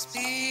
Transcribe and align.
Speak 0.00 0.49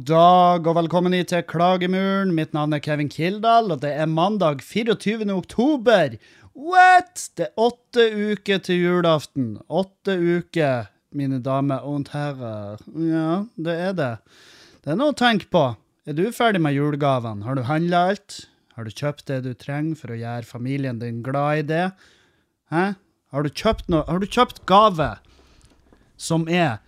God 0.00 0.06
dag 0.08 0.68
og 0.70 0.76
velkommen 0.78 1.12
hit 1.12 1.28
til 1.28 1.42
Klagemuren. 1.44 2.30
Mitt 2.32 2.54
navn 2.56 2.72
er 2.72 2.80
Kevin 2.80 3.10
Kildahl, 3.12 3.66
og 3.74 3.82
det 3.82 3.90
er 3.92 4.06
mandag 4.08 4.62
24. 4.64 5.26
oktober. 5.28 6.14
What?! 6.56 7.26
Det 7.36 7.50
er 7.50 7.60
åtte 7.60 8.06
uker 8.08 8.62
til 8.64 8.78
julaften. 8.80 9.58
Åtte 9.68 10.14
uker, 10.16 10.88
mine 11.12 11.42
damer 11.44 11.84
og 11.84 12.08
herrer. 12.14 12.80
Ja, 12.96 13.42
det 13.60 13.74
er 13.76 13.98
det. 13.98 14.08
Det 14.80 14.94
er 14.94 14.96
noe 14.96 15.12
å 15.12 15.18
tenke 15.20 15.50
på. 15.52 15.66
Er 16.08 16.16
du 16.16 16.30
ferdig 16.32 16.62
med 16.64 16.78
julegavene? 16.78 17.44
Har 17.44 17.58
du 17.60 17.66
handla 17.68 18.06
alt? 18.14 18.46
Har 18.78 18.88
du 18.88 18.94
kjøpt 18.94 19.26
det 19.28 19.42
du 19.44 19.52
trenger 19.52 19.98
for 20.00 20.14
å 20.14 20.20
gjøre 20.22 20.48
familien 20.48 21.02
din 21.02 21.20
glad 21.26 21.66
i 21.66 21.66
det? 21.74 21.90
Hæ? 22.72 22.94
Har 23.34 23.44
du 23.44 23.52
kjøpt 23.52 23.92
noe? 23.92 24.06
Har 24.08 24.24
du 24.24 24.30
kjøpt 24.30 24.64
gave 24.70 25.10
som 26.16 26.48
er 26.48 26.78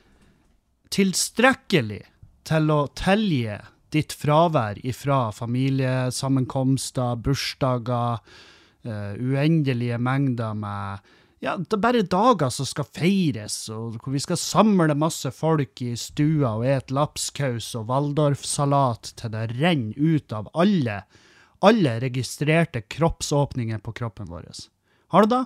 tilstrekkelig 0.97 2.07
til 2.49 2.71
å 2.73 2.81
tilgi 2.99 3.59
ditt 3.93 4.15
fravær 4.17 4.81
ifra 4.89 5.27
familiesammenkomster, 5.37 7.19
bursdager, 7.25 8.23
uh, 8.89 9.13
uendelige 9.21 9.99
mengder 10.01 10.57
med 10.57 11.11
ja, 11.43 11.57
det 11.59 11.75
er 11.75 11.81
bare 11.83 12.05
dager 12.07 12.53
som 12.55 12.67
skal 12.71 12.87
feires, 12.95 13.57
og 13.75 13.97
hvor 13.99 14.15
vi 14.15 14.21
skal 14.23 14.39
samle 14.39 14.95
masse 14.95 15.27
folk 15.35 15.81
i 15.83 15.97
stua 15.99 16.53
og 16.61 16.69
et 16.71 16.93
lapskaus 16.95 17.73
og 17.81 17.89
waldorfsalat 17.89 19.11
til 19.19 19.33
det 19.35 19.49
renner 19.57 19.99
ut 19.99 20.37
av 20.39 20.53
alle, 20.55 21.01
alle 21.67 21.97
registrerte 22.05 22.85
kroppsåpninger 22.87 23.83
på 23.83 23.95
kroppen 23.99 24.31
vår. 24.31 24.47
Har 25.11 25.27
du 25.27 25.35
det? 25.35 25.43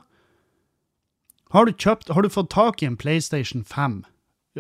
Har 1.57 1.65
du 1.65 1.73
kjøpt, 1.73 2.13
har 2.13 2.23
du 2.23 2.29
fått 2.29 2.53
tak 2.53 2.85
i 2.85 2.91
en 2.91 3.01
PlayStation 3.01 3.65
5? 3.65 4.03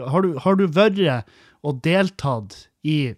Har 0.08 0.24
du, 0.24 0.38
har 0.40 0.56
du 0.56 0.64
vært 0.72 1.28
og 1.66 1.82
deltatt 1.84 2.56
i 2.86 3.14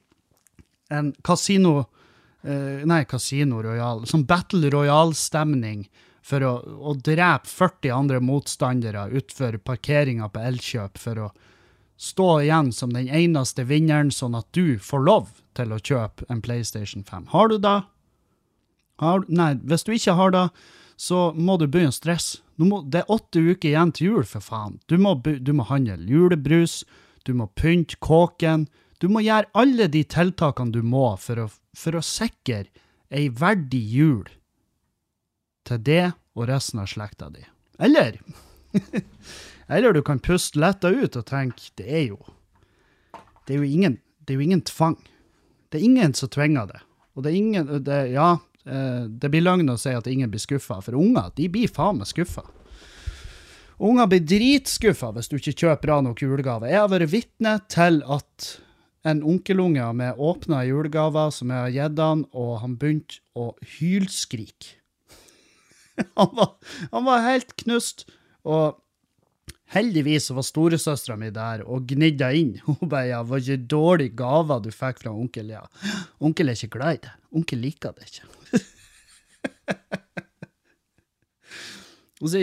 en 0.94 1.12
kasino 1.26 1.74
uh, 1.82 2.84
Nei, 2.88 3.02
Casino 3.08 3.60
Royal. 3.64 4.06
Sånn 4.08 4.24
Battle 4.28 4.70
Royal-stemning 4.72 5.84
for 6.24 6.44
å, 6.44 6.54
å 6.60 6.94
drepe 6.94 7.48
40 7.48 7.92
andre 7.94 8.22
motstandere 8.24 9.08
utfor 9.16 9.58
parkeringa 9.64 10.30
på 10.32 10.42
Elkjøp 10.50 11.00
for 11.00 11.26
å 11.26 11.28
stå 11.98 12.28
igjen 12.44 12.72
som 12.72 12.92
den 12.94 13.08
eneste 13.10 13.64
vinneren, 13.66 14.12
sånn 14.14 14.36
at 14.38 14.46
du 14.54 14.78
får 14.78 15.04
lov 15.04 15.30
til 15.58 15.74
å 15.74 15.80
kjøpe 15.82 16.28
en 16.30 16.42
PlayStation 16.44 17.02
5. 17.04 17.30
Har 17.34 17.50
du 17.50 17.56
det? 17.58 17.78
Har, 19.02 19.24
nei, 19.28 19.54
hvis 19.66 19.86
du 19.86 19.92
ikke 19.94 20.14
har 20.18 20.34
det, 20.34 20.44
så 20.98 21.32
må 21.34 21.56
du 21.58 21.66
begynne 21.66 21.94
å 21.94 21.96
stresse. 21.96 22.42
Det 22.58 23.02
er 23.02 23.10
åtte 23.14 23.38
uker 23.38 23.70
igjen 23.70 23.92
til 23.94 24.12
jul, 24.12 24.24
for 24.26 24.42
faen. 24.42 24.80
Du 24.90 24.96
må, 24.98 25.14
du 25.22 25.52
må 25.54 25.66
handle 25.68 25.98
julebrus, 26.10 26.80
du 27.28 27.34
må 27.36 27.48
pynte 27.52 27.98
kåken. 28.00 28.66
Du 28.98 29.08
må 29.12 29.22
gjøre 29.22 29.50
alle 29.58 29.88
de 29.92 30.02
tiltakene 30.08 30.74
du 30.74 30.80
må 30.82 31.12
for 31.20 31.44
å, 31.44 31.46
for 31.76 31.98
å 31.98 32.04
sikre 32.04 32.64
ei 33.14 33.28
verdig 33.28 33.82
jul 33.92 34.26
til 35.68 35.84
det 35.84 36.04
og 36.38 36.48
resten 36.48 36.80
av 36.82 36.88
slekta 36.90 37.28
di. 37.34 37.44
Eller 37.78 38.18
Eller 39.68 39.92
du 39.92 40.00
kan 40.02 40.20
puste 40.24 40.58
letta 40.60 40.88
ut 40.88 41.16
og 41.16 41.26
tenke 41.28 41.70
det 41.76 41.86
er 41.88 42.04
jo 42.08 42.18
Det 43.46 43.54
er 43.54 43.62
jo 43.62 43.68
ingen, 43.68 43.98
det 44.24 44.32
er 44.32 44.40
jo 44.40 44.44
ingen 44.44 44.64
tvang. 44.64 44.96
Det 45.68 45.80
er 45.80 45.84
ingen 45.84 46.14
som 46.16 46.28
tvinger 46.32 46.68
det. 46.68 46.80
Og 47.16 47.24
det 47.24 47.30
er 47.30 47.36
ingen 47.36 47.70
det, 47.84 48.00
Ja, 48.12 48.38
eh, 48.64 49.04
det 49.08 49.30
blir 49.32 49.44
løgn 49.44 49.68
å 49.72 49.78
si 49.80 49.92
at 49.92 50.08
ingen 50.08 50.30
blir 50.32 50.42
skuffa, 50.42 50.80
for 50.84 50.96
unger 50.96 51.32
de 51.36 51.48
blir 51.52 51.68
faen 51.68 52.00
meg 52.00 52.08
skuffa. 52.08 52.44
Unger 53.78 54.08
blir 54.10 54.24
dritskuffa 54.26 55.12
hvis 55.14 55.30
du 55.30 55.36
ikke 55.38 55.54
kjøper 55.54 55.82
bra 55.84 56.00
nok 56.02 56.22
julegave. 56.22 56.70
Jeg 56.70 56.80
har 56.82 56.90
vært 56.90 57.12
vitne 57.12 57.54
til 57.70 58.00
at 58.10 58.48
en 59.06 59.22
onkelunge 59.22 59.84
med 59.94 60.18
åpna 60.18 60.64
julegaver 60.66 61.30
som 61.34 61.52
jeg 61.54 61.62
har 61.62 61.74
gitt 61.76 62.02
han, 62.02 62.24
og 62.34 62.58
han 62.64 62.74
begynte 62.80 63.20
å 63.38 63.52
hylskrike. 63.76 64.74
han, 66.18 66.34
var, 66.34 66.52
han 66.90 67.06
var 67.06 67.24
helt 67.26 67.54
knust, 67.62 68.08
og 68.42 68.82
heldigvis 69.74 70.30
var 70.34 70.46
storesøstera 70.46 71.16
mi 71.20 71.30
der 71.34 71.62
og 71.62 71.86
gnidde 71.92 72.28
inn. 72.34 72.54
Hun 72.66 72.90
bare 72.90 73.12
ja, 73.12 73.22
var 73.22 73.38
ikke 73.44 73.68
dårlig 73.70 74.10
gaver 74.18 74.58
du 74.64 74.70
fikk 74.74 75.04
fra 75.04 75.14
onkel, 75.14 75.54
ja. 75.54 75.62
Onkel 76.18 76.50
er 76.50 76.58
ikke 76.58 76.74
glad 76.78 76.98
i 76.98 77.02
det. 77.06 77.14
Onkel 77.38 77.62
liker 77.62 77.94
det 77.94 78.10
ikke. 78.10 78.24
hun 82.18 82.30
så, 82.32 82.40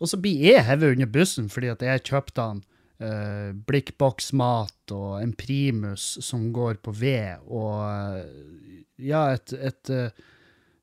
og 0.00 0.10
så 0.10 0.18
blir 0.20 0.42
jeg 0.42 0.66
hevet 0.66 0.96
under 0.96 1.10
bussen 1.10 1.50
fordi 1.52 1.70
at 1.72 1.82
jeg 1.84 2.04
kjøpte 2.10 2.46
han 2.48 2.62
uh, 3.02 3.50
blikkboksmat 3.68 4.94
og 4.94 5.18
en 5.20 5.34
primus 5.38 6.14
som 6.24 6.50
går 6.54 6.80
på 6.84 6.94
ved, 6.98 7.42
og 7.46 7.82
uh, 7.84 8.78
ja, 8.98 9.26
et, 9.34 9.56
et 9.58 9.94
uh, 9.94 10.30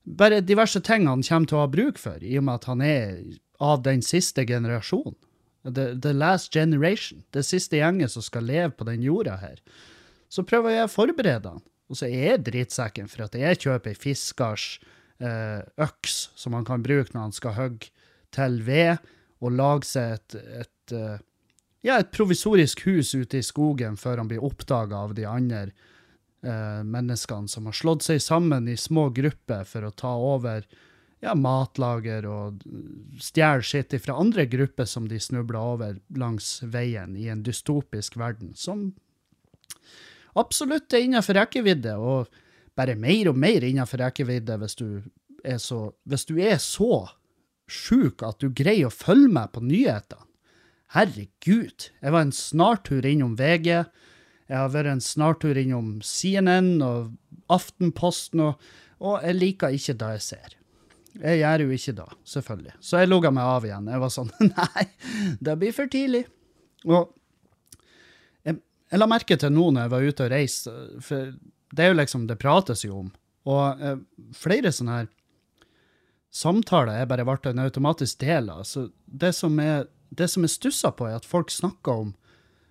Bare 0.02 0.40
diverse 0.42 0.80
ting 0.82 1.04
han 1.06 1.20
kommer 1.22 1.46
til 1.46 1.54
å 1.54 1.60
ha 1.62 1.68
bruk 1.70 2.00
for, 2.02 2.18
i 2.26 2.34
og 2.34 2.42
med 2.48 2.56
at 2.58 2.64
han 2.66 2.80
er 2.82 3.20
av 3.62 3.84
den 3.84 4.00
siste 4.02 4.42
generasjonen. 4.42 5.14
The, 5.62 5.92
the 5.94 6.10
last 6.10 6.50
generation. 6.50 7.20
Det 7.30 7.44
siste 7.46 7.78
gjengen 7.78 8.10
som 8.10 8.24
skal 8.26 8.48
leve 8.50 8.72
på 8.74 8.88
den 8.88 9.04
jorda 9.06 9.36
her. 9.38 9.60
Så 10.26 10.42
prøver 10.42 10.74
jeg 10.74 10.88
å 10.88 10.90
forberede 10.90 11.52
han. 11.54 11.62
Og 11.86 12.00
så 12.00 12.08
er 12.08 12.32
jeg 12.32 12.42
drittsekken 12.48 13.06
for 13.12 13.28
at 13.28 13.38
jeg 13.38 13.60
kjøper 13.62 13.94
ei 13.94 14.00
fiskers 14.02 14.66
øks 15.22 16.16
som 16.34 16.58
han 16.58 16.66
kan 16.66 16.82
bruke 16.82 17.14
når 17.14 17.28
han 17.28 17.36
skal 17.36 17.54
hogge 17.54 17.92
til 18.34 18.60
ved, 18.66 19.02
og 19.42 19.56
lage 19.58 19.88
seg 19.88 20.16
et, 20.16 20.36
et, 20.62 20.94
eh, 20.94 21.18
ja, 21.82 21.98
et 21.98 22.12
provisorisk 22.14 22.84
hus 22.86 23.14
ute 23.14 23.40
i 23.40 23.46
skogen 23.46 23.98
før 23.98 24.22
han 24.22 24.30
blir 24.30 24.44
oppdaga 24.44 25.02
av 25.08 25.16
de 25.18 25.26
andre 25.26 25.64
eh, 25.66 26.80
menneskene 26.86 27.50
som 27.50 27.66
har 27.68 27.76
slått 27.76 28.06
seg 28.06 28.22
sammen 28.22 28.70
i 28.70 28.78
små 28.78 29.08
grupper 29.14 29.66
for 29.68 29.88
å 29.88 29.94
ta 29.94 30.14
over 30.14 30.66
ja, 31.22 31.34
matlager 31.38 32.26
og 32.26 32.62
stjele 33.22 33.62
skitt 33.66 33.94
fra 34.02 34.18
andre 34.18 34.46
grupper 34.50 34.88
som 34.90 35.06
de 35.10 35.20
snubler 35.22 35.60
over 35.60 35.98
langs 36.18 36.56
veien 36.66 37.14
i 37.16 37.28
en 37.30 37.44
dystopisk 37.46 38.18
verden, 38.18 38.56
som 38.58 38.90
absolutt 40.38 40.92
er 40.94 41.06
innenfor 41.06 41.38
rekkevidde, 41.38 41.94
og 41.98 42.30
bare 42.78 42.96
mer 42.98 43.30
og 43.30 43.38
mer 43.38 43.64
innenfor 43.66 44.02
rekkevidde 44.02 44.58
hvis 44.62 44.78
du 44.80 44.88
er 45.44 45.58
så, 45.62 45.92
hvis 46.08 46.26
du 46.26 46.38
er 46.40 46.58
så 46.62 47.04
sjuk 47.72 48.22
at 48.26 48.38
du 48.42 48.52
greier 48.52 48.88
å 48.88 48.94
følge 48.94 49.32
med 49.32 49.52
på 49.54 49.64
nyhetene. 49.64 50.28
Herregud, 50.92 51.88
jeg 52.04 52.12
var 52.12 52.26
en 52.26 52.34
snartur 52.36 53.06
innom 53.08 53.32
VG, 53.38 53.68
jeg 54.52 54.58
har 54.58 54.72
vært 54.74 54.90
en 54.92 55.00
snartur 55.00 55.56
innom 55.56 55.94
CNN 56.04 56.82
og 56.84 57.14
Aftenposten, 57.52 58.42
og, 58.44 58.66
og 59.00 59.22
jeg 59.24 59.38
liker 59.38 59.72
ikke 59.72 59.94
det 60.02 60.10
jeg 60.18 60.24
ser. 60.26 60.58
Jeg 61.20 61.40
gjør 61.40 61.64
jo 61.64 61.76
ikke 61.76 61.94
det, 61.96 62.06
selvfølgelig. 62.34 62.74
Så 62.80 63.00
jeg 63.00 63.08
logga 63.08 63.32
meg 63.32 63.48
av 63.54 63.66
igjen. 63.68 63.88
Jeg 63.92 64.02
var 64.02 64.12
sånn 64.12 64.30
Nei, 64.50 64.84
det 65.44 65.56
blir 65.60 65.74
for 65.76 65.88
tidlig. 65.92 66.22
Og 66.88 67.10
jeg, 68.48 68.58
jeg 68.92 69.00
la 69.00 69.08
merke 69.10 69.36
til 69.40 69.52
nå 69.52 69.70
når 69.70 69.86
jeg 69.86 69.94
var 69.94 70.06
ute 70.08 70.26
og 70.26 70.32
reiste, 70.32 70.76
for 71.04 71.34
det 71.72 71.84
er 71.84 71.92
jo 71.92 71.98
liksom 72.00 72.28
Det 72.28 72.40
prates 72.40 72.84
jo 72.84 73.02
om. 73.04 73.10
Og 73.48 73.82
eh, 73.82 74.00
flere 74.36 74.72
sånne 74.72 75.00
her 75.00 75.10
samtaler 76.32 77.02
er 77.02 77.10
bare 77.10 77.26
ble 77.28 77.52
en 77.52 77.64
automatisk 77.66 78.22
del 78.24 78.50
av. 78.50 78.64
Så 78.64 78.88
det 79.06 79.34
som 79.36 79.58
er, 79.60 79.86
det 80.10 80.30
som 80.32 80.44
jeg 80.46 80.56
stusser 80.56 80.94
på, 80.96 81.08
er 81.08 81.20
at 81.20 81.28
folk 81.28 81.52
snakker 81.52 82.06
om 82.06 82.14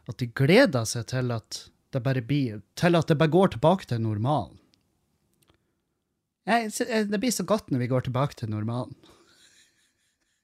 at 0.09 0.17
de 0.19 0.27
gleder 0.27 0.87
seg 0.89 1.07
til 1.13 1.31
at 1.35 1.67
det 1.91 1.99
bare 2.03 2.23
blir 2.23 2.61
Til 2.79 2.95
at 2.95 3.07
det 3.07 3.17
bare 3.19 3.31
går 3.31 3.47
tilbake 3.53 3.85
til 3.85 3.99
normalen. 4.01 4.57
Det 6.45 7.19
blir 7.19 7.31
så 7.31 7.43
godt 7.43 7.69
når 7.69 7.83
vi 7.83 7.87
går 7.91 8.07
tilbake 8.07 8.35
til 8.39 8.49
normalen. 8.49 8.95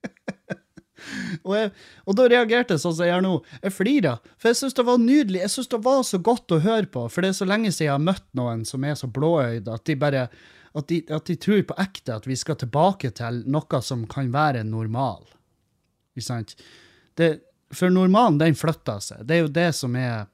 og, 1.48 1.72
og 2.06 2.18
da 2.20 2.28
reagerte 2.28 2.76
jeg 2.76 2.84
sånn 2.84 2.96
som 2.98 3.06
jeg 3.08 3.14
gjør 3.16 3.24
nå. 3.26 3.34
Jeg 3.64 3.74
flirer, 3.74 4.20
for 4.38 4.52
jeg 4.52 4.60
syns 4.60 4.78
det 4.78 4.86
var 4.88 5.02
nydelig. 5.02 5.42
Jeg 5.46 5.54
syns 5.56 5.72
det 5.72 5.82
var 5.88 6.04
så 6.06 6.20
godt 6.20 6.54
å 6.54 6.62
høre 6.68 6.92
på, 6.92 7.08
for 7.10 7.24
det 7.24 7.32
er 7.32 7.40
så 7.40 7.48
lenge 7.50 7.72
siden 7.72 7.88
jeg 7.88 7.96
har 7.96 8.06
møtt 8.12 8.28
noen 8.38 8.64
som 8.68 8.86
er 8.86 9.00
så 9.00 9.10
blåøyde 9.10 9.74
at 9.74 9.88
de 9.90 9.98
bare 10.00 10.28
at 10.78 10.88
de, 10.92 11.02
at 11.14 11.26
de 11.30 11.36
tror 11.42 11.64
på 11.68 11.78
ekte 11.82 12.16
at 12.16 12.28
vi 12.30 12.38
skal 12.38 12.60
tilbake 12.62 13.12
til 13.18 13.44
noe 13.50 13.82
som 13.82 14.06
kan 14.10 14.30
være 14.34 14.64
normal. 14.68 15.26
Ikke 16.16 16.28
sant? 16.28 16.56
Det, 17.18 17.32
for 17.74 17.94
normalen, 17.94 18.40
den 18.42 18.58
flytter 18.58 19.02
seg. 19.04 19.24
Det 19.28 19.38
er 19.38 19.46
jo 19.46 19.54
det 19.54 19.70
som 19.78 19.96
er 19.98 20.28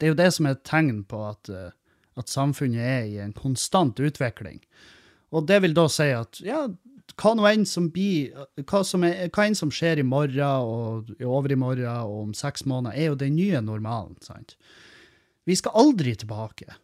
det 0.00 0.08
er 0.08 0.14
jo 0.14 0.20
det 0.22 0.30
som 0.32 0.46
er 0.48 0.56
et 0.56 0.64
tegn 0.64 1.02
på 1.04 1.18
at, 1.28 1.50
eh, 1.52 1.72
at 2.16 2.32
samfunnet 2.32 2.80
er 2.80 3.08
i 3.08 3.18
en 3.20 3.34
konstant 3.36 4.00
utvikling. 4.00 4.62
Og 5.30 5.44
det 5.46 5.60
vil 5.62 5.76
da 5.76 5.84
si 5.92 6.08
at 6.16 6.40
ja, 6.42 6.62
hva 7.20 7.32
nå 7.36 7.44
enn 7.50 7.66
som 7.68 7.90
blir, 7.92 8.32
hva, 8.64 8.80
som 8.86 9.04
er, 9.04 9.28
hva 9.28 9.44
enn 9.46 9.58
som 9.58 9.72
skjer 9.74 10.00
i 10.00 10.06
morgen 10.06 10.40
og 10.64 11.10
i 11.18 11.28
overmorgen 11.28 11.90
og 11.90 12.22
om 12.24 12.32
seks 12.36 12.64
måneder, 12.64 12.96
er 12.96 13.10
jo 13.10 13.20
den 13.20 13.36
nye 13.36 13.60
normalen. 13.64 14.16
sant? 14.24 14.56
Vi 15.44 15.56
skal 15.58 15.76
aldri 15.82 16.14
tilbake. 16.16 16.78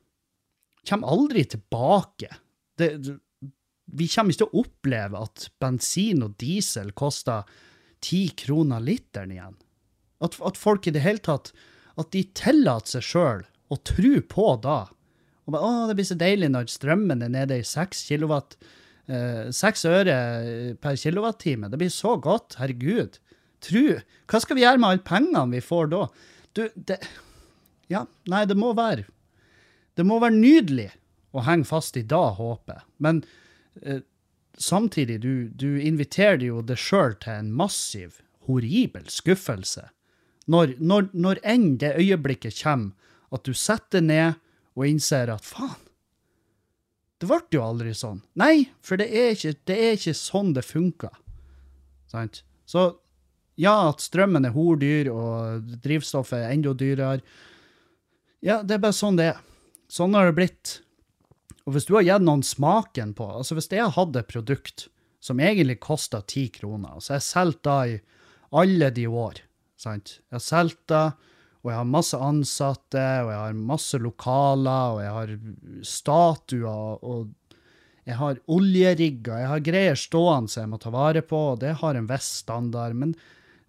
Kommer 0.86 1.16
aldri 1.16 1.46
tilbake. 1.48 2.30
Det, 2.76 2.90
vi 3.87 4.08
kommer 4.11 4.34
ikke 4.34 4.43
til 4.44 4.50
å 4.50 4.62
oppleve 4.64 5.23
at 5.28 5.46
bensin 5.62 6.25
og 6.26 6.34
diesel 6.43 6.93
koster 6.99 7.46
ti 8.05 8.26
kroner 8.37 8.82
literen 8.84 9.32
igjen. 9.34 9.56
At, 10.25 10.38
at 10.40 10.58
folk 10.58 10.88
i 10.88 10.94
det 10.96 11.02
hele 11.05 11.20
tatt 11.20 11.50
At 12.00 12.08
de 12.14 12.23
tillater 12.32 12.96
seg 12.96 13.05
sjøl 13.05 13.43
å 13.73 13.76
tro 13.84 14.12
på 14.31 14.46
da. 14.64 14.78
Og 15.44 15.55
bare, 15.55 15.64
å, 15.64 15.87
det 15.88 15.96
blir 15.99 16.08
så 16.08 16.17
deilig 16.19 16.50
når 16.52 16.69
strømmen 16.70 17.25
er 17.25 17.32
nede 17.32 17.58
i 17.61 17.64
seks 17.67 18.05
kilowatt. 18.08 18.56
eh, 19.08 19.93
øre 19.93 20.17
per 20.82 20.99
kilowattime. 21.00 21.70
Det 21.72 21.81
blir 21.81 21.93
så 21.93 22.17
godt. 22.20 22.58
Herregud. 22.61 23.19
Tru. 23.64 23.96
Hva 24.29 24.43
skal 24.43 24.58
vi 24.58 24.64
gjøre 24.67 24.82
med 24.82 24.90
alle 24.90 25.06
pengene 25.06 25.46
vi 25.56 25.62
får 25.64 25.90
da? 25.94 26.02
Du, 26.56 26.67
det 26.76 27.00
Ja, 27.93 28.05
nei, 28.26 28.44
det 28.50 28.56
må 28.58 28.72
være 28.75 29.06
Det 29.96 30.05
må 30.06 30.19
være 30.20 30.34
nydelig 30.34 30.90
å 31.32 31.44
henger 31.46 31.69
fast 31.69 31.96
i 31.96 32.05
da 32.06 32.31
håpet. 32.37 32.84
Men 33.02 33.23
eh, 33.82 34.02
samtidig, 34.58 35.20
du, 35.20 35.49
du 35.49 35.81
inviterer 35.81 36.44
jo 36.46 36.62
deg 36.62 36.81
sjøl 36.81 37.17
til 37.23 37.40
en 37.40 37.52
massiv, 37.56 38.20
horribel 38.46 39.08
skuffelse. 39.11 39.88
Når, 40.46 40.76
når, 40.78 41.11
når 41.12 41.40
enn 41.43 41.73
det 41.82 41.96
øyeblikket 41.99 42.61
kommer 42.62 42.94
at 43.34 43.43
du 43.44 43.55
setter 43.58 44.05
ned 44.05 44.38
og 44.76 44.87
innser 44.87 45.32
at 45.32 45.44
faen, 45.44 45.82
det 47.17 47.29
ble 47.31 47.40
jo 47.56 47.64
aldri 47.64 47.94
sånn. 47.96 48.20
Nei, 48.37 48.69
for 48.84 49.00
det 49.00 49.08
er 49.08 49.32
ikke, 49.32 49.55
det 49.69 49.76
er 49.81 49.94
ikke 49.96 50.12
sånn 50.19 50.52
det 50.56 50.67
funker. 50.69 51.14
Sant? 52.12 52.43
Så 52.69 52.90
ja, 53.56 53.88
at 53.88 54.05
strømmen 54.05 54.44
er 54.44 54.52
hordyr, 54.52 55.08
og 55.08 55.70
drivstoffet 55.84 56.44
er 56.44 56.52
enda 56.52 56.75
dyrere. 56.76 57.22
Ja, 58.44 58.61
det 58.62 58.76
er 58.76 58.82
bare 58.84 58.96
sånn 58.96 59.17
det 59.17 59.31
er. 59.32 59.40
Sånn 59.88 60.14
har 60.19 60.29
det 60.29 60.37
blitt. 60.37 60.75
Og 61.66 61.74
hvis 61.74 61.88
du 61.88 61.96
har 61.96 62.06
gitt 62.06 62.24
noen 62.24 62.44
smaken 62.46 63.14
på 63.18 63.26
Altså, 63.40 63.56
hvis 63.58 63.70
jeg 63.74 63.94
hadde 63.96 64.22
et 64.22 64.30
produkt 64.30 64.86
som 65.26 65.40
egentlig 65.42 65.80
kosta 65.82 66.20
ti 66.22 66.46
kroner, 66.54 67.00
så 67.00 67.14
har 67.14 67.18
jeg 67.18 67.26
solgt 67.26 67.64
det 67.66 67.78
i 67.90 67.94
alle 68.60 68.90
de 68.94 69.06
år, 69.10 69.40
sant? 69.80 70.20
Jeg 70.28 70.36
har 70.36 70.44
solgt 70.44 70.84
det, 70.92 71.06
og 71.64 71.72
jeg 71.72 71.80
har 71.80 71.88
masse 71.90 72.18
ansatte, 72.22 73.06
og 73.24 73.30
jeg 73.32 73.40
har 73.40 73.56
masse 73.72 73.98
lokaler, 73.98 74.92
og 74.94 75.00
jeg 75.02 75.14
har 75.16 75.32
statuer, 75.82 77.02
og 77.02 77.56
jeg 78.06 78.20
har 78.20 78.38
oljerigger, 78.54 79.40
jeg 79.42 79.50
har 79.50 79.64
greier 79.66 79.98
stående 79.98 80.52
som 80.52 80.62
jeg 80.62 80.70
må 80.76 80.78
ta 80.78 80.92
vare 80.94 81.24
på, 81.26 81.40
og 81.56 81.64
det 81.64 81.74
har 81.80 81.98
en 81.98 82.06
viss 82.06 82.28
standard, 82.44 82.94
men 82.94 83.16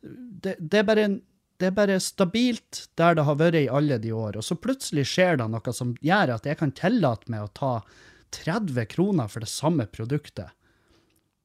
det, 0.03 0.59
det, 0.59 0.83
er 0.83 0.85
bare 0.85 1.07
en, 1.07 1.17
det 1.57 1.71
er 1.71 1.77
bare 1.77 1.97
stabilt 2.03 2.83
der 2.99 3.17
det 3.17 3.25
har 3.25 3.37
vært 3.39 3.57
i 3.59 3.69
alle 3.73 3.97
de 4.01 4.11
år, 4.13 4.37
og 4.37 4.45
så 4.45 4.57
plutselig 4.61 5.07
skjer 5.09 5.39
det 5.41 5.47
noe 5.49 5.73
som 5.73 5.95
gjør 6.05 6.35
at 6.35 6.45
jeg 6.45 6.59
kan 6.59 6.73
tillate 6.77 7.31
meg 7.33 7.47
å 7.47 7.53
ta 7.57 7.71
30 8.35 8.85
kroner 8.91 9.31
for 9.31 9.41
det 9.41 9.49
samme 9.49 9.87
produktet. 9.89 10.53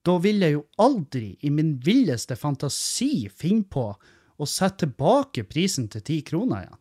Da 0.03 0.17
vil 0.19 0.43
jeg 0.43 0.57
jo 0.57 0.65
aldri 0.83 1.37
i 1.47 1.51
min 1.55 1.77
villeste 1.85 2.37
fantasi 2.37 3.29
finne 3.31 3.69
på 3.71 3.87
å 3.93 4.49
sette 4.49 4.85
tilbake 4.85 5.47
prisen 5.49 5.87
til 5.89 6.03
10 6.03 6.27
kroner 6.29 6.65
igjen. 6.65 6.81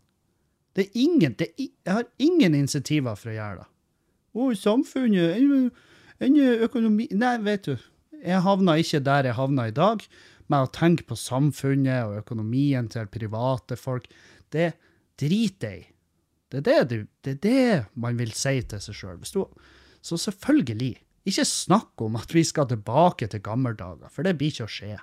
Det 0.72 0.86
er 0.88 1.00
ingen, 1.04 1.36
det 1.38 1.50
er, 1.52 1.70
jeg 1.86 1.94
har 1.94 2.08
ingen 2.24 2.56
insentiver 2.56 3.16
for 3.20 3.32
å 3.32 3.36
gjøre 3.36 3.62
det. 3.62 3.70
Å, 4.32 4.52
samfunnet, 4.56 5.36
en, 5.38 5.72
en 6.24 6.38
økonomi 6.64 7.10
Nei, 7.12 7.34
vet 7.44 7.68
du, 7.68 7.74
jeg 8.22 8.44
havna 8.46 8.78
ikke 8.80 9.02
der 9.04 9.28
jeg 9.28 9.38
havna 9.38 9.68
i 9.68 9.76
dag, 9.76 10.04
med 10.52 10.68
å 10.68 10.72
tenke 10.76 11.08
på 11.08 11.18
samfunnet 11.18 12.10
og 12.10 12.20
økonomien 12.22 12.90
til 12.92 13.10
private 13.12 13.78
folk. 13.80 14.08
Det 14.52 14.74
driter 15.20 15.76
jeg 15.76 15.86
i. 15.86 15.88
Det 16.52 16.66
det, 16.68 17.06
det 17.24 17.32
er 17.32 17.40
det 17.46 17.76
man 17.96 18.18
vil 18.20 18.34
si 18.36 18.58
til 18.68 18.82
seg 18.84 18.98
sjøl. 18.98 19.22
Så 19.24 20.18
selvfølgelig, 20.20 20.98
ikke 21.30 21.46
snakk 21.48 22.02
om 22.04 22.18
at 22.20 22.34
vi 22.34 22.44
skal 22.44 22.68
tilbake 22.68 23.30
til 23.32 23.44
gamle 23.46 23.72
dager, 23.78 24.10
for 24.12 24.26
det 24.26 24.36
blir 24.40 24.52
ikke 24.52 24.68
å 24.68 24.74
skje. 24.74 24.98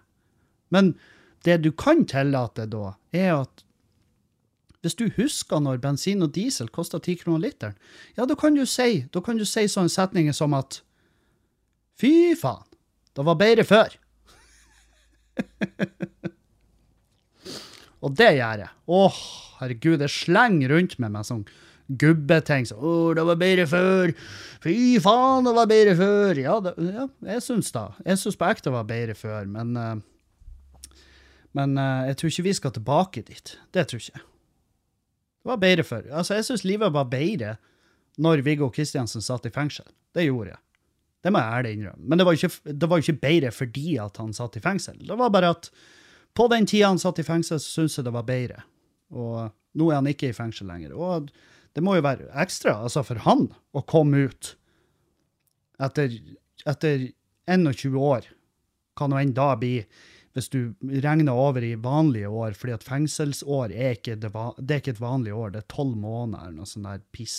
Men 0.74 0.92
det 1.46 1.60
du 1.64 1.70
kan 1.72 2.04
tillate 2.10 2.66
da, 2.68 2.92
er 3.14 3.32
at 3.38 3.64
hvis 4.82 4.98
du 4.98 5.08
husker 5.16 5.62
når 5.62 5.80
bensin 5.82 6.22
og 6.22 6.34
diesel 6.36 6.68
kosta 6.70 7.00
ti 7.02 7.16
kroner 7.18 7.48
literen, 7.48 7.78
ja, 8.18 8.26
da 8.26 8.36
kan 8.38 8.54
du 8.54 8.64
si, 8.66 9.06
da 9.14 9.22
kan 9.24 9.38
du 9.38 9.46
si 9.48 9.66
sånne 9.70 9.90
setninger 9.90 10.36
som 10.36 10.54
at 10.58 10.82
fy 11.98 12.34
faen, 12.38 12.66
det 13.16 13.24
var 13.26 13.38
bedre 13.40 13.64
før. 13.66 13.96
og 18.02 18.14
det 18.18 18.32
gjør 18.38 18.64
jeg. 18.64 18.74
Åh, 18.98 19.22
herregud, 19.62 20.04
jeg 20.04 20.14
slenger 20.14 20.74
rundt 20.74 20.98
med 21.02 21.14
meg 21.14 21.26
sånn 21.28 21.46
gubbeting. 21.88 22.66
Så, 22.68 22.76
Å, 22.76 22.94
det 23.16 23.24
var 23.30 23.40
bedre 23.40 23.66
før. 23.70 24.12
Fy 24.64 24.76
faen, 25.02 25.48
det 25.48 25.54
var 25.56 25.70
bedre 25.70 25.96
før. 25.98 26.40
Ja, 26.42 26.58
det, 26.64 26.74
ja 26.84 27.08
jeg 27.32 27.44
syns 27.44 27.72
da. 27.74 27.88
Jeg 28.04 28.20
syns 28.20 28.38
på 28.38 28.48
ekte 28.48 28.68
det 28.68 28.76
var 28.76 28.88
bedre 28.88 29.16
før, 29.18 29.50
men 29.50 29.74
uh, 29.76 29.96
Men 31.56 31.78
uh, 31.80 32.04
jeg 32.06 32.18
tror 32.20 32.30
ikke 32.30 32.48
vi 32.50 32.58
skal 32.58 32.72
tilbake 32.76 33.22
dit. 33.24 33.54
Det 33.72 33.86
tror 33.88 34.02
ikke 34.02 34.18
jeg. 34.18 34.26
Det 35.38 35.48
var 35.48 35.60
bedre 35.62 35.84
før. 35.86 36.02
Altså, 36.12 36.36
jeg 36.36 36.44
syns 36.44 36.64
livet 36.68 36.92
var 36.92 37.08
bedre 37.08 37.56
når 38.18 38.42
Viggo 38.44 38.68
Kristiansen 38.74 39.24
satt 39.24 39.46
i 39.48 39.54
fengsel. 39.54 39.86
Det 40.14 40.26
gjorde 40.26 40.52
jeg. 40.52 40.60
Det 41.24 41.32
må 41.34 41.42
jeg 41.42 41.58
ærlig 41.58 41.72
innrømme. 41.76 42.04
Men 42.06 42.20
det 42.20 42.26
var 42.26 42.38
ikke, 42.38 42.72
det 42.72 42.88
var 42.88 42.98
jo 43.00 43.06
ikke 43.06 43.22
bedre 43.26 43.52
fordi 43.54 43.86
at 44.02 44.20
han 44.22 44.34
satt 44.36 44.58
i 44.58 44.62
fengsel. 44.64 44.98
Det 45.06 45.18
var 45.18 45.32
bare 45.34 45.52
at 45.56 45.70
på 46.38 46.46
den 46.52 46.68
tida 46.70 46.92
han 46.92 47.00
satt 47.02 47.18
i 47.18 47.26
fengsel, 47.26 47.58
så 47.58 47.74
syntes 47.80 47.98
jeg 47.98 48.06
det 48.06 48.14
var 48.14 48.26
bedre. 48.28 48.62
Og 49.10 49.48
nå 49.78 49.88
er 49.90 49.98
han 49.98 50.10
ikke 50.10 50.30
i 50.30 50.36
fengsel 50.36 50.68
lenger. 50.70 50.94
Og 50.94 51.32
det 51.74 51.84
må 51.84 51.96
jo 51.98 52.06
være 52.06 52.30
ekstra 52.42 52.78
altså 52.84 53.04
for 53.06 53.22
han 53.26 53.48
å 53.76 53.82
komme 53.88 54.28
ut 54.28 54.54
etter, 55.82 56.14
etter 56.66 57.08
21 57.48 57.98
år, 58.02 58.34
Kan 58.98 59.12
jo 59.14 59.18
enn 59.20 59.30
da 59.30 59.52
bli, 59.54 59.84
hvis 60.34 60.48
du 60.50 60.74
regner 60.82 61.30
over 61.30 61.62
i 61.62 61.76
vanlige 61.78 62.26
år, 62.26 62.56
fordi 62.58 62.72
at 62.74 62.82
fengselsår 62.82 63.70
er 63.70 63.92
ikke, 63.94 64.16
det, 64.18 64.32
det 64.58 64.74
er 64.74 64.82
ikke 64.82 64.96
et 64.96 65.04
vanlig 65.04 65.36
år, 65.38 65.52
det 65.54 65.60
er 65.62 65.68
tolv 65.70 65.94
måneder, 66.02 66.48
eller 66.48 66.56
noe 66.58 66.66
sånt 66.66 66.88
der 66.88 67.04
piss. 67.14 67.36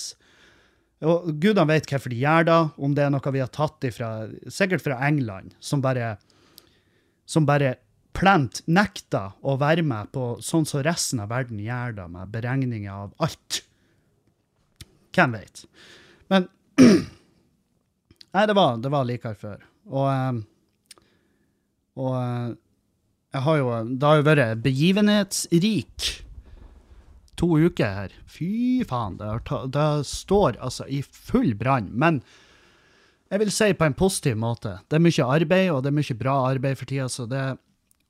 Og 1.08 1.30
gudene 1.40 1.68
vet 1.70 1.88
hvorfor 1.88 2.12
de 2.12 2.20
gjør 2.20 2.48
det, 2.50 2.58
om 2.76 2.96
det 2.96 3.06
er 3.06 3.14
noe 3.14 3.32
vi 3.32 3.44
har 3.44 3.52
tatt 3.56 3.86
ifra, 3.88 4.10
sikkert 4.52 4.84
fra 4.84 4.98
England, 5.08 5.54
som 5.64 5.84
bare, 5.84 6.18
som 7.30 7.48
bare 7.48 7.78
plent 8.16 8.60
nekter 8.68 9.32
å 9.48 9.56
være 9.62 9.86
med 9.86 10.12
på 10.16 10.34
sånn 10.44 10.68
som 10.68 10.84
resten 10.84 11.22
av 11.24 11.32
verden 11.32 11.62
gjør 11.64 11.96
det, 12.02 12.08
med 12.12 12.34
beregninger 12.34 12.92
av 12.92 13.14
alt. 13.24 13.62
Hvem 15.16 15.38
vet? 15.40 15.64
Men 16.32 16.50
Nei, 18.30 18.46
det 18.46 18.54
var, 18.54 18.76
det 18.78 18.92
var 18.94 19.08
likere 19.10 19.38
før. 19.40 19.64
Og, 19.90 20.06
eh, 20.12 21.06
og 21.98 22.12
eh, 22.20 22.50
jeg 23.34 23.46
har 23.46 23.58
jo 23.58 23.72
Det 23.90 24.06
har 24.06 24.20
jo 24.20 24.26
vært 24.28 24.62
begivenhetsrik 24.66 26.10
to 27.40 27.48
uker 27.58 27.96
her. 28.02 28.14
Fy 28.28 28.84
faen, 28.88 29.18
det, 29.20 29.32
det 29.74 29.88
står 30.08 30.60
altså 30.60 30.88
i 30.92 31.02
full 31.04 31.54
brann. 31.58 31.90
Men 31.96 32.22
jeg 33.30 33.44
vil 33.44 33.52
si 33.54 33.72
på 33.78 33.86
en 33.86 33.98
positiv 33.98 34.38
måte. 34.42 34.80
Det 34.90 34.98
er 34.98 35.06
mye 35.06 35.32
arbeid, 35.38 35.72
og 35.72 35.84
det 35.86 35.92
er 35.92 36.00
mye 36.00 36.20
bra 36.20 36.36
arbeid 36.50 36.80
for 36.80 36.90
tida, 36.90 37.08
så 37.14 37.28
det 37.30 37.44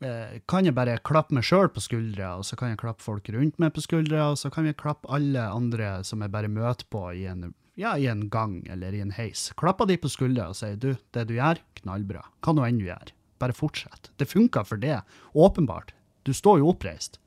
eh, 0.07 0.39
kan 0.49 0.67
jeg 0.67 0.77
bare 0.77 0.99
klappe 1.05 1.35
meg 1.35 1.43
sjøl 1.47 1.67
på 1.75 1.83
skuldra, 1.83 2.37
og 2.39 2.47
så 2.47 2.55
kan 2.59 2.71
jeg 2.71 2.79
klappe 2.81 3.03
folk 3.03 3.27
rundt 3.35 3.59
meg 3.59 3.73
på 3.75 3.83
skuldra, 3.83 4.29
og 4.31 4.39
så 4.39 4.51
kan 4.53 4.69
jeg 4.69 4.79
klappe 4.79 5.09
alle 5.11 5.43
andre 5.43 5.97
som 6.07 6.23
jeg 6.23 6.33
bare 6.33 6.51
møter 6.51 6.87
på 6.87 7.03
i 7.19 7.25
en, 7.27 7.49
ja, 7.79 7.97
i 7.99 8.07
en 8.11 8.29
gang 8.31 8.61
eller 8.71 8.95
i 8.95 9.03
en 9.03 9.13
heis. 9.17 9.49
Klapper 9.59 9.91
de 9.91 9.99
på 9.99 10.11
skuldra 10.11 10.49
og 10.53 10.59
sier 10.59 10.79
du, 10.79 10.93
det 11.15 11.27
du 11.27 11.35
gjør, 11.35 11.59
knallbra. 11.81 12.23
Hva 12.39 12.55
nå 12.55 12.67
enn 12.67 12.79
du 12.79 12.87
gjør. 12.87 13.11
Bare 13.43 13.55
fortsett. 13.55 14.11
Det 14.19 14.27
funka 14.27 14.63
for 14.67 14.79
det, 14.79 15.01
åpenbart. 15.35 15.91
Du 16.23 16.31
står 16.35 16.63
jo 16.63 16.71
oppreist. 16.71 17.19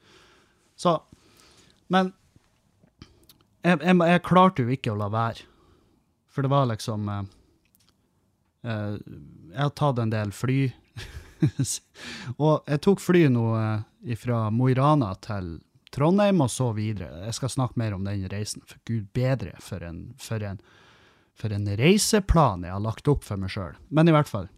Så 0.81 0.97
Men 1.93 2.13
jeg, 3.63 3.79
jeg, 3.79 3.97
jeg 3.97 4.25
klarte 4.27 4.65
jo 4.65 4.75
ikke 4.75 4.95
å 4.95 4.99
la 4.99 5.09
være. 5.13 5.47
For 6.33 6.45
det 6.45 6.53
var 6.53 6.71
liksom 6.71 7.09
eh, 7.13 7.25
eh, 8.65 8.95
Jeg 9.53 9.61
har 9.61 9.75
tatt 9.77 10.01
en 10.01 10.13
del 10.13 10.33
fly. 10.33 10.61
og 12.43 12.71
jeg 12.71 12.81
tok 12.87 13.03
fly 13.03 13.27
nå 13.33 13.45
eh, 13.59 14.17
fra 14.19 14.47
Mo 14.55 14.71
i 14.73 14.77
Rana 14.79 15.13
til 15.23 15.59
Trondheim 15.93 16.41
og 16.41 16.51
så 16.51 16.71
videre. 16.73 17.27
Jeg 17.27 17.37
skal 17.37 17.53
snakke 17.53 17.81
mer 17.81 17.99
om 17.99 18.07
den 18.09 18.25
reisen. 18.33 18.65
For 18.67 18.81
gud 18.89 19.11
bedre 19.13 19.53
for 19.61 19.85
en, 19.85 20.07
for 20.21 20.43
en, 20.47 20.63
for 21.37 21.53
en 21.53 21.69
reiseplan 21.79 22.65
jeg 22.65 22.73
har 22.73 22.83
lagt 22.83 23.11
opp 23.13 23.27
for 23.29 23.41
meg 23.41 23.53
sjøl. 23.53 23.77
Men 23.93 24.09
i 24.09 24.17
hvert 24.17 24.31
fall. 24.31 24.49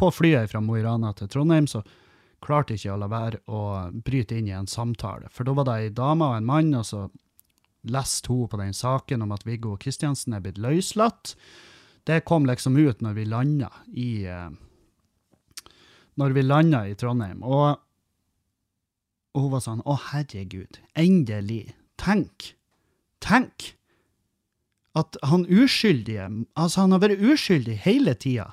På 0.00 0.08
flyet 0.10 0.50
fra 0.50 0.62
Mo 0.64 0.78
i 0.80 0.82
Rana 0.82 1.12
til 1.14 1.28
Trondheim 1.30 1.68
så 1.68 1.84
klarte 2.42 2.76
ikke 2.76 2.94
å 2.94 3.00
la 3.00 3.08
være 3.10 3.42
å 3.50 3.62
bryte 4.04 4.38
inn 4.38 4.48
i 4.50 4.56
en 4.56 4.70
samtale. 4.70 5.30
For 5.32 5.46
da 5.46 5.54
var 5.56 5.68
det 5.68 5.76
ei 5.78 5.92
dame 5.94 6.28
og 6.28 6.38
en 6.38 6.48
mann, 6.48 6.72
og 6.78 6.86
så 6.88 7.06
leste 7.88 8.30
hun 8.32 8.48
på 8.50 8.60
den 8.60 8.74
saken 8.76 9.24
om 9.24 9.34
at 9.34 9.46
Viggo 9.46 9.76
Kristiansen 9.80 10.36
er 10.36 10.42
blitt 10.44 10.60
løslatt. 10.62 11.34
Det 12.06 12.24
kom 12.26 12.46
liksom 12.46 12.76
ut 12.78 13.02
når 13.02 13.18
vi 13.18 13.26
landa 13.30 13.70
i, 13.94 14.24
eh, 14.26 14.50
når 16.18 16.34
vi 16.36 16.42
landa 16.42 16.86
i 16.86 16.96
Trondheim. 16.98 17.42
Og, 17.42 17.78
og 19.34 19.46
hun 19.46 19.54
var 19.54 19.62
sånn 19.64 19.84
Å, 19.86 19.98
herregud. 20.10 20.82
Endelig. 20.98 21.76
Tenk. 22.00 22.52
Tenk 23.22 23.72
at 24.98 25.16
han 25.24 25.46
uskyldige 25.48 26.26
Altså, 26.58 26.82
han 26.82 26.92
har 26.92 27.02
vært 27.04 27.22
uskyldig 27.22 27.78
hele 27.86 28.14
tida. 28.14 28.52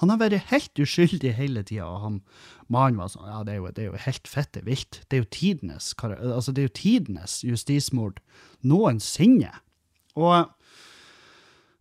Han 0.00 0.12
har 0.12 0.20
vært 0.20 0.48
helt 0.48 0.80
uskyldig 0.80 1.34
hele 1.36 1.62
tida, 1.66 1.86
og 1.88 2.04
han 2.04 2.20
mannen 2.72 3.00
var 3.00 3.10
sånn 3.12 3.28
Ja, 3.28 3.42
det 3.44 3.52
er 3.54 3.58
jo, 3.58 3.72
det 3.76 3.82
er 3.84 3.90
jo 3.90 4.04
helt 4.06 4.30
fette 4.30 4.62
vilt. 4.64 5.02
Det 5.08 5.18
er 5.18 5.24
jo 5.24 5.32
tidenes 5.36 5.92
altså, 6.00 6.54
det 6.56 6.62
er 6.62 6.70
jo 6.70 6.78
tidenes 6.78 7.40
justismord 7.44 8.22
noensinne. 8.64 9.52
Og, 10.16 10.48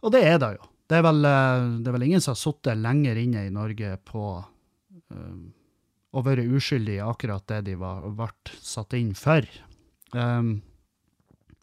og 0.04 0.14
det 0.16 0.24
er 0.28 0.42
det 0.42 0.54
jo. 0.58 0.68
Det 0.90 0.98
er 0.98 1.06
vel, 1.06 1.26
eh, 1.30 1.68
det 1.80 1.90
er 1.90 1.96
vel 1.96 2.08
ingen 2.08 2.24
som 2.24 2.34
har 2.34 2.42
sittet 2.42 2.82
lenger 2.82 3.20
inne 3.22 3.46
i 3.46 3.54
Norge 3.54 3.94
på 4.10 4.24
um, 5.14 5.44
å 6.10 6.24
være 6.26 6.48
uskyldig 6.58 6.98
i 6.98 7.04
akkurat 7.06 7.46
det 7.52 7.62
de 7.68 7.76
var, 7.78 8.08
ble 8.18 8.32
satt 8.66 8.96
inn 8.98 9.14
for. 9.18 9.46
Um, 10.16 10.58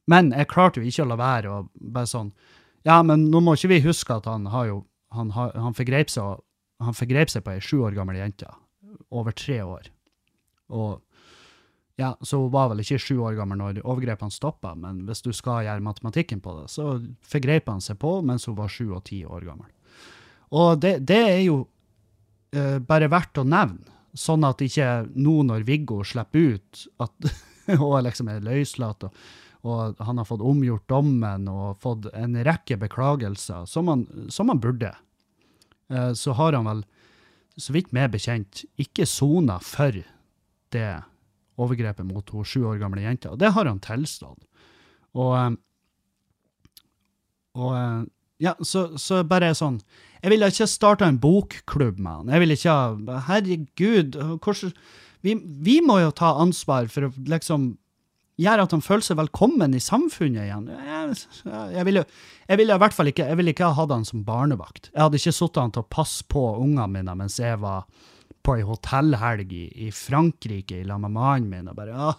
men 0.07 0.31
jeg 0.31 0.51
klarte 0.53 0.79
jo 0.79 0.87
ikke 0.87 1.03
å 1.03 1.11
la 1.11 1.19
være 1.19 1.51
å 1.51 1.63
bare 1.75 2.07
sånn 2.07 2.31
Ja, 2.87 3.01
men 3.03 3.25
nå 3.33 3.41
må 3.43 3.57
ikke 3.57 3.73
vi 3.73 3.81
huske 3.83 4.15
at 4.15 4.29
han 4.31 4.45
har 4.53 4.69
jo 4.69 4.77
Han, 5.17 5.33
han 5.35 5.75
forgrep 5.75 6.11
seg, 6.13 6.39
han 6.83 6.97
forgrep 6.97 7.33
seg 7.33 7.45
på 7.45 7.55
ei 7.55 7.63
sju 7.65 7.81
år 7.87 7.97
gammel 7.97 8.19
jente. 8.21 8.49
Over 9.11 9.35
tre 9.37 9.61
år. 9.65 9.91
Og 10.75 11.03
ja, 11.97 12.13
så 12.21 12.43
hun 12.43 12.53
var 12.53 12.69
vel 12.69 12.83
ikke 12.83 13.01
sju 13.01 13.15
år 13.25 13.39
gammel 13.39 13.57
når 13.61 13.79
overgrepene 13.81 14.33
stoppa, 14.33 14.75
men 14.77 15.07
hvis 15.09 15.25
du 15.25 15.31
skal 15.33 15.65
gjøre 15.65 15.85
matematikken 15.85 16.43
på 16.45 16.53
det, 16.59 16.67
så 16.69 16.99
forgrep 17.25 17.71
han 17.73 17.81
seg 17.81 17.97
på 18.03 18.19
mens 18.27 18.45
hun 18.49 18.59
var 18.59 18.73
sju 18.73 18.91
og 18.91 19.07
ti 19.09 19.23
år 19.25 19.47
gammel. 19.49 19.71
Og 20.57 20.77
det, 20.83 20.99
det 21.09 21.23
er 21.25 21.41
jo 21.47 21.63
uh, 21.65 22.77
bare 22.85 23.09
verdt 23.13 23.41
å 23.41 23.47
nevne, 23.49 23.89
sånn 24.17 24.45
at 24.49 24.61
ikke 24.65 25.07
nå 25.17 25.41
når 25.49 25.65
Viggo 25.69 26.03
slipper 26.05 26.57
ut, 26.57 26.85
at 27.01 27.33
hun 27.81 28.05
liksom 28.05 28.29
er 28.33 28.45
løslatt, 28.45 29.09
og, 29.09 29.17
og 29.65 30.05
han 30.05 30.21
har 30.21 30.29
fått 30.29 30.45
omgjort 30.45 30.85
dommen 30.93 31.49
og 31.49 31.81
fått 31.81 32.11
en 32.13 32.37
rekke 32.45 32.77
beklagelser, 32.85 33.65
som 33.65 33.89
han, 33.89 34.05
som 34.29 34.53
han 34.53 34.61
burde, 34.61 34.93
så 36.19 36.35
har 36.35 36.57
han 36.57 36.67
vel, 36.67 36.81
så 37.57 37.75
vidt 37.77 37.93
meg 37.95 38.11
bekjent, 38.15 38.65
ikke 38.83 39.07
sona 39.07 39.61
for 39.63 39.95
det 40.75 40.89
overgrepet 41.61 42.07
mot 42.07 42.29
hun 42.35 42.47
sju 42.47 42.65
år 42.69 42.81
gamle 42.81 43.05
jenta. 43.05 43.33
Og 43.33 43.41
det 43.41 43.53
har 43.57 43.69
han 43.69 43.81
tilstått. 43.85 44.43
Og, 45.17 45.33
eh, 45.39 45.57
og 47.57 47.73
eh, 47.79 48.03
ja, 48.45 48.53
så, 48.61 48.91
så 49.01 49.23
bare 49.25 49.55
sånn 49.57 49.79
Jeg 50.21 50.29
ville 50.29 50.49
ikke 50.53 50.67
starta 50.69 51.07
en 51.09 51.21
bokklubb 51.23 52.01
med 52.03 52.13
han. 52.13 52.35
Jeg 52.35 52.43
ville 52.43 52.57
ikke 52.59 52.77
Herregud, 53.31 54.19
hvordan 54.45 54.75
vi, 55.25 55.35
vi 55.65 55.81
må 55.83 55.99
jo 56.03 56.13
ta 56.15 56.35
ansvar 56.43 56.91
for 56.93 57.09
å 57.09 57.13
liksom 57.27 57.75
gjøre 58.41 58.67
at 58.67 58.75
han 58.75 58.85
føler 58.85 59.07
seg 59.07 59.19
velkommen 59.21 59.77
i 59.77 59.83
samfunnet 59.83 60.45
igjen. 60.45 60.69
Jeg, 60.69 61.15
jeg 61.73 61.87
ville 62.61 62.77
i 62.77 62.83
hvert 62.83 62.97
fall 62.97 63.11
ikke 63.13 63.31
jeg 63.31 63.39
ville 63.41 63.55
ikke 63.55 63.71
ha 63.71 63.79
hatt 63.79 63.95
han 63.95 64.05
som 64.09 64.25
barnevakt. 64.27 64.91
Jeg 64.93 65.03
hadde 65.03 65.21
ikke 65.21 65.37
satt 65.39 65.61
han 65.63 65.73
til 65.75 65.85
å 65.85 65.91
passe 65.97 66.27
på 66.29 66.45
ungene 66.61 66.91
mine 66.99 67.17
mens 67.19 67.41
jeg 67.41 67.61
var 67.63 67.87
på 68.47 68.55
ei 68.61 68.67
hotellhelg 68.67 69.51
i, 69.53 69.65
i 69.87 69.91
Frankrike 69.91 70.79
i 70.79 70.87
lag 70.87 71.01
med 71.03 71.17
mannen 71.17 71.51
min. 71.51 71.71
og 71.73 71.79
bare, 71.79 71.97
ja, 71.97 72.13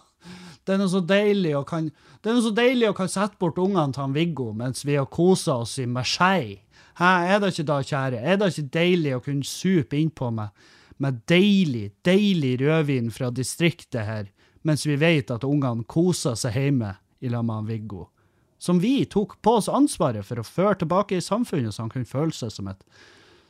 det 0.66 0.74
er 0.74 0.80
noe 0.82 0.92
så 0.92 1.00
deilig 1.00 1.54
å 1.56 1.62
kan, 1.68 1.88
det 2.20 2.32
er 2.32 2.40
så 2.44 2.52
deilig 2.52 2.90
å 2.90 2.96
kan 2.96 3.08
sette 3.08 3.38
bort 3.40 3.60
ungene 3.62 3.94
til 3.94 4.04
han 4.04 4.16
Viggo 4.16 4.50
mens 4.56 4.84
vi 4.84 4.98
har 4.98 5.08
kosa 5.08 5.60
oss 5.62 5.78
i 5.80 5.86
Marseille. 5.88 6.60
Hæ, 6.98 7.12
er 7.30 7.38
det 7.40 7.52
ikke 7.54 7.68
da, 7.70 7.78
kjære? 7.86 8.20
Er 8.20 8.40
det 8.40 8.50
ikke 8.52 8.74
deilig 8.74 9.14
å 9.16 9.22
kunne 9.24 9.46
supe 9.46 9.96
innpå 9.96 10.32
meg 10.34 10.66
med 10.98 11.20
deilig, 11.30 11.92
deilig 12.04 12.56
rødvin 12.60 13.12
fra 13.14 13.30
distriktet 13.30 14.02
her, 14.02 14.26
mens 14.68 14.84
vi 14.86 14.98
vet 15.00 15.30
at 15.32 15.46
ungene 15.48 15.86
koser 15.88 16.36
seg 16.36 16.56
hjemme 16.56 16.92
i 17.24 17.30
lag 17.32 17.46
med 17.48 17.70
Viggo? 17.70 18.10
Som 18.58 18.82
vi 18.82 19.06
tok 19.08 19.38
på 19.42 19.54
oss 19.60 19.68
ansvaret 19.70 20.26
for 20.26 20.40
å 20.40 20.46
føre 20.46 20.80
tilbake 20.82 21.16
i 21.16 21.24
samfunnet, 21.24 21.74
så 21.74 21.86
han 21.86 21.92
kunne 21.92 22.08
føle 22.08 22.34
seg 22.34 22.52
som 22.52 22.68
et, 22.68 22.82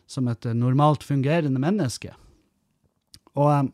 som 0.06 0.28
et 0.30 0.46
normalt 0.54 1.02
fungerende 1.02 1.60
menneske. 1.62 2.12
Og 3.34 3.48
um, 3.48 3.70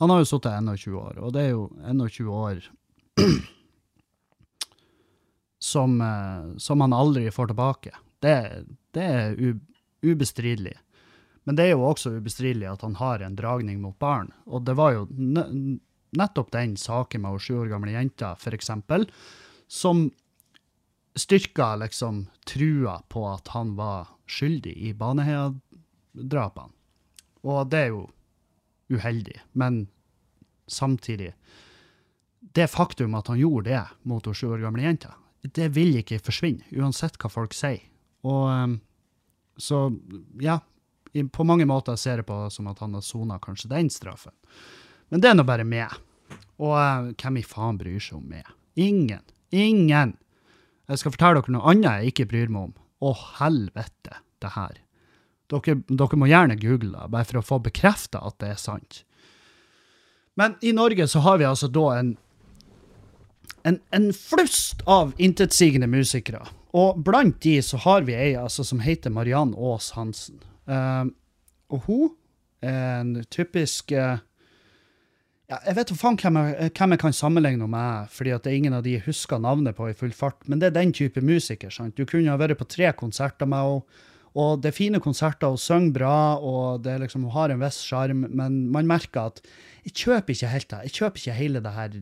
han 0.00 0.14
har 0.14 0.22
jo 0.22 0.30
sittet 0.30 0.62
21 0.64 0.96
år, 0.98 1.18
og 1.18 1.34
det 1.34 1.44
er 1.44 1.52
jo 1.52 1.66
21 1.82 2.30
år 2.32 2.62
som, 5.72 5.98
uh, 6.00 6.54
som 6.62 6.86
han 6.86 6.96
aldri 6.96 7.28
får 7.34 7.52
tilbake. 7.52 7.92
Det, 8.22 8.36
det 8.94 9.08
er 9.18 9.36
ubestridelig. 10.02 10.78
Men 11.42 11.58
det 11.58 11.66
er 11.66 11.74
jo 11.74 11.88
også 11.88 12.16
ubestridelig 12.20 12.70
at 12.70 12.84
han 12.86 12.94
har 13.02 13.22
en 13.22 13.36
dragning 13.36 13.82
mot 13.82 13.98
barn. 13.98 14.30
Og 14.46 14.62
det 14.62 14.78
var 14.78 14.94
jo 14.94 15.08
nettopp 16.18 16.52
den 16.52 16.76
saken 16.76 17.22
med 17.22 17.34
hun 17.34 17.40
sju 17.42 17.54
år 17.62 17.70
gamle 17.72 17.94
jenta, 17.94 18.34
eksempel, 18.36 19.06
som 19.68 20.10
styrka 21.14 21.76
liksom 21.76 22.26
trua 22.48 23.02
på 23.08 23.24
at 23.28 23.48
han 23.48 23.74
var 23.76 24.08
skyldig 24.26 24.72
i 24.72 24.92
Baneheia-drapene. 24.94 26.72
Og 27.42 27.70
det 27.70 27.78
er 27.78 27.90
jo 27.90 28.06
uheldig, 28.92 29.40
men 29.52 29.86
samtidig 30.66 31.34
Det 32.54 32.66
faktum 32.68 33.14
at 33.14 33.28
han 33.28 33.38
gjorde 33.38 33.70
det 33.70 33.84
mot 34.02 34.26
hun 34.26 34.34
sju 34.34 34.50
år 34.52 34.60
gamle 34.60 34.82
jenta, 34.82 35.14
det 35.40 35.70
vil 35.72 35.94
ikke 35.96 36.18
forsvinne, 36.20 36.66
uansett 36.76 37.16
hva 37.16 37.30
folk 37.30 37.54
sier. 37.56 37.80
Og 38.28 38.50
um, 38.50 38.74
så, 39.56 39.86
ja, 40.42 40.58
på 41.32 41.46
mange 41.48 41.64
måter 41.64 41.96
ser 41.96 42.20
jeg 42.20 42.26
på 42.28 42.36
som 42.50 42.68
at 42.68 42.82
han 42.82 42.98
har 42.98 43.04
sona 43.06 43.38
kanskje 43.42 43.70
den 43.72 43.88
straffen. 43.94 44.34
Men 45.12 45.20
det 45.20 45.28
er 45.28 45.36
nå 45.36 45.44
bare 45.44 45.68
meg. 45.68 45.92
Og 46.62 46.72
eh, 46.78 47.10
hvem 47.20 47.38
i 47.42 47.44
faen 47.44 47.78
bryr 47.80 48.00
seg 48.00 48.16
om 48.16 48.28
meg? 48.32 48.48
Ingen. 48.80 49.20
Ingen. 49.52 50.14
Jeg 50.88 51.02
skal 51.02 51.12
fortelle 51.12 51.42
dere 51.42 51.52
noe 51.52 51.68
annet 51.68 52.00
jeg 52.00 52.14
ikke 52.14 52.28
bryr 52.30 52.52
meg 52.52 52.70
om. 52.70 52.74
Å, 53.02 53.12
helvete, 53.42 54.22
det 54.40 54.54
her. 54.56 54.80
Dere, 55.52 55.76
dere 55.84 56.18
må 56.18 56.30
gjerne 56.30 56.56
google 56.56 56.94
det, 56.94 57.10
bare 57.12 57.28
for 57.28 57.42
å 57.42 57.44
få 57.44 57.60
bekrefta 57.66 58.22
at 58.24 58.38
det 58.40 58.54
er 58.54 58.60
sant. 58.62 59.02
Men 60.40 60.56
i 60.64 60.72
Norge 60.72 61.04
så 61.12 61.20
har 61.26 61.42
vi 61.42 61.44
altså 61.44 61.68
da 61.68 61.86
en, 61.98 62.14
en, 63.68 63.78
en 63.92 64.08
flust 64.16 64.80
av 64.88 65.12
intetsigende 65.20 65.90
musikere. 65.92 66.40
Og 66.72 67.02
blant 67.04 67.36
de 67.44 67.58
så 67.60 67.76
har 67.84 68.08
vi 68.08 68.16
ei 68.16 68.32
altså, 68.38 68.64
som 68.64 68.80
heter 68.80 69.12
Mariann 69.12 69.52
Aas 69.52 69.90
Hansen. 69.92 70.40
Uh, 70.64 71.04
og 71.68 71.84
hun 71.84 72.10
er 72.64 73.02
en 73.02 73.16
typisk 73.32 73.92
eh, 73.92 74.20
Jeg 75.52 75.76
vet 75.76 75.90
faen 75.98 76.16
hvem 76.16 76.38
jeg, 76.38 76.70
hvem 76.78 76.94
jeg 76.94 77.00
kan 77.02 77.16
sammenligne 77.16 77.66
med, 77.68 78.12
fordi 78.14 78.32
at 78.32 78.44
det 78.44 78.52
er 78.52 78.60
ingen 78.60 78.76
av 78.76 78.84
de 78.86 78.94
jeg 78.96 79.04
husker 79.08 79.42
navnet 79.42 79.76
på 79.76 79.90
i 79.90 79.96
full 79.96 80.14
fart, 80.16 80.40
men 80.48 80.62
det 80.62 80.70
er 80.70 80.78
den 80.78 80.94
type 80.96 81.20
musiker. 81.20 81.70
sant? 81.70 81.96
Du 81.98 82.06
kunne 82.08 82.30
ha 82.32 82.40
vært 82.40 82.60
på 82.60 82.68
tre 82.70 82.92
konserter 82.96 83.50
med 83.50 83.66
henne, 83.66 84.08
og 84.32 84.62
det 84.64 84.70
er 84.70 84.76
fine 84.78 85.00
konserter, 85.04 85.52
hun 85.52 85.60
synger 85.60 85.92
bra, 85.92 86.16
og 86.40 86.84
det 86.86 86.94
liksom, 87.02 87.26
hun 87.28 87.34
har 87.34 87.52
en 87.52 87.60
viss 87.60 87.82
sjarm, 87.84 88.24
men 88.32 88.62
man 88.72 88.88
merker 88.88 89.28
at 89.28 89.42
jeg 89.84 89.92
kjøper 89.98 90.32
ikke 90.32 90.52
helt 90.54 90.70
det. 90.70 90.78
Jeg 90.86 90.96
kjøper 90.96 91.20
ikke 91.20 91.36
hele 91.36 91.60
det 91.60 91.72
her, 91.74 91.96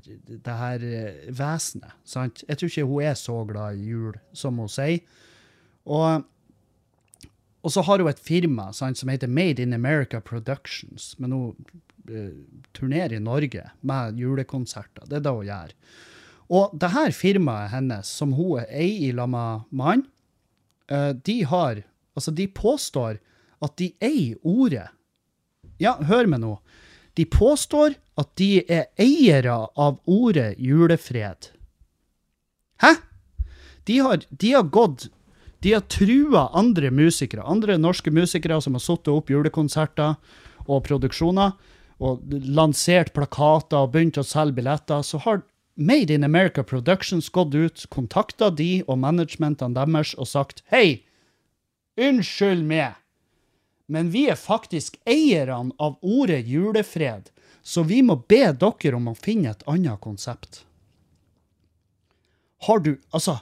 det 0.47 0.59
her 0.61 0.85
eh, 0.87 1.23
vesenet. 1.35 1.97
sant? 2.04 2.45
Jeg 2.47 2.61
tror 2.61 2.71
ikke 2.71 2.87
hun 2.92 3.09
er 3.09 3.16
så 3.19 3.40
glad 3.49 3.80
i 3.80 3.88
jul 3.88 4.21
som 4.37 4.61
hun 4.62 4.71
sier. 4.71 5.00
Og 5.88 6.28
og 7.61 7.73
så 7.73 7.83
har 7.85 8.00
hun 8.00 8.09
et 8.09 8.21
firma 8.25 8.71
sant, 8.73 8.97
som 8.99 9.11
heter 9.12 9.28
Made 9.28 9.61
in 9.61 9.75
America 9.76 10.21
Productions, 10.21 11.14
men 11.19 11.33
hun 11.33 11.57
eh, 12.09 12.33
turnerer 12.76 13.19
i 13.19 13.25
Norge 13.25 13.66
med 13.80 14.21
julekonserter. 14.21 15.07
Det 15.09 15.21
er 15.21 15.26
det 15.26 15.35
hun 15.35 15.49
gjør. 15.49 15.75
Og 16.50 16.75
det 16.83 16.90
her 16.95 17.14
firmaet 17.14 17.71
hennes, 17.75 18.09
som 18.11 18.35
hun 18.35 18.64
eier 18.64 19.11
i 19.11 19.12
lag 19.14 19.30
med 19.30 19.69
mannen, 19.71 20.07
eh, 20.88 21.12
de 21.12 21.42
har 21.45 21.85
Altså, 22.19 22.33
de 22.35 22.49
påstår 22.50 23.21
at 23.62 23.76
de 23.78 23.92
eier 24.02 24.37
ordet. 24.42 24.88
Ja, 25.80 25.95
hør 26.04 26.26
meg 26.26 26.42
nå. 26.42 26.57
De 27.16 27.25
påstår 27.25 27.95
at 28.21 28.33
de 28.37 28.64
er 28.66 28.90
eiere 29.00 29.54
av 29.78 30.00
ordet 30.11 30.59
julefred. 30.59 31.52
Hæ? 32.83 32.95
De 33.88 33.99
har, 33.99 34.23
de 34.28 34.52
har 34.52 34.69
gått 34.69 35.09
De 35.61 35.75
har 35.75 35.83
trua 35.92 36.47
andre 36.57 36.88
musikere, 36.90 37.42
andre 37.45 37.76
norske 37.76 38.11
musikere 38.11 38.57
som 38.64 38.78
har 38.78 38.80
satt 38.80 39.09
opp 39.12 39.28
julekonserter 39.28 40.14
og 40.64 40.87
produksjoner, 40.87 41.52
og 42.00 42.33
lansert 42.33 43.12
plakater 43.14 43.85
og 43.85 43.95
begynt 43.95 44.19
å 44.21 44.26
selge 44.26 44.59
billetter. 44.59 45.04
Så 45.07 45.21
har 45.26 45.42
Made 45.80 46.12
in 46.12 46.25
America 46.25 46.62
Productions 46.62 47.28
gått 47.33 47.54
ut, 47.54 47.87
kontakta 47.88 48.50
de 48.50 48.83
og 48.87 48.99
managementene 49.00 49.73
deres 49.78 50.12
og 50.19 50.28
sagt 50.28 50.61
hei, 50.69 51.07
unnskyld 51.97 52.66
meg, 52.69 52.99
men 53.88 54.11
vi 54.12 54.26
er 54.28 54.37
faktisk 54.37 54.99
eierne 55.09 55.73
av 55.80 55.97
ordet 56.02 56.42
julefred, 56.47 57.30
så 57.62 57.83
vi 57.88 58.02
må 58.04 58.19
be 58.28 58.50
dere 58.52 58.99
om 58.99 59.09
å 59.09 59.16
finne 59.16 59.54
et 59.54 59.64
annet 59.71 60.00
konsept. 60.04 60.66
Har 62.69 62.85
du, 62.85 62.99
altså, 63.16 63.38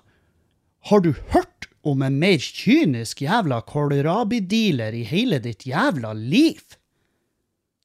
har 0.91 1.03
du 1.03 1.11
hørt 1.35 1.67
om 1.83 2.07
en 2.07 2.21
mer 2.23 2.38
kynisk 2.38 3.25
jævla 3.27 3.65
kålrabi-dealer 3.67 4.95
i 4.95 5.03
hele 5.11 5.43
ditt 5.43 5.67
jævla 5.67 6.15
liv? 6.15 6.77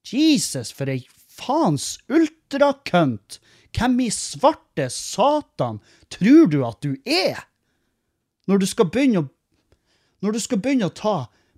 Jesus, 0.08 0.72
for 0.72 0.92
ei 0.92 1.06
faens 1.16 1.98
ultrakønt! 2.12 3.40
Hvem 3.74 4.00
i 4.06 4.10
svarte 4.14 4.86
satan 4.94 5.80
tror 6.14 6.50
du 6.52 6.60
at 6.68 6.84
du 6.86 6.94
er? 7.10 7.40
Når 8.46 8.62
du 8.62 8.68
skal 8.70 8.92
begynne 8.92 9.24
å 9.24 9.30
Når 10.24 10.38
du 10.38 10.40
skal 10.40 10.60
begynne 10.64 10.88
å 10.88 10.96
ta 10.96 11.16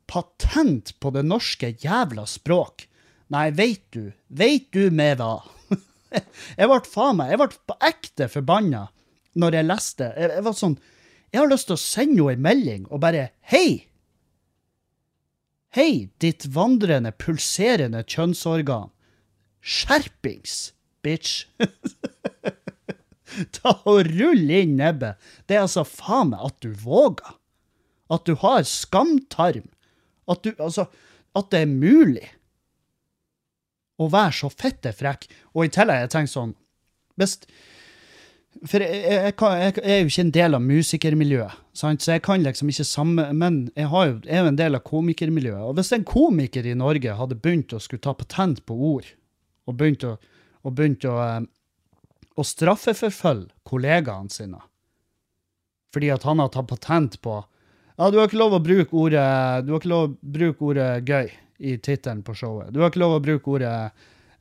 patent 0.10 0.96
på 1.00 1.12
det 1.14 1.22
norske 1.26 1.74
jævla 1.82 2.26
språk. 2.30 2.88
Nei, 3.34 3.50
veit 3.54 3.84
du, 3.94 4.12
veit 4.28 4.72
du 4.74 4.90
med 4.94 5.20
hva? 5.20 5.44
jeg 6.58 6.70
ble 6.70 6.80
faen 6.90 7.20
meg, 7.20 7.34
jeg 7.34 7.42
ble 7.42 7.50
på 7.70 7.78
ekte 7.90 8.30
forbanna 8.32 8.88
når 9.42 9.60
jeg 9.60 9.68
leste. 9.70 10.12
Jeg, 10.14 10.32
jeg 10.38 10.46
var 10.46 10.58
sånn 10.58 10.78
Jeg 11.34 11.42
har 11.42 11.52
lyst 11.52 11.68
til 11.70 11.76
å 11.76 11.82
sende 11.82 12.22
henne 12.22 12.38
en 12.38 12.46
melding 12.46 12.88
og 12.90 13.02
bare 13.04 13.30
Hei! 13.52 13.86
Hei, 15.76 16.08
ditt 16.24 16.46
vandrende, 16.56 17.12
pulserende 17.20 18.00
kjønnsorgan. 18.08 18.94
Skjerpings, 19.60 20.70
bitch. 21.04 21.50
Ta 23.58 23.74
og 23.84 24.08
rull 24.08 24.54
inn 24.56 24.78
nebbet. 24.80 25.20
Det 25.44 25.58
er 25.58 25.66
altså 25.66 25.84
faen 25.84 26.32
meg 26.32 26.46
at 26.48 26.56
du 26.64 26.70
våger. 26.80 27.36
At 28.08 28.24
du 28.24 28.38
har 28.40 28.64
skamtarm. 28.64 29.68
At 30.32 30.48
du 30.48 30.54
Altså, 30.56 30.88
at 31.36 31.52
det 31.52 31.66
er 31.66 31.76
mulig 31.76 32.30
å 34.00 34.08
være 34.14 34.32
så 34.40 34.52
fette 34.54 34.96
frekk. 34.96 35.28
Og 35.52 35.68
i 35.68 35.74
tillegg, 35.76 36.06
jeg 36.06 36.14
tenker 36.16 36.36
sånn 36.38 36.56
Hvis 37.20 37.42
For 38.64 38.82
jeg, 38.82 39.02
jeg, 39.04 39.34
kan, 39.38 39.58
jeg, 39.60 39.74
er 39.84 40.00
jo 40.00 40.10
ikke 40.10 40.24
en 40.24 40.36
del 40.38 40.58
av 40.58 40.64
musikermiljøet, 40.64 41.58
sant? 41.76 42.02
så 42.02 42.16
jeg 42.16 42.24
kan 42.26 42.42
liksom 42.42 42.70
ikke 42.72 42.86
samme 42.88 43.26
Men 43.36 43.58
jeg, 43.76 43.90
jo, 43.90 44.04
jeg 44.24 44.38
er 44.38 44.46
jo 44.46 44.52
en 44.54 44.60
del 44.62 44.78
av 44.78 44.86
komikermiljøet. 44.88 45.66
Og 45.68 45.76
hvis 45.78 45.92
en 45.98 46.06
komiker 46.08 46.66
i 46.66 46.78
Norge 46.78 47.18
hadde 47.20 47.38
begynt 47.42 47.76
å 47.76 47.82
skulle 47.84 48.06
ta 48.06 48.16
patent 48.18 48.64
på 48.66 48.78
ord, 48.94 49.10
og 49.66 49.78
begynt 49.80 50.06
å, 50.08 50.16
og 50.66 50.78
begynt 50.78 51.06
å, 51.10 51.18
eh, 51.26 51.44
å 52.36 52.46
straffeforfølge 52.46 53.52
kollegaene 53.68 54.34
sine 54.34 54.64
fordi 55.96 56.10
at 56.12 56.26
han 56.28 56.42
har 56.44 56.50
tatt 56.52 56.68
patent 56.68 57.14
på 57.24 57.38
ja, 57.96 58.10
du 58.12 58.18
har 58.20 58.28
ikke 58.28 58.42
lov 58.42 58.58
å 58.58 58.60
bruke 58.60 58.98
ordet, 59.00 59.64
du 59.64 59.72
har 59.72 59.80
ikke 59.80 59.92
lov 59.94 60.10
å 60.10 60.32
bruke 60.36 60.66
ordet 60.68 60.90
gøy 61.08 61.30
i 61.64 61.78
tittelen 61.80 62.26
på 62.28 62.34
showet. 62.36 62.74
Du 62.76 62.82
har 62.82 62.92
ikke 62.92 63.00
lov 63.00 63.14
å 63.16 63.22
bruke 63.24 63.54
ordet 63.54 63.76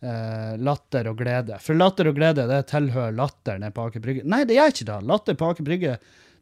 eh, 0.04 0.54
latter 0.60 1.08
og 1.10 1.18
glede. 1.20 1.58
For 1.64 1.78
latter 1.78 2.10
og 2.10 2.18
glede, 2.18 2.46
det 2.50 2.60
tilhører 2.70 3.16
latter 3.16 3.60
nede 3.62 3.74
på 3.74 3.88
Aker 3.88 4.04
Brygge. 4.04 4.24
Nei, 4.28 4.44
det 4.48 4.58
gjør 4.58 4.74
ikke 4.74 4.88
det. 4.90 4.98
Latter 5.10 5.38
på 5.40 5.50
Aker 5.52 5.68
Brygge, 5.68 5.98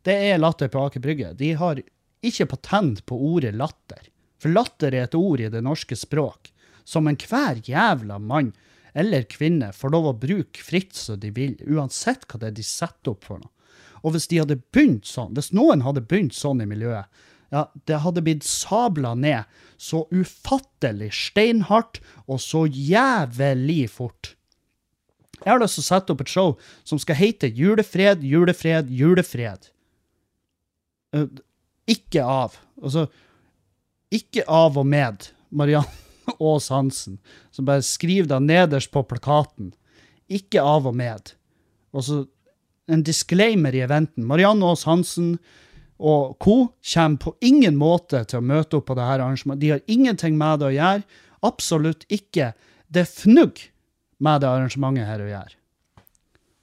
det 0.06 0.16
er 0.30 0.42
latter 0.42 0.72
på 0.72 0.86
Aker 0.88 1.04
Brygge. 1.04 1.32
De 1.38 1.52
har 1.60 1.82
ikke 2.22 2.48
patent 2.54 3.04
på 3.06 3.18
ordet 3.32 3.54
latter. 3.58 4.10
For 4.42 4.50
latter 4.50 4.94
er 4.94 5.06
et 5.06 5.16
ord 5.18 5.40
i 5.40 5.50
det 5.52 5.62
norske 5.62 5.96
språk 5.98 6.50
som 6.84 7.06
enhver 7.06 7.62
jævla 7.62 8.18
mann 8.18 8.50
eller 8.92 9.24
kvinne 9.30 9.70
får 9.72 9.92
lov 9.94 10.08
å 10.10 10.18
bruke 10.20 10.60
fritt 10.60 10.94
som 10.98 11.20
de 11.20 11.30
vil, 11.32 11.54
uansett 11.64 12.26
hva 12.28 12.40
det 12.40 12.50
er 12.50 12.56
de 12.58 12.64
setter 12.66 13.14
opp 13.14 13.24
for 13.24 13.40
noe. 13.40 13.52
Og 14.02 14.16
hvis 14.16 14.26
de 14.28 14.40
hadde 14.42 14.58
begynt 14.74 15.06
sånn, 15.06 15.32
hvis 15.36 15.52
noen 15.54 15.84
hadde 15.86 16.02
begynt 16.10 16.34
sånn 16.34 16.60
i 16.60 16.68
miljøet, 16.68 17.06
ja, 17.52 17.66
det 17.86 18.00
hadde 18.00 18.24
blitt 18.24 18.46
sabla 18.48 19.12
ned 19.18 19.48
så 19.82 20.06
ufattelig 20.14 21.10
steinhardt 21.12 22.00
og 22.24 22.40
så 22.40 22.64
jævlig 22.66 23.90
fort. 23.92 24.34
Jeg 25.42 25.50
har 25.50 25.60
lyst 25.60 25.76
til 25.76 25.84
å 25.84 25.88
sette 25.88 26.14
opp 26.14 26.22
et 26.22 26.32
show 26.32 26.52
som 26.86 27.00
skal 27.02 27.18
hete 27.18 27.50
Julefred, 27.50 28.22
julefred, 28.24 28.92
julefred. 28.94 29.68
Eh, 31.12 31.26
ikke 31.90 32.24
av. 32.24 32.56
Altså, 32.80 33.08
ikke 34.14 34.46
av 34.46 34.78
og 34.78 34.86
med 34.86 35.28
Marianne 35.50 35.90
Aas 36.38 36.70
Hansen, 36.72 37.18
som 37.50 37.66
bare 37.66 37.82
skriver 37.84 38.30
det 38.30 38.42
nederst 38.46 38.92
på 38.94 39.02
plakaten. 39.04 39.72
Ikke 40.30 40.62
av 40.62 40.86
og 40.88 40.96
med. 40.96 41.34
Og 41.92 42.06
så 42.06 42.22
en 42.92 43.02
disclaimer 43.04 43.74
i 43.74 43.82
eventen. 43.84 44.24
Marianne 44.26 44.66
Aas 44.70 44.86
Hansen 44.88 45.36
og 45.98 46.38
co. 46.38 46.72
kommer 46.94 47.16
på 47.16 47.34
ingen 47.40 47.76
måte 47.76 48.24
til 48.24 48.40
å 48.40 48.46
møte 48.46 48.78
opp 48.78 48.86
på 48.86 48.96
dette 48.98 49.18
arrangementet. 49.18 49.60
De 49.60 49.70
har 49.70 49.82
ingenting 49.86 50.38
med 50.38 50.60
det 50.60 50.70
å 50.70 50.76
gjøre. 50.76 51.02
Absolutt 51.42 52.06
ikke. 52.08 52.52
Det 52.88 53.04
er 53.04 53.10
fnugg 53.10 53.68
med 54.18 54.42
det 54.42 54.48
arrangementet 54.48 55.06
her 55.06 55.22
å 55.22 55.30
gjøre. 55.30 55.54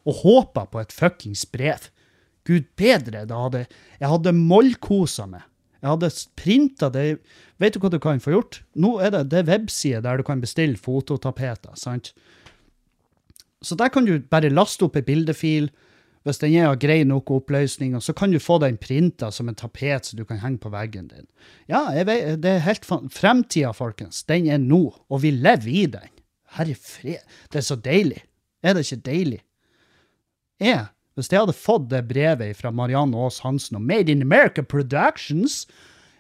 Og 0.10 0.22
håper 0.24 0.68
på 0.72 0.82
et 0.82 0.96
fuckings 0.96 1.46
brev. 1.46 1.89
Gud 2.48 2.68
bedre, 2.80 3.26
da 3.30 3.44
hadde 3.46 3.65
jeg 4.00 4.10
hadde 4.10 4.34
mollkosa 4.36 5.28
meg. 5.30 5.46
Jeg 5.80 5.94
hadde 5.94 6.10
printa 6.36 6.89
det 6.92 7.06
Vet 7.60 7.76
du 7.76 7.82
hva 7.84 7.92
du 7.92 8.00
kan 8.00 8.22
få 8.24 8.32
gjort? 8.32 8.62
Nå 8.80 8.98
er 9.04 9.12
det, 9.12 9.26
det 9.34 9.42
websider 9.50 10.04
der 10.04 10.20
du 10.20 10.24
kan 10.24 10.39
bestille 10.39 10.80
fototapeter. 10.80 11.76
sant? 11.76 12.13
Så 13.60 13.76
der 13.76 13.92
kan 13.92 14.06
du 14.08 14.20
bare 14.32 14.52
laste 14.52 14.88
opp 14.88 14.96
ei 14.96 15.04
bildefil. 15.04 15.68
Hvis 16.27 16.41
den 16.41 16.53
er 16.60 16.67
av 16.67 16.79
grei 16.82 16.99
nok 17.08 17.32
oppløsning, 17.32 17.93
så 18.03 18.13
kan 18.13 18.34
du 18.34 18.39
få 18.43 18.58
den 18.60 18.77
printa 18.82 19.29
som 19.32 19.47
en 19.49 19.58
tapet 19.58 20.10
så 20.10 20.17
du 20.19 20.25
kan 20.27 20.41
henge 20.41 20.60
på 20.60 20.71
veggen 20.73 21.08
din. 21.08 21.27
Ja, 21.71 21.88
vet, 22.05 22.41
det 22.43 22.55
er 22.58 22.65
helt 22.65 22.88
Fremtida, 22.88 23.71
folkens, 23.75 24.25
den 24.27 24.49
er 24.51 24.60
nå, 24.60 24.84
og 25.08 25.23
vi 25.23 25.32
lever 25.32 25.69
i 25.71 25.86
den. 25.95 26.15
Herre 26.58 26.75
fred, 26.75 27.23
det 27.53 27.62
er 27.62 27.67
så 27.67 27.77
deilig. 27.79 28.23
Er 28.63 28.75
det 28.75 28.84
ikke 28.86 29.05
deilig? 29.05 29.43
Jeg, 30.60 30.89
hvis 31.15 31.32
jeg 31.32 31.39
hadde 31.39 31.55
fått 31.55 31.88
det 31.91 32.01
brevet 32.10 32.58
fra 32.60 32.71
Marianne 32.75 33.15
Aas 33.15 33.39
Hansen 33.45 33.79
og 33.79 33.86
Made 33.88 34.12
in 34.12 34.25
America 34.25 34.63
Productions, 34.65 35.63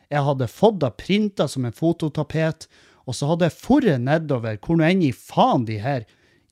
jeg 0.09 0.23
hadde 0.25 0.47
fått 0.47 0.79
det 0.81 0.93
printa 1.01 1.47
som 1.47 1.67
en 1.67 1.75
fototapet, 1.75 2.69
og 3.09 3.17
så 3.17 3.31
hadde 3.31 3.49
jeg 3.49 3.57
forret 3.57 4.05
nedover 4.05 4.57
hvor 4.63 4.79
nå 4.79 4.85
enn 4.87 5.03
i 5.05 5.11
faen 5.11 5.65
de 5.67 5.79
her 5.81 6.07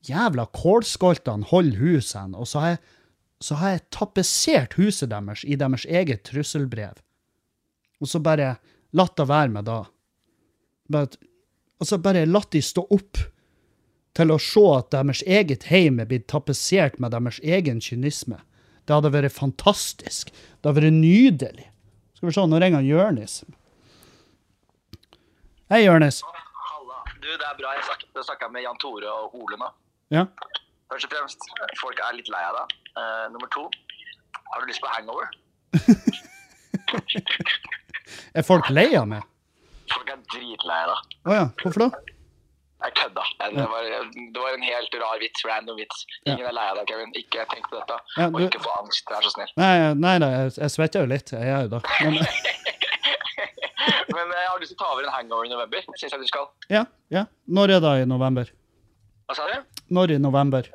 jævla 0.07 0.47
kålskoltene 0.55 1.47
holder 1.49 1.79
hus 1.81 2.13
hen, 2.17 2.35
og 2.35 2.49
så 2.49 2.63
har 2.63 2.75
jeg, 2.75 2.83
så 3.43 3.57
har 3.59 3.75
jeg 3.75 3.85
tapetsert 3.93 4.75
huset 4.79 5.11
deres 5.11 5.43
i 5.45 5.57
deres 5.59 5.85
eget 5.85 6.23
trusselbrev. 6.25 6.97
Og 8.01 8.09
så 8.09 8.21
bare 8.23 8.55
latt 8.97 9.17
det 9.17 9.27
være 9.29 9.53
med 9.53 9.67
da. 9.69 9.81
Og 10.97 11.85
så 11.85 11.99
bare 12.01 12.25
latt 12.25 12.51
de 12.55 12.61
stå 12.65 12.85
opp 12.93 13.21
til 14.17 14.33
å 14.33 14.39
se 14.41 14.63
at 14.73 14.89
deres 14.95 15.21
eget 15.29 15.67
heim 15.69 15.99
er 16.01 16.09
blitt 16.09 16.27
tapetsert 16.31 16.97
med 17.01 17.13
deres 17.13 17.37
egen 17.45 17.81
kynisme. 17.83 18.39
Det 18.87 18.95
hadde 18.95 19.13
vært 19.13 19.35
fantastisk. 19.35 20.31
Det 20.31 20.69
hadde 20.69 20.79
vært 20.79 20.97
nydelig. 20.97 21.67
Skal 22.17 22.29
vi 22.29 22.33
se, 22.33 22.45
nå 22.49 22.61
ringer 22.63 22.85
Jørnis. 22.87 23.41
Hei, 25.69 25.83
Jørnis. 25.83 26.23
Halla. 26.23 27.03
Du, 27.19 27.27
det 27.27 27.45
er 27.45 27.57
bra. 27.59 27.75
Jeg 27.75 28.23
snakka 28.25 28.49
med 28.49 28.63
Jan 28.65 28.79
Tore 28.81 29.11
og 29.11 29.35
Ole 29.37 29.59
nå. 29.59 29.69
Ja. 30.15 30.23
Først 30.91 31.07
og 31.07 31.11
fremst, 31.13 31.47
folk 31.81 31.99
er 31.99 32.15
litt 32.15 32.29
lei 32.31 32.43
av 32.47 32.55
deg. 32.61 32.75
Uh, 32.97 33.25
nummer 33.33 33.49
to, 33.53 33.65
har 34.53 34.63
du 34.63 34.69
lyst 34.71 34.83
på 34.83 34.91
hangover? 34.95 35.27
Er 38.37 38.45
folk 38.47 38.69
lei 38.71 38.87
av 38.95 39.07
meg? 39.09 39.25
Folk 39.91 40.07
er 40.11 40.19
dritlei 40.31 40.77
av 40.85 40.91
deg. 40.93 41.17
Å 41.27 41.35
ja, 41.35 41.45
hvorfor 41.59 41.83
da? 41.83 41.89
Jeg 42.85 42.93
kødda. 42.99 43.23
Det 43.57 43.65
var, 43.71 43.87
det 44.13 44.41
var 44.43 44.53
en 44.55 44.63
helt 44.63 44.95
rar 45.01 45.17
vits, 45.19 45.43
random 45.47 45.79
vits. 45.79 46.03
Ingen 46.29 46.45
er 46.45 46.53
lei 46.55 46.65
av 46.69 46.77
deg, 46.79 46.91
Kevin. 46.91 47.11
Ikke 47.17 47.45
tenk 47.51 47.65
på 47.71 47.79
dette. 47.79 47.97
Ja, 48.19 48.27
Og 48.29 48.39
ikke 48.45 48.61
få 48.63 48.73
angst, 48.83 49.09
vær 49.11 49.25
så 49.25 49.31
snill. 49.33 49.49
Nei, 49.59 49.71
nei 49.97 50.13
da, 50.23 50.29
jeg, 50.35 50.53
jeg 50.59 50.73
svetter 50.75 51.03
jo 51.03 51.09
litt. 51.11 51.33
Jeg 51.33 51.49
gjør 51.49 51.65
jo 51.65 51.71
det. 51.73 51.81
Men 52.05 52.19
Men 54.17 54.31
eh, 54.33 54.39
jeg 54.41 54.49
har 54.49 54.61
lyst 54.61 54.71
til 54.73 54.77
å 54.77 54.81
ta 54.81 54.87
over 54.93 55.05
en 55.07 55.13
hangover 55.13 55.47
i 55.47 55.51
november. 55.51 55.83
Syns 55.99 56.13
jeg 56.15 56.21
du 56.21 56.29
skal. 56.29 56.47
ja, 56.73 56.85
ja. 57.13 57.25
Når 57.59 57.75
er 57.77 57.83
det 57.83 57.93
i 58.03 58.07
november? 58.09 58.49
Hva 59.27 59.35
sa 59.37 59.47
du? 59.49 59.76
Når 59.89 60.11
i 60.11 60.17
november? 60.19 60.67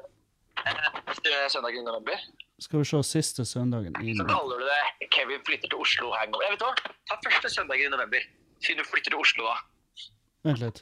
Søndagen 1.12 1.50
Søndag 1.50 1.74
i 1.76 1.82
november. 1.84 2.20
Skal 2.62 2.78
vi 2.78 2.84
se 2.88 3.02
siste 3.04 3.44
søndagen 3.44 3.96
i 4.00 4.14
Så 4.16 4.24
kaller 4.24 4.60
du 4.62 4.64
det 4.70 5.08
Kevin 5.14 5.42
flytter 5.46 5.68
til 5.68 5.78
Oslo 5.84 6.12
hangover. 6.16 6.44
Jeg 6.46 6.54
vet 6.54 6.62
hva? 6.64 6.94
Ta 7.10 7.18
første 7.26 7.50
søndagen 7.56 7.90
i 7.90 7.92
november. 7.92 8.22
Siden 8.64 8.80
du 8.80 8.88
flytter 8.88 9.12
til 9.12 9.20
Oslo 9.20 9.48
da. 9.50 9.56
Vent 10.48 10.62
litt. 10.62 10.80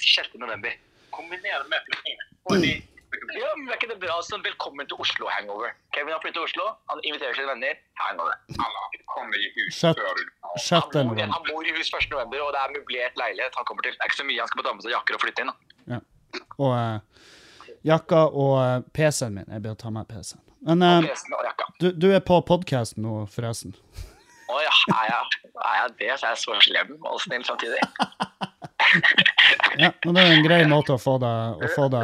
6. 0.00 0.38
november. 0.44 0.72
Kombinere 1.12 1.66
med 1.68 1.84
flyttingen. 1.90 2.88
Ja, 3.36 3.50
men 3.58 3.68
er 3.68 3.76
ikke 3.76 3.90
det 3.90 3.98
bra 4.00 4.14
sånn 4.24 4.40
velkommen 4.46 4.88
til 4.88 4.96
Oslo 5.04 5.28
hangover? 5.34 5.74
Kevin 5.92 6.14
har 6.14 6.22
flyttet 6.24 6.38
til 6.40 6.46
Oslo, 6.48 6.70
han 6.88 7.02
inviterer 7.04 7.36
sine 7.36 7.50
venner. 7.52 7.76
Hangover. 8.00 8.38
Alla 8.56 8.86
kommer 9.12 9.36
i 9.36 9.50
hus 9.58 9.82
før. 9.84 10.00
Han 10.00 11.12
bor, 11.12 11.20
han 11.20 11.44
bor 11.50 11.68
i 11.68 11.74
hus 11.76 11.92
1. 11.92 12.08
november, 12.14 12.40
og 12.46 12.54
det 12.56 12.62
er 12.64 12.72
møblert 12.78 13.20
leilighet 13.20 13.60
han 13.60 13.68
kommer 13.68 13.84
til. 13.84 13.92
Det 13.98 14.00
er 14.00 14.10
ikke 14.10 14.22
så 14.22 14.28
mye 14.30 14.40
han 14.40 14.48
skal 14.50 14.62
på 14.62 14.66
damme 14.70 14.84
seg 14.86 14.96
jakker 14.96 15.18
og 15.18 15.24
flytte 15.26 15.44
inn. 15.44 15.52
da. 15.52 16.00
Og 16.56 16.72
eh, 16.72 17.11
jakka 17.86 18.24
og 18.30 18.54
eh, 18.62 18.78
PC-en 18.94 19.36
min. 19.38 19.48
Jeg 19.48 19.64
bør 19.64 19.76
ta 19.78 19.92
med 19.94 20.08
PC-en. 20.10 20.42
Men 20.66 20.82
eh, 20.86 21.10
du, 21.80 21.90
du 21.92 22.08
er 22.14 22.22
på 22.24 22.38
podkast 22.46 22.98
nå, 23.00 23.24
forresten. 23.32 23.74
Å 24.52 24.60
ja, 24.60 24.72
er 24.94 25.08
jeg, 25.08 25.42
er 25.54 25.76
jeg 25.80 25.92
det? 25.98 26.12
Så 26.20 26.28
er 26.28 26.34
jeg 26.34 26.40
så 26.42 26.58
slem 26.68 26.96
og 27.00 27.20
snill 27.24 27.46
samtidig. 27.48 27.82
Ja, 29.80 29.88
men 30.04 30.16
det 30.16 30.22
er 30.22 30.34
en 30.34 30.44
grei 30.44 30.64
måte 30.68 30.92
å 30.92 31.00
få 31.00 31.14
det, 31.22 31.28
å 31.64 31.68
få 31.72 31.86
det 31.92 32.02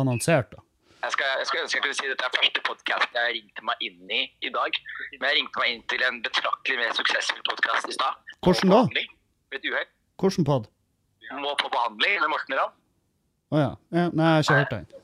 annonsert, 0.00 0.54
da. 0.54 0.62
Jeg, 1.02 1.12
skal, 1.16 1.32
jeg 1.40 1.48
skal 1.50 1.60
ønske 1.64 1.76
jeg 1.76 1.82
kunne 1.84 1.96
si 1.98 2.08
dette 2.08 2.24
er 2.28 2.34
første 2.36 2.62
podkast 2.64 3.16
jeg 3.18 3.34
ringte 3.36 3.64
meg 3.66 3.80
inn 3.84 4.12
i 4.14 4.20
i 4.46 4.52
dag. 4.54 4.78
Men 5.18 5.26
jeg 5.26 5.38
ringte 5.40 5.60
meg 5.60 5.72
inn 5.74 5.82
til 5.90 6.04
en 6.06 6.20
betraktelig 6.24 6.78
mer 6.78 6.94
suksessfull 6.94 7.42
podkast 7.48 7.90
i 7.90 7.96
stad. 7.96 8.20
Hvordan 8.46 8.72
da? 8.72 8.80
Ved 9.50 9.58
et 9.58 9.66
uhell. 9.68 9.88
Hvordan 10.22 10.46
pod? 10.46 10.68
Må 11.42 11.56
på 11.58 11.72
behandling 11.74 12.20
med 12.22 12.32
Morten 12.32 12.58
Ramm. 12.60 12.76
Å 13.52 13.60
ja. 13.64 13.72
ja. 13.98 14.06
Nei, 14.14 14.28
jeg 14.30 14.38
har 14.38 14.46
ikke 14.46 14.58
hørt 14.60 14.74
den. 14.76 15.02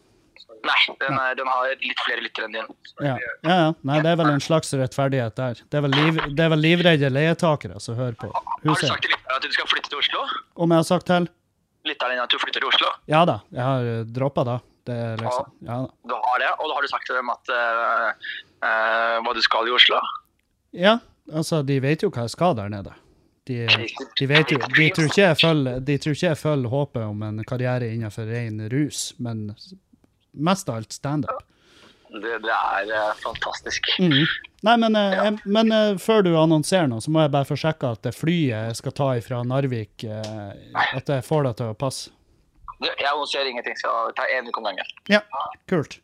Nei, 0.48 0.78
den, 1.00 1.16
er, 1.16 1.34
den 1.38 1.48
har 1.50 1.70
litt 1.70 2.00
flere 2.04 2.22
lyttere 2.24 2.48
enn 2.48 2.56
din. 2.56 2.70
Ja. 2.98 3.14
ja, 3.14 3.32
ja. 3.46 3.72
Nei, 3.86 3.98
det 4.04 4.12
er 4.12 4.20
vel 4.20 4.30
en 4.32 4.42
slags 4.42 4.72
rettferdighet 4.76 5.36
der. 5.38 5.62
Det 5.70 5.80
er 5.80 5.84
vel, 5.86 5.96
liv, 5.96 6.20
det 6.34 6.44
er 6.44 6.52
vel 6.54 6.64
livredde 6.64 7.10
leietakere 7.12 7.80
som 7.82 7.98
hører 7.98 8.16
på 8.18 8.30
Har 8.34 8.64
du 8.64 8.72
sagt 8.74 9.04
til 9.06 9.14
lytterne 9.14 9.38
at 9.38 9.46
du 9.46 9.54
skal 9.54 9.70
flytte 9.70 9.92
til 9.92 10.02
Oslo? 10.02 10.24
Om 10.58 10.74
jeg 10.74 10.82
har 10.82 10.88
sagt 10.88 11.08
til? 11.10 11.28
Lytterne 11.88 12.16
dine 12.16 12.26
at 12.26 12.34
du 12.34 12.42
flytter 12.42 12.64
til 12.64 12.70
Oslo? 12.72 12.92
Ja 13.10 13.24
da, 13.28 13.40
jeg 13.54 13.64
har 13.64 13.90
droppa 14.18 14.46
da. 14.48 14.58
Det 14.88 14.96
er 15.08 15.20
liksom 15.20 15.50
Ja 15.68 15.82
da. 15.84 15.90
Du 16.10 16.16
har 16.16 16.44
det, 16.44 16.54
og 16.56 16.70
da 16.70 16.78
har 16.78 16.86
du 16.86 16.92
sagt 16.94 17.08
til 17.08 17.18
dem 17.18 17.34
at 17.34 17.52
uh, 17.52 18.30
uh, 18.64 19.18
hva 19.24 19.36
du 19.36 19.42
skal 19.44 19.68
i 19.68 19.74
Oslo? 19.76 20.00
Ja, 20.76 20.98
altså, 21.32 21.62
de 21.64 21.78
vet 21.82 22.04
jo 22.04 22.10
hva 22.12 22.26
jeg 22.26 22.34
skal 22.36 22.56
der 22.58 22.72
nede. 22.72 22.94
De, 23.48 23.62
de 24.18 24.26
vet 24.28 24.50
jo 24.52 24.58
de 24.60 24.88
tror 24.92 25.06
ikke 25.08 26.26
jeg 26.26 26.36
følger 26.36 26.68
håpet 26.68 27.00
om 27.00 27.22
en 27.24 27.44
karriere 27.48 27.88
innenfor 27.94 28.28
ren 28.28 28.60
rus, 28.68 29.14
men 29.16 29.46
mest 30.38 30.68
av 30.68 30.80
alt 30.80 30.94
standup. 30.94 31.44
Det, 32.08 32.38
det 32.40 32.52
er 32.54 32.92
eh, 32.96 33.14
fantastisk. 33.20 33.84
Mm. 34.00 34.24
Nei, 34.64 34.76
men, 34.80 34.96
ja. 34.96 35.26
jeg, 35.26 35.34
men 35.44 35.72
eh, 35.74 35.98
før 36.00 36.24
du 36.24 36.30
annonserer 36.40 36.88
noe, 36.88 37.04
så 37.04 37.12
må 37.12 37.26
jeg 37.26 37.34
bare 37.34 37.48
få 37.48 37.58
sjekka 37.60 37.92
at 37.98 38.06
det 38.06 38.14
flyet 38.16 38.70
jeg 38.70 38.78
skal 38.80 38.94
ta 38.96 39.08
fra 39.26 39.42
Narvik, 39.44 40.06
eh, 40.08 40.78
at 40.96 41.12
jeg 41.12 41.26
får 41.26 41.50
det 41.50 41.54
til 41.60 41.74
å 41.74 41.78
passe. 41.78 42.14
Jeg 42.80 43.08
annonserer 43.10 43.50
ingenting, 43.50 43.76
så 43.76 43.92
ta 44.16 44.24
én 44.32 44.48
uke 44.48 44.62
om 44.62 44.70
gangen. 44.70 44.92
Ja, 45.10 45.20
kult. 45.68 45.98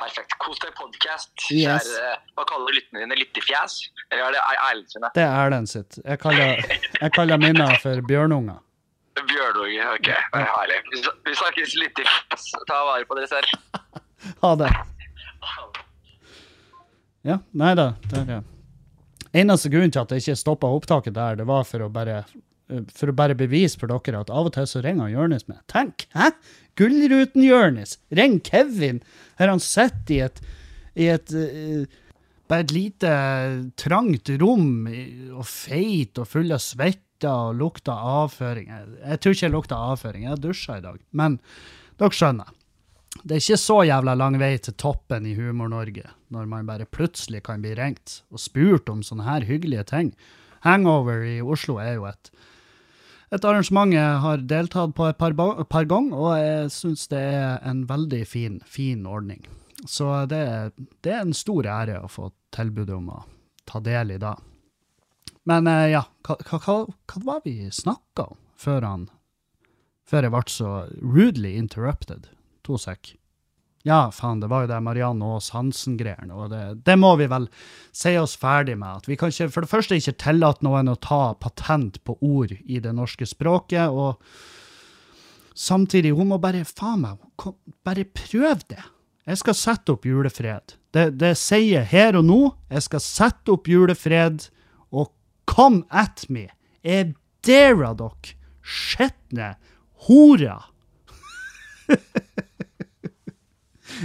Perfekt. 0.00 0.32
Kos 0.40 0.60
deg 0.62 0.72
podcast. 0.78 1.32
Yes. 1.52 1.88
Hva 2.36 2.46
kaller 2.48 2.70
du 2.70 2.78
lyttene 2.78 3.02
dine? 3.02 3.18
Lyttefjes? 3.20 3.82
Eller 4.08 4.30
er 4.30 4.36
det 4.36 4.44
Erlend 4.54 4.94
sine? 4.94 5.10
Det 5.16 5.24
er 5.26 5.34
Erlend 5.42 5.68
sitt. 5.68 5.98
Jeg 6.00 6.20
kaller, 6.22 6.62
jeg 6.96 7.12
kaller 7.16 7.40
mine 7.42 7.66
for 7.82 8.00
bjørnunger. 8.08 8.62
Bjørnunge, 9.18 9.86
ok. 9.96 10.08
Det 10.08 10.40
er 10.40 10.48
herlig. 10.54 10.78
Vi 11.26 11.34
snakkes 11.34 11.74
litt 11.80 11.98
i 11.98 12.06
lyttefjes. 12.06 12.46
Ta 12.68 12.78
vare 12.88 13.08
på 13.08 13.18
dere 13.18 13.30
selv. 13.30 13.56
Ha 14.42 14.50
det. 14.60 14.68
Ja, 17.24 17.38
nei 17.56 17.70
da. 17.76 17.86
Der, 18.12 18.26
ja. 18.28 18.40
eneste 19.40 19.70
grunnen 19.72 19.92
til 19.92 20.02
at 20.02 20.12
jeg 20.12 20.22
ikke 20.22 20.36
stoppa 20.36 20.68
opptaket 20.76 21.16
der, 21.16 21.38
det 21.40 21.46
var 21.48 21.64
for 21.68 21.86
å 21.86 21.88
bare 21.92 22.18
for 22.94 23.10
å 23.10 23.16
bare 23.16 23.36
bevise 23.38 23.80
for 23.80 23.90
dere 23.90 24.20
at 24.20 24.30
av 24.30 24.48
og 24.50 24.54
til 24.54 24.68
så 24.68 24.82
ringer 24.84 25.10
Jonis 25.10 25.46
med. 25.48 25.58
Tenk, 25.70 26.06
hæ? 26.14 26.30
Gullruten-Jonis! 26.78 27.96
Ring 28.14 28.38
Kevin! 28.46 29.00
Her 29.40 29.50
han 29.52 29.62
sitter 29.64 30.14
i 30.14 30.20
et, 30.28 30.40
i 30.94 31.08
et 31.10 31.34
uh, 31.34 31.98
bare 32.50 32.66
et 32.66 32.74
lite 32.74 33.10
trangt 33.80 34.30
rom 34.40 34.86
og 34.88 35.44
feit 35.48 36.20
og 36.20 36.28
full 36.30 36.52
av 36.54 36.62
svette 37.20 37.30
og 37.30 37.58
lukta 37.58 37.92
avføring. 37.92 38.68
Jeg, 38.68 39.20
tror 39.20 39.34
ikke 39.34 39.46
jeg 39.46 39.52
lukta 39.52 39.76
avføring, 39.76 40.24
jeg 40.24 40.30
har 40.30 40.40
dusja 40.40 40.78
i 40.78 40.82
dag. 40.82 40.98
Men 41.12 41.40
dere 41.98 42.10
skjønner. 42.10 42.48
Det 43.22 43.34
er 43.34 43.40
ikke 43.42 43.58
så 43.58 43.82
jævla 43.84 44.14
lang 44.14 44.38
vei 44.38 44.56
til 44.58 44.74
toppen 44.74 45.26
i 45.26 45.34
Humor-Norge, 45.34 46.10
når 46.30 46.46
man 46.46 46.66
bare 46.66 46.86
plutselig 46.86 47.42
kan 47.42 47.60
bli 47.60 47.74
ringt 47.74 48.22
og 48.30 48.38
spurt 48.40 48.88
om 48.88 49.02
sånne 49.02 49.26
her 49.26 49.44
hyggelige 49.44 49.84
ting. 49.90 50.14
Hangover 50.62 51.24
i 51.26 51.40
Oslo 51.42 51.78
er 51.80 51.98
jo 51.98 52.06
et, 52.06 52.30
et 53.34 53.44
arrangement 53.44 53.92
jeg 53.92 54.20
har 54.22 54.46
deltatt 54.46 54.94
på 54.94 55.08
et 55.08 55.18
par, 55.18 55.34
par 55.34 55.84
ganger, 55.84 56.16
og 56.16 56.38
jeg 56.38 56.70
syns 56.70 57.08
det 57.10 57.20
er 57.20 57.58
en 57.66 57.84
veldig 57.88 58.22
fin, 58.28 58.60
fin 58.64 59.04
ordning. 59.06 59.42
Så 59.88 60.24
det, 60.30 60.44
det 61.02 61.12
er 61.12 61.24
en 61.24 61.36
stor 61.36 61.66
ære 61.66 62.00
å 62.04 62.08
få 62.08 62.30
tilbud 62.54 62.94
om 62.94 63.10
å 63.10 63.24
ta 63.66 63.82
del 63.82 64.14
i 64.14 64.22
da. 64.22 64.36
Men 65.50 65.66
eh, 65.66 65.88
ja, 65.96 66.04
hva, 66.26 66.36
hva, 66.46 66.58
hva, 66.86 67.22
var 67.26 67.40
vi 67.44 67.56
snakka 67.74 68.30
om 68.30 68.38
før 68.60 68.86
han 68.86 69.08
Før 70.06 70.26
jeg 70.26 70.34
ble 70.34 70.42
så 70.50 70.74
rudely 71.02 71.56
interrupted? 71.58 72.28
To 72.66 72.78
sek. 72.78 73.14
Ja, 73.86 74.10
faen, 74.12 74.42
det 74.42 74.50
var 74.50 74.64
jo 74.64 74.68
det 74.68 74.80
Marianne 74.84 75.24
Aas 75.24 75.48
Hansen-greiene, 75.54 76.34
og 76.36 76.50
det, 76.52 76.62
det 76.84 76.96
må 77.00 77.14
vi 77.16 77.28
vel 77.30 77.46
si 77.96 78.12
oss 78.20 78.34
ferdig 78.36 78.74
med. 78.76 79.00
At 79.00 79.08
vi 79.08 79.16
kan 79.16 79.32
ikke, 79.32 79.48
for 79.54 79.64
det 79.64 79.70
første 79.70 79.96
ikke 79.96 80.18
tillate 80.20 80.66
noen 80.66 80.90
å 80.92 80.98
ta 81.00 81.20
patent 81.40 81.96
på 82.04 82.18
ord 82.20 82.52
i 82.60 82.82
det 82.82 82.92
norske 82.98 83.24
språket, 83.30 83.88
og 83.88 84.20
samtidig, 85.56 86.12
hun 86.18 86.34
må 86.34 86.40
bare, 86.42 86.66
faen 86.68 87.06
meg, 87.06 87.22
kom, 87.40 87.56
bare 87.86 88.04
prøv 88.04 88.66
det. 88.68 88.82
Jeg 89.30 89.40
skal 89.40 89.56
sette 89.56 89.94
opp 89.94 90.04
julefred. 90.10 90.76
Det, 90.92 91.06
det 91.16 91.36
sier 91.38 91.80
jeg 91.80 91.90
her 91.92 92.18
og 92.18 92.26
nå. 92.26 92.40
Jeg 92.68 92.84
skal 92.88 93.04
sette 93.04 93.54
opp 93.54 93.70
julefred, 93.70 94.50
come 95.50 95.84
at 95.90 96.24
me. 96.30 96.46
Jeg 96.86 97.14
darer 97.46 97.96
dere, 97.98 98.34
skitne 98.62 99.54
horer. 100.06 100.70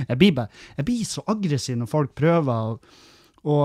Jeg 0.10 0.18
blir, 0.20 0.48
jeg 0.76 0.86
blir 0.86 1.06
så 1.08 1.22
aggressiv 1.30 1.78
når 1.80 1.88
folk 1.88 2.16
prøver 2.18 2.74
å 3.46 3.58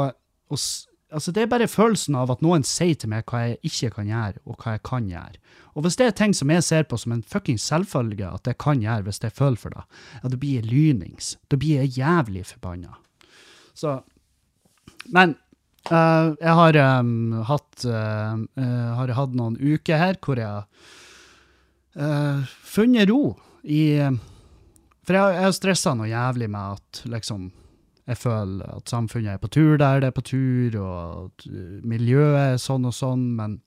altså 1.11 1.33
Det 1.35 1.43
er 1.43 1.49
bare 1.51 1.67
følelsen 1.67 2.15
av 2.15 2.31
at 2.31 2.43
noen 2.45 2.63
sier 2.67 2.95
til 2.95 3.11
meg 3.11 3.25
hva 3.27 3.41
jeg 3.49 3.57
ikke 3.67 3.89
kan 3.97 4.07
gjøre, 4.07 4.39
og 4.47 4.61
hva 4.63 4.77
jeg 4.77 4.83
kan 4.87 5.09
gjøre. 5.11 5.41
Og 5.75 5.83
hvis 5.83 5.97
det 5.99 6.07
er 6.07 6.15
ting 6.21 6.35
som 6.37 6.53
jeg 6.55 6.63
ser 6.63 6.87
på 6.87 6.99
som 7.01 7.15
en 7.17 7.25
fucking 7.27 7.59
selvfølge 7.59 8.29
at 8.29 8.47
jeg 8.47 8.59
kan 8.63 8.83
gjøre 8.85 9.09
hvis 9.09 9.19
jeg 9.25 9.35
føler 9.35 9.59
for 9.59 9.75
det, 9.75 9.83
ja, 10.21 10.31
da 10.31 10.39
blir 10.39 10.61
jeg 10.61 10.69
lynings. 10.71 11.33
Da 11.51 11.59
blir 11.59 11.83
jeg 11.83 11.99
jævlig 11.99 12.45
forbanna. 12.53 12.99
Så 13.75 14.01
Men 15.11 15.35
eh, 15.89 16.27
jeg 16.41 16.57
har 16.59 16.79
um, 17.01 17.13
hatt 17.49 17.87
uh, 17.89 18.35
uh, 18.37 18.91
har 18.99 19.15
hatt 19.17 19.37
noen 19.37 19.57
uker 19.57 20.01
her 20.01 20.19
hvor 20.21 20.41
jeg 20.41 20.49
har 20.49 20.67
eh, 21.97 22.51
funnet 22.67 23.09
ro 23.11 23.37
i 23.65 24.01
For 25.05 25.17
jeg, 25.17 25.41
har 25.43 25.53
stressa 25.53 25.93
noe 25.97 26.09
jævlig 26.09 26.49
med 26.51 26.77
at 26.79 27.03
liksom 27.11 27.51
jeg 28.11 28.19
føler 28.19 28.67
at 28.75 28.91
samfunnet 28.91 29.37
er 29.37 29.43
på 29.43 29.51
tur 29.53 29.77
der 29.79 30.01
det 30.03 30.09
er 30.11 30.15
på 30.17 30.25
tur, 30.27 30.77
og 30.81 31.27
at 31.27 31.49
uh, 31.51 31.81
miljøet 31.87 32.39
er 32.41 32.63
sånn 32.63 32.89
og 32.89 32.95
sånn, 32.97 33.27
men 33.39 33.61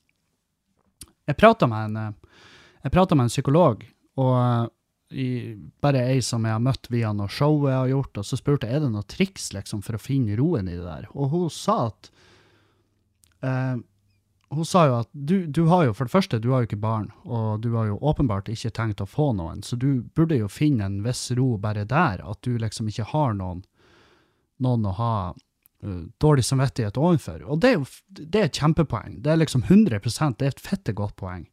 jeg 1.23 1.39
prata 1.39 1.69
med 1.71 1.93
en 1.93 2.15
med 2.84 3.23
en 3.23 3.32
psykolog, 3.32 3.86
og 4.19 4.71
i, 5.13 5.56
bare 5.82 6.04
ei 6.12 6.19
som 6.26 6.45
jeg 6.45 6.56
har 6.56 6.63
møtt 6.63 6.89
via 6.91 7.13
noe 7.13 7.32
show 7.32 7.56
jeg 7.67 7.78
har 7.78 7.91
gjort, 7.91 8.19
og 8.19 8.28
så 8.28 8.39
spurte 8.39 8.67
jeg 8.67 8.80
er 8.80 8.86
det 8.86 8.91
noe 8.93 9.08
triks 9.10 9.52
liksom, 9.56 9.82
for 9.86 9.97
å 9.97 10.02
finne 10.02 10.38
roen 10.39 10.69
i 10.69 10.78
det 10.78 10.86
der. 10.86 11.10
Og 11.13 11.34
hun 11.34 11.49
sa 11.54 11.88
at 11.88 12.12
eh, 13.45 13.82
Hun 14.54 14.67
sa 14.69 14.84
jo 14.86 14.97
at 15.02 15.10
du, 15.13 15.47
du 15.49 15.63
har 15.65 15.88
jo, 15.88 15.93
for 15.97 16.06
det 16.06 16.13
første, 16.13 16.38
du 16.38 16.52
har 16.52 16.62
jo 16.62 16.67
ikke 16.67 16.78
barn, 16.78 17.08
og 17.26 17.63
du 17.63 17.71
har 17.73 17.88
jo 17.89 17.95
åpenbart 18.06 18.52
ikke 18.54 18.69
tenkt 18.69 19.02
å 19.02 19.10
få 19.10 19.32
noen, 19.34 19.63
så 19.65 19.73
du 19.76 20.04
burde 20.13 20.38
jo 20.38 20.49
finne 20.52 20.86
en 20.86 20.99
viss 21.02 21.32
ro 21.34 21.56
bare 21.58 21.88
der, 21.89 22.21
at 22.21 22.45
du 22.45 22.60
liksom 22.62 22.91
ikke 22.91 23.08
har 23.15 23.34
noen 23.34 23.63
noen 24.62 24.86
å 24.86 24.93
ha 24.97 25.15
uh, 25.34 26.04
dårlig 26.21 26.45
samvittighet 26.45 26.99
overfor. 27.02 27.41
Og 27.49 27.63
det 27.63 27.71
er 27.71 27.80
jo 27.80 27.88
det 28.13 28.39
er 28.39 28.49
et 28.49 28.60
kjempepoeng. 28.62 29.17
Det 29.26 29.34
er 29.34 29.41
liksom 29.41 29.65
100 29.65 29.99
det 30.38 30.45
er 30.45 30.54
et 30.54 30.63
fette 30.63 30.93
godt 30.93 31.17
poeng. 31.19 31.47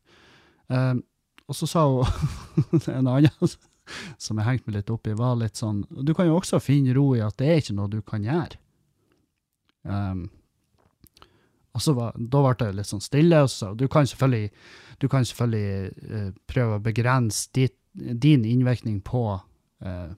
Um, 0.68 1.02
og 1.50 1.58
så 1.58 1.66
sa 1.66 1.84
hun 1.90 2.82
en 2.94 3.10
annen 3.10 3.54
som 4.22 4.38
jeg 4.38 4.46
hengte 4.46 4.70
meg 4.70 4.78
litt 4.78 4.92
opp 4.94 5.08
i, 5.10 5.16
var 5.18 5.38
litt 5.40 5.58
sånn 5.58 5.82
Du 5.90 6.14
kan 6.14 6.28
jo 6.28 6.38
også 6.38 6.60
finne 6.62 6.94
ro 6.94 7.10
i 7.16 7.24
at 7.24 7.38
det 7.40 7.48
er 7.50 7.62
ikke 7.62 7.74
noe 7.78 7.90
du 7.90 7.98
kan 8.06 8.22
gjøre. 8.22 8.60
Um, 9.82 10.28
og 11.74 11.82
så 11.82 11.94
var, 11.96 12.14
Da 12.14 12.42
ble 12.44 12.54
det 12.60 12.70
litt 12.78 12.90
sånn 12.90 13.02
stille. 13.02 13.42
og 13.42 13.50
så 13.50 13.72
Du 13.74 13.88
kan 13.90 14.06
selvfølgelig, 14.06 14.50
du 15.02 15.08
kan 15.10 15.26
selvfølgelig 15.26 15.92
uh, 16.06 16.32
prøve 16.46 16.78
å 16.78 16.84
begrense 16.84 17.48
dit, 17.56 17.74
din 17.94 18.46
innvirkning 18.46 19.00
på 19.02 19.24
uh, 19.40 20.10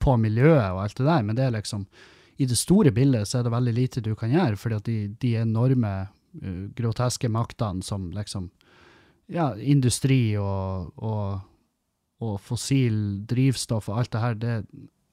på 0.00 0.16
miljøet 0.16 0.72
og 0.72 0.80
alt 0.80 0.96
det 0.96 1.04
der, 1.04 1.24
men 1.26 1.36
det 1.36 1.44
er 1.44 1.58
liksom 1.58 1.84
i 2.40 2.46
det 2.48 2.56
store 2.56 2.88
bildet 2.96 3.28
så 3.28 3.38
er 3.38 3.44
det 3.44 3.52
veldig 3.52 3.74
lite 3.76 4.00
du 4.00 4.14
kan 4.16 4.32
gjøre, 4.32 4.56
fordi 4.56 4.76
at 4.78 4.86
de, 4.86 4.96
de 5.20 5.34
enorme, 5.42 5.90
uh, 6.40 6.62
groteske 6.76 7.28
maktene 7.28 7.84
som 7.84 8.08
liksom 8.16 8.48
ja, 9.30 9.50
industri 9.56 10.36
og, 10.40 10.90
og, 10.98 11.40
og 12.24 12.40
fossil 12.44 13.20
drivstoff 13.30 13.90
og 13.90 14.02
alt 14.02 14.12
det 14.14 14.24
her, 14.24 14.40
det, 14.40 14.56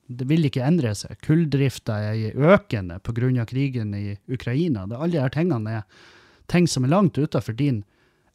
det 0.08 0.28
vil 0.30 0.48
ikke 0.48 0.66
endre 0.66 0.94
seg. 0.98 1.20
Kulldrifta 1.26 2.00
er 2.14 2.34
økende 2.36 3.00
av 3.02 3.46
krigen 3.50 3.94
i 3.94 4.18
Ukraina. 4.28 4.88
Det, 4.88 4.98
alle 4.98 5.22
her 5.22 5.34
tingene 5.34 5.80
er 5.80 6.04
ting 6.48 6.68
som 6.68 6.88
er 6.88 6.94
langt 6.96 7.18
utenfor 7.18 7.58
din 7.58 7.84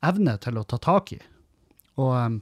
evne 0.05 0.37
til 0.43 0.59
å 0.59 0.65
ta 0.69 0.79
tak 0.83 1.15
i. 1.17 1.21
Og 2.01 2.17
um, 2.17 2.41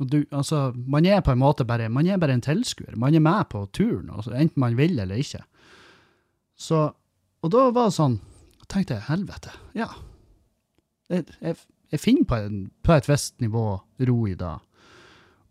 og 0.00 0.08
du, 0.10 0.22
altså, 0.34 0.72
man 0.74 1.06
er 1.06 1.20
på 1.22 1.34
en 1.34 1.38
måte 1.38 1.66
bare, 1.68 1.90
man 1.92 2.08
er 2.10 2.18
bare 2.18 2.34
en 2.34 2.42
tilskuer. 2.42 2.96
Man 2.98 3.14
er 3.14 3.22
med 3.22 3.44
på 3.52 3.60
turen, 3.76 4.08
altså, 4.10 4.32
enten 4.34 4.58
man 4.60 4.74
vil 4.78 4.98
eller 4.98 5.20
ikke. 5.20 5.42
Så, 6.58 6.80
og 7.42 7.52
da 7.52 7.68
var 7.70 7.90
det 7.90 7.96
sånn, 7.98 8.16
tenkte 8.72 8.96
jeg, 8.96 9.06
helvete, 9.06 9.52
ja. 9.78 9.86
Jeg, 11.12 11.28
jeg, 11.38 11.58
jeg 11.92 12.00
finner 12.00 12.28
på, 12.28 12.38
en, 12.40 12.62
på 12.82 12.94
et 12.96 13.08
visst 13.08 13.36
nivå 13.44 13.66
ro 14.08 14.18
i 14.28 14.34
det. 14.38 14.54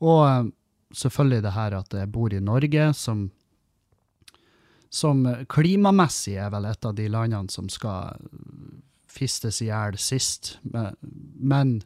Og 0.02 0.22
eh, 0.26 0.50
selvfølgelig 0.98 1.44
det 1.46 1.54
her 1.58 1.78
at 1.78 1.94
jeg 1.94 2.12
bor 2.12 2.34
i 2.34 2.42
Norge, 2.44 2.88
som, 2.98 3.28
som 4.90 5.24
klimamessig 5.52 6.40
er 6.42 6.50
vel 6.54 6.66
et 6.72 6.88
av 6.88 6.98
de 6.98 7.08
landene 7.12 7.54
som 7.54 7.70
skal 7.70 8.18
fistes 9.12 9.62
i 9.62 9.70
hjel 9.70 10.00
sist. 10.02 10.56
Men, 10.64 10.98
men 11.38 11.78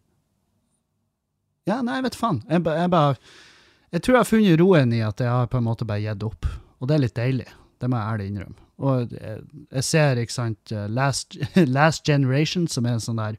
ja, 1.66 1.82
nei, 1.82 2.00
vet 2.06 2.18
faen. 2.18 2.44
Jeg, 2.50 2.62
jeg 2.64 2.94
bare 2.94 3.18
Jeg 3.92 4.04
tror 4.04 4.16
jeg 4.16 4.20
har 4.20 4.28
funnet 4.28 4.60
roen 4.60 4.94
i 4.94 5.02
at 5.06 5.22
jeg 5.24 5.32
har 5.32 5.48
på 5.48 5.60
en 5.60 5.68
måte 5.68 5.88
bare 5.88 6.04
gitt 6.04 6.24
opp. 6.26 6.48
Og 6.80 6.88
det 6.88 6.96
er 6.96 7.04
litt 7.06 7.18
deilig. 7.18 7.48
Det 7.80 7.90
må 7.90 8.00
jeg 8.00 8.14
ærlig 8.14 8.28
innrømme. 8.32 8.62
Og 8.86 9.14
jeg, 9.14 9.44
jeg 9.72 9.86
ser, 9.88 10.20
ikke 10.20 10.36
sant, 10.36 10.72
eh, 10.72 10.88
Last, 10.92 11.38
Last 11.78 12.06
Generation, 12.08 12.68
som 12.68 12.86
er 12.86 12.98
en 12.98 13.04
sånn 13.04 13.22
der 13.22 13.38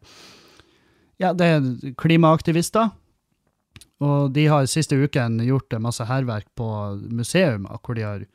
Ja, 1.23 1.33
det 1.33 1.47
er 1.49 1.95
klimaaktivister. 1.97 2.91
Og 4.05 4.33
de 4.37 4.45
har 4.53 4.67
siste 4.69 4.99
uken 5.01 5.39
gjort 5.47 5.73
masse 5.81 6.05
hærverk 6.05 6.49
på 6.59 6.69
museum, 7.09 7.65
hvor 7.81 7.97
de 7.97 8.05
har 8.05 8.27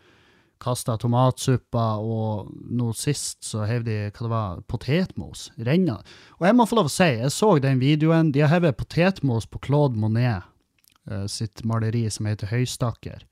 kasta 0.62 0.96
tomatsuppa, 1.02 1.86
og 1.98 2.52
nå 2.70 2.92
sist 2.98 3.44
så 3.46 3.66
heiv 3.70 3.86
de 3.86 3.98
hva 4.10 4.26
det 4.26 4.32
var, 4.32 4.62
potetmos. 4.70 5.50
Renna. 5.58 6.00
Og 6.40 6.48
jeg 6.48 6.58
må 6.58 6.68
få 6.70 6.78
lov 6.78 6.90
å 6.90 6.94
si, 6.94 7.10
jeg 7.22 7.34
så 7.34 7.56
den 7.62 7.82
videoen. 7.82 8.32
De 8.34 8.44
har 8.44 8.54
hevet 8.54 8.78
potetmos 8.78 9.50
på 9.50 9.62
Claude 9.66 9.98
Monet 10.02 10.46
eh, 11.10 11.26
sitt 11.30 11.64
maleri 11.68 12.08
som 12.14 12.30
heter 12.30 12.54
Høystakker. 12.54 13.26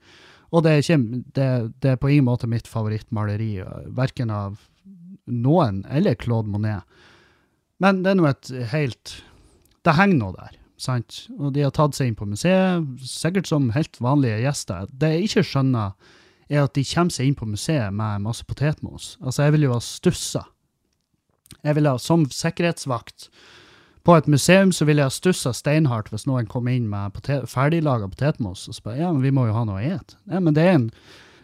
Og 0.50 0.66
det 0.66 0.74
er, 0.74 0.82
ikke, 0.82 1.24
det, 1.38 1.50
det 1.86 1.94
er 1.94 2.02
på 2.02 2.10
ingen 2.10 2.30
måte 2.30 2.50
mitt 2.50 2.70
favorittmaleri, 2.70 3.52
eh, 3.62 3.88
verken 3.98 4.34
av 4.34 4.58
noen 5.30 5.84
eller 5.90 6.18
Claude 6.18 6.50
Monet. 6.50 6.86
Men 7.80 8.02
det 8.04 8.12
er 8.12 8.18
nå 8.20 8.26
et 8.30 8.54
helt 8.74 9.20
Det 9.86 9.96
henger 9.96 10.20
noe 10.20 10.36
der, 10.36 10.56
sant? 10.82 11.26
Og 11.40 11.54
de 11.56 11.64
har 11.66 11.74
tatt 11.76 11.98
seg 11.98 12.12
inn 12.12 12.18
på 12.20 12.28
museet, 12.30 12.88
sikkert 13.06 13.50
som 13.50 13.70
helt 13.76 14.00
vanlige 14.04 14.42
gjester. 14.44 14.90
Det 14.92 15.14
jeg 15.14 15.30
ikke 15.30 15.46
skjønner, 15.52 15.94
er 16.50 16.66
at 16.66 16.74
de 16.74 16.84
kommer 16.90 17.14
seg 17.14 17.30
inn 17.30 17.38
på 17.38 17.48
museet 17.48 17.94
med 17.94 18.26
masse 18.26 18.46
potetmos. 18.50 19.14
Altså, 19.22 19.46
jeg 19.46 19.56
ville 19.56 19.70
jo 19.70 19.76
ha 19.76 19.84
stussa. 19.86 20.44
Jeg 21.64 21.76
ville 21.78 21.94
ha, 21.94 22.02
som 22.02 22.26
sikkerhetsvakt 22.34 23.30
på 24.08 24.16
et 24.18 24.30
museum, 24.32 24.72
så 24.74 24.88
ville 24.88 25.04
jeg 25.04 25.12
ha 25.12 25.14
stussa 25.14 25.54
steinhardt 25.54 26.10
hvis 26.14 26.26
noen 26.30 26.48
kom 26.50 26.70
inn 26.72 26.88
med 26.90 27.14
potet, 27.14 27.46
ferdiglaga 27.52 28.10
potetmos 28.10 28.68
og 28.72 28.78
spør 28.78 28.98
Ja, 28.98 29.12
men 29.14 29.22
vi 29.26 29.34
må 29.36 29.46
jo 29.50 29.58
ha 29.58 29.66
noe 29.68 29.82
å 29.82 29.98
ete. 29.98 30.18
Ja, 30.32 30.42
men 30.42 30.56
det 30.58 30.66
er 30.66 30.78
en, 30.80 30.88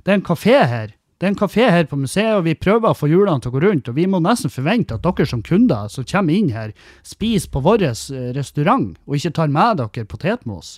det 0.03 0.13
er 0.13 0.19
en 0.19 0.25
kafé 0.25 0.57
her. 0.65 0.95
Det 1.15 1.27
er 1.27 1.31
en 1.31 1.37
kafé 1.39 1.63
her 1.71 1.85
på 1.87 1.95
museet, 1.95 2.33
og 2.35 2.43
vi 2.43 2.53
prøver 2.59 2.89
å 2.91 2.97
få 2.97 3.07
hjulene 3.07 3.39
til 3.39 3.53
å 3.53 3.55
gå 3.55 3.61
rundt. 3.63 3.87
Og 3.87 3.95
vi 3.95 4.03
må 4.11 4.19
nesten 4.19 4.51
forvente 4.51 4.97
at 4.97 5.05
dere 5.05 5.27
som 5.29 5.43
kunder 5.45 5.87
som 5.91 6.03
kommer 6.09 6.35
inn 6.35 6.49
her, 6.51 6.73
spiser 7.07 7.51
på 7.53 7.61
vår 7.63 7.85
eh, 7.87 8.31
restaurant, 8.35 8.97
og 9.07 9.15
ikke 9.15 9.31
tar 9.37 9.53
med 9.53 9.79
dere 9.79 10.03
potetmos. 10.11 10.73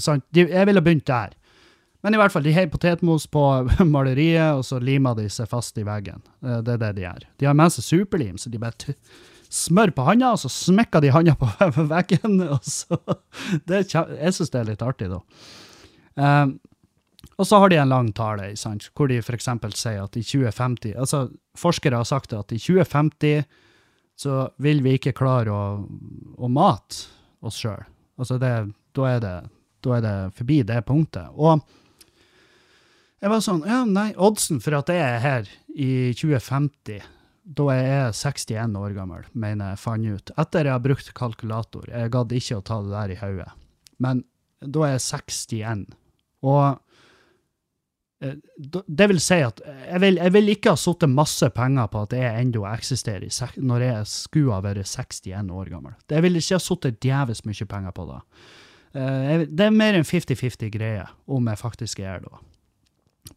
Sant? 0.00 0.24
Jeg 0.32 0.64
ville 0.70 0.80
begynt 0.86 1.04
der. 1.10 1.34
Men 2.00 2.16
i 2.16 2.20
hvert 2.20 2.32
fall, 2.32 2.46
de 2.46 2.54
har 2.56 2.70
potetmos 2.72 3.26
på 3.28 3.42
maleriet, 3.94 4.54
og 4.56 4.64
så 4.64 4.78
limer 4.80 5.18
de 5.18 5.26
seg 5.28 5.50
fast 5.52 5.76
i 5.76 5.84
veggen. 5.84 6.22
Eh, 6.40 6.62
Det 6.64 6.78
er 6.78 6.82
det 6.86 6.94
de 6.96 7.04
gjør. 7.04 7.28
De 7.42 7.50
har 7.50 7.58
med 7.60 7.76
seg 7.76 7.84
superlim, 7.84 8.40
så 8.40 8.48
de 8.48 8.62
bare 8.64 8.96
smør 9.50 9.90
på 9.92 10.06
handa, 10.06 10.32
og 10.32 10.40
så 10.40 10.48
smekker 10.48 11.04
de 11.04 11.12
handa 11.12 11.36
på 11.36 11.50
veggen. 11.92 12.40
og 12.48 12.64
så... 12.64 12.96
Jeg 13.68 14.32
syns 14.32 14.56
det 14.56 14.62
er 14.64 14.72
litt 14.72 14.86
artig, 14.88 15.12
da. 15.12 15.20
Um, 16.16 16.56
og 17.40 17.46
så 17.48 17.58
har 17.62 17.72
de 17.72 17.78
en 17.80 17.88
lang 17.88 18.10
tale 18.12 18.50
sant, 18.60 18.90
hvor 18.92 19.08
de 19.08 19.16
f.eks. 19.22 19.48
sier 19.78 20.02
at 20.02 20.16
i 20.18 20.24
2050 20.24 20.92
altså 21.00 21.28
Forskere 21.58 21.98
har 21.98 22.08
sagt 22.08 22.34
at 22.36 22.52
i 22.52 22.58
2050 22.60 23.46
så 24.20 24.42
vil 24.60 24.82
vi 24.84 24.98
ikke 24.98 25.16
klare 25.16 25.52
å, 25.52 25.62
å 26.36 26.48
mate 26.52 27.08
oss 27.40 27.56
sjøl. 27.62 27.80
Altså 28.20 28.36
da, 28.36 28.50
er 29.08 29.22
det, 29.24 29.36
da 29.80 29.94
er 29.96 30.04
det 30.04 30.16
forbi 30.36 30.58
det 30.68 30.82
punktet. 30.86 31.32
Og 31.32 31.64
jeg 33.20 33.32
var 33.32 33.42
sånn 33.44 33.64
Ja, 33.68 33.80
nei, 33.88 34.10
oddsen 34.16 34.60
for 34.64 34.76
at 34.78 34.92
jeg 34.92 35.00
er 35.00 35.24
her 35.24 35.48
i 35.72 35.90
2050, 36.16 37.00
da 37.56 37.66
jeg 37.72 37.88
er 37.96 38.12
61 38.16 38.76
år 38.80 38.94
gammel, 38.96 39.24
mener 39.32 39.72
jeg 39.72 39.82
fant 39.82 40.12
ut. 40.12 40.32
Etter 40.36 40.68
jeg 40.68 40.76
har 40.76 40.84
brukt 40.84 41.10
kalkulator. 41.16 41.88
Jeg 41.88 42.12
gadd 42.12 42.36
ikke 42.36 42.60
å 42.60 42.66
ta 42.68 42.78
det 42.84 42.94
der 42.94 43.16
i 43.16 43.18
hodet. 43.20 43.50
Men 44.00 44.22
da 44.60 44.84
er 44.86 44.94
jeg 44.98 45.06
61. 45.08 45.88
Og 46.44 46.80
det 48.20 49.06
vil 49.08 49.20
si 49.22 49.38
at 49.40 49.62
jeg 49.64 50.00
vil, 50.02 50.18
jeg 50.20 50.32
vil 50.34 50.50
ikke 50.52 50.74
ha 50.74 50.78
satt 50.80 51.06
masse 51.08 51.46
penger 51.56 51.86
på 51.88 52.02
at 52.04 52.12
jeg 52.12 52.42
ennå 52.42 52.66
eksisterer 52.68 53.24
når 53.56 53.84
jeg 53.86 54.08
skulle 54.12 54.52
ha 54.52 54.60
vært 54.64 54.84
61 54.84 55.48
år 55.56 55.70
gammel. 55.72 55.94
Jeg 56.10 56.24
vil 56.26 56.36
ikke 56.36 56.58
ha 56.58 56.60
satt 56.60 56.88
djevelsk 57.00 57.48
mye 57.48 57.68
penger 57.70 57.94
på 57.96 58.04
det. 58.10 58.18
Eh, 58.92 59.46
Det 59.48 59.66
er 59.66 59.72
mer 59.72 59.96
en 59.96 60.04
50-50 60.04 60.68
greie 60.74 61.06
om 61.26 61.48
jeg 61.48 61.62
faktisk 61.62 62.00
er 62.04 62.20
da. 62.26 62.42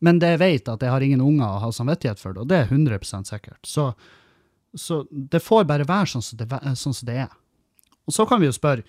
Men 0.04 0.20
det 0.20 0.34
jeg 0.34 0.42
vet 0.42 0.68
at 0.74 0.82
jeg 0.84 0.92
har 0.92 1.02
ingen 1.06 1.22
unger 1.24 1.48
å 1.48 1.62
ha 1.64 1.72
samvittighet 1.72 2.20
for 2.20 2.36
og 2.40 2.50
det 2.52 2.58
er 2.66 2.68
100% 2.76 3.30
sikkert. 3.30 3.62
Så, 3.64 3.94
så 4.76 5.06
det 5.12 5.40
får 5.44 5.64
bare 5.70 5.88
være 5.88 6.12
sånn 6.12 6.26
som 6.26 6.38
det, 6.44 6.50
sånn 6.76 6.94
som 6.98 7.08
det 7.08 7.22
er. 7.24 7.32
Og 8.04 8.12
så 8.18 8.26
kan 8.28 8.42
vi 8.42 8.50
jo 8.52 8.56
spørre, 8.56 8.84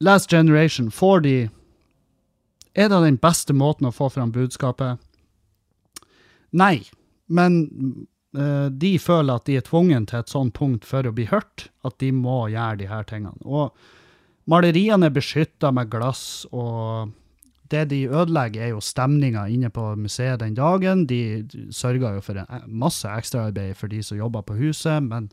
Last 0.00 0.30
Generation, 0.30 0.88
får 0.90 1.20
de 1.24 1.34
Er 2.74 2.90
det 2.90 3.02
den 3.04 3.20
beste 3.22 3.54
måten 3.54 3.86
å 3.88 3.94
få 3.94 4.10
fram 4.10 4.32
budskapet? 4.34 4.98
Nei, 6.54 6.82
men 7.26 7.58
uh, 8.36 8.70
de 8.70 8.94
føler 9.02 9.34
at 9.34 9.46
de 9.46 9.58
er 9.58 9.66
tvungen 9.66 10.06
til 10.10 10.20
et 10.20 10.30
sånt 10.30 10.54
punkt 10.58 10.86
for 10.86 11.06
å 11.06 11.14
bli 11.14 11.28
hørt, 11.30 11.68
at 11.86 11.98
de 12.02 12.10
må 12.14 12.44
gjøre 12.52 12.80
de 12.82 12.90
her 12.90 13.06
tingene. 13.10 13.38
Og 13.46 13.74
maleriene 14.50 15.10
er 15.10 15.14
beskytta 15.14 15.70
med 15.74 15.90
glass, 15.92 16.44
og 16.50 17.14
det 17.70 17.86
de 17.90 18.04
ødelegger, 18.10 18.62
er 18.62 18.72
jo 18.74 18.82
stemninga 18.84 19.46
inne 19.50 19.70
på 19.72 19.86
museet 19.98 20.42
den 20.42 20.56
dagen. 20.58 21.06
De 21.10 21.46
sørger 21.72 22.18
jo 22.18 22.24
for 22.26 22.42
en, 22.42 22.66
masse 22.68 23.08
ekstraarbeid 23.08 23.74
for 23.78 23.90
de 23.90 24.02
som 24.04 24.18
jobber 24.18 24.44
på 24.46 24.58
huset, 24.58 25.02
men 25.02 25.30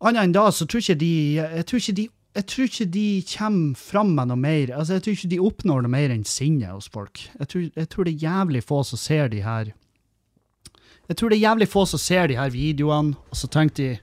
annet 0.00 0.26
enn 0.26 0.34
da, 0.36 0.48
så 0.52 0.66
tror 0.66 0.82
ikke 0.82 1.00
de 1.00 1.14
Jeg 1.36 1.66
tror 1.68 1.82
ikke 1.82 1.98
de, 1.98 2.08
jeg 2.30 2.46
tror 2.46 2.68
ikke 2.68 2.86
de 2.94 3.06
kommer 3.26 3.78
fram 3.78 4.12
med 4.14 4.30
noe 4.30 4.38
mer. 4.38 4.70
Altså, 4.76 4.96
jeg 4.96 5.02
tror 5.02 5.16
ikke 5.16 5.30
de 5.32 5.40
oppnår 5.42 5.82
noe 5.82 5.90
mer 5.90 6.12
enn 6.14 6.26
sinne 6.28 6.68
hos 6.70 6.86
folk. 6.92 7.24
Jeg 7.40 7.50
tror, 7.50 7.64
jeg 7.74 7.90
tror 7.90 8.06
det 8.06 8.12
er 8.14 8.26
jævlig 8.28 8.62
få 8.62 8.82
som 8.86 9.00
ser 9.02 9.32
de 9.32 9.42
her 9.42 9.72
Jeg 11.10 11.16
tror 11.18 11.28
det 11.28 11.40
er 11.40 11.48
jævlig 11.48 11.66
få 11.68 11.82
som 11.90 11.98
ser 11.98 12.28
de 12.30 12.36
her 12.38 12.52
videoene, 12.54 13.16
og 13.30 13.36
så 13.36 13.50
tenker 13.50 13.74
de 13.74 13.98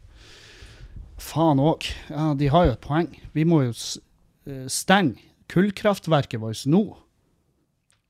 Faen 1.17 1.57
òg. 1.57 1.87
Ja, 2.11 2.33
de 2.37 2.49
har 2.53 2.67
jo 2.67 2.73
et 2.75 2.83
poeng. 2.83 3.07
Vi 3.33 3.45
må 3.47 3.63
jo 3.63 3.71
eh, 3.71 4.67
stenge 4.69 5.23
kullkraftverket 5.49 6.43
vårt 6.43 6.67
nå. 6.69 6.83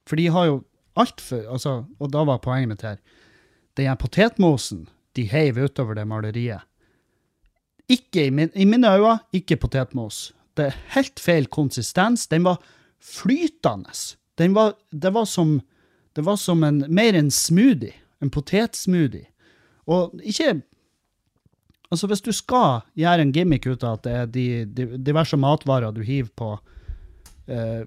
For 0.10 0.20
de 0.20 0.26
har 0.34 0.50
jo 0.50 0.58
altfor 0.98 1.46
altså, 1.54 1.86
Og 2.00 2.12
da 2.12 2.26
var 2.26 2.42
poenget 2.44 2.74
mitt 2.74 2.84
her. 2.84 2.98
Den 3.78 3.96
potetmosen 4.02 4.88
de 5.16 5.28
heiv 5.30 5.58
utover 5.58 5.96
det 5.96 6.08
maleriet. 6.08 6.66
Ikke 7.90 8.28
i, 8.28 8.30
min, 8.30 8.52
i 8.56 8.66
mine 8.66 8.90
øyne, 8.98 9.20
ikke 9.34 9.58
potetmos. 9.58 10.34
Det 10.58 10.66
er 10.66 10.80
helt 10.96 11.20
feil 11.20 11.48
konsistens. 11.48 12.28
Den 12.28 12.44
var 12.44 12.62
flytende. 13.00 13.94
Den 14.38 14.56
var, 14.56 14.74
det 14.92 15.14
var 15.14 15.26
som, 15.26 15.62
det 16.16 16.26
var 16.26 16.36
som 16.36 16.64
en, 16.64 16.84
mer 16.90 17.16
en 17.16 17.32
smoothie. 17.32 17.94
En 18.22 18.34
potetsmoothie. 18.34 19.30
Og 19.88 20.20
ikke 20.24 20.62
Altså, 21.88 22.08
hvis 22.12 22.20
du 22.22 22.34
skal 22.36 22.82
gjøre 23.00 23.24
en 23.24 23.32
gimmick 23.32 23.64
ut 23.64 23.84
av 23.88 23.94
at 23.96 24.04
det 24.04 24.12
er 24.14 24.26
de, 24.28 24.48
de, 24.76 24.88
diverse 25.00 25.38
matvarer 25.40 25.94
du 25.96 26.02
hiver 26.04 26.34
på 26.36 26.50
eh, 27.48 27.86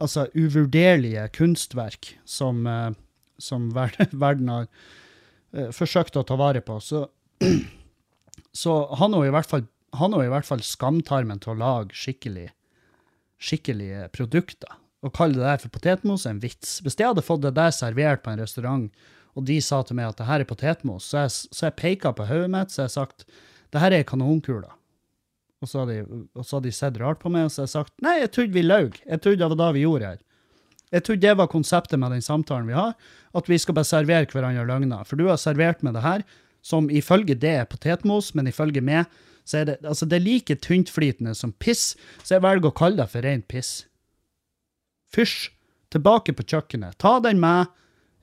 altså 0.00 0.26
uvurderlige 0.32 1.26
kunstverk 1.36 2.14
som, 2.24 2.66
eh, 2.66 2.96
som 3.38 3.68
verden 4.24 4.48
har 4.48 4.64
eh, 5.52 5.68
forsøkt 5.76 6.16
å 6.16 6.24
ta 6.24 6.38
vare 6.40 6.64
på, 6.64 6.78
så, 6.80 7.04
så 8.58 8.78
han 8.98 9.14
har 9.14 9.26
i 9.28 9.34
hvert 9.34 9.50
fall 9.50 9.66
i 9.98 10.30
hvert 10.32 10.46
fall 10.46 10.62
skamtarmen 10.64 11.38
til 11.40 11.54
å 11.54 11.58
lage 11.58 11.96
skikkelig, 11.96 12.48
produkter. 14.12 14.74
Å 15.00 15.10
kalle 15.14 15.38
det 15.38 15.46
der 15.46 15.60
for 15.62 15.72
potetmos 15.72 16.26
er 16.26 16.34
en 16.34 16.42
vits. 16.42 16.80
Hvis 16.82 16.98
jeg 16.98 17.06
hadde 17.06 17.24
fått 17.24 17.44
det 17.44 17.54
der 17.56 17.70
servert 17.74 18.24
på 18.24 18.32
en 18.32 18.42
restaurant, 18.42 18.88
og 19.38 19.46
de 19.46 19.60
sa 19.62 19.84
til 19.86 19.96
meg 19.96 20.10
at 20.10 20.18
det 20.18 20.26
her 20.26 20.42
er 20.42 20.48
potetmos, 20.48 21.06
så 21.06 21.22
jeg, 21.22 21.34
så 21.54 21.68
jeg 21.68 21.78
peka 21.78 22.12
på 22.18 22.26
hodet 22.26 22.50
mitt, 22.50 22.74
så 22.74 22.84
jeg 22.84 22.96
sagt 22.96 23.24
det 23.70 23.82
her 23.82 23.94
er 23.94 24.06
kanonkuler. 24.08 24.74
Og 25.62 25.70
så, 25.70 25.82
hadde 25.82 25.94
de, 25.94 26.24
og 26.34 26.46
så 26.46 26.58
hadde 26.58 26.68
de 26.68 26.74
sett 26.74 26.98
rart 27.02 27.22
på 27.22 27.30
meg, 27.32 27.46
og 27.46 27.54
så 27.54 27.62
har 27.62 27.68
jeg 27.68 27.76
sagt 27.76 27.94
nei, 28.02 28.16
jeg 28.20 28.32
trodde 28.34 28.54
vi 28.54 28.64
løy. 28.66 28.90
Jeg 29.04 29.22
trodde 29.22 29.38
det 29.38 29.48
var 29.52 29.60
det 29.62 29.70
vi 29.78 29.86
gjorde 29.86 30.10
her. 30.12 30.20
Jeg 30.94 31.04
trodde 31.04 31.26
det 31.26 31.38
var 31.38 31.50
konseptet 31.52 32.00
med 32.00 32.14
den 32.14 32.24
samtalen 32.24 32.68
vi 32.70 32.76
har, 32.76 32.94
at 33.38 33.50
vi 33.50 33.58
skal 33.60 33.76
bare 33.76 33.88
servere 33.88 34.28
hverandre 34.32 34.66
løgner. 34.66 35.06
For 35.06 35.20
du 35.20 35.26
har 35.28 35.40
servert 35.40 35.82
meg 35.86 35.94
det 35.94 36.04
her, 36.06 36.24
som 36.64 36.90
ifølge 36.90 37.36
det 37.38 37.54
er 37.60 37.68
potetmos, 37.70 38.34
men 38.34 38.50
ifølge 38.50 38.82
meg 38.84 39.06
så 39.48 39.62
er 39.62 39.68
det, 39.70 39.76
altså 39.86 40.04
det 40.04 40.18
er 40.18 40.26
like 40.26 40.56
tyntflytende 40.60 41.32
som 41.34 41.54
piss, 41.56 41.94
så 42.20 42.36
jeg 42.36 42.44
velger 42.44 42.68
å 42.68 42.76
kalle 42.76 43.00
det 43.00 43.08
for 43.12 43.24
rent 43.24 43.46
piss. 43.48 43.70
Fysj, 45.14 45.48
tilbake 45.88 46.34
på 46.36 46.44
kjøkkenet. 46.44 46.98
Ta 47.00 47.16
den 47.24 47.40
med. 47.40 47.70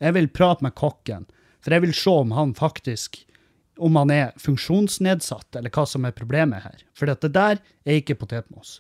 Jeg 0.04 0.14
vil 0.14 0.30
prate 0.30 0.62
med 0.62 0.76
kokken, 0.78 1.26
for 1.64 1.74
jeg 1.74 1.82
vil 1.88 1.96
se 1.98 2.14
om 2.14 2.36
han 2.38 2.54
faktisk 2.58 3.24
om 3.76 3.98
han 4.00 4.12
er 4.14 4.34
funksjonsnedsatt, 4.40 5.56
eller 5.58 5.74
hva 5.74 5.84
som 5.90 6.06
er 6.08 6.16
problemet 6.16 6.64
her. 6.64 6.84
For 6.96 7.10
dette 7.10 7.32
der 7.34 7.60
er 7.60 8.00
ikke 8.00 8.16
potetmos. 8.22 8.80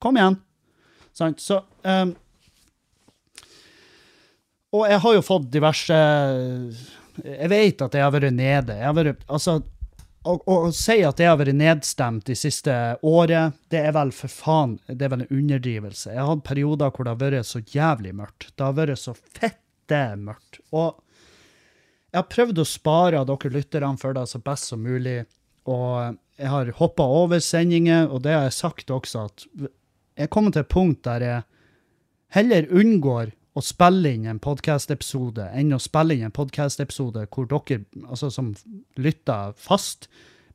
Kom 0.00 0.16
igjen. 0.16 0.38
Sant? 1.14 1.42
Så 1.42 1.60
um, 1.82 2.14
Og 4.74 4.88
jeg 4.90 5.02
har 5.04 5.14
jo 5.14 5.24
fått 5.24 5.50
diverse 5.52 5.98
Jeg 7.22 7.50
vet 7.52 7.84
at 7.84 7.94
jeg 7.94 8.04
har 8.04 8.12
vært 8.14 8.34
nede. 8.34 8.76
Jeg 8.78 8.86
har 8.88 8.96
vært, 8.96 9.22
altså, 9.28 9.58
å, 10.24 10.34
å 10.48 10.56
si 10.74 10.96
at 11.04 11.20
jeg 11.20 11.30
har 11.30 11.38
vært 11.40 11.56
nedstemt 11.58 12.26
de 12.26 12.36
siste 12.38 12.74
året, 13.04 13.54
det 13.72 13.82
er 13.84 13.94
vel 13.96 14.12
for 14.16 14.32
faen 14.32 14.78
det 14.88 15.06
er 15.06 15.12
vel 15.12 15.24
en 15.26 15.36
underdrivelse. 15.38 16.10
Jeg 16.10 16.20
har 16.20 16.32
hatt 16.32 16.46
perioder 16.48 16.90
hvor 16.90 17.06
det 17.06 17.14
har 17.14 17.22
vært 17.22 17.50
så 17.50 17.62
jævlig 17.74 18.14
mørkt. 18.18 18.50
Det 18.54 18.66
har 18.66 18.76
vært 18.78 19.02
så 19.02 19.14
fette 19.14 20.02
mørkt. 20.20 20.60
Og 20.72 21.00
jeg 22.10 22.20
har 22.20 22.30
prøvd 22.30 22.60
å 22.62 22.68
spare 22.68 23.24
dere 23.28 23.54
lytterne 23.54 24.00
for 24.00 24.16
det 24.16 24.28
så 24.30 24.40
best 24.42 24.70
som 24.70 24.84
mulig. 24.86 25.22
Og 25.70 26.16
jeg 26.40 26.50
har 26.50 26.72
hoppa 26.78 27.06
over 27.22 27.40
sendinger, 27.42 28.08
og 28.08 28.24
det 28.24 28.34
har 28.34 28.48
jeg 28.48 28.58
sagt 28.58 28.92
også, 28.94 29.28
at 29.28 29.46
jeg 30.14 30.30
kommer 30.30 30.54
til 30.54 30.64
et 30.64 30.70
punkt 30.70 31.02
der 31.06 31.24
jeg 31.24 31.42
heller 32.34 32.68
unngår 32.74 33.32
å 33.54 33.62
spille 33.62 34.14
inn 34.16 34.26
en 34.26 34.40
podkast-episode 34.42 35.46
enn 35.54 35.74
å 35.76 35.82
spille 35.82 36.16
inn 36.16 36.26
en 36.26 36.34
podkast-episode 36.34 37.26
hvor 37.30 37.46
dere 37.50 37.84
altså, 38.08 38.30
som 38.34 38.50
lytter 38.98 39.54
fast, 39.60 40.08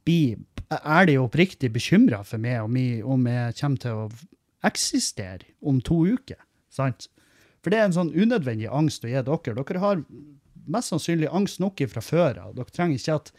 blir 0.07 0.41
ærlig 0.83 1.15
og 1.19 1.29
oppriktig 1.29 1.71
bekymra 1.73 2.21
for 2.27 2.41
meg 2.41 2.59
om 2.65 2.75
jeg, 2.77 3.03
om 3.03 3.29
jeg 3.29 3.55
kommer 3.61 3.83
til 3.85 4.01
å 4.01 4.09
eksistere 4.67 5.47
om 5.63 5.79
to 5.85 6.01
uker. 6.09 6.41
Sant? 6.73 7.07
For 7.63 7.71
det 7.71 7.79
er 7.79 7.87
en 7.87 7.95
sånn 7.95 8.11
unødvendig 8.11 8.67
angst 8.71 9.07
å 9.07 9.11
gi 9.11 9.15
dere. 9.15 9.55
Dere 9.63 9.83
har 9.83 10.03
mest 10.69 10.91
sannsynlig 10.91 11.31
angst 11.31 11.63
nok 11.63 11.81
fra 11.91 12.03
før 12.03 12.43
av. 12.43 12.53
Dere 12.57 12.75
trenger 12.75 12.99
ikke 12.99 13.17
at 13.21 13.33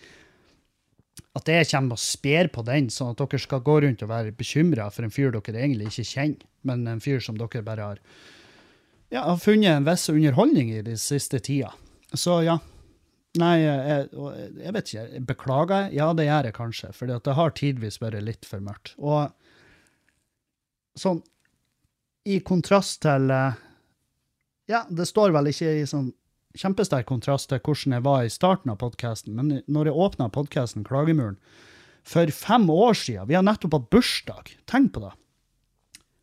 at 1.37 1.47
jeg 1.47 1.69
kommer 1.71 1.95
og 1.95 2.03
sper 2.03 2.49
på 2.51 2.63
den, 2.67 2.89
sånn 2.91 3.13
at 3.13 3.21
dere 3.21 3.39
skal 3.39 3.63
gå 3.63 3.77
rundt 3.85 4.03
og 4.03 4.11
være 4.11 4.33
bekymra 4.35 4.89
for 4.91 5.07
en 5.07 5.13
fyr 5.15 5.31
dere 5.35 5.61
egentlig 5.61 5.91
ikke 5.91 6.09
kjenner, 6.09 6.47
men 6.67 6.87
en 6.91 7.03
fyr 7.03 7.21
som 7.23 7.37
dere 7.39 7.63
bare 7.67 7.87
har 7.87 8.01
ja, 9.11 9.25
har 9.27 9.41
funnet 9.43 9.75
en 9.75 9.87
viss 9.89 10.09
underholdning 10.13 10.71
i 10.73 10.83
de 10.87 10.97
siste 11.01 11.41
tida. 11.43 11.73
Så 12.15 12.41
ja. 12.47 12.59
Nei, 13.39 13.61
jeg, 13.63 14.09
jeg 14.59 14.75
vet 14.75 14.89
ikke. 14.91 15.21
Beklager 15.29 15.85
jeg? 15.85 15.99
Ja, 16.01 16.09
det 16.19 16.27
gjør 16.27 16.49
jeg 16.49 16.57
kanskje, 16.57 16.89
for 16.97 17.11
det 17.11 17.35
har 17.39 17.53
tidvis 17.55 18.01
vært 18.03 18.25
litt 18.27 18.49
for 18.49 18.63
mørkt. 18.65 18.97
Og 18.99 19.31
sånn 20.99 21.21
i 22.29 22.41
kontrast 22.45 23.01
til 23.05 23.31
eh, 23.33 23.59
Ja, 24.71 24.85
det 24.91 25.07
står 25.09 25.33
vel 25.35 25.51
ikke 25.51 25.71
i 25.81 25.87
sånn 25.89 26.11
kjempesterk 26.59 27.07
kontrast 27.07 27.49
til 27.51 27.63
hvordan 27.63 27.95
jeg 27.97 28.05
var 28.07 28.25
i 28.27 28.33
starten 28.33 28.73
av 28.73 28.81
podkasten, 28.83 29.37
men 29.39 29.61
når 29.71 29.91
jeg 29.91 30.03
åpna 30.07 30.27
podkasten 30.35 30.87
Klagemuren 30.87 31.39
for 32.07 32.31
fem 32.35 32.67
år 32.73 32.97
siden 32.99 33.29
Vi 33.29 33.37
har 33.37 33.45
nettopp 33.47 33.77
hatt 33.77 33.91
bursdag. 33.93 34.53
Tenk 34.71 34.93
på 34.95 35.05
det. 35.05 35.13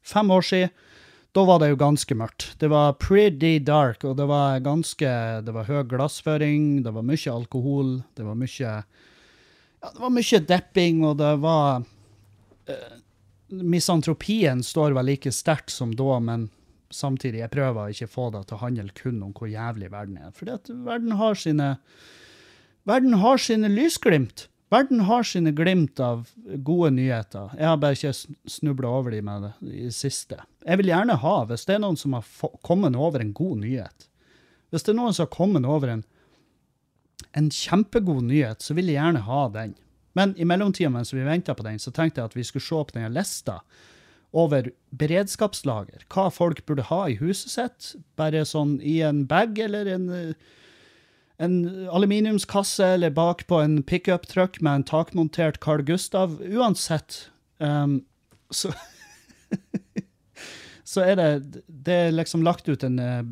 Fem 0.04 0.32
år 0.32 0.44
siden. 0.44 0.74
Da 1.38 1.44
var 1.46 1.60
det 1.62 1.68
jo 1.70 1.78
ganske 1.78 2.16
mørkt. 2.18 2.48
Det 2.58 2.66
var 2.74 2.96
pretty 2.98 3.60
dark, 3.62 4.02
og 4.02 4.16
det 4.18 4.26
var 4.26 4.58
ganske 4.66 5.10
Det 5.46 5.54
var 5.54 5.68
høy 5.68 5.84
glassføring, 5.92 6.82
det 6.82 6.94
var 6.96 7.06
mye 7.06 7.30
alkohol, 7.34 8.00
det 8.18 8.26
var 8.26 8.40
mye 8.40 8.56
Ja, 8.58 9.92
det 9.92 10.02
var 10.02 10.16
mye 10.16 10.40
depping, 10.50 11.04
og 11.06 11.20
det 11.20 11.36
var 11.44 11.84
uh, 11.86 12.96
Misantropien 13.54 14.64
står 14.66 14.98
vel 14.98 15.12
like 15.12 15.32
sterkt 15.32 15.70
som 15.70 15.94
da, 15.94 16.18
men 16.20 16.50
samtidig, 16.90 17.44
jeg 17.44 17.54
prøver 17.54 17.84
å 17.84 17.94
ikke 17.94 18.10
få 18.10 18.32
det 18.34 18.42
til 18.48 18.58
å 18.58 18.64
handle 18.64 18.98
kun 18.98 19.22
om 19.22 19.36
hvor 19.38 19.52
jævlig 19.52 19.92
verden 19.94 20.18
er. 20.18 20.34
For 20.34 20.50
verden 20.90 21.14
har 21.22 21.38
sine 21.38 21.76
Verden 22.88 23.18
har 23.22 23.38
sine 23.38 23.70
lysglimt. 23.70 24.48
Verden 24.70 25.00
har 25.08 25.24
sine 25.24 25.54
glimt 25.56 26.00
av 26.04 26.28
gode 26.68 26.90
nyheter. 26.98 27.54
Jeg 27.56 27.70
har 27.70 27.80
bare 27.80 27.96
ikke 27.96 28.50
snubla 28.52 28.90
over 29.00 29.16
dem 29.16 29.30
med 29.30 29.46
det 29.48 29.76
i 29.88 29.92
siste. 29.96 30.42
Jeg 30.66 30.82
vil 30.82 30.92
gjerne 30.92 31.16
ha, 31.22 31.36
hvis 31.48 31.64
det 31.70 31.78
er 31.78 31.84
noen 31.86 32.00
som 32.00 32.18
har 32.18 32.28
kommet 32.68 32.98
over 33.00 33.24
en 33.24 33.32
god 33.34 33.62
nyhet 33.64 34.10
Hvis 34.68 34.84
det 34.84 34.92
er 34.92 34.98
noen 35.00 35.16
som 35.16 35.24
har 35.24 35.32
kommet 35.32 35.64
over 35.64 35.94
en, 35.94 36.02
en 37.32 37.48
kjempegod 37.48 38.26
nyhet, 38.28 38.60
så 38.60 38.76
vil 38.76 38.92
jeg 38.92 39.00
gjerne 39.00 39.24
ha 39.24 39.46
den. 39.54 39.78
Men 40.20 40.34
i 40.36 40.44
mellomtida 40.50 40.92
mens 40.92 41.14
vi 41.14 41.24
venta 41.24 41.56
på 41.56 41.64
den, 41.64 41.80
så 41.80 41.94
tenkte 41.96 42.20
jeg 42.20 42.34
at 42.34 42.36
vi 42.36 42.44
skulle 42.44 42.66
se 42.68 42.76
opp 42.76 42.92
denne 42.92 43.14
lista 43.16 43.62
over 44.36 44.68
beredskapslager. 44.92 46.04
Hva 46.12 46.28
folk 46.34 46.66
burde 46.68 46.90
ha 46.90 47.06
i 47.08 47.16
huset 47.22 47.54
sitt. 47.54 47.92
Bare 48.20 48.44
sånn 48.44 48.82
i 48.84 49.00
en 49.08 49.24
bag 49.30 49.56
eller 49.64 49.88
en, 49.94 50.10
en 51.38 51.88
aluminiumskasse 51.94 52.86
eller 52.98 53.14
bak 53.14 53.46
på 53.48 53.60
en 53.62 53.84
pickup-truck 53.84 54.62
med 54.62 54.76
en 54.76 54.84
takmontert 54.84 55.60
Carl 55.60 55.84
Gustav. 55.86 56.40
Uansett. 56.42 57.30
Um, 57.58 58.02
så 58.50 58.74
Så 60.88 61.04
er 61.04 61.18
det, 61.20 61.62
det 61.68 61.94
er 61.94 62.14
liksom 62.16 62.46
lagt 62.48 62.70
ut 62.72 62.84
en 62.88 63.00
uh, 63.00 63.24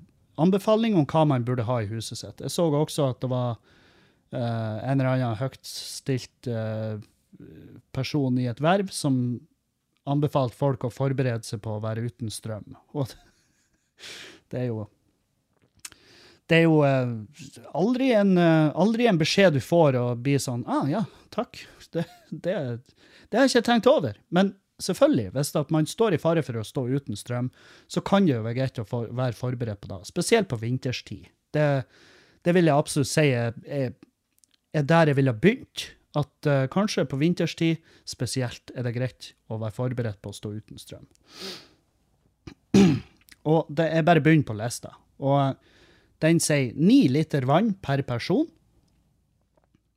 anbefaling 0.43 0.97
om 0.99 1.05
hva 1.07 1.21
man 1.29 1.45
burde 1.47 1.63
ha 1.63 1.79
i 1.81 1.87
huset 1.87 2.19
sitt. 2.19 2.41
Jeg 2.43 2.51
så 2.51 2.67
også 2.67 3.07
at 3.13 3.21
det 3.23 3.29
var 3.31 3.55
uh, 3.55 4.77
en 4.83 4.99
eller 4.99 5.13
annen 5.13 5.37
høytstilt 5.39 6.49
uh, 6.51 6.99
person 7.95 8.35
i 8.41 8.49
et 8.51 8.59
verv 8.59 8.91
som 8.91 9.39
anbefalt 10.05 10.53
folk 10.55 10.83
å 10.83 10.91
forberede 10.93 11.47
seg 11.47 11.63
på 11.63 11.77
å 11.77 11.83
være 11.83 12.03
uten 12.09 12.33
strøm. 12.33 12.75
Og 12.91 13.07
det 14.51 14.65
er 14.65 14.69
jo 14.73 14.83
Det 16.45 16.59
er 16.59 16.67
jo 16.67 16.81
aldri 17.73 18.11
en, 18.13 18.37
aldri 18.37 19.07
en 19.09 19.17
beskjed 19.17 19.55
du 19.57 19.61
får 19.63 19.95
og 19.97 20.19
blir 20.21 20.37
sånn 20.41 20.61
ah, 20.69 20.83
ja, 20.85 21.01
takk. 21.33 21.63
Det, 21.89 22.03
det, 22.29 22.53
det 23.29 23.39
har 23.39 23.47
jeg 23.47 23.55
ikke 23.55 23.69
tenkt 23.69 23.89
over. 23.89 24.17
Men 24.29 24.53
selvfølgelig, 24.81 25.31
hvis 25.35 25.53
man 25.71 25.87
står 25.89 26.15
i 26.15 26.21
fare 26.21 26.43
for 26.45 26.59
å 26.59 26.65
stå 26.65 26.85
uten 26.91 27.17
strøm, 27.19 27.51
så 27.87 28.03
kan 28.05 28.27
det 28.27 28.35
jo 28.35 28.43
være 28.45 28.57
greit 28.59 28.81
å 28.81 28.87
for, 28.87 29.09
være 29.15 29.37
forberedt 29.37 29.81
på 29.83 29.91
det. 29.91 30.01
Spesielt 30.09 30.49
på 30.51 30.59
vinterstid. 30.61 31.29
Det, 31.55 31.67
det 32.45 32.55
vil 32.55 32.69
jeg 32.69 32.75
absolutt 32.75 33.11
si 33.11 33.29
er, 33.31 33.55
er, 33.65 33.93
er 34.75 34.87
der 34.87 35.11
jeg 35.11 35.19
ville 35.21 35.35
begynt. 35.35 35.89
At 36.15 36.47
uh, 36.47 36.63
kanskje 36.71 37.03
på 37.11 37.19
vinterstid 37.19 37.83
spesielt 38.07 38.71
er 38.75 38.85
det 38.87 38.95
greit 38.95 39.33
å 39.51 39.57
være 39.59 39.75
forberedt 39.75 40.21
på 40.23 40.31
å 40.31 40.35
stå 40.35 40.53
uten 40.55 40.79
strøm. 40.79 41.07
Og 43.51 43.67
det 43.69 43.89
er 43.91 44.05
bare 44.07 44.23
begynt 44.23 44.47
på 44.47 44.55
lista. 44.57 44.93
Og 45.19 45.59
den 46.23 46.39
sier 46.43 46.75
ni 46.75 47.05
liter 47.11 47.47
vann 47.47 47.73
per 47.83 48.03
person. 48.07 48.47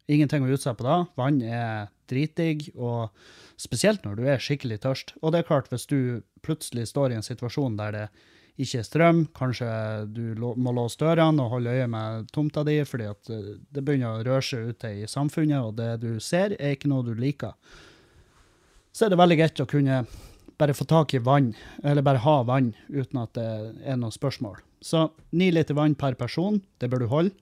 Ingenting 0.08 0.46
å 0.46 0.54
utsette 0.54 0.78
på 0.80 0.86
da. 0.86 1.02
Vann 1.20 1.42
er 1.44 1.90
dritdigg, 2.08 2.70
og 2.74 3.12
spesielt 3.60 4.06
når 4.06 4.18
du 4.18 4.24
er 4.26 4.42
skikkelig 4.42 4.80
tørst. 4.86 5.14
Og 5.20 5.34
det 5.34 5.42
er 5.42 5.48
klart, 5.50 5.68
hvis 5.72 5.86
du 5.90 6.24
plutselig 6.44 6.88
står 6.90 7.12
i 7.12 7.18
en 7.18 7.26
situasjon 7.26 7.76
der 7.78 7.94
det 7.94 8.06
ikke 8.58 8.80
er 8.80 8.86
strøm, 8.86 9.20
kanskje 9.38 9.68
du 10.10 10.22
må 10.58 10.72
låse 10.74 10.98
dørene 10.98 11.44
og 11.44 11.52
holde 11.52 11.74
øye 11.76 11.90
med 11.90 12.26
tomta 12.34 12.64
di 12.66 12.80
fordi 12.82 13.06
at 13.06 13.30
eh, 13.30 13.52
det 13.70 13.84
begynner 13.86 14.16
å 14.16 14.24
røre 14.26 14.42
seg 14.42 14.72
ute 14.72 14.90
i 14.98 15.04
samfunnet, 15.06 15.62
og 15.62 15.76
det 15.78 16.00
du 16.02 16.18
ser, 16.18 16.56
er 16.58 16.74
ikke 16.74 16.90
noe 16.90 17.06
du 17.06 17.12
liker. 17.14 17.54
Så 18.90 19.06
er 19.06 19.14
det 19.14 19.20
veldig 19.20 19.38
greit 19.38 19.62
å 19.62 19.68
kunne 19.70 20.00
bare 20.58 20.74
få 20.74 20.88
tak 20.90 21.14
i 21.14 21.22
vann, 21.22 21.52
eller 21.86 22.02
bare 22.02 22.24
ha 22.24 22.40
vann, 22.48 22.72
uten 22.90 23.22
at 23.22 23.36
det 23.38 23.46
er 23.86 24.00
noen 24.00 24.14
spørsmål. 24.14 24.58
Så 24.80 25.08
ni 25.30 25.50
liter 25.52 25.74
vann 25.74 25.96
per 25.98 26.14
person, 26.18 26.60
det 26.78 26.90
bør 26.90 27.02
du 27.02 27.10
holde. 27.10 27.34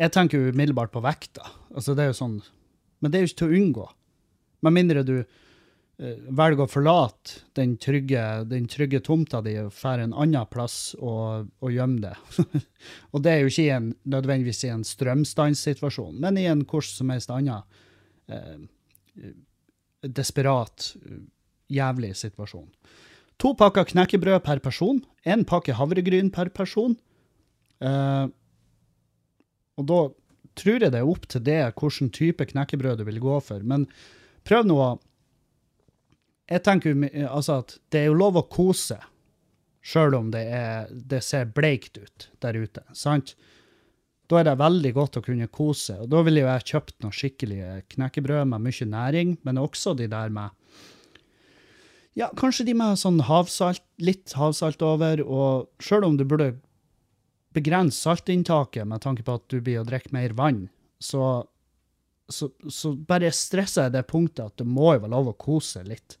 Jeg 0.00 0.12
tenker 0.14 0.40
jo 0.40 0.52
umiddelbart 0.52 0.92
på 0.94 1.02
vekta. 1.04 1.44
Altså, 1.74 1.94
det 1.94 2.04
er 2.04 2.12
jo 2.12 2.18
sånn 2.18 2.40
Men 3.02 3.10
det 3.10 3.18
er 3.18 3.24
jo 3.24 3.30
ikke 3.30 3.40
til 3.42 3.52
å 3.52 3.58
unngå. 3.58 3.86
Med 4.62 4.74
mindre 4.76 5.02
du 5.02 5.16
uh, 5.18 6.18
velger 6.30 6.64
å 6.64 6.70
forlate 6.70 7.42
den 7.58 7.74
trygge, 7.82 8.22
den 8.46 8.68
trygge 8.70 9.02
tomta 9.02 9.40
di 9.42 9.56
og 9.58 9.72
drar 9.74 10.04
en 10.04 10.14
annen 10.14 10.46
plass 10.50 10.94
og, 10.98 11.50
og 11.58 11.74
gjemme 11.74 11.98
det. 12.04 12.14
og 13.12 13.24
det 13.26 13.32
er 13.32 13.42
jo 13.42 13.50
ikke 13.50 13.78
en, 13.78 13.88
nødvendigvis 14.06 14.64
i 14.68 14.72
en 14.74 14.86
strømstanssituasjon, 14.86 16.14
men 16.22 16.38
i 16.38 16.46
en 16.50 16.62
hvordan 16.62 16.94
som 16.94 17.10
helst 17.14 17.34
annen 17.34 17.66
uh, 18.30 19.34
desperat, 20.02 20.92
jævlig 21.70 22.14
situasjon. 22.18 22.70
To 23.42 23.56
pakker 23.58 23.88
knekkebrød 23.90 24.44
per 24.46 24.60
person. 24.62 25.00
Én 25.26 25.42
pakke 25.48 25.74
havregryn 25.74 26.30
per 26.30 26.52
person. 26.54 26.94
Eh, 27.82 28.26
og 29.78 29.86
da 29.88 30.02
tror 30.58 30.84
jeg 30.84 30.92
det 30.92 31.00
er 31.00 31.08
opp 31.08 31.26
til 31.32 31.42
det 31.42 31.60
hvilken 31.72 32.12
type 32.14 32.46
knekkebrød 32.52 33.00
du 33.00 33.06
vil 33.08 33.22
gå 33.22 33.40
for. 33.42 33.64
Men 33.66 33.88
prøv 34.46 34.68
nå 34.68 34.78
å 34.82 34.92
Jeg 36.52 36.64
tenker 36.66 36.98
altså 37.30 37.62
at 37.62 37.78
det 37.94 38.00
er 38.00 38.08
jo 38.10 38.16
lov 38.18 38.36
å 38.36 38.42
kose, 38.50 38.98
sjøl 39.80 40.14
om 40.18 40.26
det, 40.34 40.42
er, 40.52 40.90
det 40.90 41.22
ser 41.24 41.46
bleikt 41.46 41.96
ut 41.96 42.26
der 42.42 42.58
ute. 42.58 42.82
sant? 42.92 43.32
Da 44.28 44.40
er 44.40 44.44
det 44.44 44.58
veldig 44.60 44.92
godt 44.92 45.16
å 45.16 45.22
kunne 45.24 45.48
kose. 45.48 45.96
Og 46.02 46.10
da 46.12 46.20
ville 46.26 46.42
jo 46.42 46.50
jeg 46.50 46.66
kjøpt 46.74 46.98
noe 47.00 47.14
skikkelig 47.14 47.62
knekkebrød 47.94 48.50
med 48.50 48.66
mye 48.66 48.88
næring, 48.90 49.38
men 49.46 49.62
også 49.62 49.94
de 49.96 50.10
der 50.12 50.34
med 50.34 50.50
Ja, 52.18 52.28
kanskje 52.36 52.66
de 52.68 52.74
med 52.76 52.98
sånn 53.00 53.22
havsalt, 53.24 53.82
litt 54.02 54.34
havsalt 54.36 54.82
over, 54.84 55.22
og 55.24 55.70
sjøl 55.80 56.04
om 56.04 56.18
du 56.20 56.26
burde 56.28 56.50
begrense 57.56 58.00
saltinntaket 58.04 58.88
med 58.88 59.00
tanke 59.04 59.24
på 59.24 59.38
at 59.38 59.46
du 59.52 59.60
blir 59.64 59.80
å 59.80 59.86
drikke 59.88 60.12
mer 60.12 60.34
vann, 60.36 60.66
så, 61.00 61.44
så, 62.28 62.50
så 62.68 62.92
bare 62.96 63.32
stresser 63.34 63.88
jeg 63.88 63.96
det 63.96 64.04
punktet 64.10 64.44
at 64.44 64.60
det 64.60 64.68
må 64.68 64.92
jo 64.94 65.04
være 65.04 65.12
lov 65.14 65.32
å 65.32 65.38
kose 65.40 65.84
litt. 65.88 66.18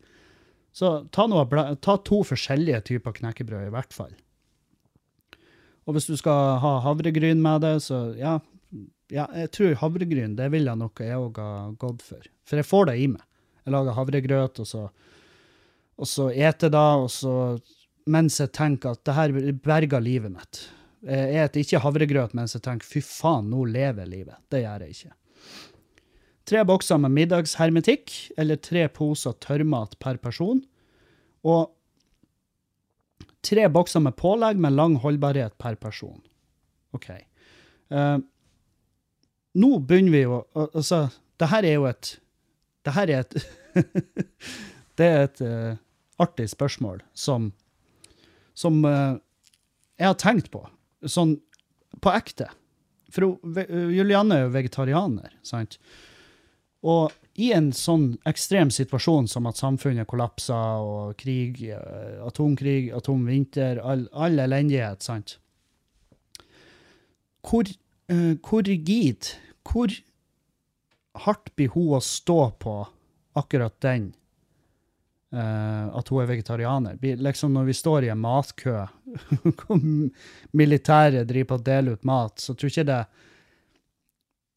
Så 0.72 1.02
ta, 1.12 1.26
noe, 1.28 1.44
ta 1.84 1.98
to 2.00 2.22
forskjellige 2.24 2.80
typer 2.88 3.12
knekkebrød, 3.18 3.68
i 3.68 3.74
hvert 3.74 3.92
fall. 3.92 4.14
Og 5.84 5.96
hvis 5.96 6.08
du 6.08 6.16
skal 6.16 6.56
ha 6.62 6.72
havregryn 6.86 7.42
med 7.44 7.64
det, 7.66 7.76
så 7.84 8.06
ja, 8.16 8.38
Ja, 9.12 9.26
jeg 9.36 9.50
tror 9.52 9.74
havregryn, 9.82 10.38
det 10.38 10.46
vil 10.54 10.64
jeg 10.64 10.80
nok 10.80 11.00
jeg 11.04 11.18
òg 11.20 11.36
ha 11.36 11.48
gått 11.76 12.00
for. 12.00 12.28
For 12.48 12.56
jeg 12.56 12.64
får 12.64 12.86
det 12.88 12.94
i 13.02 13.08
meg. 13.12 13.20
Jeg 13.66 13.74
lager 13.74 13.96
havregrøt, 13.98 14.60
og 14.62 14.68
så, 14.70 14.86
og 16.00 16.08
så 16.08 16.28
eter 16.32 16.72
da, 16.72 16.86
og 17.02 17.10
så 17.12 17.34
mens 18.10 18.38
jeg 18.40 18.50
tenker 18.56 18.96
at 18.96 19.02
det 19.06 19.16
her 19.16 19.34
berger 19.62 20.02
livet 20.02 20.32
mitt. 20.32 20.62
Jeg 21.02 21.44
eter 21.44 21.62
ikke 21.62 21.82
havregrøt 21.82 22.34
mens 22.38 22.54
jeg 22.56 22.64
tenker 22.64 22.86
fy 22.86 23.02
faen, 23.04 23.50
nå 23.50 23.66
lever 23.70 24.08
livet. 24.08 24.38
Det 24.50 24.62
gjør 24.64 24.86
jeg 24.86 24.96
ikke. 24.96 25.14
Tre 26.52 26.64
bokser 26.66 26.98
med 26.98 27.14
middagshermetikk, 27.14 28.10
eller 28.40 28.58
tre 28.58 28.88
poser 28.90 29.36
tørrmat 29.42 29.94
per 30.02 30.18
person. 30.22 30.62
Og 31.46 31.70
tre 33.46 33.68
bokser 33.70 34.02
med 34.02 34.16
pålegg 34.18 34.58
med 34.62 34.74
lang 34.74 34.96
holdbarhet 35.02 35.54
per 35.62 35.78
person. 35.78 36.18
OK. 36.96 37.08
Uh, 37.92 38.18
nå 39.58 39.70
begynner 39.84 40.14
vi 40.14 40.20
jo 40.22 40.36
Altså, 40.56 41.10
det 41.36 41.48
her 41.52 41.66
er 41.68 41.74
jo 41.74 41.84
et 41.90 42.14
Det 42.84 42.94
her 42.96 43.10
er 43.12 43.24
et 43.26 43.34
Det 44.98 45.08
er 45.08 45.26
et 45.26 45.42
uh, 45.44 45.74
artig 46.22 46.48
spørsmål 46.52 47.02
som 47.14 47.52
Som 48.54 48.84
uh, 48.84 49.16
jeg 49.96 50.10
har 50.10 50.18
tenkt 50.20 50.50
på. 50.52 50.60
Sånn 51.08 51.38
på 52.02 52.12
ekte. 52.12 52.50
For 53.12 53.24
uh, 53.32 53.92
Julianne 53.92 54.36
er 54.36 54.46
jo 54.46 54.54
vegetarianer, 54.56 55.32
sant? 55.46 55.78
Og 56.82 57.12
i 57.40 57.52
en 57.56 57.70
sånn 57.72 58.18
ekstrem 58.28 58.68
situasjon 58.74 59.28
som 59.30 59.46
at 59.48 59.60
samfunnet 59.60 60.08
kollapser, 60.10 60.82
og 60.84 61.14
krig, 61.20 61.62
atomkrig, 62.26 62.90
atomvinter, 62.92 63.80
all, 63.80 64.04
all 64.12 64.42
elendighet, 64.42 65.04
sant? 65.06 65.38
Hvor, 67.46 67.70
uh, 68.12 68.34
hvor 68.44 68.66
rigid, 68.68 69.32
hvor 69.64 69.94
hardt 71.24 71.54
blir 71.56 71.72
hun 71.72 71.94
å 71.96 72.02
stå 72.04 72.40
på 72.60 72.76
akkurat 73.38 73.78
den, 73.84 74.10
eh, 75.32 75.88
at 75.98 76.12
hun 76.12 76.22
er 76.22 76.30
vegetarianer? 76.30 77.00
Liksom 77.00 77.52
når 77.56 77.68
vi 77.70 77.76
står 77.76 78.06
i 78.06 78.12
en 78.14 78.22
matkø, 78.22 78.78
hvor 79.58 79.82
militæret 80.52 81.28
driver 81.28 81.52
på 81.52 81.60
å 81.60 81.66
dele 81.66 81.96
ut 81.96 82.08
mat, 82.08 82.38
så 82.42 82.54
tror 82.54 82.72
ikke 82.72 82.88
det 82.92 83.02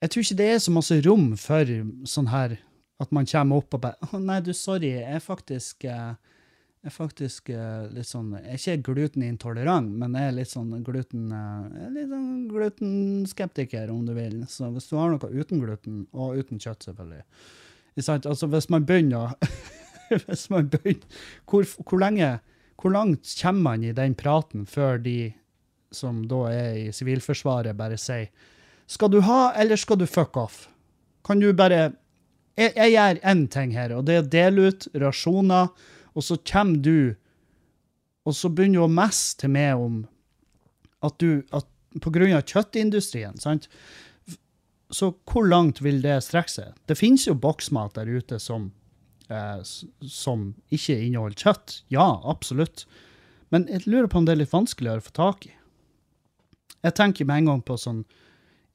jeg 0.04 0.12
tror 0.12 0.26
ikke 0.26 0.38
det 0.38 0.48
er 0.52 0.60
så 0.62 0.72
masse 0.76 0.96
rom 1.02 1.28
for 1.40 1.70
sånn 2.06 2.28
her 2.30 2.60
at 3.02 3.12
man 3.16 3.28
kommer 3.28 3.60
opp 3.60 3.76
og 3.76 3.82
bare 3.84 4.08
Å, 4.12 4.20
nei, 4.22 4.38
du, 4.44 4.52
sorry, 4.56 4.92
jeg 5.00 5.18
er 5.18 5.24
faktisk 5.24 5.88
eh, 5.90 6.14
jeg 6.86 6.92
er 6.92 6.94
faktisk 6.94 7.50
eh, 7.50 7.88
litt 7.96 8.06
sånn 8.06 8.36
Jeg 8.38 8.52
er 8.54 8.60
ikke 8.62 8.92
glutenintolerant, 8.92 9.90
men 10.00 10.14
jeg 10.14 10.30
er 10.30 10.36
litt 10.38 10.52
sånn 10.52 10.84
gluten 10.86 11.32
jeg 11.34 11.94
litt 11.96 12.12
sånn 12.12 12.28
glutenskeptiker, 12.52 13.90
om 13.90 14.04
du 14.06 14.14
vil. 14.14 14.44
Så 14.52 14.70
hvis 14.76 14.92
du 14.92 15.00
har 15.00 15.10
noe 15.10 15.32
uten 15.34 15.64
gluten, 15.64 16.04
og 16.14 16.38
uten 16.38 16.62
kjøtt, 16.62 16.86
selvfølgelig 16.86 17.26
Altså, 17.96 18.50
hvis 18.52 18.68
man 18.68 18.84
begynner 18.84 19.24
å 19.24 19.52
Hvis 20.26 20.50
man 20.54 20.70
begynner 20.70 21.24
hvor, 21.50 21.66
hvor 21.84 22.02
lenge 22.02 22.38
Hvor 22.82 22.92
langt 22.94 23.32
kommer 23.42 23.62
man 23.62 23.84
i 23.84 23.94
den 23.96 24.16
praten 24.16 24.66
før 24.70 25.00
de 25.02 25.34
som 25.96 26.26
da 26.28 26.42
er 26.52 26.74
i 26.76 26.92
Sivilforsvaret, 26.92 27.78
bare 27.78 27.98
sier 27.98 28.28
skal 28.86 29.10
du 29.10 29.22
ha, 29.26 29.54
eller 29.58 29.80
skal 29.80 29.98
du 29.98 30.06
fuck 30.06 30.38
off? 30.38 30.68
Kan 31.26 31.40
du 31.42 31.54
bare 31.54 31.96
Jeg, 32.56 32.72
jeg 32.76 32.92
gjør 32.94 33.22
én 33.28 33.48
ting 33.52 33.74
her, 33.76 33.92
og 33.96 34.06
det 34.08 34.16
er 34.16 34.22
å 34.24 34.32
dele 34.32 34.68
ut 34.70 34.86
rasjoner, 35.02 35.72
og 36.16 36.24
så 36.24 36.38
kommer 36.38 36.78
du 36.80 37.16
Og 38.26 38.36
så 38.36 38.50
begynner 38.50 38.80
du 38.80 38.86
å 38.86 38.92
messe 38.92 39.38
til 39.42 39.52
meg 39.54 39.76
om 39.76 40.04
at 41.04 41.18
du 41.20 41.44
at 41.54 41.68
På 42.02 42.12
grunn 42.12 42.36
av 42.36 42.44
kjøttindustrien, 42.44 43.38
sant? 43.40 43.70
Så 44.92 45.14
hvor 45.26 45.48
langt 45.48 45.82
vil 45.82 46.02
det 46.04 46.20
strekke 46.24 46.52
seg? 46.52 46.74
Det 46.86 46.98
finnes 47.00 47.24
jo 47.26 47.34
boksmat 47.40 47.96
der 47.96 48.10
ute 48.12 48.38
som, 48.40 48.70
eh, 49.30 49.62
som 50.10 50.48
ikke 50.74 50.98
inneholder 51.08 51.40
kjøtt. 51.48 51.80
Ja, 51.94 52.08
absolutt. 52.24 52.86
Men 53.54 53.68
jeg 53.72 53.86
lurer 53.88 54.10
på 54.12 54.20
om 54.20 54.28
det 54.28 54.36
er 54.36 54.42
litt 54.44 54.54
vanskeligere 54.54 55.04
å 55.04 55.08
få 55.08 55.16
tak 55.16 55.48
i. 55.50 55.54
Jeg 56.86 56.98
tenker 56.98 57.26
med 57.26 57.44
en 57.44 57.52
gang 57.54 57.66
på 57.66 57.78
sånn 57.82 58.04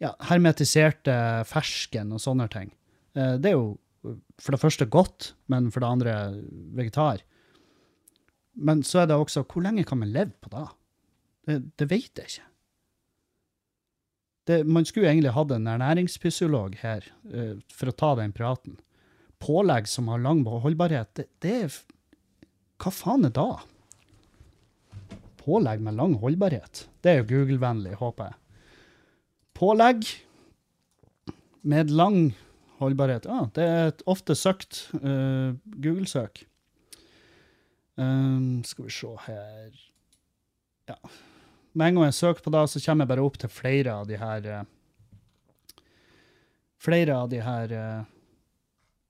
ja, 0.00 0.14
hermetiserte 0.30 1.14
fersken 1.46 2.14
og 2.16 2.22
sånne 2.22 2.48
ting. 2.50 2.72
Eh, 3.14 3.36
Det 3.38 3.52
er 3.52 3.58
jo 3.58 3.78
for 4.40 4.56
det 4.56 4.62
første 4.62 4.86
godt, 4.88 5.34
men 5.52 5.68
for 5.70 5.84
det 5.84 5.90
andre 5.90 6.14
vegetar. 6.76 7.20
Men 8.56 8.82
så 8.82 9.02
er 9.02 9.10
det 9.10 9.18
også 9.20 9.44
hvor 9.44 9.62
lenge 9.62 9.84
kan 9.84 10.00
man 10.00 10.12
leve 10.14 10.32
på 10.40 10.48
da? 10.52 10.70
Det, 11.46 11.58
det 11.76 11.90
vet 11.90 12.16
jeg 12.16 12.30
ikke. 12.32 12.46
Det, 14.48 14.56
man 14.66 14.86
skulle 14.88 15.10
egentlig 15.10 15.34
hatt 15.36 15.52
en 15.52 15.68
ernæringsfysiolog 15.68 16.78
her 16.80 17.04
uh, 17.28 17.60
for 17.70 17.92
å 17.92 17.94
ta 17.94 18.14
den 18.18 18.32
praten. 18.34 18.78
Pålegg 19.40 19.88
som 19.88 20.08
har 20.12 20.20
lang 20.20 20.42
holdbarhet, 20.44 21.14
det, 21.16 21.26
det 21.40 21.54
er 21.64 21.78
Hva 22.80 22.92
faen 22.92 23.24
er 23.28 23.32
da? 23.36 23.48
Pålegg 25.40 25.80
med 25.80 25.96
lang 25.96 26.18
holdbarhet. 26.20 26.84
Det 27.00 27.12
er 27.12 27.22
jo 27.22 27.28
Google-vennlig, 27.30 27.94
håper 28.00 28.30
jeg. 28.30 28.36
Pålegg 29.56 30.04
med 31.62 31.90
lang 31.92 32.30
holdbarhet. 32.80 33.26
Ah, 33.28 33.48
det 33.56 33.64
er 33.64 33.90
et 33.90 34.04
ofte 34.08 34.36
søkt 34.36 34.86
uh, 35.00 35.56
Google-søk. 35.64 36.44
Um, 38.00 38.62
skal 38.64 38.86
vi 38.86 38.94
se 38.94 39.14
her 39.26 39.80
Ja. 40.88 40.96
Med 41.72 41.86
en 41.86 41.98
gang 41.98 42.08
jeg 42.08 42.16
søker 42.16 42.42
på 42.42 42.50
det, 42.50 42.62
så 42.72 42.80
kommer 42.82 43.04
jeg 43.04 43.12
bare 43.12 43.24
opp 43.24 43.36
til 43.38 43.52
flere 43.52 43.92
av 44.00 44.08
de 44.08 44.16
her 44.18 44.48
uh, 44.48 44.62
Flere 46.80 47.12
av 47.12 47.28
de 47.28 47.42
her 47.44 47.72
eh, 47.76 48.04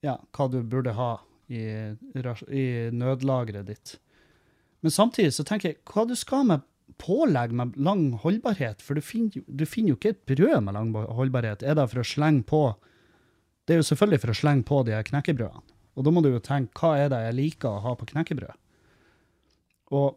Ja, 0.04 0.16
hva 0.36 0.48
du 0.48 0.62
burde 0.64 0.94
ha 0.96 1.10
i, 1.50 1.60
i 1.60 2.64
nødlageret 2.94 3.68
ditt. 3.68 3.94
Men 4.80 4.94
samtidig 4.94 5.34
så 5.36 5.44
tenker 5.44 5.72
jeg, 5.72 5.80
hva 5.90 6.06
du 6.08 6.14
skal 6.16 6.46
med 6.48 6.64
pålegg 7.00 7.52
med 7.56 7.76
lang 7.80 8.10
holdbarhet? 8.22 8.80
For 8.84 8.96
du 8.96 9.04
finner, 9.04 9.44
du 9.44 9.66
finner 9.68 9.92
jo 9.92 9.98
ikke 9.98 10.14
et 10.14 10.22
brød 10.30 10.64
med 10.66 10.76
lang 10.76 10.94
holdbarhet. 10.94 11.62
Er 11.62 11.76
det 11.76 11.90
for 11.92 12.02
å 12.02 12.06
slenge 12.06 12.46
på 12.48 12.62
Det 13.68 13.76
er 13.76 13.84
jo 13.84 13.86
selvfølgelig 13.86 14.18
for 14.22 14.32
å 14.32 14.34
slenge 14.34 14.66
på 14.66 14.78
de 14.82 14.94
her 14.96 15.04
knekkebrødene. 15.06 15.60
Og 15.94 16.06
da 16.06 16.10
må 16.10 16.22
du 16.24 16.30
jo 16.32 16.40
tenke, 16.42 16.72
hva 16.80 16.96
er 16.98 17.10
det 17.12 17.20
jeg 17.22 17.36
liker 17.36 17.68
å 17.70 17.82
ha 17.84 17.92
på 17.94 18.08
knekkebrød? 18.08 18.56
Og 19.94 20.16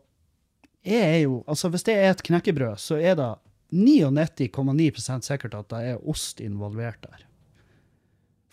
jeg 0.88 1.01
er 1.03 1.19
jo, 1.25 1.43
altså 1.45 1.69
hvis 1.69 1.86
det 1.86 1.95
er 1.99 2.13
et 2.13 2.23
knekkebrød, 2.25 2.81
så 2.81 2.97
er 2.97 3.19
det 3.19 3.29
99,9% 3.73 5.27
sikkert 5.27 5.57
at 5.59 5.69
det 5.69 5.81
er 5.91 6.09
ost 6.09 6.41
involvert 6.41 7.03
der. 7.05 7.27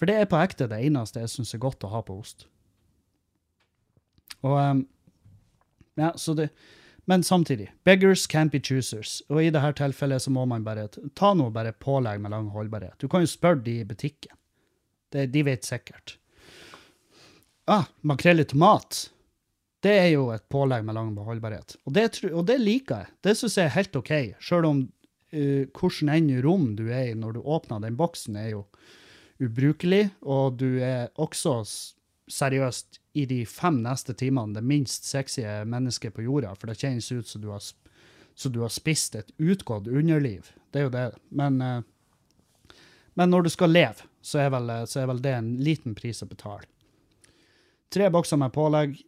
For 0.01 0.09
det 0.09 0.17
er 0.17 0.29
på 0.31 0.41
ekte 0.41 0.65
det 0.71 0.81
eneste 0.81 1.21
jeg 1.21 1.29
syns 1.29 1.53
er 1.53 1.61
godt 1.61 1.85
å 1.85 1.93
ha 1.93 2.01
på 2.01 2.17
ost. 2.17 2.47
Og 4.41 4.57
um, 4.57 4.79
ja, 6.01 6.15
så 6.17 6.33
det, 6.39 6.49
men 7.05 7.25
samtidig, 7.27 7.69
beggars 7.85 8.27
can't 8.27 8.51
be 8.51 8.61
choosers. 8.65 9.19
Og 9.29 9.43
i 9.45 9.51
dette 9.53 9.75
tilfellet 9.77 10.25
så 10.25 10.33
må 10.33 10.47
man 10.49 10.65
bare 10.65 10.87
ta 11.19 11.35
noe 11.37 11.53
bare 11.53 11.75
pålegg 11.77 12.21
med 12.25 12.33
lang 12.33 12.49
holdbarhet. 12.55 12.97
Du 12.97 13.09
kan 13.13 13.25
jo 13.25 13.29
spørre 13.29 13.61
de 13.67 13.81
i 13.83 13.85
butikken. 13.85 14.33
Det, 15.13 15.27
de 15.35 15.43
vet 15.45 15.67
sikkert. 15.67 16.17
Ah, 17.69 17.91
makrell 18.07 18.41
i 18.41 18.47
tomat. 18.49 19.11
Det 19.85 19.93
er 19.99 20.09
jo 20.15 20.29
et 20.33 20.47
pålegg 20.53 20.87
med 20.87 20.97
lang 20.97 21.13
holdbarhet. 21.19 21.77
Og 21.85 21.93
det, 21.97 22.07
og 22.31 22.47
det 22.49 22.57
liker 22.63 23.05
jeg. 23.05 23.13
Det 23.27 23.37
syns 23.37 23.59
jeg 23.59 23.69
er 23.69 23.77
helt 23.77 24.01
OK. 24.01 24.15
Sjøl 24.41 24.69
om 24.71 24.81
uh, 24.87 25.65
hvordan 25.77 26.15
enn 26.15 26.33
rom 26.47 26.71
du 26.79 26.87
er 26.89 27.11
i 27.11 27.19
når 27.19 27.37
du 27.37 27.43
åpner 27.45 27.85
den 27.85 28.01
boksen, 28.01 28.39
er 28.41 28.55
jo 28.55 28.65
ubrukelig, 29.41 30.11
og 30.23 30.59
du 30.61 30.79
er 30.85 31.09
også 31.21 31.61
seriøst 32.31 33.01
i 33.19 33.27
de 33.27 33.43
fem 33.49 33.81
neste 33.83 34.15
timene 34.15 34.55
det 34.55 34.63
minst 34.67 35.09
sexy 35.09 35.43
mennesket 35.67 36.15
på 36.15 36.25
jorda, 36.27 36.55
for 36.55 36.71
det 36.71 36.79
kjennes 36.79 37.11
ut 37.11 37.29
som 37.29 37.43
du 37.43 37.49
har, 37.51 37.65
som 38.35 38.55
du 38.55 38.61
har 38.63 38.73
spist 38.73 39.17
et 39.19 39.33
utgått 39.39 39.89
underliv. 39.91 40.53
Det 40.71 40.83
er 40.83 40.87
jo 40.87 40.95
det. 40.95 41.07
Men, 41.29 41.61
eh, 41.61 42.77
men 43.19 43.31
når 43.31 43.49
du 43.49 43.51
skal 43.51 43.75
leve, 43.75 44.07
så 44.23 44.45
er, 44.45 44.51
vel, 44.55 44.71
eh, 44.71 44.87
så 44.87 45.03
er 45.03 45.11
vel 45.11 45.23
det 45.25 45.35
en 45.35 45.55
liten 45.59 45.97
pris 45.99 46.23
å 46.23 46.31
betale. 46.31 46.69
Tre 47.91 48.07
bokser 48.13 48.39
med 48.39 48.55
pålegg 48.55 49.01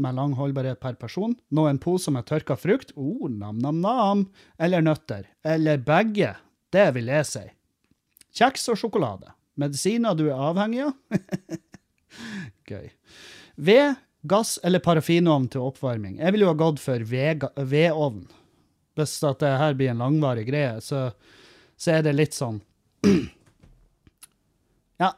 med 0.00 0.16
lang 0.16 0.32
holdbarhet 0.38 0.80
per 0.80 0.96
person. 0.96 1.34
Nå 1.52 1.66
en 1.68 1.80
pose 1.82 2.12
med 2.14 2.24
tørka 2.24 2.56
frukt. 2.56 2.94
Oh, 2.96 3.28
nam-nam-nam. 3.28 4.30
Eller 4.56 4.80
nøtter. 4.80 5.28
Eller 5.44 5.82
begge. 5.84 6.34
Det 6.72 6.86
vil 6.96 7.10
jeg 7.12 7.28
si. 7.28 7.44
Kjeks 8.40 8.70
og 8.72 8.78
sjokolade. 8.80 9.34
Medisiner 9.60 10.16
du 10.16 10.26
er 10.28 10.40
avhengig 10.50 10.86
av. 10.88 10.94
Gøy. 12.70 12.88
Ved, 13.60 13.98
gass 14.28 14.58
eller 14.64 14.82
parafinovn 14.84 15.48
til 15.52 15.64
oppvarming. 15.68 16.18
Jeg 16.20 16.34
ville 16.34 16.46
jo 16.46 16.52
ha 16.52 16.60
gått 16.60 16.80
for 16.82 17.04
vedovn. 17.04 18.24
Hvis 18.98 19.20
at 19.24 19.42
det 19.42 19.52
her 19.60 19.76
blir 19.78 19.92
en 19.92 20.02
langvarig 20.02 20.46
greie, 20.48 20.80
så, 20.84 21.10
så 21.80 21.98
er 21.98 22.02
det 22.04 22.16
litt 22.16 22.36
sånn 22.36 22.58
Ja, 25.00 25.14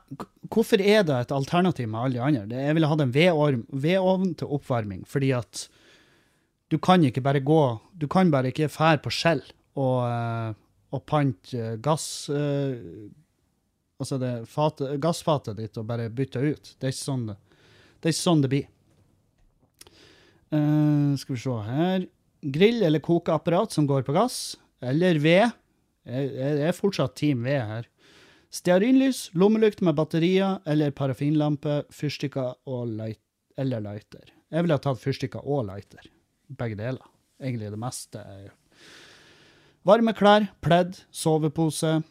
hvorfor 0.53 0.78
er 0.78 1.03
det 1.07 1.16
et 1.16 1.32
alternativ 1.34 1.88
med 1.90 1.99
alle 1.99 2.14
de 2.14 2.22
andre? 2.22 2.66
Jeg 2.68 2.76
ville 2.76 2.90
hatt 2.90 3.03
en 3.03 3.14
vedovn 3.16 4.34
til 4.38 4.53
oppvarming, 4.55 5.03
fordi 5.11 5.32
at 5.34 5.64
du 6.70 6.78
kan 6.80 7.03
ikke 7.05 7.24
bare 7.24 7.43
gå 7.45 7.62
Du 7.99 8.07
kan 8.09 8.30
bare 8.32 8.53
ikke 8.53 8.70
fære 8.72 9.03
på 9.05 9.11
skjell 9.12 9.43
og, 9.74 9.99
eh, 10.07 10.53
og 10.93 11.03
pante 11.09 11.59
eh, 11.59 11.78
gass, 11.80 12.28
eh, 12.32 12.76
altså 14.03 14.18
det 14.20 14.32
fatet, 14.50 14.96
gassfatet 15.03 15.59
ditt 15.61 15.78
og 15.80 15.86
bare 15.88 16.11
bytte 16.12 16.42
ut. 16.42 16.74
Det 16.76 16.88
er 16.88 16.94
ikke 16.94 17.05
sånn 17.05 17.28
det, 17.30 17.38
det, 18.00 18.12
ikke 18.12 18.18
sånn 18.18 18.42
det 18.44 18.53
blir. 18.53 18.68
Uh, 20.53 21.14
skal 21.20 21.36
vi 21.36 21.40
se 21.40 21.57
her. 21.68 22.07
Grill 22.53 22.82
eller 22.84 23.03
kokeapparat 23.05 23.72
som 23.72 23.86
går 23.88 24.05
på 24.07 24.14
gass, 24.16 24.59
eller 24.82 25.22
ved. 25.22 25.55
Jeg, 26.03 26.30
jeg 26.34 26.62
er 26.66 26.76
fortsatt 26.76 27.14
Team 27.18 27.46
ved 27.46 27.62
her. 27.62 27.88
Stearinlys, 28.53 29.30
lommelykt 29.32 29.80
med 29.80 29.96
batterier 29.96 30.59
eller 30.68 30.92
parafinlampe, 30.92 31.84
fyrstikker 31.94 32.59
light, 32.90 33.22
eller 33.57 33.80
lighter. 33.80 34.26
Jeg 34.53 34.64
ville 34.66 34.76
ha 34.76 34.82
tatt 34.82 35.00
fyrstikker 35.00 35.46
og 35.48 35.64
lighter. 35.70 36.11
Begge 36.53 36.76
deler. 36.76 37.07
Egentlig 37.40 37.70
det 37.72 37.80
meste. 37.80 38.20
Varme 39.88 40.12
klær, 40.14 40.50
pledd, 40.61 41.00
sovepose. 41.11 42.03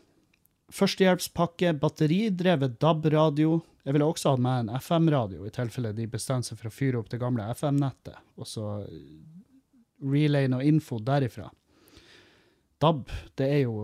Førstehjelpspakke, 0.71 1.73
batteridrevet 1.81 2.79
DAB-radio. 2.79 3.59
Jeg 3.83 3.93
ville 3.95 4.07
også 4.07 4.33
hatt 4.33 4.43
med 4.43 4.55
en 4.63 4.75
FM-radio, 4.79 5.45
i 5.45 5.51
tilfelle 5.53 5.91
de 5.97 6.07
bestemte 6.09 6.47
seg 6.51 6.57
for 6.59 6.69
å 6.69 6.75
fyre 6.75 6.97
opp 7.01 7.09
det 7.11 7.19
gamle 7.21 7.43
FM-nettet, 7.51 8.17
og 8.39 8.45
så 8.47 8.65
relay 10.01 10.47
noe 10.49 10.63
info 10.65 10.99
derifra. 11.03 11.47
DAB, 12.81 13.09
det 13.37 13.47
er 13.59 13.61
jo 13.67 13.75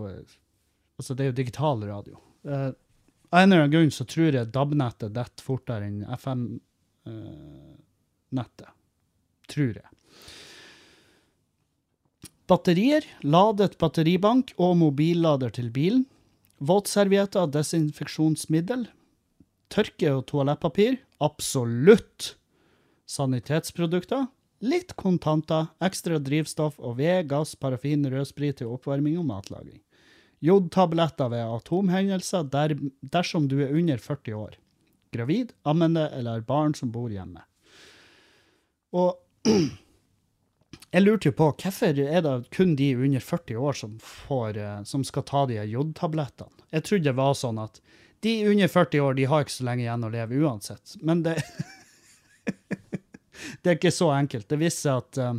Altså, 0.98 1.14
det 1.14 1.22
er 1.22 1.28
jo 1.28 1.38
digital 1.38 1.78
radio. 1.86 2.16
Eh, 2.42 2.70
av 3.30 3.38
en 3.38 3.52
eller 3.52 3.62
annen 3.62 3.70
grunn 3.70 3.90
så 3.94 4.02
tror 4.02 4.34
jeg 4.34 4.50
DAB-nettet 4.50 5.14
detter 5.14 5.44
fortere 5.46 5.86
enn 5.86 6.00
FM-nettet. 6.16 7.14
tror 9.46 9.74
jeg. 9.78 9.88
Batterier, 12.50 13.04
ladet 13.22 13.78
batteribank 13.78 14.52
og 14.58 14.76
mobillader 14.80 15.50
til 15.54 15.70
bilen. 15.70 16.04
Våtservietter, 16.58 17.46
desinfeksjonsmiddel. 17.54 18.88
Tørke- 19.70 20.14
og 20.16 20.26
toalettpapir. 20.26 20.98
Absolutt. 21.22 22.34
Sanitetsprodukter. 23.06 24.26
Litt 24.60 24.96
kontanter, 24.98 25.68
ekstra 25.78 26.18
drivstoff 26.18 26.80
og 26.82 26.96
ved, 26.98 27.28
gass, 27.30 27.54
parafin, 27.54 28.02
rødsprit 28.10 28.58
til 28.58 28.72
oppvarming 28.74 29.20
og 29.20 29.28
matlaging. 29.28 29.78
Jodtabletter 30.42 31.30
ved 31.30 31.44
atomhendelser 31.46 32.46
der, 32.50 32.74
dersom 33.02 33.46
du 33.50 33.60
er 33.62 33.74
under 33.74 33.98
40 34.02 34.34
år. 34.34 34.58
Gravid, 35.14 35.54
ammende 35.64 36.08
eller 36.14 36.42
barn 36.46 36.74
som 36.74 36.90
bor 36.92 37.10
hjemme. 37.10 37.44
Og 38.92 39.14
jeg 40.94 41.04
lurte 41.04 41.28
jo 41.28 41.36
på 41.36 41.50
hvorfor 41.60 41.98
er 42.00 42.22
det 42.24 42.34
kun 42.54 42.74
de 42.78 42.92
under 42.96 43.20
40 43.20 43.60
år 43.60 43.76
som, 43.76 43.96
får, 44.00 44.56
eh, 44.56 44.82
som 44.88 45.04
skal 45.04 45.26
ta 45.28 45.44
de 45.50 45.60
jodtablettene. 45.68 46.64
Jeg 46.72 46.84
trodde 46.86 47.10
det 47.10 47.18
var 47.18 47.34
sånn 47.36 47.60
at 47.60 47.80
de 48.24 48.32
under 48.48 48.70
40 48.72 49.04
år 49.04 49.18
de 49.18 49.26
har 49.30 49.44
ikke 49.44 49.56
så 49.58 49.66
lenge 49.68 49.84
igjen 49.84 50.06
å 50.08 50.12
leve 50.12 50.40
uansett. 50.40 50.96
Men 51.04 51.22
det, 51.26 51.36
det 53.62 53.70
er 53.70 53.76
ikke 53.76 53.94
så 53.94 54.10
enkelt. 54.16 54.48
Det 54.48 54.60
viser 54.60 55.02
at, 55.02 55.20
eh, 55.20 55.34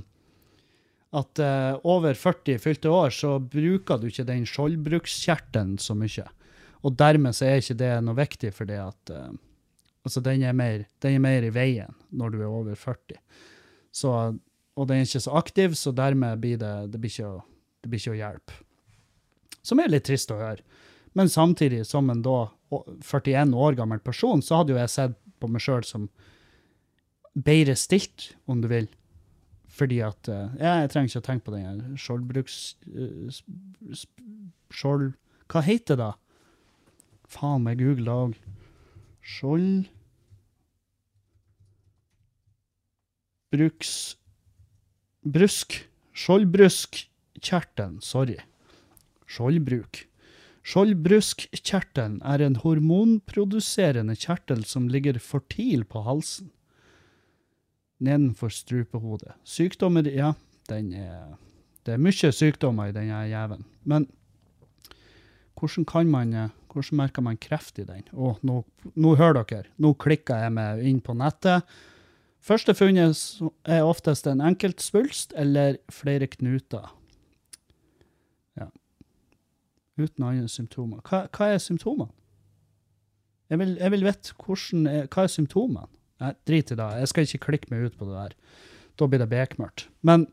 at 1.18 1.42
eh, 1.44 1.74
over 1.82 2.14
40 2.14 2.62
fylte 2.62 2.94
år 2.94 3.16
så 3.16 3.38
bruker 3.42 3.98
du 3.98 4.10
ikke 4.12 4.28
den 4.30 4.46
skjoldbrukskjertelen 4.50 5.80
så 5.82 5.98
mye. 5.98 6.28
Og 6.86 6.94
dermed 6.96 7.36
så 7.36 7.50
er 7.50 7.64
ikke 7.64 7.82
det 7.82 7.96
noe 8.06 8.22
viktig 8.22 8.54
for 8.56 8.70
det 8.70 8.82
at 8.86 9.18
Altså, 10.08 10.22
den 10.24 10.42
er, 10.48 10.54
mer, 10.56 10.86
den 11.04 11.18
er 11.18 11.22
mer 11.22 11.44
i 11.44 11.50
veien 11.52 11.92
når 12.16 12.32
du 12.32 12.38
er 12.40 12.48
over 12.48 12.78
40. 12.80 13.18
Så, 13.92 14.14
og 14.80 14.88
den 14.88 15.02
er 15.02 15.08
ikke 15.08 15.24
så 15.26 15.36
aktiv, 15.36 15.76
så 15.76 15.92
dermed 15.96 16.40
blir 16.40 16.60
det, 16.62 16.74
det, 16.94 17.02
blir 17.04 17.12
ikke, 17.12 17.32
det 17.84 17.92
blir 17.92 18.00
ikke 18.00 18.14
å 18.14 18.20
hjelpe. 18.20 18.60
Som 19.60 19.82
er 19.84 19.92
litt 19.92 20.06
trist 20.08 20.32
å 20.32 20.40
høre. 20.40 20.64
Men 21.18 21.32
samtidig, 21.32 21.82
som 21.90 22.08
en 22.14 22.22
da 22.24 22.46
41 22.72 23.52
år 23.58 23.76
gammel 23.76 24.00
person, 24.00 24.44
så 24.46 24.62
hadde 24.62 24.76
jo 24.76 24.80
jeg 24.80 24.94
sett 24.94 25.18
på 25.42 25.50
meg 25.52 25.64
sjøl 25.64 25.84
som 25.88 26.08
bedre 27.36 27.76
stilt, 27.80 28.32
om 28.48 28.62
du 28.64 28.70
vil. 28.72 28.88
Fordi 29.70 30.00
at 30.04 30.28
eh, 30.32 30.56
ja, 30.60 30.80
Jeg 30.82 30.90
trenger 30.92 31.12
ikke 31.12 31.22
å 31.22 31.28
tenke 31.28 31.46
på 31.46 31.56
den 31.56 32.00
skjoldbruks... 32.00 32.56
eh, 32.90 34.00
Skjold... 34.74 35.14
Hva 35.50 35.64
heter 35.66 35.98
det 35.98 36.04
da? 36.04 36.12
Faen 37.30 37.64
meg 37.66 37.82
google 37.82 38.16
òg. 38.26 38.36
Skjold... 39.22 39.90
Bruks... 43.54 44.19
Brusk. 45.24 45.82
Skjoldbruskkjertelen. 46.20 48.00
Sorry. 48.04 48.38
Skjoldbruk. 49.30 50.06
Skjoldbruskkjertelen 50.70 52.20
er 52.28 52.44
en 52.44 52.60
hormonproduserende 52.62 54.18
kjertel 54.20 54.66
som 54.68 54.90
ligger 54.92 55.20
fortil 55.24 55.86
på 55.88 56.04
halsen 56.06 56.52
nedenfor 58.00 58.52
strupehodet. 58.54 59.36
Sykdommer, 59.44 60.08
ja, 60.08 60.34
den 60.70 60.94
er 60.94 61.38
Det 61.86 61.94
er 61.96 62.02
mye 62.04 62.32
sykdommer 62.36 62.90
i 62.90 62.94
denne 62.94 63.24
jævelen. 63.30 63.66
Men 63.84 64.08
hvordan 65.58 65.86
kan 65.86 66.08
man 66.08 66.34
eh, 66.34 66.50
Hvordan 66.70 66.98
merker 66.98 67.22
man 67.22 67.38
kreft 67.38 67.80
i 67.80 67.84
den? 67.84 68.04
Å, 68.14 68.36
nå, 68.46 68.64
nå 68.94 69.16
hører 69.18 69.44
dere. 69.50 69.72
Nå 69.82 69.96
klikker 69.98 70.44
jeg 70.44 70.54
meg 70.54 70.84
inn 70.86 71.00
på 71.02 71.16
nettet. 71.18 71.66
Første 72.40 72.74
funnet 72.74 73.20
er 73.68 73.84
oftest 73.84 74.28
en 74.28 74.42
enkelt 74.42 74.82
svulst 74.82 75.34
eller 75.38 75.78
flere 75.92 76.28
knuter. 76.32 76.88
Ja. 78.58 78.70
Uten 80.00 80.24
andre 80.24 80.48
symptomer. 80.48 81.04
Hva, 81.04 81.26
hva 81.36 81.52
er 81.54 81.62
symptomene? 81.64 82.10
Jeg 83.50 83.60
vil, 83.60 83.78
jeg 83.82 83.92
vil 83.92 84.06
vite 84.06 84.36
hvordan 84.40 84.90
hva 85.10 85.26
er 85.26 85.34
symptomene. 85.34 85.88
Nei, 86.20 86.34
drit 86.48 86.74
i 86.74 86.78
det. 86.78 86.90
Jeg 87.00 87.12
skal 87.12 87.26
ikke 87.26 87.46
klikke 87.48 87.72
meg 87.74 87.88
ut 87.88 88.00
på 88.00 88.08
det 88.08 88.18
der. 88.18 88.36
Da 89.00 89.08
blir 89.08 89.22
det 89.22 89.30
bekmørkt. 89.32 89.88
Men 90.06 90.28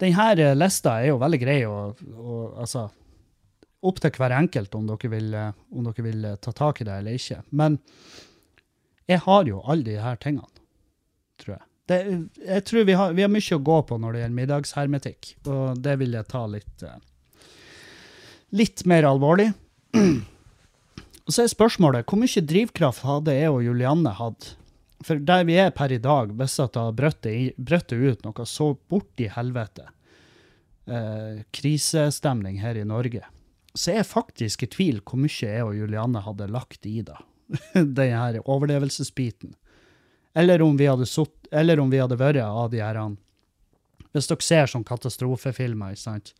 denne 0.00 0.54
lista 0.56 0.96
er 1.00 1.10
jo 1.12 1.20
veldig 1.20 1.40
grei 1.42 1.60
å, 1.68 1.76
altså, 2.58 2.86
opp 3.86 4.00
til 4.00 4.16
hver 4.16 4.34
enkelt 4.36 4.74
om 4.76 4.88
dere, 4.88 5.10
vil, 5.12 5.34
eh, 5.34 5.52
om 5.72 5.86
dere 5.86 6.04
vil 6.04 6.24
eh, 6.24 6.38
ta 6.42 6.52
tak 6.56 6.80
i 6.80 6.88
det 6.88 6.96
eller 7.00 7.18
ikke. 7.18 7.42
Men 7.56 7.78
jeg 9.08 9.22
har 9.26 9.46
jo 9.48 9.62
alle 9.68 10.00
her 10.00 10.18
tingene, 10.22 10.48
tror 11.42 11.56
jeg. 11.56 11.64
Det, 11.90 12.00
jeg 12.46 12.64
tror 12.68 12.86
vi 12.86 12.96
har, 13.00 13.14
vi 13.16 13.24
har 13.24 13.32
mye 13.32 13.56
å 13.56 13.64
gå 13.66 13.78
på 13.88 13.98
når 13.98 14.12
det 14.12 14.20
gjelder 14.22 14.38
middagshermetikk, 14.38 15.30
og 15.50 15.80
det 15.82 15.96
vil 16.02 16.14
jeg 16.14 16.28
ta 16.30 16.44
litt, 16.50 16.84
eh, 16.86 17.48
litt 18.60 18.84
mer 18.90 19.08
alvorlig. 19.10 19.50
Og 21.30 21.34
så 21.34 21.44
er 21.44 21.52
spørsmålet, 21.52 22.08
hvor 22.10 22.18
mye 22.18 22.42
drivkraft 22.42 23.04
hadde 23.06 23.34
jeg 23.36 23.50
og 23.52 23.60
Julianne 23.62 24.10
hatt? 24.18 24.48
For 25.06 25.20
der 25.22 25.44
vi 25.46 25.54
er 25.62 25.68
per 25.70 25.92
i 25.94 26.00
dag, 26.02 26.32
hvis 26.34 26.56
at 26.58 26.74
har 26.74 26.96
brøttet 26.96 27.92
ut 27.94 28.24
noe 28.26 28.46
så 28.50 28.72
borti 28.90 29.28
helvete, 29.30 29.86
eh, 30.90 31.44
krisestemning 31.54 32.58
her 32.64 32.80
i 32.80 32.86
Norge, 32.88 33.22
så 33.74 33.92
er 33.92 34.00
jeg 34.00 34.10
faktisk 34.10 34.64
i 34.66 34.70
tvil 34.74 34.98
hvor 35.06 35.22
mye 35.22 35.38
jeg 35.38 35.62
og 35.62 35.76
Julianne 35.78 36.24
hadde 36.24 36.50
lagt 36.50 36.86
i 36.90 36.98
da. 37.06 37.20
Den 37.74 38.16
her 38.16 38.40
overlevelsesbiten. 38.42 39.54
Eller 40.34 40.62
om 40.62 40.76
vi 40.78 40.86
hadde, 40.86 41.06
sutt, 41.06 41.34
eller 41.50 41.80
om 41.80 41.90
vi 41.90 41.98
hadde 41.98 42.18
vært 42.18 42.42
av 42.44 42.70
de 42.70 42.82
her 42.82 42.98
Hvis 44.14 44.28
dere 44.30 44.42
ser 44.46 44.66
sånn 44.70 44.86
katastrofefilmer, 44.86 45.94
ikke 45.94 46.02
sant? 46.02 46.34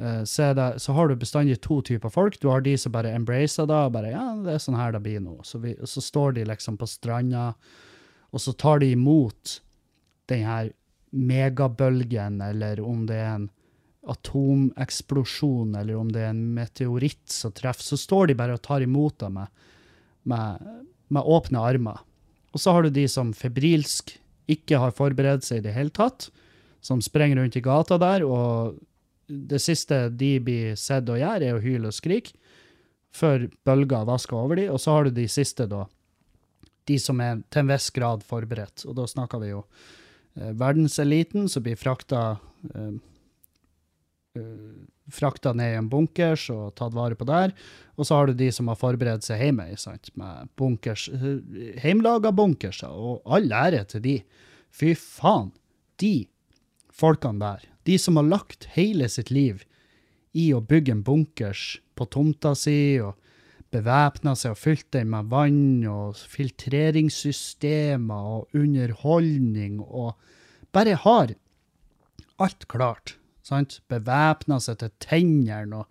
Eh, 0.00 0.24
så, 0.24 0.52
det, 0.54 0.80
så 0.82 0.92
har 0.92 1.08
du 1.08 1.16
bestandig 1.16 1.60
to 1.62 1.80
typer 1.82 2.10
folk. 2.10 2.40
Du 2.40 2.48
har 2.48 2.64
de 2.64 2.76
som 2.78 2.92
bare 2.92 3.14
embracer 3.14 3.66
det, 3.70 3.82
bare 3.94 4.14
ja, 4.14 4.24
det 4.44 4.54
er 4.54 4.62
sånn 4.62 4.78
her 4.78 4.94
det 4.94 5.02
blir 5.04 5.20
nå. 5.22 5.38
Så, 5.46 5.60
vi, 5.62 5.76
så 5.84 6.02
står 6.02 6.38
de 6.38 6.46
liksom 6.48 6.78
på 6.80 6.88
stranda, 6.90 7.52
og 8.34 8.42
så 8.42 8.54
tar 8.58 8.82
de 8.82 8.92
imot 8.96 9.60
den 10.32 10.46
her 10.48 10.72
megabølgen, 11.14 12.40
eller 12.42 12.80
om 12.82 13.04
det 13.06 13.20
er 13.20 13.36
en 13.36 13.50
atomeksplosjon, 14.10 15.76
eller 15.78 15.96
om 15.96 16.10
det 16.12 16.24
er 16.24 16.32
en 16.32 16.42
meteoritt 16.56 17.30
som 17.30 17.54
treffer, 17.54 17.86
så 17.94 18.00
står 18.00 18.28
de 18.28 18.36
bare 18.36 18.56
og 18.56 18.64
tar 18.64 18.84
imot 18.84 19.16
det 19.22 19.30
med, 19.32 19.62
med, 20.28 20.66
med 21.14 21.30
åpne 21.36 21.62
armer. 21.62 22.02
Og 22.54 22.62
så 22.62 22.74
har 22.74 22.86
du 22.86 22.94
de 22.94 23.04
som 23.10 23.34
febrilsk 23.34 24.14
ikke 24.50 24.78
har 24.78 24.94
forberedt 24.94 25.46
seg 25.46 25.60
i 25.60 25.66
det 25.66 25.74
hele 25.74 25.92
tatt, 25.94 26.28
som 26.84 27.00
sprenger 27.02 27.40
rundt 27.40 27.56
i 27.58 27.64
gata 27.64 27.98
der, 28.00 28.24
og 28.28 28.76
det 29.26 29.60
siste 29.64 30.06
de 30.12 30.36
blir 30.44 30.78
sett 30.78 31.08
å 31.08 31.18
gjøre, 31.18 31.48
er 31.48 31.56
å 31.58 31.64
hyle 31.64 31.90
og 31.90 31.96
skrike, 31.96 32.36
før 33.14 33.46
bølger 33.66 34.06
vasker 34.08 34.36
over 34.36 34.58
de, 34.58 34.68
og 34.70 34.80
så 34.82 34.96
har 34.96 35.06
du 35.06 35.14
de 35.16 35.26
siste 35.30 35.68
da, 35.70 35.84
de 36.84 36.98
som 37.00 37.20
er 37.22 37.40
til 37.48 37.62
en 37.62 37.70
viss 37.70 37.88
grad 37.94 38.24
forberedt, 38.26 38.84
og 38.88 38.98
da 38.98 39.06
snakker 39.08 39.40
vi 39.40 39.52
jo 39.52 39.62
eh, 39.62 40.50
verdenseliten 40.50 41.46
som 41.50 41.64
blir 41.64 41.78
frakta 41.80 42.24
eh, 42.74 42.96
frakta 45.14 45.52
ned 45.52 45.74
i 45.74 45.78
en 45.78 45.88
bunkers 45.90 46.48
og 46.52 46.74
tatt 46.78 46.94
vare 46.96 47.14
på 47.18 47.24
der, 47.28 47.48
og 47.94 48.06
så 48.06 48.14
har 48.18 48.26
du 48.26 48.32
de 48.38 48.52
som 48.52 48.68
har 48.70 48.78
forberedt 48.80 49.24
seg 49.26 49.40
hjemme, 49.42 49.76
sant, 49.78 50.10
med 50.18 50.48
bunkers, 50.58 51.08
hjemmelaga 51.10 51.80
heimlaga 51.84 52.30
bunkerser, 52.34 52.90
og 52.90 53.22
all 53.26 53.52
ære 53.52 53.84
til 53.92 54.02
de. 54.04 54.16
Fy 54.74 54.94
faen, 54.98 55.52
de 56.02 56.26
folkene 56.94 57.40
der, 57.42 57.60
de 57.86 57.98
som 58.00 58.16
har 58.18 58.26
lagt 58.26 58.66
hele 58.74 59.08
sitt 59.12 59.30
liv 59.30 59.62
i 60.34 60.52
å 60.54 60.60
bygge 60.64 60.92
en 60.96 61.04
bunkers 61.06 61.80
på 61.94 62.04
tomta 62.10 62.54
si, 62.58 62.98
og 62.98 63.14
bevæpna 63.74 64.34
seg 64.38 64.50
og 64.54 64.60
fylt 64.60 64.92
den 64.94 65.10
med 65.10 65.30
vann 65.32 65.84
og 65.90 66.16
filtreringssystemer 66.30 68.22
og 68.36 68.46
underholdning 68.54 69.80
og 69.82 70.14
bare 70.74 70.94
har 71.02 71.34
alt 72.42 72.66
klart. 72.70 73.16
Sant? 73.44 73.80
Bevæpna 73.92 74.58
seg 74.62 74.80
til 74.80 74.92
tennene. 75.04 75.82
Og, 75.82 75.86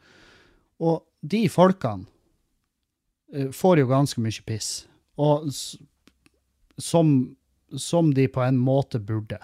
og 0.82 1.02
de 1.22 1.46
folkene 1.52 2.08
uh, 3.36 3.50
får 3.54 3.84
jo 3.84 3.90
ganske 3.92 4.24
mye 4.24 4.46
piss. 4.48 4.86
Og 5.22 5.50
som, 6.82 7.36
som 7.78 8.14
de 8.14 8.28
på 8.28 8.42
en 8.42 8.58
måte 8.58 9.00
burde. 9.00 9.40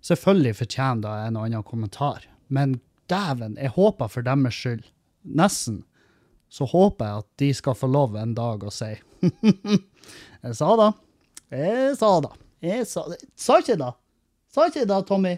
Selvfølgelig 0.00 0.56
fortjener 0.62 1.04
det 1.04 1.14
en 1.28 1.36
og 1.36 1.46
annen 1.46 1.66
kommentar, 1.66 2.24
men 2.48 2.78
dæven, 3.10 3.58
jeg 3.60 3.74
håper 3.74 4.08
for 4.08 4.24
deres 4.24 4.56
skyld, 4.56 4.86
nesten, 5.22 5.82
så 6.48 6.64
håper 6.64 7.04
jeg 7.06 7.22
at 7.22 7.28
de 7.42 7.50
skal 7.54 7.76
få 7.76 7.90
lov 7.90 8.16
en 8.18 8.32
dag 8.34 8.64
å 8.64 8.72
si 8.74 8.94
Jeg 10.40 10.56
sa 10.56 10.70
da. 10.80 10.86
Jeg 11.52 11.96
sa 12.00 12.08
da. 12.24 12.30
Jeg 12.64 12.86
sa, 12.88 13.04
sa 13.36 13.58
ikke 13.60 13.76
da. 13.78 13.90
Sa 14.50 14.66
ikke 14.70 14.86
da, 14.88 15.02
Tommy. 15.04 15.34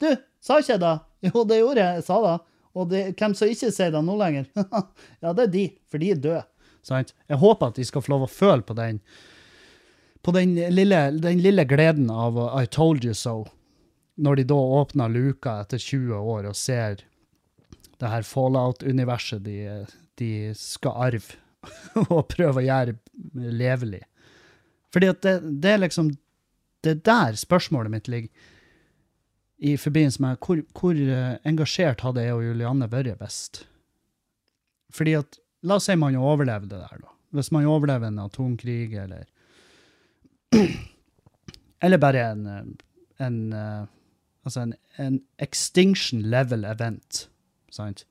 Du, 0.00 0.08
sa 0.42 0.58
ikke 0.60 0.74
jeg 0.74 0.82
det. 0.82 0.96
Jo, 1.28 1.44
det 1.48 1.60
gjorde 1.60 1.84
jeg. 1.84 2.00
Jeg 2.00 2.06
sa 2.08 2.20
det. 2.26 2.38
Og 2.72 2.88
det, 2.88 3.02
hvem 3.20 3.34
som 3.36 3.50
ikke 3.52 3.70
sier 3.74 3.92
det 3.92 4.00
nå 4.04 4.16
lenger? 4.18 4.48
ja, 5.22 5.32
det 5.32 5.44
er 5.44 5.52
de, 5.52 5.66
for 5.90 6.02
de 6.02 6.10
er 6.14 6.24
døde. 6.24 6.42
Sant? 6.82 7.12
Jeg 7.30 7.38
håper 7.38 7.70
at 7.70 7.78
de 7.78 7.86
skal 7.86 8.02
få 8.02 8.14
lov 8.14 8.26
å 8.26 8.32
føle 8.32 8.64
på 8.66 8.74
den 8.78 8.98
på 10.22 10.30
den 10.30 10.54
lille, 10.70 10.98
den 11.18 11.40
lille 11.42 11.64
gleden 11.66 12.10
av 12.10 12.38
I 12.54 12.66
told 12.70 13.04
you 13.04 13.14
so, 13.14 13.48
når 14.14 14.38
de 14.38 14.44
da 14.52 14.58
åpner 14.78 15.10
luka 15.10 15.56
etter 15.64 15.82
20 15.82 16.14
år 16.14 16.46
og 16.46 16.58
ser 16.58 17.02
det 17.98 18.10
her 18.10 18.26
Fallout-universet 18.26 19.42
de, 19.42 19.56
de 20.18 20.30
skal 20.58 21.08
arve 21.08 21.38
og 22.14 22.28
prøve 22.30 22.62
å 22.62 22.66
gjøre 22.66 22.96
levelig. 23.34 24.02
Fordi 24.94 25.10
at 25.10 25.22
det, 25.26 25.36
det 25.62 25.74
er 25.74 25.82
liksom 25.86 26.12
Det 26.82 26.90
er 26.90 27.02
der 27.06 27.36
spørsmålet 27.38 27.90
mitt 27.92 28.08
ligger. 28.10 28.30
I 29.62 29.76
forbindelse 29.78 30.22
med 30.22 30.40
hvor, 30.42 30.62
hvor 30.74 30.98
eh, 30.98 31.36
engasjert 31.46 32.02
hadde 32.02 32.24
jeg 32.24 32.34
og 32.34 32.44
Julianne 32.48 32.88
vært 32.90 33.18
best? 33.20 33.64
Fordi 34.92 35.14
at 35.20 35.38
La 35.62 35.76
oss 35.78 35.86
si 35.86 35.94
man 35.94 36.16
overlever 36.18 36.66
det 36.66 36.80
der, 36.80 37.02
da. 37.04 37.12
Hvis 37.36 37.52
man 37.54 37.68
overlever 37.70 38.10
en 38.10 38.18
atomkrig, 38.18 38.96
eller 38.98 39.28
Eller 41.82 41.98
bare 42.02 42.24
en, 42.32 42.46
eh, 42.46 43.26
en 43.26 43.38
eh, 43.52 43.84
Altså 44.42 44.64
en, 44.64 44.72
en 44.98 45.20
extinction 45.38 46.24
level 46.26 46.64
event. 46.66 47.28
Sant? 47.70 48.02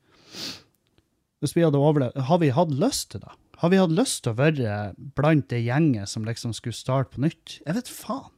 Hvis 1.44 1.58
vi 1.58 1.66
hadde 1.66 1.76
overlevd, 1.76 2.22
har 2.30 2.40
vi 2.40 2.54
hatt 2.56 2.72
lyst 2.72 3.10
til 3.12 3.20
det? 3.20 3.34
Har 3.60 3.70
vi 3.74 3.82
hatt 3.82 3.92
lyst 3.92 4.24
til 4.24 4.32
å 4.32 4.40
være 4.40 4.78
blant 5.18 5.50
det 5.52 5.60
gjenget 5.66 6.08
som 6.08 6.24
liksom 6.24 6.54
skulle 6.56 6.78
starte 6.78 7.12
på 7.12 7.26
nytt? 7.26 7.58
Jeg 7.66 7.76
vet 7.76 7.92
faen. 7.92 8.32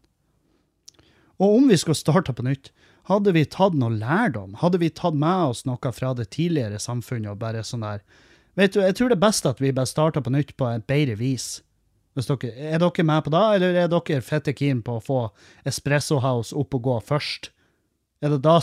Og 1.38 1.60
om 1.60 1.70
vi 1.70 1.78
skulle 1.78 2.00
starte 2.00 2.34
på 2.34 2.48
nytt, 2.48 2.72
hadde 3.10 3.34
vi 3.36 3.44
tatt 3.46 3.76
noe 3.78 3.92
lærdom? 3.98 4.58
Hadde 4.62 4.80
vi 4.82 4.92
tatt 4.94 5.18
med 5.20 5.54
oss 5.54 5.64
noe 5.68 5.92
fra 5.96 6.14
det 6.18 6.30
tidligere 6.36 6.80
samfunnet 6.80 7.34
og 7.34 7.42
bare 7.42 7.66
sånn 7.68 7.86
der 7.86 8.06
Vet 8.54 8.76
du, 8.76 8.84
jeg 8.84 8.94
tror 8.94 9.10
det 9.10 9.16
er 9.18 9.24
best 9.24 9.48
at 9.50 9.62
vi 9.64 9.72
bare 9.74 9.90
starter 9.90 10.22
på 10.22 10.30
nytt 10.30 10.52
på 10.62 10.68
et 10.70 10.84
bedre 10.86 11.16
vis. 11.18 11.64
Dere, 12.14 12.52
er 12.54 12.78
dere 12.78 13.06
med 13.10 13.24
på 13.26 13.32
det, 13.34 13.42
eller 13.56 13.80
er 13.82 13.88
dere 13.90 14.20
fette 14.22 14.54
keen 14.54 14.84
på 14.86 15.00
å 15.00 15.02
få 15.02 15.22
Espresso 15.66 16.20
House 16.22 16.54
opp 16.54 16.78
og 16.78 16.84
gå 16.86 17.00
først? 17.08 17.50
Er 18.22 18.36
det 18.36 18.44
da 18.46 18.60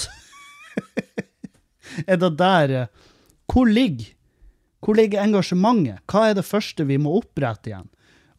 Er 2.07 2.21
det 2.23 2.31
der 2.39 2.71
eh, 2.71 3.11
Hvor 3.51 3.67
ligger 3.67 4.15
hvor 4.81 4.97
ligger 4.97 5.21
engasjementet? 5.21 6.01
Hva 6.09 6.31
er 6.31 6.39
det 6.39 6.47
første 6.49 6.87
vi 6.89 6.97
må 7.01 7.19
opprette 7.19 7.69
igjen? 7.69 7.89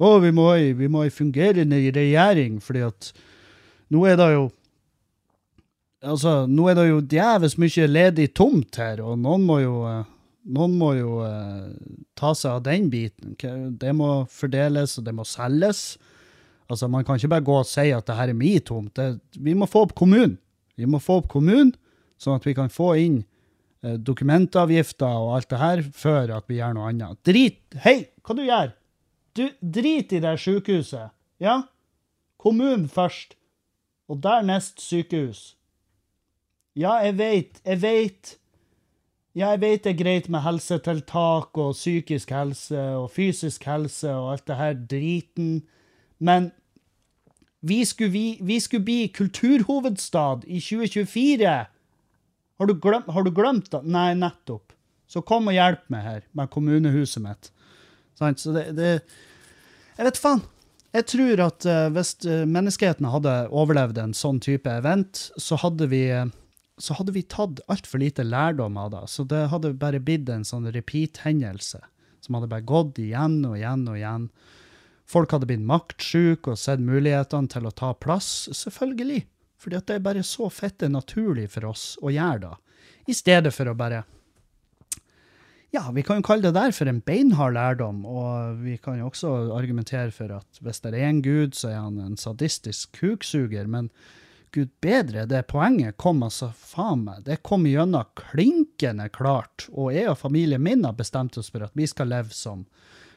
Å, 0.01 0.15
vi 0.23 0.31
må, 0.33 0.47
vi 0.77 0.87
må 0.89 1.03
ha 1.03 1.13
fungerende 1.13 1.77
regjering, 1.93 2.57
fordi 2.63 2.81
at 2.87 3.11
nå 3.93 4.07
er 4.09 4.17
det 4.17 4.29
jo 4.33 4.47
Altså, 6.01 6.47
nå 6.49 6.65
er 6.71 6.77
det 6.79 6.87
jo 6.87 7.01
djevelsk 7.05 7.59
mye 7.61 7.87
ledig 7.89 8.31
tomt 8.33 8.79
her, 8.81 9.03
og 9.05 9.19
noen 9.21 9.43
må 9.45 9.59
jo 9.61 9.75
eh, 9.85 10.01
noen 10.49 10.73
må 10.73 10.93
jo 10.97 11.19
uh, 11.21 11.69
ta 12.17 12.31
seg 12.37 12.55
av 12.55 12.63
den 12.65 12.87
biten. 12.89 13.35
Det 13.77 13.91
må 13.93 14.23
fordeles, 14.31 14.97
og 14.97 15.05
det 15.05 15.13
må 15.13 15.25
selges. 15.27 15.99
Altså, 16.65 16.87
Man 16.89 17.05
kan 17.05 17.19
ikke 17.19 17.29
bare 17.35 17.45
gå 17.45 17.57
og 17.59 17.67
si 17.69 17.91
at 17.93 18.07
det 18.07 18.17
her 18.17 18.31
er 18.31 18.37
min 18.37 18.63
tomt. 18.65 18.95
Det, 18.97 19.19
vi 19.37 19.53
må 19.53 19.67
få 19.69 19.85
opp 19.85 19.93
kommunen. 19.97 20.39
Vi 20.79 20.87
må 20.89 21.01
få 21.03 21.19
opp 21.21 21.29
kommunen, 21.29 21.75
sånn 22.17 22.39
at 22.39 22.47
vi 22.47 22.55
kan 22.57 22.71
få 22.73 22.95
inn 22.97 23.19
eh, 23.85 23.99
dokumentavgifter 24.01 25.19
og 25.21 25.35
alt 25.37 25.51
det 25.51 25.61
her 25.61 25.83
før 25.93 26.33
at 26.39 26.49
vi 26.49 26.57
gjør 26.57 26.77
noe 26.77 26.89
annet. 26.89 27.19
Drit 27.27 27.77
Hei, 27.83 27.97
hva 28.25 28.37
du 28.37 28.45
gjør? 28.47 28.73
Du, 29.37 29.45
drit 29.61 30.15
i 30.15 30.23
det 30.23 30.33
sykehuset. 30.41 31.13
Ja? 31.43 31.61
Kommunen 32.41 32.89
først. 32.89 33.37
Og 34.09 34.17
dernest 34.23 34.81
sykehus. 34.81 35.51
Ja, 36.77 36.93
jeg 37.03 37.17
vet, 37.17 37.59
jeg 37.65 37.81
veit. 37.81 38.37
Ja, 39.35 39.51
jeg 39.53 39.61
veit 39.61 39.83
det 39.83 39.91
er 39.93 39.99
greit 39.99 40.29
med 40.31 40.43
helsetiltak 40.43 41.57
og 41.59 41.75
psykisk 41.75 42.31
helse 42.35 42.79
og 42.99 43.11
fysisk 43.11 43.63
helse 43.67 44.11
og 44.11 44.33
alt 44.33 44.47
det 44.47 44.57
her 44.59 44.73
driten, 44.91 45.61
men 46.19 46.51
vi 47.61 47.83
skulle, 47.85 48.11
vi, 48.11 48.25
vi 48.41 48.59
skulle 48.59 48.83
bli 48.83 49.11
kulturhovedstad 49.13 50.47
i 50.47 50.59
2024. 50.59 51.55
Har 52.57 52.67
du, 52.67 52.73
glemt, 52.73 53.09
har 53.09 53.23
du 53.23 53.31
glemt 53.31 53.69
det? 53.71 53.83
Nei, 53.85 54.13
nettopp. 54.17 54.73
Så 55.11 55.21
kom 55.27 55.49
og 55.51 55.55
hjelp 55.55 55.83
meg 55.93 56.05
her 56.07 56.23
med 56.37 56.49
kommunehuset 56.53 57.21
mitt. 57.23 57.51
Så 58.17 58.53
det, 58.55 58.71
det 58.77 58.89
Jeg 59.97 60.07
vet 60.07 60.19
faen. 60.21 60.43
Jeg 60.91 61.07
tror 61.07 61.41
at 61.45 61.65
eh, 61.65 61.87
hvis 61.95 62.11
eh, 62.27 62.43
menneskeheten 62.49 63.07
hadde 63.13 63.33
overlevd 63.47 64.01
en 64.01 64.13
sånn 64.17 64.41
type 64.43 64.67
event, 64.67 65.29
så 65.39 65.55
hadde 65.61 65.87
vi 65.91 66.01
eh, 66.11 66.27
så 66.81 66.97
hadde 66.97 67.13
vi 67.15 67.23
tatt 67.23 67.61
altfor 67.71 68.01
lite 68.01 68.25
lærdom 68.25 68.77
av 68.81 68.91
det. 68.95 69.05
Så 69.13 69.25
det 69.29 69.47
hadde 69.51 69.75
bare 69.79 70.01
blitt 70.03 70.29
en 70.29 70.45
sånn 70.47 70.69
repeat-hendelse 70.73 71.81
som 72.21 72.37
hadde 72.37 72.49
bare 72.51 72.67
gått 72.67 72.99
igjen 73.01 73.41
og 73.47 73.57
igjen 73.57 73.85
og 73.89 73.97
igjen. 73.97 74.29
Folk 75.09 75.33
hadde 75.33 75.49
blitt 75.49 75.65
maktsjuke 75.67 76.53
og 76.53 76.59
sett 76.61 76.83
mulighetene 76.83 77.51
til 77.51 77.67
å 77.67 77.73
ta 77.75 77.91
plass, 77.97 78.47
selvfølgelig. 78.55 79.25
Fordi 79.61 79.77
at 79.77 79.89
det 79.89 79.97
er 79.97 80.05
bare 80.05 80.23
så 80.25 80.49
fette 80.53 80.89
naturlig 80.89 81.49
for 81.53 81.69
oss 81.69 81.93
å 82.01 82.13
gjøre 82.13 82.45
det. 82.45 82.55
I 83.11 83.17
stedet 83.17 83.53
for 83.55 83.69
å 83.69 83.77
bare 83.77 84.05
Ja, 85.71 85.85
vi 85.95 86.03
kan 86.03 86.19
jo 86.19 86.25
kalle 86.27 86.49
det 86.49 86.57
der 86.57 86.73
for 86.75 86.89
en 86.91 86.99
beinhard 86.99 87.55
lærdom, 87.55 88.01
og 88.03 88.57
vi 88.59 88.73
kan 88.75 88.97
jo 88.99 89.07
også 89.07 89.29
argumentere 89.55 90.11
for 90.11 90.33
at 90.35 90.59
hvis 90.59 90.81
det 90.83 90.91
er 90.91 91.05
en 91.07 91.21
gud, 91.23 91.55
så 91.55 91.69
er 91.69 91.77
han 91.79 91.99
en 92.03 92.17
sadistisk 92.19 92.91
kuksuger, 92.99 93.69
men 93.71 93.87
gud 94.51 94.71
bedre, 94.83 95.25
det 95.25 95.45
poenget 95.47 95.97
kom 96.01 96.23
altså 96.25 96.51
faen 96.57 97.05
meg, 97.05 97.23
det 97.27 97.39
kom 97.47 97.65
gjennom 97.69 98.09
klinkende 98.19 99.07
klart, 99.13 99.67
og 99.71 99.93
jeg 99.95 100.09
og 100.11 100.19
familien 100.19 100.63
min 100.63 100.83
har 100.87 100.97
bestemt 100.97 101.37
oss 101.39 101.51
for 101.53 101.63
at 101.65 101.75
vi 101.77 101.87
skal 101.87 102.11
leve 102.11 102.35
som 102.35 102.65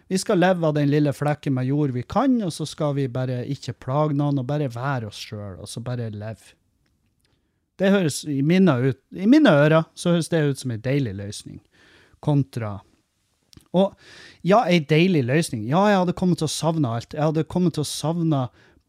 vi 0.07 0.18
skal 0.20 0.39
leve 0.39 0.66
av 0.68 0.74
den 0.76 0.91
lille 0.93 1.12
flekken 1.16 1.55
med 1.57 1.64
jord 1.64 1.95
vi 1.95 2.03
kan, 2.05 2.37
og 2.45 2.53
så 2.53 2.66
skal 2.68 2.93
vi 2.99 3.07
bare 3.09 3.41
ikke 3.51 3.72
plage 3.80 4.16
noen, 4.16 4.43
og 4.43 4.47
bare 4.47 4.68
være 4.68 5.09
oss 5.09 5.20
sjøl, 5.30 5.57
og 5.64 5.70
så 5.70 5.80
bare 5.85 6.11
leve. 6.12 6.53
Det 7.80 7.91
høres 7.91 8.20
i 8.28 8.43
mine, 8.47 8.74
ut, 8.85 9.01
i 9.16 9.26
mine 9.26 9.51
ører 9.51 9.89
så 9.99 10.12
høres 10.14 10.28
det 10.30 10.43
ut 10.45 10.61
som 10.61 10.74
en 10.74 10.82
deilig 10.85 11.16
løsning, 11.18 11.62
kontra 12.22 12.76
Og 13.74 13.97
ja, 14.47 14.61
ei 14.70 14.78
deilig 14.78 15.24
løsning. 15.26 15.64
Ja, 15.66 15.82
jeg 15.91 15.99
hadde 15.99 16.14
kommet 16.14 16.39
til 16.39 16.47
å 16.47 16.53
savne 16.53 16.93
alt. 16.95 17.14
Jeg 17.16 17.24
hadde 17.24 17.43
kommet 17.51 17.74
til 17.74 17.82
å 17.82 17.89
savne 17.89 18.45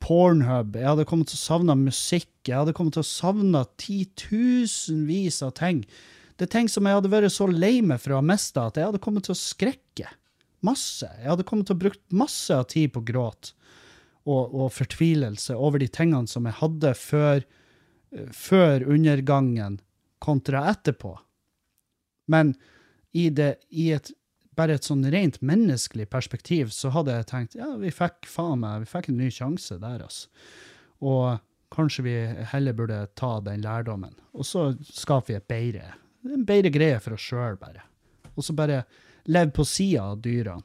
Pornhub, 0.05 0.75
jeg 0.77 0.85
hadde 0.85 1.07
kommet 1.09 1.31
til 1.31 1.39
å 1.39 1.41
savne 1.41 1.75
musikk, 1.79 2.29
jeg 2.45 2.59
hadde 2.59 2.75
kommet 2.77 2.93
til 2.93 3.01
å 3.01 3.09
savne 3.09 3.63
titusenvis 3.81 5.39
av 5.47 5.55
ting. 5.57 5.81
Det 6.37 6.45
er 6.45 6.51
ting 6.53 6.69
som 6.69 6.85
jeg 6.85 6.99
hadde 6.99 7.09
vært 7.09 7.33
så 7.33 7.47
lei 7.49 7.79
meg 7.81 8.03
for 8.03 8.13
å 8.13 8.19
ha 8.19 8.25
mista, 8.25 8.67
at 8.67 8.77
jeg 8.77 8.91
hadde 8.91 9.01
kommet 9.01 9.25
til 9.25 9.33
å 9.33 9.39
skrekke. 9.39 10.11
Masse. 10.65 11.09
Jeg 11.21 11.29
hadde 11.31 11.45
kommet 11.47 11.69
til 11.69 11.77
å 11.77 11.81
bruke 11.85 12.17
masse 12.17 12.53
av 12.53 12.67
tid 12.69 12.93
på 12.93 13.01
gråt 13.07 13.53
og, 14.25 14.53
og 14.53 14.71
fortvilelse 14.73 15.57
over 15.57 15.81
de 15.81 15.89
tingene 15.89 16.29
som 16.29 16.45
jeg 16.49 16.57
hadde 16.59 16.93
før, 16.97 17.43
før 18.33 18.85
undergangen 18.93 19.79
kontra 20.21 20.67
etterpå. 20.71 21.15
Men 22.33 22.55
i, 23.13 23.29
det, 23.29 23.55
i 23.69 23.91
et, 23.95 24.09
bare 24.55 24.77
et 24.77 24.87
sånn 24.87 25.05
rent 25.11 25.41
menneskelig 25.45 26.07
perspektiv 26.11 26.71
så 26.75 26.91
hadde 26.95 27.15
jeg 27.17 27.27
tenkt 27.31 27.57
ja, 27.59 27.73
vi 27.79 27.91
fikk 27.93 28.27
faen 28.29 28.61
meg, 28.63 28.85
vi 28.85 28.91
fikk 28.91 29.11
en 29.11 29.19
ny 29.19 29.29
sjanse 29.33 29.77
der, 29.81 30.05
altså. 30.05 30.29
Og 31.05 31.41
kanskje 31.75 32.05
vi 32.05 32.15
heller 32.53 32.75
burde 32.77 33.01
ta 33.19 33.39
den 33.43 33.63
lærdommen. 33.65 34.15
Og 34.33 34.47
så 34.47 34.69
skaper 34.87 35.33
vi 35.33 35.39
et 35.39 35.49
bedre, 35.49 35.89
en 36.31 36.45
bedre 36.47 36.71
greie 36.73 37.01
for 37.03 37.17
oss 37.17 37.25
sjøl, 37.25 37.59
bare. 37.59 37.83
Og 38.35 38.45
så 38.45 38.55
bare 38.55 38.83
leve 39.31 39.51
på 39.55 39.65
sida 39.67 40.11
av 40.11 40.21
dyrene. 40.23 40.63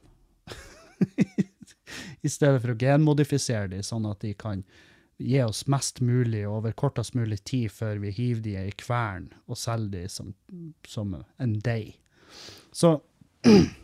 I 2.22 2.30
stedet 2.30 2.60
for 2.62 2.74
å 2.74 2.78
genmodifisere 2.78 3.72
dem, 3.72 3.82
sånn 3.82 4.06
at 4.06 4.22
de 4.22 4.34
kan 4.38 4.62
gi 5.20 5.40
oss 5.42 5.66
mest 5.68 6.00
mulig 6.00 6.46
over 6.48 6.72
kortest 6.72 7.16
mulig 7.18 7.42
tid 7.44 7.72
før 7.72 7.98
vi 8.00 8.12
hiver 8.14 8.44
de 8.44 8.54
i 8.62 8.72
kvern 8.78 9.28
og 9.46 9.58
selger 9.60 9.90
de 9.98 10.04
som, 10.08 10.30
som 10.88 11.12
en 11.18 11.56
deig. 11.64 11.98
Så 12.72 13.00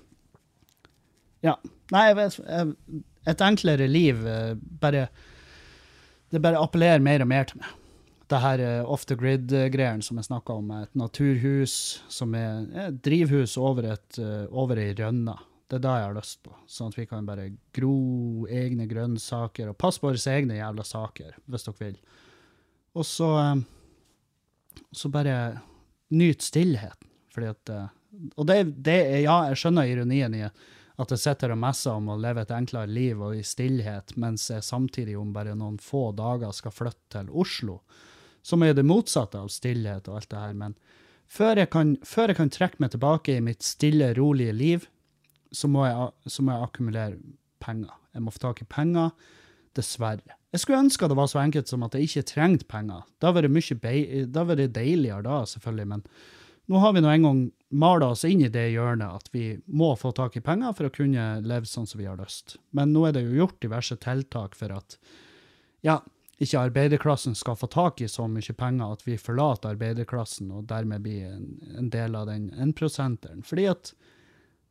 Ja. 1.45 1.53
Nei, 1.95 2.07
et 3.31 3.43
enklere 3.45 3.87
liv 3.87 4.23
eh, 4.27 4.55
bare 4.57 5.09
Det 6.33 6.41
bare 6.43 6.59
appellerer 6.59 7.03
mer 7.05 7.23
og 7.23 7.29
mer 7.31 7.45
til 7.47 7.61
meg. 7.61 7.75
Det 8.27 8.41
her 8.43 8.63
eh, 8.65 8.81
off 8.83 9.05
the 9.07 9.15
grid-greiene 9.19 10.03
som 10.03 10.19
jeg 10.19 10.27
snakka 10.27 10.57
om, 10.59 10.73
et 10.75 10.97
naturhus 10.99 11.77
som 12.11 12.35
er 12.35 12.65
et 12.89 12.99
drivhus 13.05 13.55
over, 13.63 13.93
et, 13.95 14.19
eh, 14.19 14.49
over 14.51 14.81
ei 14.83 14.91
rønne. 14.99 15.37
Det 15.71 15.79
er 15.79 15.85
det 15.85 15.95
jeg 15.95 16.09
har 16.09 16.17
lyst 16.17 16.41
på. 16.43 16.57
Sånn 16.71 16.91
at 16.91 16.99
vi 16.99 17.07
kan 17.07 17.29
bare 17.29 17.47
gro 17.75 17.95
egne 18.51 18.89
grønnsaker 18.91 19.71
og 19.71 19.79
passe 19.79 20.03
på 20.03 20.11
våre 20.11 20.35
egne 20.35 20.59
jævla 20.59 20.87
saker, 20.87 21.39
hvis 21.47 21.69
dere 21.69 21.81
vil. 21.85 21.97
Og 22.99 23.07
så 23.07 23.31
så 24.95 25.09
bare 25.09 25.61
nyt 26.15 26.43
stillheten. 26.43 27.11
Fordi 27.33 27.49
at 27.53 27.71
Og 28.37 28.47
det, 28.49 28.62
det 28.87 28.99
ja, 29.25 29.37
jeg 29.51 29.61
skjønner 29.61 29.91
ironien 29.91 30.35
i 30.37 30.45
at 30.97 31.12
jeg 31.12 31.21
sitter 31.21 31.53
og 31.53 31.61
messer 31.61 31.99
om 31.99 32.09
å 32.09 32.19
leve 32.21 32.47
et 32.47 32.53
enklere 32.57 32.89
liv 32.89 33.21
og 33.21 33.37
i 33.37 33.45
stillhet, 33.45 34.14
mens 34.17 34.49
jeg 34.49 34.64
samtidig 34.64 35.17
om 35.21 35.35
bare 35.35 35.57
noen 35.59 35.77
få 35.83 36.09
dager 36.17 36.55
skal 36.57 36.73
flytte 36.73 37.19
til 37.19 37.33
Oslo, 37.37 37.81
som 38.47 38.64
er 38.64 38.77
det 38.77 38.87
motsatte 38.87 39.43
av 39.43 39.51
stillhet 39.53 40.09
og 40.09 40.21
alt 40.21 40.31
det 40.33 40.41
her. 40.41 40.55
Men 40.57 40.77
før 41.29 41.61
jeg 41.61 41.71
kan, 41.75 41.97
før 42.07 42.33
jeg 42.33 42.41
kan 42.41 42.53
trekke 42.55 42.81
meg 42.81 42.95
tilbake 42.95 43.37
i 43.37 43.45
mitt 43.45 43.67
stille, 43.67 44.14
rolige 44.17 44.57
liv, 44.57 44.89
så 45.53 45.69
må 45.69 45.85
jeg, 45.85 46.33
så 46.33 46.45
må 46.45 46.55
jeg 46.55 46.71
akkumulere 46.71 47.21
penger. 47.62 47.93
Jeg 48.17 48.25
må 48.25 48.33
få 48.33 48.47
tak 48.47 48.64
i 48.64 48.69
penger, 48.71 49.12
dessverre. 49.77 50.39
Jeg 50.55 50.62
skulle 50.62 50.81
ønske 50.87 51.09
det 51.11 51.19
var 51.19 51.29
så 51.29 51.43
enkelt 51.43 51.69
som 51.69 51.85
at 51.85 51.93
jeg 51.93 52.09
ikke 52.09 52.29
trengte 52.31 52.69
penger. 52.71 53.05
Da 53.21 53.35
var 53.37 53.45
det 53.45 53.53
mye 53.53 54.25
da 54.33 54.45
deiligere 54.64 55.21
da, 55.27 55.43
selvfølgelig, 55.45 55.89
men 55.93 56.07
nå 56.67 56.81
har 56.83 56.95
vi 56.97 57.03
nå 57.03 57.12
en 57.12 57.29
gang 57.29 57.45
mala 57.69 58.11
oss 58.14 58.25
inn 58.25 58.43
i 58.47 58.51
det 58.53 58.69
hjørnet 58.73 59.21
at 59.21 59.31
vi 59.35 59.57
må 59.67 59.93
få 59.99 60.12
tak 60.17 60.37
i 60.39 60.45
penger 60.45 60.75
for 60.77 60.89
å 60.89 60.95
kunne 60.95 61.27
leve 61.47 61.69
sånn 61.69 61.87
som 61.87 62.01
vi 62.01 62.09
har 62.09 62.19
lyst. 62.19 62.57
Men 62.75 62.93
nå 62.95 63.07
er 63.07 63.17
det 63.17 63.25
jo 63.27 63.41
gjort 63.43 63.61
diverse 63.62 63.97
tiltak 64.03 64.55
for 64.59 64.75
at 64.75 64.99
ja, 65.87 66.01
ikke 66.43 66.67
arbeiderklassen 66.69 67.37
skal 67.39 67.57
få 67.57 67.69
tak 67.73 68.03
i 68.03 68.09
så 68.11 68.27
mye 68.29 68.57
penger 68.59 68.97
at 68.97 69.07
vi 69.07 69.19
forlater 69.21 69.75
arbeiderklassen 69.75 70.51
og 70.53 70.67
dermed 70.71 71.05
blir 71.07 71.31
en, 71.31 71.47
en 71.79 71.91
del 71.93 72.19
av 72.19 72.29
den 72.31 72.51
1%-eren. 72.53 73.45
Fordi 73.47 73.69
at 73.71 73.93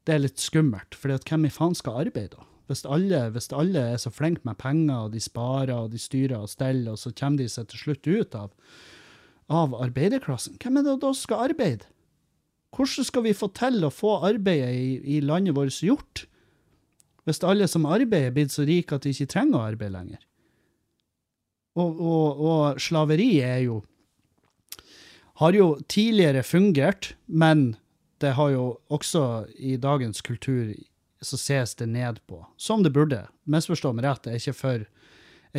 det 0.06 0.16
er 0.16 0.22
litt 0.28 0.42
skummelt. 0.42 0.98
Fordi 0.98 1.18
at 1.18 1.30
hvem 1.30 1.48
i 1.48 1.54
faen 1.54 1.78
skal 1.78 2.06
arbeide 2.06 2.36
da? 2.36 2.46
Hvis 2.70 2.82
alle, 2.90 3.28
hvis 3.34 3.52
alle 3.54 3.82
er 3.94 4.00
så 4.02 4.10
flinke 4.10 4.42
med 4.46 4.58
penger, 4.58 5.06
og 5.06 5.14
de 5.14 5.22
sparer 5.22 5.76
og 5.76 5.92
de 5.94 6.02
styrer 6.02 6.40
og 6.40 6.50
steller, 6.50 6.96
og 6.96 7.02
så 7.02 7.12
kommer 7.14 7.44
de 7.44 7.50
seg 7.52 7.68
til 7.70 7.82
slutt 7.82 8.10
ut 8.10 8.38
av, 8.38 8.54
av 9.52 9.76
arbeiderklassen, 9.78 10.58
hvem 10.62 10.80
er 10.80 10.88
det 10.88 10.96
da 11.04 11.12
skal 11.16 11.52
arbeide? 11.52 11.90
Hvordan 12.76 13.08
skal 13.08 13.24
vi 13.24 13.36
få 13.38 13.50
til 13.56 13.86
å 13.88 13.94
få 13.94 14.18
arbeidet 14.28 14.72
i, 14.76 15.18
i 15.18 15.20
landet 15.24 15.56
vårt 15.56 15.80
gjort? 15.84 16.26
Hvis 17.26 17.42
alle 17.46 17.68
som 17.72 17.88
arbeider, 17.88 18.30
er 18.30 18.36
blitt 18.36 18.54
så 18.54 18.66
rike 18.68 18.98
at 18.98 19.06
de 19.06 19.14
ikke 19.16 19.32
trenger 19.32 19.58
å 19.58 19.68
arbeide 19.70 19.96
lenger. 19.96 20.22
Og, 21.76 21.98
og, 22.00 22.42
og 22.48 22.80
slaveri 22.80 23.34
er 23.44 23.66
jo 23.66 23.82
Har 25.36 25.52
jo 25.52 25.82
tidligere 25.92 26.44
fungert, 26.48 27.16
men 27.28 27.76
det 28.24 28.38
har 28.38 28.54
jo 28.54 28.78
også 28.88 29.50
i 29.60 29.76
dagens 29.76 30.22
kultur 30.24 30.72
så 31.20 31.36
ses 31.36 31.76
det 31.76 31.90
ned 31.92 32.22
på. 32.28 32.40
Som 32.56 32.84
det 32.84 32.94
burde. 32.96 33.26
Misforstå 33.44 33.92
meg 33.92 34.06
rett, 34.06 34.30
jeg 34.30 34.38
er 34.38 34.40
ikke 34.40 34.56
for, 34.56 34.86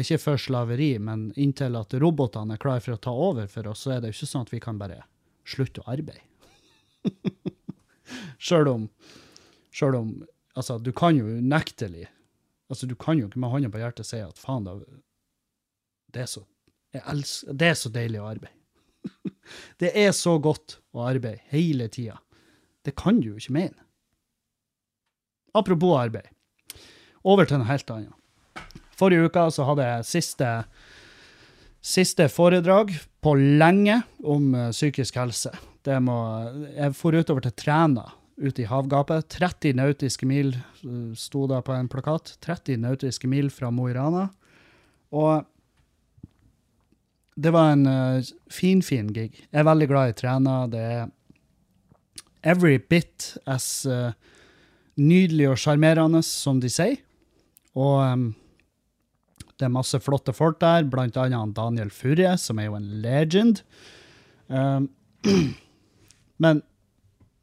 ikke 0.05 0.19
for 0.21 0.41
slaveri, 0.41 0.97
men 1.01 1.31
inntil 1.41 1.79
at 1.79 1.95
robotene 2.01 2.57
er 2.57 2.61
klare 2.61 2.83
for 2.85 2.97
å 2.97 3.01
ta 3.01 3.13
over 3.13 3.47
for 3.49 3.69
oss, 3.71 3.85
så 3.87 3.95
er 3.95 4.03
det 4.03 4.11
jo 4.11 4.19
ikke 4.19 4.31
sånn 4.33 4.47
at 4.47 4.53
vi 4.53 4.61
kan 4.63 4.81
bare 4.81 5.03
slutte 5.47 5.83
å 5.83 5.91
arbeide. 5.95 6.25
Sjøl 8.43 8.69
om, 8.71 8.89
selv 9.75 10.03
om 10.03 10.17
Altså, 10.57 10.79
du 10.81 10.89
kan 10.97 11.13
jo 11.19 11.27
unektelig 11.37 12.07
Altså, 12.73 12.87
du 12.89 12.95
kan 12.99 13.19
jo 13.19 13.27
ikke 13.29 13.41
med 13.43 13.53
hånda 13.53 13.69
på 13.71 13.81
hjertet 13.83 14.09
si 14.09 14.19
at 14.25 14.41
faen, 14.41 14.65
da 14.67 14.79
Det 16.11 16.23
er 16.25 16.31
så 16.31 16.43
elsker, 16.97 17.53
Det 17.53 17.69
er 17.69 17.77
så 17.77 17.91
deilig 17.93 18.23
å 18.23 18.29
arbeide. 18.31 18.55
det 19.83 19.93
er 20.01 20.15
så 20.17 20.39
godt 20.43 20.79
å 20.97 21.05
arbeide 21.07 21.45
hele 21.53 21.91
tida. 21.93 22.17
Det 22.83 22.97
kan 22.97 23.21
du 23.21 23.29
jo 23.29 23.37
ikke 23.37 23.55
mene. 23.55 23.85
Apropos 25.57 25.97
arbeid. 25.99 26.31
Over 27.27 27.47
til 27.47 27.61
noe 27.61 27.69
helt 27.69 27.91
annet. 27.93 28.17
Forrige 28.97 29.29
uke 29.29 29.47
så 29.53 29.67
hadde 29.69 29.87
jeg 29.87 30.09
siste, 30.09 30.51
siste 31.85 32.29
foredrag 32.33 32.95
på 33.25 33.35
lenge 33.37 34.01
om 34.25 34.55
eh, 34.55 34.71
psykisk 34.75 35.19
helse. 35.21 35.53
Det 35.87 35.99
må, 36.03 36.17
jeg 36.75 36.95
for 36.99 37.17
utover 37.17 37.45
til 37.45 37.55
Træna, 37.61 38.07
ute 38.41 38.65
i 38.65 38.71
havgapet. 38.71 39.29
30 39.37 39.77
nautiske 39.79 40.29
mil 40.29 40.55
eh, 40.57 41.13
sto 41.19 41.45
det 41.51 41.61
på 41.67 41.77
en 41.77 41.91
plakat. 41.93 42.37
30 42.45 42.81
nautiske 42.87 43.29
mil 43.31 43.53
fra 43.53 43.71
Mo 43.75 43.91
i 43.91 43.97
Rana. 43.97 44.29
Og 45.17 45.45
det 47.37 47.53
var 47.53 47.75
en 47.75 47.85
uh, 47.85 48.25
fin, 48.49 48.81
fin 48.83 49.11
gig. 49.13 49.35
Jeg 49.53 49.61
er 49.61 49.69
veldig 49.69 49.89
glad 49.91 50.09
i 50.09 50.17
Træna. 50.17 50.55
Det 50.73 50.81
er 50.81 51.11
every 52.41 52.79
bit 52.81 53.35
as 53.47 53.85
uh, 53.85 54.17
nydelig 54.97 55.51
og 55.51 55.61
sjarmerende 55.61 56.23
som 56.25 56.63
de 56.63 56.71
sier. 56.73 56.97
Og 57.77 58.01
um, 58.01 58.31
det 59.57 59.67
er 59.67 59.73
masse 59.73 59.99
flotte 60.05 60.35
folk 60.37 60.61
der, 60.61 60.87
blant 60.91 61.17
annet 61.21 61.55
Daniel 61.57 61.91
Furre, 61.95 62.35
som 62.41 62.59
er 62.61 62.69
jo 62.69 62.79
en 62.79 62.89
legend. 63.03 63.63
Um, 64.49 64.91
men 66.45 66.63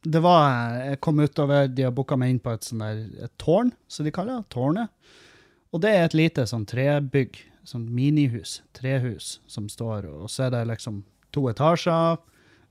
det 0.04 0.20
var 0.20 0.76
Jeg 0.84 1.00
kom 1.00 1.20
utover, 1.20 1.68
de 1.68 1.86
har 1.88 1.94
booka 1.96 2.18
meg 2.20 2.34
inn 2.34 2.42
på 2.44 2.52
et 2.52 2.66
sånt 2.68 2.84
der 2.84 3.26
et 3.26 3.34
tårn, 3.40 3.72
som 3.88 4.06
de 4.06 4.12
kaller 4.12 4.42
det. 4.42 4.52
Tårnet. 4.52 4.92
Og 5.74 5.82
det 5.82 5.94
er 5.96 6.06
et 6.06 6.18
lite 6.18 6.46
sånn 6.50 6.68
trebygg, 6.70 7.40
sånn 7.66 7.88
minihus, 7.90 8.62
trehus, 8.76 9.40
som 9.48 9.70
står, 9.72 10.06
og 10.12 10.30
så 10.30 10.48
er 10.48 10.58
det 10.58 10.66
liksom 10.70 11.02
to 11.34 11.48
etasjer, 11.50 12.20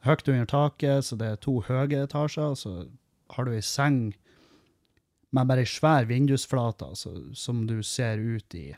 høyt 0.07 0.29
under 0.29 0.51
taket, 0.51 1.07
så 1.09 1.17
det 1.19 1.31
er 1.33 1.41
to 1.43 1.57
høye 1.67 2.05
etasjer, 2.05 2.53
og 2.53 2.61
så 2.61 2.75
har 3.35 3.49
du 3.49 3.57
ei 3.57 3.65
seng 3.65 4.13
med 5.33 5.49
bare 5.49 5.65
ei 5.65 5.71
svær 5.73 6.07
vindusflate 6.11 6.93
altså, 6.93 7.15
som 7.35 7.65
du 7.67 7.79
ser 7.87 8.21
ut 8.21 8.55
i 8.59 8.69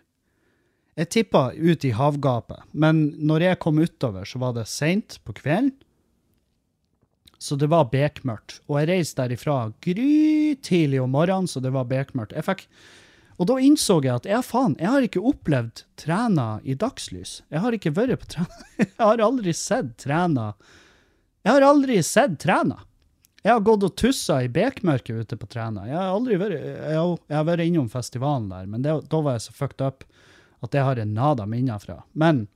Jeg 0.95 1.11
tippa 1.11 1.49
ut 1.53 1.85
i 1.85 1.95
havgapet, 1.97 2.63
men 2.71 3.09
når 3.19 3.49
jeg 3.49 3.61
kom 3.65 3.81
utover, 3.83 4.27
så 4.29 4.39
var 4.43 4.55
det 4.55 4.69
seint 4.71 5.19
på 5.27 5.35
kvelden. 5.41 5.75
Så 7.43 7.59
det 7.61 7.67
var 7.69 7.91
bekmørkt. 7.93 8.61
Og 8.71 8.79
jeg 8.79 8.89
reiste 8.89 9.21
derifra 9.21 9.73
grytidlig 9.85 11.03
om 11.03 11.11
morgenen, 11.13 11.51
så 11.51 11.61
det 11.61 11.75
var 11.75 11.89
bekmørkt. 11.91 12.33
Jeg 12.33 12.47
fikk 12.47 12.69
og 13.35 13.49
da 13.51 13.57
innså 13.59 13.99
jeg 14.05 14.15
at 14.15 14.27
ja, 14.31 14.39
faen, 14.47 14.77
jeg 14.79 14.91
har 14.93 15.05
ikke 15.07 15.23
opplevd 15.27 15.83
Træna 15.99 16.61
i 16.63 16.77
dagslys. 16.79 17.41
Jeg 17.51 17.63
har 17.65 17.75
ikke 17.75 17.95
vært 17.97 18.21
på 18.23 18.31
Træna. 18.37 18.67
Jeg 18.85 19.01
har 19.01 19.23
aldri 19.27 19.55
sett 19.59 19.95
Træna. 19.99 20.53
Jeg 21.45 21.57
har 21.57 21.67
aldri 21.67 21.97
sett 22.07 22.37
Træna. 22.43 22.79
Jeg 23.45 23.53
har 23.53 23.65
gått 23.67 23.85
og 23.85 23.97
tussa 24.01 24.39
i 24.45 24.49
bekmørket 24.49 25.25
ute 25.25 25.37
på 25.37 25.49
Træna. 25.51 25.89
Jeg 25.91 25.99
har 25.99 26.15
aldri 26.15 26.39
vært 26.41 26.55
Jeg 26.63 26.95
jeg 26.95 27.37
har 27.37 27.49
vært 27.51 27.67
innom 27.67 27.91
festivalen 27.93 28.47
der, 28.53 28.71
men 28.71 28.87
det, 28.87 28.95
da 29.11 29.21
var 29.21 29.37
jeg 29.37 29.49
så 29.49 29.57
fucked 29.59 29.83
up 29.85 30.07
at 30.65 30.73
det 30.75 30.83
har 30.85 31.01
jeg 31.01 31.11
nada 31.11 31.47
minner 31.49 31.81
fra. 31.83 32.01
Men 32.13 32.47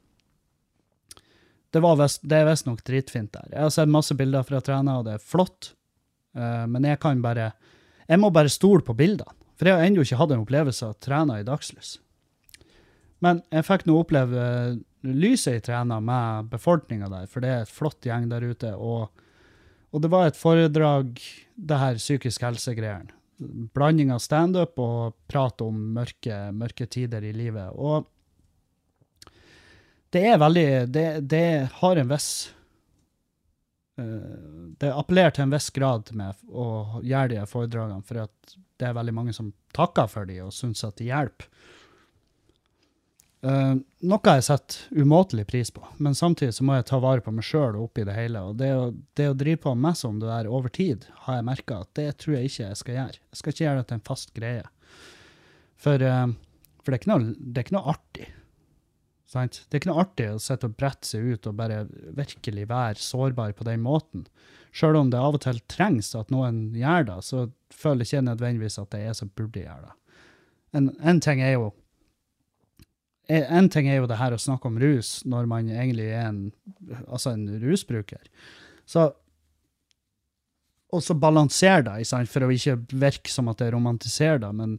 det, 1.72 1.82
vest, 1.82 2.22
det 2.24 2.40
er 2.40 2.48
visstnok 2.48 2.84
dritfint 2.86 3.32
der. 3.34 3.48
Jeg 3.52 3.66
har 3.66 3.72
sett 3.74 3.92
masse 3.92 4.16
bilder 4.16 4.46
fra 4.48 4.60
Træna, 4.64 4.98
og 5.00 5.08
det 5.08 5.18
er 5.18 5.24
flott. 5.24 5.72
Uh, 6.36 6.64
men 6.70 6.84
jeg 6.84 7.00
kan 7.00 7.22
bare 7.24 7.52
Jeg 8.08 8.20
må 8.20 8.30
bare 8.30 8.48
stole 8.48 8.80
på 8.84 8.94
bildene. 8.96 9.34
For 9.58 9.68
jeg 9.68 9.76
har 9.76 9.84
ennå 9.84 10.04
ikke 10.04 10.16
hatt 10.16 10.32
en 10.32 10.44
opplevelse 10.44 10.86
av 10.86 10.94
Træna 11.02 11.40
i 11.40 11.44
dagslys. 11.44 11.98
Men 13.24 13.42
jeg 13.50 13.66
fikk 13.66 13.84
nå 13.88 13.96
oppleve 13.98 14.38
eh, 14.38 14.76
lyset 15.02 15.58
i 15.58 15.62
Træna 15.66 15.98
med 16.00 16.52
befolkninga 16.52 17.08
der, 17.10 17.26
for 17.26 17.42
det 17.42 17.50
er 17.50 17.64
et 17.64 17.72
flott 17.72 18.06
gjeng 18.06 18.28
der 18.30 18.46
ute. 18.46 18.70
Og, 18.78 19.10
og 19.90 20.04
det 20.04 20.12
var 20.12 20.30
et 20.30 20.38
foredrag, 20.38 21.18
det 21.58 21.80
her 21.82 21.98
psykisk 21.98 22.46
helse-greiene. 22.46 23.17
Blanding 23.38 24.10
av 24.10 24.18
standup 24.18 24.78
og 24.82 25.14
prat 25.30 25.62
om 25.62 25.76
mørke, 25.94 26.48
mørke 26.52 26.88
tider 26.90 27.22
i 27.22 27.32
livet. 27.36 27.70
Og 27.74 28.08
det 30.10 30.24
er 30.26 30.40
veldig 30.40 30.68
Det, 30.90 31.06
det 31.28 31.68
har 31.78 32.00
en 32.00 32.08
viss 32.08 32.30
eh, 34.00 34.38
Det 34.80 34.90
appellerer 34.90 35.36
til 35.36 35.44
en 35.44 35.52
viss 35.52 35.70
grad 35.70 36.10
med 36.16 36.40
å 36.48 37.00
gjøre 37.04 37.34
de 37.36 37.46
foredragene, 37.46 38.02
for 38.02 38.24
at 38.24 38.56
det 38.78 38.88
er 38.88 38.96
veldig 38.96 39.14
mange 39.14 39.34
som 39.36 39.52
takker 39.76 40.10
for 40.10 40.26
de 40.28 40.40
og 40.42 40.54
syns 40.54 40.84
at 40.86 40.98
de 40.98 41.10
hjelper. 41.10 41.50
Eh, 43.38 43.74
noe 44.10 44.32
jeg 44.34 44.44
setter 44.48 44.98
umåtelig 44.98 45.44
pris 45.46 45.70
på, 45.70 45.84
men 46.02 46.16
samtidig 46.18 46.56
så 46.56 46.64
må 46.66 46.74
jeg 46.74 46.88
ta 46.88 46.98
vare 47.02 47.22
på 47.22 47.30
meg 47.34 47.46
sjøl 47.46 47.76
oppi 47.78 48.02
det 48.06 48.16
hele. 48.16 48.42
Og 48.50 48.58
det 48.58 48.72
å, 48.74 48.88
det 49.18 49.28
å 49.30 49.36
drive 49.38 49.62
på 49.62 49.74
med 49.78 49.98
sånn 49.98 50.18
det 50.22 50.30
der 50.30 50.50
over 50.50 50.72
tid, 50.74 51.06
har 51.26 51.38
jeg 51.38 51.46
merka 51.46 51.84
at 51.84 51.92
det 51.98 52.08
tror 52.18 52.38
jeg 52.38 52.50
ikke 52.50 52.64
jeg 52.64 52.80
skal 52.82 52.98
gjøre. 52.98 53.22
Jeg 53.30 53.40
skal 53.40 53.54
ikke 53.54 53.64
gjøre 53.66 53.84
det 53.84 53.86
til 53.90 53.98
en 53.98 54.08
fast 54.08 54.34
greie. 54.34 54.66
For, 55.78 56.02
uh, 56.02 56.26
for 56.82 56.90
det, 56.90 56.98
er 56.98 57.12
noe, 57.12 57.32
det 57.38 57.62
er 57.62 57.68
ikke 57.68 57.78
noe 57.78 57.94
artig. 57.94 58.28
Sant? 59.28 59.62
Det 59.68 59.76
er 59.76 59.82
ikke 59.82 59.92
noe 59.92 60.02
artig 60.02 60.28
å 60.32 60.42
sitte 60.42 60.66
og 60.66 60.78
brette 60.80 61.06
seg 61.06 61.26
ut 61.28 61.46
og 61.46 61.58
bare 61.60 61.82
virkelig 62.16 62.64
være 62.70 63.02
sårbar 63.04 63.54
på 63.54 63.66
den 63.68 63.84
måten. 63.84 64.26
Sjøl 64.74 64.98
om 64.98 65.12
det 65.12 65.20
av 65.20 65.36
og 65.38 65.44
til 65.44 65.60
trengs 65.70 66.10
at 66.18 66.32
noen 66.34 66.72
gjør 66.76 67.06
det, 67.12 67.18
så 67.28 67.46
føler 67.70 68.02
jeg 68.02 68.18
ikke 68.18 68.30
nødvendigvis 68.32 68.80
at 68.82 68.90
det 68.94 69.04
er 69.04 69.14
som 69.14 69.30
burde 69.36 69.62
gjøre 69.62 69.84
det. 69.84 69.94
En, 70.76 70.90
en 70.98 71.20
ting 71.24 71.40
er 71.44 71.54
jo 71.54 71.68
en 73.28 73.44
en 73.58 73.68
ting 73.68 73.88
er 73.88 74.00
jo 74.00 74.08
det 74.08 74.18
her 74.18 74.34
å 74.34 74.40
snakke 74.40 74.70
om 74.70 74.78
rus 74.80 75.22
når 75.28 75.48
man 75.50 75.68
egentlig 75.68 76.10
er 76.10 76.30
en, 76.30 76.44
altså 77.06 77.34
en 77.34 77.48
rusbruker. 77.62 78.22
Så 78.88 79.10
og 80.88 81.04
så 81.04 81.12
balansere 81.14 81.84
det, 81.84 82.28
for 82.32 82.46
å 82.46 82.52
ikke 82.52 82.78
virke 82.96 83.32
som 83.32 83.50
at 83.52 83.60
jeg 83.60 83.74
romantiserer 83.74 84.40
det, 84.40 84.48
men 84.56 84.78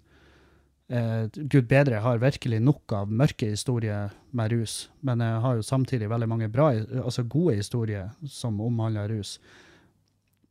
eh, 0.89 1.27
gud 1.35 1.67
bedre, 1.69 1.99
jeg 1.99 2.05
har 2.05 2.23
virkelig 2.23 2.61
nok 2.65 2.95
av 2.97 3.11
mørke 3.13 3.51
historier 3.51 4.15
med 4.33 4.55
rus, 4.55 4.79
men 5.05 5.21
jeg 5.21 5.43
har 5.43 5.59
jo 5.59 5.67
samtidig 5.67 6.09
veldig 6.09 6.29
mange 6.31 6.49
bra, 6.49 6.71
altså 7.03 7.27
gode 7.29 7.59
historier 7.59 8.09
som 8.25 8.57
omhandler 8.65 9.13
rus. 9.13 9.37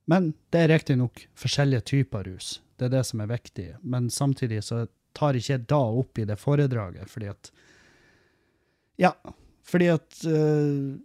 Men 0.08 0.30
det 0.54 0.62
er 0.62 0.72
riktignok 0.76 1.26
forskjellige 1.36 1.88
typer 1.90 2.30
rus, 2.30 2.60
det 2.78 2.86
er 2.86 2.94
det 2.94 3.04
som 3.10 3.24
er 3.24 3.32
viktig, 3.34 3.72
men 3.82 4.06
samtidig 4.14 4.62
så 4.62 4.84
tar 5.18 5.34
ikke 5.34 5.56
jeg 5.56 5.66
da 5.66 5.82
opp 5.82 6.22
i 6.22 6.28
det 6.28 6.38
foredraget, 6.38 7.10
fordi 7.10 7.32
at, 7.34 7.50
ja, 8.98 9.12
fordi 9.68 9.90
at 9.92 10.18
uh, 10.26 10.96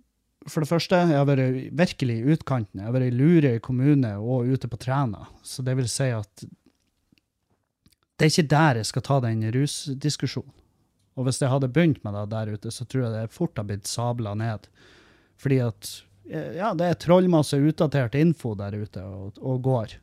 for 0.50 0.64
det 0.64 0.70
første, 0.70 0.98
jeg 1.00 1.16
har 1.16 1.28
vært 1.28 1.70
virkelig 1.78 2.18
i 2.20 2.34
utkanten. 2.36 2.82
Jeg 2.82 2.89
har 2.89 2.96
vært 2.96 3.12
i 3.12 3.16
Lure 3.16 3.54
kommune 3.64 4.12
og 4.20 4.50
ute 4.52 4.68
på 4.68 4.80
Træna. 4.82 5.28
Så 5.46 5.64
det 5.64 5.78
vil 5.80 5.88
si 5.91 6.10
at 6.12 6.44
det 8.14 8.28
er 8.28 8.32
ikke 8.32 8.52
der 8.52 8.80
jeg 8.82 8.89
skal 8.89 9.06
ta 9.08 9.20
den 9.24 9.46
rusdiskusjonen. 9.56 10.54
Og 11.14 11.28
hvis 11.28 11.39
jeg 11.44 11.52
hadde 11.52 11.70
begynt 11.70 12.02
med 12.06 12.16
det 12.18 12.26
der 12.32 12.52
ute, 12.56 12.72
så 12.74 12.86
tror 12.89 13.06
jeg 13.06 13.14
det 13.14 13.34
fort 13.36 13.58
har 13.60 13.68
blitt 13.70 13.89
sabla 13.89 14.34
ned. 14.38 14.66
Fordi 15.38 15.60
at 15.62 15.89
ja, 16.26 16.72
det 16.78 16.88
er 16.88 17.00
trollmasse 17.02 17.60
utdatert 17.60 18.16
info 18.18 18.54
der 18.58 18.78
ute 18.80 19.04
og, 19.04 19.38
og 19.44 19.60
går. 19.66 19.98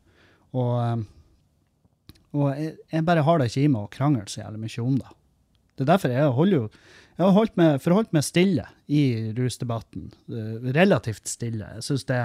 Og, 0.55 0.73
eh, 0.85 2.13
og 2.37 2.45
jeg, 2.55 2.75
jeg 2.93 3.07
bare 3.07 3.25
har 3.27 3.41
det 3.41 3.49
ikke 3.49 3.65
i 3.65 3.71
meg 3.73 3.87
å 3.87 3.91
krangle 3.91 4.23
så 4.29 4.43
jævlig 4.43 4.63
mye 4.63 4.85
om 4.85 4.97
det. 5.01 5.13
Det 5.75 5.85
er 5.85 5.91
derfor 5.93 6.13
jeg 6.13 6.35
holder 6.37 6.57
jo 6.59 6.65
jeg 7.17 7.27
har 7.27 7.35
holdt 7.35 7.57
meg, 7.59 7.81
forholdt 7.83 8.13
meg 8.15 8.23
stille 8.25 8.65
i 8.89 9.03
rusdebatten. 9.37 10.11
eh, 10.31 10.71
relativt 10.73 11.27
stille. 11.27 11.67
Jeg 11.77 11.83
syns 11.83 12.07
det 12.09 12.21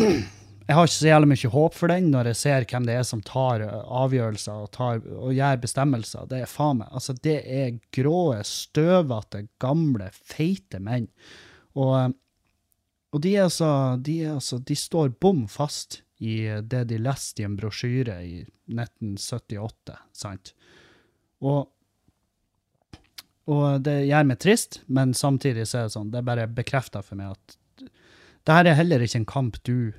Jeg 0.00 0.76
har 0.76 0.86
ikke 0.86 0.94
så 0.94 1.08
jævlig 1.08 1.28
mye 1.32 1.48
håp 1.50 1.74
for 1.74 1.90
den 1.90 2.10
når 2.12 2.28
jeg 2.30 2.38
ser 2.38 2.64
hvem 2.70 2.84
det 2.86 2.94
er 2.94 3.06
som 3.06 3.22
tar 3.26 3.64
eh, 3.64 3.86
avgjørelser 4.02 4.66
og, 4.66 4.70
tar, 4.76 5.00
og 5.02 5.32
gjør 5.34 5.62
bestemmelser. 5.64 6.28
Det 6.30 6.42
er 6.42 6.50
faen 6.50 6.82
meg 6.82 6.92
Altså, 6.94 7.16
det 7.26 7.38
er 7.42 7.78
grå, 7.96 8.36
støvete, 8.46 9.46
gamle, 9.62 10.10
feite 10.12 10.78
menn. 10.82 11.08
Og, 11.74 11.96
eh, 11.98 12.12
og 13.10 13.24
de, 13.24 13.34
er 13.34 13.48
altså, 13.48 13.72
de, 13.98 14.20
er 14.26 14.36
altså, 14.36 14.60
de 14.62 14.76
står 14.78 15.10
bom 15.20 15.46
fast 15.50 16.02
i 16.20 16.44
det 16.62 16.84
de 16.90 17.00
leste 17.00 17.42
i 17.42 17.48
en 17.48 17.56
brosjyre 17.56 18.20
i 18.22 18.42
1978, 18.70 19.96
sant? 20.12 20.52
Og 21.40 21.70
og 23.50 23.82
det 23.86 23.96
gjør 24.06 24.28
meg 24.28 24.38
trist, 24.42 24.80
men 24.86 25.14
samtidig 25.16 25.66
så 25.66 25.80
er 25.80 25.88
det 25.88 25.94
sånn, 25.96 26.12
det 26.12 26.22
bare 26.26 26.46
bekrefter 26.50 27.02
for 27.02 27.18
meg 27.18 27.34
at 27.34 27.56
det 28.46 28.56
her 28.56 28.70
er 28.70 28.78
heller 28.78 29.02
ikke 29.04 29.20
en 29.20 29.28
kamp 29.28 29.58
du 29.68 29.92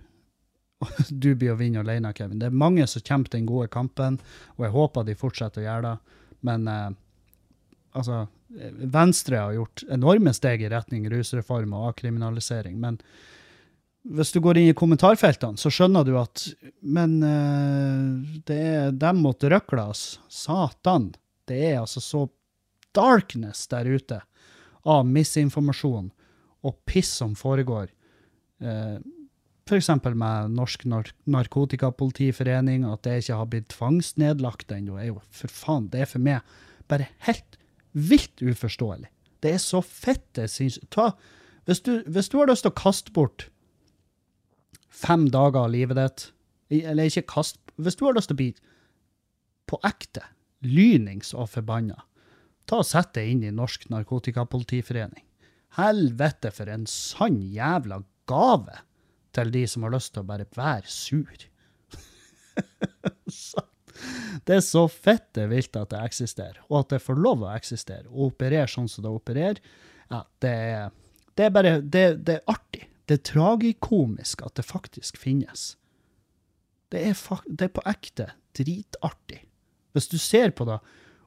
du 1.09 1.33
blir 1.37 1.53
å 1.53 1.59
vinne 1.59 1.83
alene, 1.83 2.09
Kevin. 2.17 2.39
Det 2.41 2.49
er 2.49 2.57
mange 2.57 2.87
som 2.89 3.03
kjemper 3.05 3.35
den 3.35 3.45
gode 3.49 3.69
kampen, 3.69 4.17
og 4.57 4.65
jeg 4.65 4.73
håper 4.73 5.05
de 5.05 5.17
fortsetter 5.17 5.61
å 5.61 5.65
gjøre 5.67 5.91
det. 5.91 6.21
Men 6.47 6.65
eh, 6.71 6.87
altså 7.93 8.23
Venstre 8.91 9.39
har 9.39 9.53
gjort 9.55 9.83
enorme 9.93 10.33
steg 10.35 10.65
i 10.65 10.71
retning 10.71 11.05
rusreform 11.11 11.75
og 11.77 11.91
avkriminalisering. 11.91 12.75
Men 12.81 12.97
hvis 14.17 14.33
du 14.33 14.41
går 14.43 14.57
inn 14.59 14.71
i 14.71 14.77
kommentarfeltene, 14.77 15.59
så 15.61 15.71
skjønner 15.71 16.07
du 16.07 16.15
at 16.19 16.47
Men 16.81 17.19
eh, 17.23 18.41
det 18.49 18.59
er 18.73 18.91
dem 18.97 19.21
mot 19.23 19.37
røklas. 19.43 20.19
Satan. 20.27 21.11
Det 21.47 21.61
er 21.71 21.81
altså 21.83 22.01
så 22.03 22.25
darkness 22.97 23.67
der 23.71 23.87
ute 23.89 24.21
av 24.87 25.05
misinformasjon 25.07 26.11
og 26.65 26.77
piss 26.89 27.11
som 27.21 27.33
foregår. 27.37 27.89
Eh, 28.61 28.97
F.eks. 29.71 29.89
med 30.17 30.51
Norsk 30.57 30.83
Nar 30.89 31.11
Narkotikapolitiforening, 31.31 32.83
at 32.83 33.05
det 33.05 33.21
ikke 33.21 33.37
har 33.39 33.49
blitt 33.51 33.69
tvangsnedlagt 33.71 34.73
ennå, 34.75 34.97
for 35.31 35.53
faen, 35.53 35.87
det 35.93 36.03
er 36.03 36.09
for 36.11 36.23
meg 36.23 36.41
bare 36.91 37.07
helt 37.27 37.57
vilt 37.95 38.41
uforståelig. 38.43 39.07
Det 39.41 39.55
er 39.55 39.61
så 39.63 39.81
fette 39.85 40.47
sinnssykt. 40.51 40.97
Hvis, 41.69 41.81
hvis 41.85 42.29
du 42.29 42.37
har 42.41 42.49
lyst 42.49 42.65
til 42.65 42.73
å 42.73 42.77
kaste 42.77 43.13
bort 43.15 43.47
fem 44.91 45.29
dager 45.31 45.63
av 45.63 45.71
livet 45.73 45.97
ditt, 45.97 46.27
eller 46.81 47.07
ikke 47.07 47.29
kast, 47.31 47.59
hvis 47.79 47.97
du 47.97 48.05
har 48.05 48.17
lyst 48.17 48.31
til 48.31 48.37
å 48.37 48.41
bli 48.41 48.51
på 49.71 49.79
ekte 49.87 50.25
lynings 50.67 51.31
og 51.33 51.49
forbanna, 51.53 52.03
ta 52.69 52.81
og 52.81 52.87
sett 52.87 53.13
deg 53.17 53.33
inn 53.33 53.43
i 53.47 53.55
Norsk 53.55 53.87
Narkotikapolitiforening. 53.91 55.25
Helvete 55.77 56.51
for 56.53 56.71
en 56.71 56.87
sann 56.89 57.39
jævla 57.53 58.01
gave 58.29 58.81
til 59.35 59.51
de 59.53 59.65
som 59.67 59.87
har 59.87 59.95
lyst 59.95 60.13
til 60.15 60.23
å 60.23 60.31
bare 60.31 60.49
være 60.55 60.91
sur. 60.91 61.41
Det 64.47 64.55
er 64.55 64.63
så 64.65 64.87
fitte 64.89 65.43
vilt 65.51 65.75
at 65.77 65.91
det 65.91 65.99
eksisterer, 66.01 66.57
og 66.71 66.79
at 66.79 66.95
det 66.95 67.03
får 67.03 67.19
lov 67.21 67.43
å 67.45 67.51
eksistere, 67.53 68.07
og 68.09 68.31
operere 68.31 68.71
sånn 68.71 68.87
som 68.89 69.05
det 69.05 69.11
opererer. 69.13 69.59
Ja, 70.09 70.23
det 70.41 70.55
det 71.37 71.47
er 71.47 71.53
bare 71.55 71.75
det, 71.81 72.05
det 72.27 72.39
er 72.39 72.51
artig. 72.51 72.87
Det 73.07 73.17
er 73.17 73.27
tragikomisk 73.31 74.43
at 74.45 74.55
det 74.59 74.67
faktisk 74.67 75.19
finnes. 75.19 75.75
Det 76.91 77.01
er, 77.07 77.15
fak 77.15 77.45
det 77.47 77.69
er 77.69 77.75
på 77.75 77.83
ekte 77.87 78.27
dritartig. 78.57 79.41
Hvis 79.95 80.09
du 80.11 80.17
ser 80.21 80.51
på 80.55 80.67
det 80.67 80.79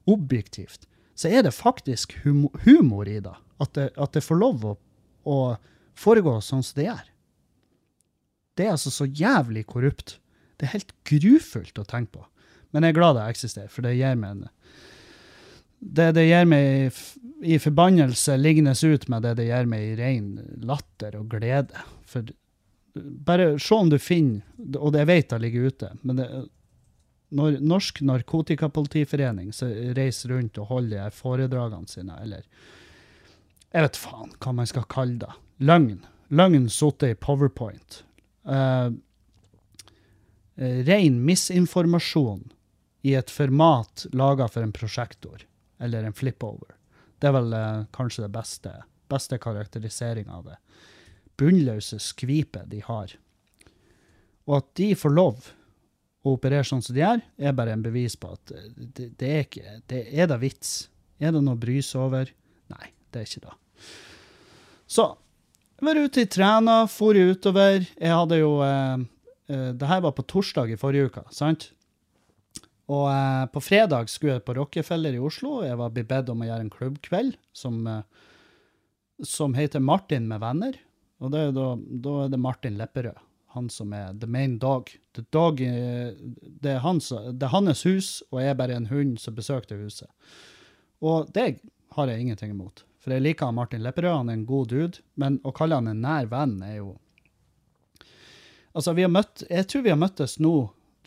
objektivt, 0.08 0.86
så 1.14 1.30
er 1.30 1.46
det 1.46 1.54
faktisk 1.54 2.16
humo 2.24 2.50
humor 2.64 3.08
i 3.08 3.20
det. 3.22 3.34
At 3.62 3.74
det, 3.78 3.90
at 3.96 4.16
det 4.16 4.24
får 4.24 4.40
lov 4.40 4.64
å, 4.66 4.74
å 5.30 5.38
foregå 5.98 6.40
sånn 6.42 6.64
som 6.66 6.80
det 6.80 6.88
gjør. 6.88 7.10
Det 8.54 8.66
er 8.66 8.74
altså 8.74 8.90
så 8.94 9.06
jævlig 9.06 9.64
korrupt. 9.70 10.18
Det 10.58 10.66
er 10.66 10.76
helt 10.76 10.94
grufullt 11.06 11.78
å 11.78 11.86
tenke 11.86 12.18
på. 12.18 12.26
Men 12.74 12.86
jeg 12.86 12.94
er 12.94 12.98
glad 12.98 13.18
det 13.18 13.28
eksisterer, 13.30 13.70
for 13.70 13.86
det 13.86 13.94
gir 13.94 14.18
meg 14.18 14.30
en 14.30 14.48
Det 15.84 16.12
det 16.16 16.24
gir 16.26 16.46
meg 16.48 16.64
i 16.64 16.90
i 17.44 17.58
forbannelse 17.58 18.36
lignes 18.36 18.84
ut 18.84 19.08
med 19.08 19.22
det 19.22 19.34
det 19.38 19.48
gir 19.48 19.68
meg 19.68 19.84
i 19.84 19.96
ren 19.98 20.28
latter 20.64 21.16
og 21.18 21.28
glede. 21.34 21.84
For 22.08 22.26
bare 22.94 23.54
se 23.60 23.76
om 23.76 23.90
du 23.90 23.98
finner, 24.00 24.44
og 24.78 24.96
jeg 24.96 25.10
vet 25.10 25.30
det 25.32 25.40
ligger 25.42 25.70
ute, 25.70 25.90
men 26.02 26.20
det, 26.20 26.28
når 27.34 27.58
Norsk 27.64 28.00
Narkotikapolitiforening 28.06 29.50
reiser 29.96 30.34
rundt 30.34 30.58
og 30.62 30.70
holder 30.70 31.08
de 31.08 31.16
foredragene 31.16 31.90
sine, 31.90 32.16
eller 32.22 32.46
jeg 33.74 33.86
vet 33.86 33.98
faen 33.98 34.34
hva 34.38 34.52
man 34.54 34.70
skal 34.70 34.86
kalle 34.90 35.18
det. 35.24 35.32
Løgn. 35.66 36.04
Løgn 36.34 36.68
sittet 36.70 37.16
i 37.16 37.18
powerpoint. 37.18 38.04
Eh, 38.46 38.90
ren 40.88 41.18
misinformasjon 41.26 42.46
i 43.04 43.16
et 43.18 43.32
format 43.34 44.06
laga 44.14 44.46
for 44.48 44.62
en 44.64 44.72
prosjektor, 44.72 45.42
eller 45.82 46.06
en 46.06 46.14
flipover. 46.14 46.76
Det 47.18 47.28
er 47.28 47.34
vel 47.34 47.52
uh, 47.56 47.84
kanskje 47.94 48.24
det 48.24 48.32
beste, 48.32 48.70
beste 49.10 49.36
karakteriseringa 49.40 50.38
av 50.38 50.46
det 50.48 50.56
bunnløse 51.40 51.98
skvipet 52.02 52.68
de 52.70 52.80
har. 52.84 53.14
Og 54.46 54.58
at 54.60 54.70
de 54.78 54.92
får 54.98 55.14
lov 55.14 55.50
å 56.24 56.34
operere 56.38 56.64
sånn 56.66 56.82
som 56.84 56.96
de 56.96 57.02
gjør, 57.02 57.20
er 57.36 57.56
bare 57.56 57.74
en 57.76 57.84
bevis 57.84 58.16
på 58.20 58.32
at 58.32 58.54
eh, 58.56 58.70
det, 58.76 59.10
det 59.20 59.30
er 59.30 59.44
ikke 59.44 59.76
det 59.92 60.00
Er 60.12 60.30
det 60.30 60.40
vits? 60.42 60.72
Er 61.20 61.34
det 61.34 61.44
noe 61.44 61.56
å 61.56 61.60
bry 61.60 61.78
seg 61.84 62.06
over? 62.06 62.32
Nei, 62.72 62.88
det 63.12 63.22
er 63.22 63.28
ikke 63.28 63.46
det. 63.46 63.58
Så 64.90 65.10
jeg 65.74 65.88
var 65.88 65.98
ute 66.00 66.22
i 66.22 66.30
Træna, 66.30 66.74
for 66.88 67.18
utover. 67.18 67.82
Jeg 67.98 68.14
hadde 68.14 68.38
jo 68.38 68.52
eh, 68.64 69.00
eh, 69.50 69.70
Det 69.76 69.88
her 69.90 70.04
var 70.06 70.14
på 70.16 70.26
torsdag 70.30 70.72
i 70.72 70.78
forrige 70.80 71.10
uke, 71.10 71.24
sant? 71.34 71.68
Og 72.92 73.08
eh, 73.08 73.44
på 73.52 73.62
fredag 73.64 74.10
skulle 74.12 74.38
jeg 74.38 74.46
på 74.46 74.56
Rockefeller 74.58 75.16
i 75.16 75.22
Oslo. 75.22 75.62
Jeg 75.64 75.78
var 75.80 75.92
blitt 75.94 76.10
bedt 76.10 76.30
om 76.32 76.44
å 76.44 76.48
gjøre 76.48 76.66
en 76.66 76.72
klubbkveld 76.72 77.38
som, 77.56 77.80
eh, 77.90 78.02
som 79.24 79.56
heter 79.56 79.82
Martin 79.84 80.28
med 80.30 80.42
venner. 80.44 80.78
Og 81.24 81.32
da, 81.32 81.46
da 81.48 82.14
er 82.24 82.32
det 82.32 82.40
Martin 82.42 82.76
Lepperød, 82.76 83.20
han 83.54 83.68
som 83.70 83.92
er 83.94 84.14
the 84.18 84.28
main 84.30 84.58
dog. 84.58 84.90
The 85.14 85.24
dog 85.34 85.60
eh, 85.62 86.12
det, 86.42 86.76
er 86.76 86.82
hans, 86.82 87.10
det 87.10 87.46
er 87.46 87.54
hans 87.54 87.84
hus, 87.86 88.08
og 88.30 88.42
jeg 88.42 88.54
er 88.54 88.58
bare 88.58 88.76
en 88.78 88.90
hund 88.90 89.16
som 89.22 89.36
besøkte 89.36 89.78
huset. 89.78 90.10
Og 91.04 91.30
det 91.34 91.60
har 91.94 92.10
jeg 92.10 92.20
ingenting 92.20 92.54
imot. 92.54 92.84
For 93.02 93.14
jeg 93.14 93.22
liker 93.22 93.52
Martin 93.52 93.84
Lepperød, 93.84 94.16
han 94.16 94.32
er 94.32 94.38
en 94.38 94.46
god 94.48 94.70
dude, 94.72 95.02
men 95.20 95.38
å 95.44 95.52
kalle 95.54 95.78
han 95.78 95.90
en 95.90 96.02
nær 96.04 96.30
venn 96.30 96.60
er 96.64 96.78
jo 96.80 96.94
Altså, 98.74 98.90
vi 98.90 99.04
har 99.04 99.10
møtt 99.12 99.44
Jeg 99.46 99.68
tror 99.70 99.84
vi 99.84 99.90
har 99.92 99.98
møttes 100.00 100.32
nå, 100.42 100.54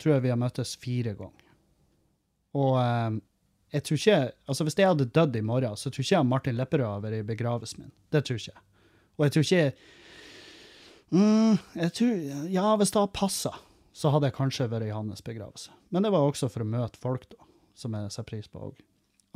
tror 0.00 0.14
jeg 0.14 0.22
vi 0.24 0.30
har 0.32 0.38
møttes 0.40 0.70
fire 0.80 1.12
ganger. 1.18 1.50
Og, 2.56 2.78
eh, 2.80 3.18
jeg 3.76 3.84
tror 3.84 3.98
ikke, 3.98 4.20
altså 4.48 4.64
Hvis 4.64 4.78
jeg 4.78 4.88
hadde 4.88 5.10
dødd 5.18 5.36
i 5.36 5.44
morgen, 5.44 5.76
så 5.76 5.90
tror 5.90 6.06
ikke 6.06 6.14
jeg 6.14 6.30
Martin 6.30 6.56
Lepperød 6.56 6.86
hadde 6.88 7.04
vært 7.04 7.18
i 7.18 7.28
begravelsen 7.28 7.82
min. 7.82 7.92
Det 8.08 8.24
tror 8.24 8.40
ikke 8.40 8.54
jeg. 8.54 8.64
Og 9.18 9.26
jeg 9.26 9.34
tror 9.34 9.46
ikke 9.46 9.97
mm, 11.10 11.58
jeg 11.82 11.94
tror, 11.98 12.14
Ja, 12.52 12.76
hvis 12.76 12.92
det 12.94 13.00
hadde 13.00 13.16
passa, 13.16 13.54
så 13.92 14.12
hadde 14.14 14.30
jeg 14.30 14.38
kanskje 14.38 14.70
vært 14.70 14.88
i 14.88 14.94
hans 14.94 15.24
begravelse. 15.24 15.72
Men 15.90 16.04
det 16.04 16.12
var 16.14 16.26
også 16.26 16.50
for 16.52 16.62
å 16.64 16.68
møte 16.68 17.00
folk, 17.00 17.26
da, 17.32 17.48
som 17.78 17.96
jeg 17.96 18.12
setter 18.14 18.30
pris 18.30 18.50
på 18.50 18.70
òg. 18.70 18.82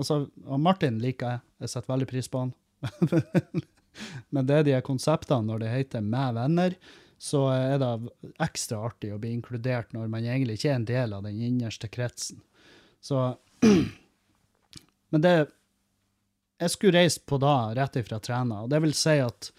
Altså, 0.00 0.26
Martin 0.58 0.98
liker 1.02 1.34
jeg. 1.34 1.44
Jeg 1.62 1.72
setter 1.72 1.92
veldig 1.92 2.08
pris 2.10 2.28
på 2.30 2.44
han. 2.46 2.52
Men 4.34 4.48
det 4.48 4.58
er 4.58 4.66
de 4.66 4.76
konseptene 4.84 5.46
når 5.46 5.62
det 5.62 5.72
heter 5.72 6.00
'med 6.00 6.38
venner', 6.38 6.76
så 7.22 7.44
er 7.54 7.78
det 7.78 7.90
ekstra 8.42 8.80
artig 8.88 9.12
å 9.14 9.18
bli 9.22 9.30
inkludert 9.36 9.92
når 9.94 10.08
man 10.10 10.24
egentlig 10.24 10.56
ikke 10.58 10.70
er 10.72 10.78
en 10.80 10.88
del 10.88 11.12
av 11.14 11.22
den 11.22 11.38
innerste 11.38 11.86
kretsen. 11.88 12.40
Så 13.00 13.36
Men 15.12 15.20
det 15.20 15.50
Jeg 16.58 16.70
skulle 16.70 16.98
reist 16.98 17.26
på 17.26 17.38
da 17.42 17.74
rett 17.74 17.96
ifra 17.96 18.18
Træna, 18.22 18.62
og 18.62 18.70
det 18.70 18.80
vil 18.82 18.94
si 18.94 19.16
at 19.18 19.50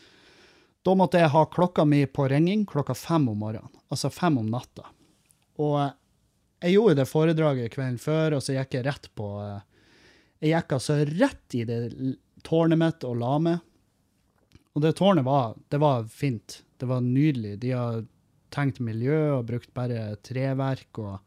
da 0.83 0.95
måtte 0.99 1.21
jeg 1.21 1.31
ha 1.31 1.43
klokka 1.47 1.85
mi 1.87 2.03
på 2.05 2.27
ringing 2.31 2.65
klokka 2.67 2.95
fem 2.97 3.29
om 3.31 3.39
morgenen. 3.39 3.71
Altså 3.93 4.11
fem 4.11 4.37
om 4.41 4.49
natta. 4.51 4.89
Og 5.63 5.77
jeg 6.63 6.75
gjorde 6.75 6.97
det 6.99 7.09
foredraget 7.09 7.73
kvelden 7.73 7.99
før, 8.01 8.37
og 8.37 8.43
så 8.43 8.57
gikk 8.57 8.77
jeg 8.77 8.87
rett 8.87 9.09
på 9.15 9.29
eh, 9.43 9.61
Jeg 10.43 10.55
gikk 10.57 10.75
altså 10.77 10.97
rett 11.07 11.55
i 11.55 11.63
det 11.67 11.79
tårnet 12.43 12.79
mitt 12.79 13.05
og 13.07 13.19
la 13.19 13.35
meg. 13.39 13.61
Og 14.73 14.83
det 14.83 14.95
tårnet 14.99 15.23
var, 15.27 15.53
det 15.71 15.79
var 15.79 16.07
fint. 16.09 16.61
Det 16.79 16.89
var 16.89 17.03
nydelig. 17.05 17.57
De 17.61 17.71
har 17.71 18.01
tenkt 18.53 18.81
miljø 18.83 19.37
og 19.37 19.47
brukt 19.47 19.71
bare 19.75 20.15
treverk, 20.25 20.99
og, 20.99 21.19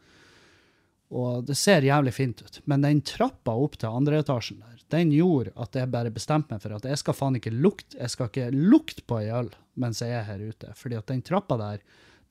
og 1.15 1.45
det 1.47 1.55
ser 1.59 1.87
jævlig 1.87 2.15
fint 2.17 2.41
ut. 2.43 2.59
Men 2.67 2.83
den 2.83 3.03
trappa 3.07 3.55
opp 3.55 3.77
til 3.79 3.95
andre 3.95 4.23
etasjen 4.25 4.59
der, 4.63 4.81
den 4.95 5.13
gjorde 5.15 5.53
at 5.59 5.75
jeg 5.75 5.91
bare 5.91 6.15
bestemte 6.15 6.55
meg 6.55 6.63
for 6.63 6.77
at 6.77 6.87
jeg 6.87 6.99
skal 7.01 7.17
faen 7.19 7.39
ikke 7.39 7.51
lukte 7.55 7.99
jeg 7.99 8.13
skal 8.13 8.29
ikke 8.31 8.51
lukte 8.55 9.03
på 9.07 9.19
ei 9.19 9.33
øl 9.35 9.49
mens 9.75 10.03
jeg 10.03 10.15
er 10.15 10.27
her 10.29 10.43
ute. 10.43 10.73
Fordi 10.79 10.99
at 10.99 11.11
den 11.11 11.25
trappa 11.27 11.59
der, 11.61 11.81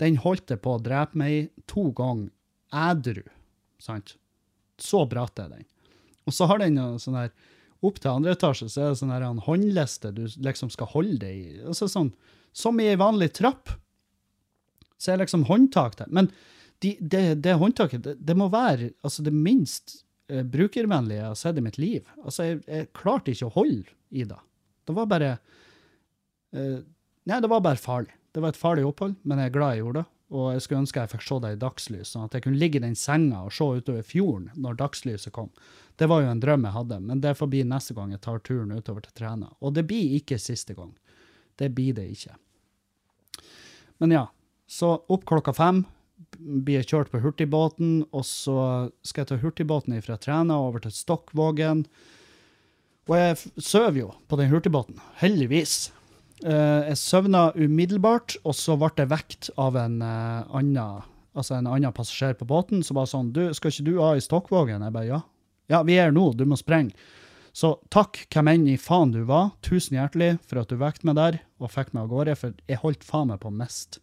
den 0.02 0.20
holdt 0.24 0.52
jeg 0.52 0.64
på 0.64 0.76
å 0.76 0.82
drepe 0.84 1.20
meg 1.20 1.34
i 1.36 1.42
to 1.70 1.90
ganger 1.96 2.32
ædru. 2.76 3.26
Sant? 3.80 4.16
Så 4.82 5.04
bratt 5.08 5.40
er 5.40 5.52
den. 5.52 5.68
Og 6.26 6.36
så 6.36 6.48
har 6.50 6.64
den 6.64 6.80
sånn 7.00 7.20
her 7.20 7.36
Opp 7.86 8.00
til 8.02 8.10
andre 8.10 8.34
etasje 8.34 8.66
så 8.72 8.82
er 8.82 8.94
det 8.94 9.00
sånn 9.02 9.12
her 9.14 9.26
en 9.28 9.42
håndliste 9.46 10.10
du 10.16 10.24
liksom 10.42 10.72
skal 10.74 10.88
holde 10.94 11.20
deg 11.22 11.36
i. 11.38 11.58
Altså 11.68 11.86
sånn, 11.92 12.08
som 12.56 12.80
i 12.82 12.88
ei 12.90 12.96
vanlig 12.98 13.28
trapp. 13.38 13.70
Så 14.98 15.12
er 15.14 15.20
liksom 15.22 15.44
håndtak 15.50 15.98
der. 16.00 16.10
Men 16.10 16.32
de, 16.86 16.96
det, 17.02 17.24
det 17.44 17.58
håndtaket, 17.60 18.04
det, 18.06 18.16
det 18.22 18.38
må 18.38 18.50
være 18.54 18.92
altså 19.06 19.26
det 19.26 19.34
minst 19.34 20.02
eh, 20.30 20.44
brukervennlige 20.44 21.22
jeg 21.22 21.30
har 21.32 21.40
sett 21.40 21.62
i 21.62 21.64
mitt 21.66 21.80
liv. 21.82 22.10
Altså, 22.24 22.50
jeg, 22.50 22.60
jeg 22.70 22.92
klarte 22.98 23.34
ikke 23.34 23.50
å 23.50 23.56
holde 23.58 23.96
i 24.14 24.26
det. 24.28 24.42
Det 24.86 24.96
var 24.98 25.10
bare 25.10 25.32
eh, 26.54 26.84
Nei, 27.26 27.40
det 27.42 27.50
var 27.50 27.64
bare 27.66 27.82
farlig. 27.82 28.14
Det 28.36 28.42
var 28.44 28.52
et 28.54 28.60
farlig 28.60 28.84
opphold, 28.86 29.16
men 29.26 29.40
jeg 29.42 29.50
er 29.50 29.54
glad 29.56 29.72
jeg 29.74 29.82
gjorde 29.82 30.04
det. 30.04 30.10
Og 30.36 30.46
jeg 30.54 30.62
skulle 30.62 30.82
ønske 30.84 31.02
jeg 31.02 31.10
fikk 31.14 31.24
se 31.26 31.38
det 31.42 31.52
i 31.54 31.58
dagslys, 31.62 32.12
sånn 32.12 32.26
at 32.28 32.36
jeg 32.36 32.44
kunne 32.46 32.60
ligge 32.62 32.78
i 32.78 32.84
den 32.84 32.98
senga 32.98 33.44
og 33.46 33.54
se 33.54 33.66
utover 33.80 34.06
fjorden 34.06 34.52
når 34.62 34.78
dagslyset 34.82 35.34
kom. 35.34 35.50
Det 35.98 36.10
var 36.12 36.22
jo 36.22 36.30
en 36.30 36.42
drøm 36.44 36.66
jeg 36.68 36.76
hadde, 36.76 37.00
men 37.08 37.22
det 37.24 37.36
får 37.40 37.50
bli 37.50 37.64
neste 37.66 37.96
gang 37.98 38.14
jeg 38.14 38.22
tar 38.26 38.42
turen 38.46 38.74
utover 38.76 39.06
til 39.06 39.16
Træna. 39.18 39.52
Og 39.62 39.74
det 39.78 39.86
blir 39.90 40.18
ikke 40.20 40.38
siste 40.42 40.76
gang. 40.78 40.92
Det 41.58 41.70
blir 41.74 41.98
det 41.98 42.06
ikke. 42.12 42.36
Men 44.04 44.16
ja, 44.18 44.26
så 44.68 44.92
opp 45.08 45.26
klokka 45.30 45.54
fem 45.56 45.84
blir 46.40 46.82
jeg 46.82 46.90
kjørt 46.92 47.12
på 47.14 47.22
hurtigbåten, 47.24 48.06
og 48.12 48.26
så 48.28 48.92
skal 49.06 49.24
jeg 49.24 49.32
ta 49.32 49.40
hurtigbåten 49.42 49.98
fra 50.06 50.18
Træna 50.22 50.58
over 50.60 50.84
til 50.84 50.94
Stokkvågen. 50.96 51.86
Og 53.06 53.18
jeg 53.20 53.38
sover 53.62 54.00
jo 54.02 54.14
på 54.30 54.40
den 54.40 54.50
hurtigbåten, 54.54 55.02
heldigvis. 55.22 55.92
Eh, 56.44 56.92
jeg 56.92 57.02
søvna 57.02 57.50
umiddelbart, 57.56 58.38
og 58.44 58.58
så 58.58 58.78
ble 58.80 58.92
jeg 58.98 59.12
vekt 59.14 59.52
av 59.62 59.78
en 59.80 60.02
uh, 60.04 60.48
annen 60.56 61.06
altså 61.36 61.58
en 61.58 61.68
annen 61.68 61.94
passasjer 61.96 62.36
på 62.40 62.48
båten 62.48 62.84
som 62.84 62.96
bare 62.96 63.12
sånn 63.12 63.34
du, 63.36 63.50
'Skal 63.52 63.72
ikke 63.72 63.88
du 63.88 63.96
av 64.00 64.18
i 64.18 64.24
Stokkvågen?' 64.24 64.84
Jeg 64.84 64.94
bare 64.96 65.08
ja. 65.08 65.22
Ja, 65.68 65.84
vi 65.84 65.98
er 65.98 66.08
her 66.08 66.16
nå, 66.16 66.32
du 66.38 66.46
må 66.46 66.56
sprenge. 66.56 66.94
Så 67.56 67.80
takk 67.90 68.20
hvem 68.30 68.52
enn 68.52 68.68
i 68.68 68.78
faen 68.78 69.12
du 69.16 69.24
var, 69.24 69.54
tusen 69.64 69.98
hjertelig 69.98 70.40
for 70.44 70.60
at 70.60 70.70
du 70.70 70.76
vekte 70.76 71.08
meg 71.08 71.16
der 71.16 71.40
og 71.60 71.72
fikk 71.72 71.94
meg 71.94 72.04
av 72.04 72.12
gårde, 72.12 72.36
for 72.36 72.54
jeg 72.68 72.82
holdt 72.82 73.04
faen 73.08 73.32
meg 73.32 73.40
på 73.40 73.48
å 73.48 73.56
miste. 73.56 74.02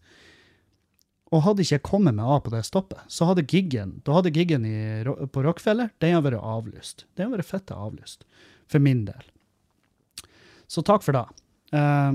Og 1.32 1.44
hadde 1.46 1.64
ikke 1.64 1.78
jeg 1.78 1.86
kommet 1.86 2.16
meg 2.18 2.28
av 2.28 2.42
på 2.44 2.52
det 2.52 2.60
stoppet, 2.68 3.00
så 3.08 3.30
hadde 3.30 3.46
giggen, 3.48 3.96
da 4.04 4.18
hadde 4.18 4.34
giggen 4.34 4.66
i, 4.68 4.76
på 5.04 5.44
Rockefeller, 5.46 5.88
den 6.04 6.12
hadde 6.16 6.28
vært 6.28 6.44
avlyst. 6.44 7.06
Den 7.16 7.30
hadde 7.30 7.40
vært 7.40 7.48
fette 7.48 7.78
avlyst. 7.78 8.26
For 8.68 8.84
min 8.84 9.06
del. 9.08 9.24
Så 10.68 10.84
takk 10.84 11.04
for 11.04 11.16
det. 11.16 11.24
Eh, 11.72 12.12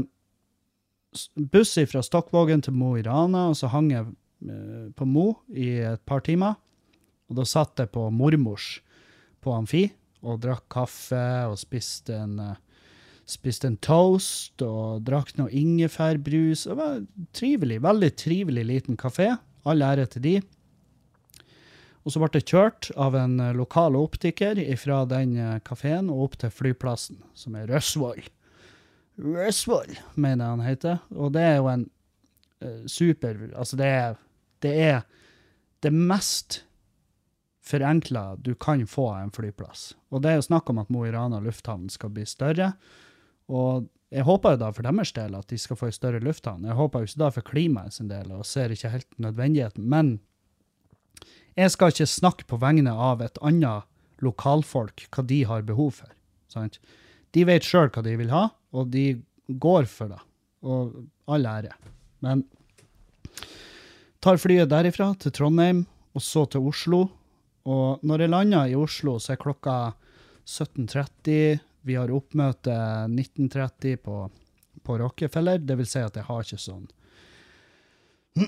buss 1.50 1.74
fra 1.90 2.04
Stokkvågen 2.06 2.62
til 2.66 2.78
Mo 2.78 2.94
i 2.98 3.04
Rana, 3.06 3.48
og 3.52 3.58
så 3.58 3.72
hang 3.74 3.90
jeg 3.94 4.06
eh, 4.46 4.88
på 4.94 5.10
Mo 5.10 5.28
i 5.50 5.72
et 5.96 6.04
par 6.06 6.22
timer. 6.26 6.58
Og 7.28 7.42
da 7.42 7.46
satt 7.48 7.82
jeg 7.82 7.92
på 7.94 8.08
mormors 8.14 8.78
på 9.44 9.54
Amfi 9.56 9.88
og 10.28 10.40
drakk 10.44 10.66
kaffe 10.72 11.26
og 11.50 11.58
spiste 11.60 12.16
en, 12.22 12.38
eh, 12.40 12.56
spiste 13.28 13.68
en 13.68 13.80
toast 13.84 14.62
og 14.64 15.04
drakk 15.08 15.34
noe 15.38 15.52
ingefærbrus. 15.52 16.66
Det 16.70 16.78
var 16.80 17.02
trivelig, 17.36 17.82
veldig 17.84 18.12
trivelig 18.20 18.64
liten 18.70 19.00
kafé. 19.00 19.34
All 19.68 19.84
ære 19.84 20.08
til 20.14 20.24
de. 20.24 20.36
Og 22.08 22.14
så 22.14 22.22
ble 22.24 22.30
det 22.38 22.48
kjørt 22.48 22.88
av 22.96 23.18
en 23.20 23.36
lokal 23.58 23.98
optiker 24.00 24.62
fra 24.80 25.02
den 25.12 25.36
eh, 25.36 25.58
kafeen 25.68 26.08
og 26.08 26.30
opp 26.30 26.38
til 26.40 26.54
flyplassen, 26.56 27.20
som 27.36 27.58
er 27.60 27.68
Røsvoll. 27.68 28.22
Røsvoll, 29.20 29.98
mener 30.16 30.46
jeg 30.46 30.54
han 30.54 30.64
heter. 30.64 31.02
Og 31.12 31.34
det 31.36 31.44
er 31.44 31.58
jo 31.58 31.68
en 31.74 31.84
eh, 32.64 32.86
super 32.88 33.42
Altså, 33.50 33.76
det 33.76 33.90
er 33.92 34.16
det, 34.64 34.72
er 34.72 35.04
det 35.84 35.92
mest 35.92 36.62
forenkla 37.68 38.38
du 38.40 38.54
kan 38.56 38.88
få 38.88 39.10
av 39.12 39.26
en 39.26 39.36
flyplass. 39.36 39.90
Og 40.08 40.24
det 40.24 40.32
er 40.32 40.40
jo 40.40 40.48
snakk 40.48 40.72
om 40.72 40.80
at 40.80 40.94
Mo 40.94 41.04
i 41.04 41.12
Rana 41.12 41.42
lufthavn 41.44 41.90
skal 41.92 42.14
bli 42.16 42.24
større. 42.24 42.72
Og 43.48 43.88
jeg 44.14 44.24
håper 44.24 44.56
jo 44.56 44.62
da 44.62 44.70
for 44.76 44.88
deres 44.88 45.12
del 45.16 45.36
at 45.36 45.50
de 45.52 45.60
skal 45.60 45.80
få 45.80 45.90
en 45.90 45.96
større 45.96 46.24
lufthavn. 46.24 46.68
Jeg 46.68 46.78
håper 46.78 47.04
jo 47.04 47.10
ikke 47.10 47.22
da 47.24 47.30
for 47.36 47.48
klimaet 47.48 47.98
sin 47.98 48.12
del, 48.12 48.32
og 48.32 48.48
ser 48.48 48.72
ikke 48.72 48.94
helt 48.94 49.20
nødvendigheten. 49.20 49.84
Men 49.84 50.18
jeg 51.58 51.74
skal 51.74 51.92
ikke 51.92 52.08
snakke 52.08 52.48
på 52.48 52.60
vegne 52.62 52.94
av 52.94 53.24
et 53.26 53.40
annet 53.44 53.88
lokalfolk 54.24 55.08
hva 55.12 55.26
de 55.28 55.42
har 55.50 55.68
behov 55.68 56.00
for. 56.00 56.14
Sant? 56.52 56.80
De 57.36 57.44
vet 57.48 57.66
sjøl 57.66 57.92
hva 57.92 58.04
de 58.06 58.16
vil 58.20 58.32
ha, 58.32 58.48
og 58.72 58.92
de 58.94 59.20
går 59.48 59.90
for 59.92 60.14
det. 60.14 60.22
Og 60.64 60.96
all 61.28 61.46
ære. 61.46 61.76
Men 62.24 62.46
tar 64.24 64.40
flyet 64.42 64.72
derifra 64.72 65.12
til 65.20 65.36
Trondheim, 65.36 65.86
og 66.16 66.24
så 66.24 66.48
til 66.50 66.66
Oslo. 66.72 67.04
Og 67.68 68.04
når 68.08 68.24
jeg 68.24 68.32
lander 68.32 68.72
i 68.72 68.78
Oslo, 68.80 69.18
så 69.20 69.36
er 69.36 69.42
klokka 69.42 69.76
17.30. 70.48 71.60
Vi 71.88 71.96
har 71.96 72.12
oppmøte 72.12 72.74
19.30 73.08 73.96
på, 74.04 74.16
på 74.84 74.98
Rockefeller. 75.00 75.62
Det 75.64 75.78
vil 75.80 75.88
si 75.88 76.02
at 76.04 76.18
jeg 76.20 76.28
har 76.28 76.44
ikke 76.44 76.60
sånn 76.62 76.88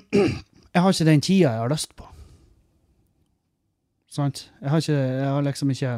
Jeg 0.69 0.83
har 0.83 0.93
ikke 0.93 1.07
den 1.07 1.23
tida 1.25 1.53
jeg 1.55 1.61
har 1.63 1.71
lyst 1.71 1.95
på. 1.97 2.05
Sant? 4.09 4.43
Jeg 4.61 4.69
har 4.69 4.83
ikke 4.83 4.97
Jeg 4.97 5.29
har 5.29 5.45
liksom 5.47 5.71
ikke 5.73 5.93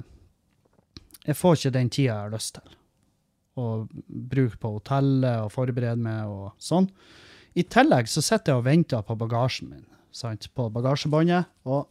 Jeg 1.25 1.35
får 1.35 1.57
ikke 1.57 1.73
den 1.75 1.89
tida 1.91 2.11
jeg 2.11 2.19
har 2.21 2.35
lyst 2.35 2.55
til. 2.55 2.77
Å 3.59 3.65
bruke 4.07 4.59
på 4.61 4.71
hotellet 4.77 5.43
og 5.43 5.51
forberede 5.51 5.99
meg 5.99 6.29
og 6.31 6.53
sånn. 6.61 6.87
I 7.51 7.65
tillegg 7.67 8.07
så 8.07 8.23
sitter 8.23 8.53
jeg 8.53 8.61
og 8.61 8.67
venter 8.69 9.01
på 9.03 9.17
bagasjen 9.19 9.73
min, 9.73 9.87
sant? 10.15 10.47
på 10.55 10.69
bagasjebåndet. 10.71 11.49
Og 11.67 11.89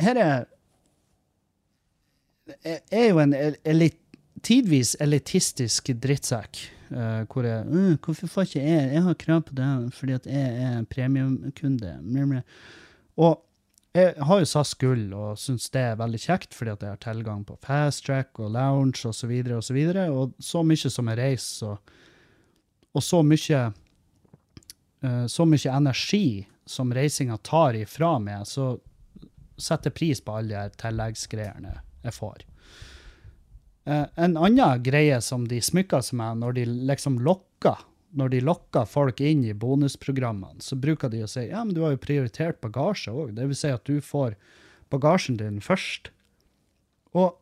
her 0.00 0.16
er 0.22 0.46
er 2.64 3.08
jo 3.10 3.20
en 3.22 3.34
elit, 3.64 3.98
tidvis 4.44 4.96
elitistisk 5.00 5.92
drittsekk. 6.00 6.60
Uh, 6.88 7.26
hvor 7.28 7.44
jeg 7.44 7.66
uh, 7.68 7.96
Hvorfor 8.00 8.30
får 8.32 8.46
ikke 8.46 8.60
jeg 8.64 8.92
Jeg 8.94 9.02
har 9.04 9.16
krav 9.20 9.42
på 9.44 9.52
det 9.58 9.66
fordi 9.92 10.14
at 10.16 10.26
jeg 10.26 10.62
er 10.64 10.86
premiumkunde. 10.88 11.98
Mjau, 12.00 12.26
mjau». 12.26 12.40
Og 13.18 13.44
jeg 13.94 14.14
har 14.24 14.38
jo 14.40 14.46
SAS 14.48 14.74
Gull 14.78 15.12
og 15.12 15.38
syns 15.40 15.68
det 15.74 15.82
er 15.82 15.98
veldig 15.98 16.20
kjekt, 16.22 16.54
fordi 16.54 16.70
at 16.70 16.84
jeg 16.84 16.94
har 16.94 17.02
tilgang 17.02 17.42
på 17.44 17.56
fast 17.64 18.06
track 18.06 18.38
og 18.38 18.52
lounge 18.54 19.02
osv. 19.04 19.10
Og, 19.10 19.14
så 19.18 19.26
videre, 19.28 19.56
og, 19.56 19.64
så 19.64 19.74
videre, 19.74 20.06
og 20.10 20.32
så 20.38 20.62
mye 20.62 20.92
som 20.92 21.10
jeg 21.10 21.18
reiser, 21.18 21.74
og, 21.74 21.92
og 22.94 23.04
så 23.04 23.22
mye 23.26 23.62
uh, 25.04 25.26
så 25.26 25.48
mye 25.48 25.74
energi 25.74 26.28
som 26.68 26.92
reisinga 26.92 27.36
tar 27.44 27.76
ifra 27.80 28.16
meg, 28.22 28.46
så 28.48 28.76
setter 29.58 29.90
jeg 29.90 29.98
pris 29.98 30.24
på 30.24 30.38
alle 30.38 30.68
de 30.68 30.80
tilleggsgreiene 30.80 31.76
jeg 32.08 32.16
får. 32.16 32.46
Eh, 33.88 34.06
en 34.16 34.36
annen 34.36 34.82
greie 34.84 35.20
som 35.24 35.46
de 35.48 35.60
smykker 35.64 36.04
seg 36.04 36.18
med 36.20 36.42
når 36.42 36.58
de 36.58 36.66
liksom 36.90 37.22
lokker 37.24 37.86
når 38.16 38.30
de 38.32 38.40
lokker 38.40 38.86
folk 38.88 39.20
inn 39.20 39.42
i 39.44 39.52
bonusprogrammene, 39.52 40.62
så 40.64 40.78
bruker 40.80 41.10
de 41.12 41.20
å 41.24 41.28
si 41.28 41.44
ja, 41.50 41.60
men 41.64 41.74
du 41.76 41.82
har 41.84 41.92
jo 41.92 42.00
prioritert 42.00 42.60
bagasje 42.64 43.12
òg. 43.12 43.34
Det 43.36 43.48
vil 43.50 43.58
si 43.58 43.72
at 43.72 43.84
du 43.84 44.00
får 44.04 44.36
bagasjen 44.92 45.36
din 45.40 45.60
først. 45.64 46.08
Og 47.12 47.36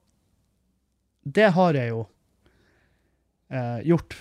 det 1.22 1.52
har 1.54 1.78
jeg 1.78 1.92
jo 1.92 2.02
eh, 3.50 3.80
gjort 3.86 4.18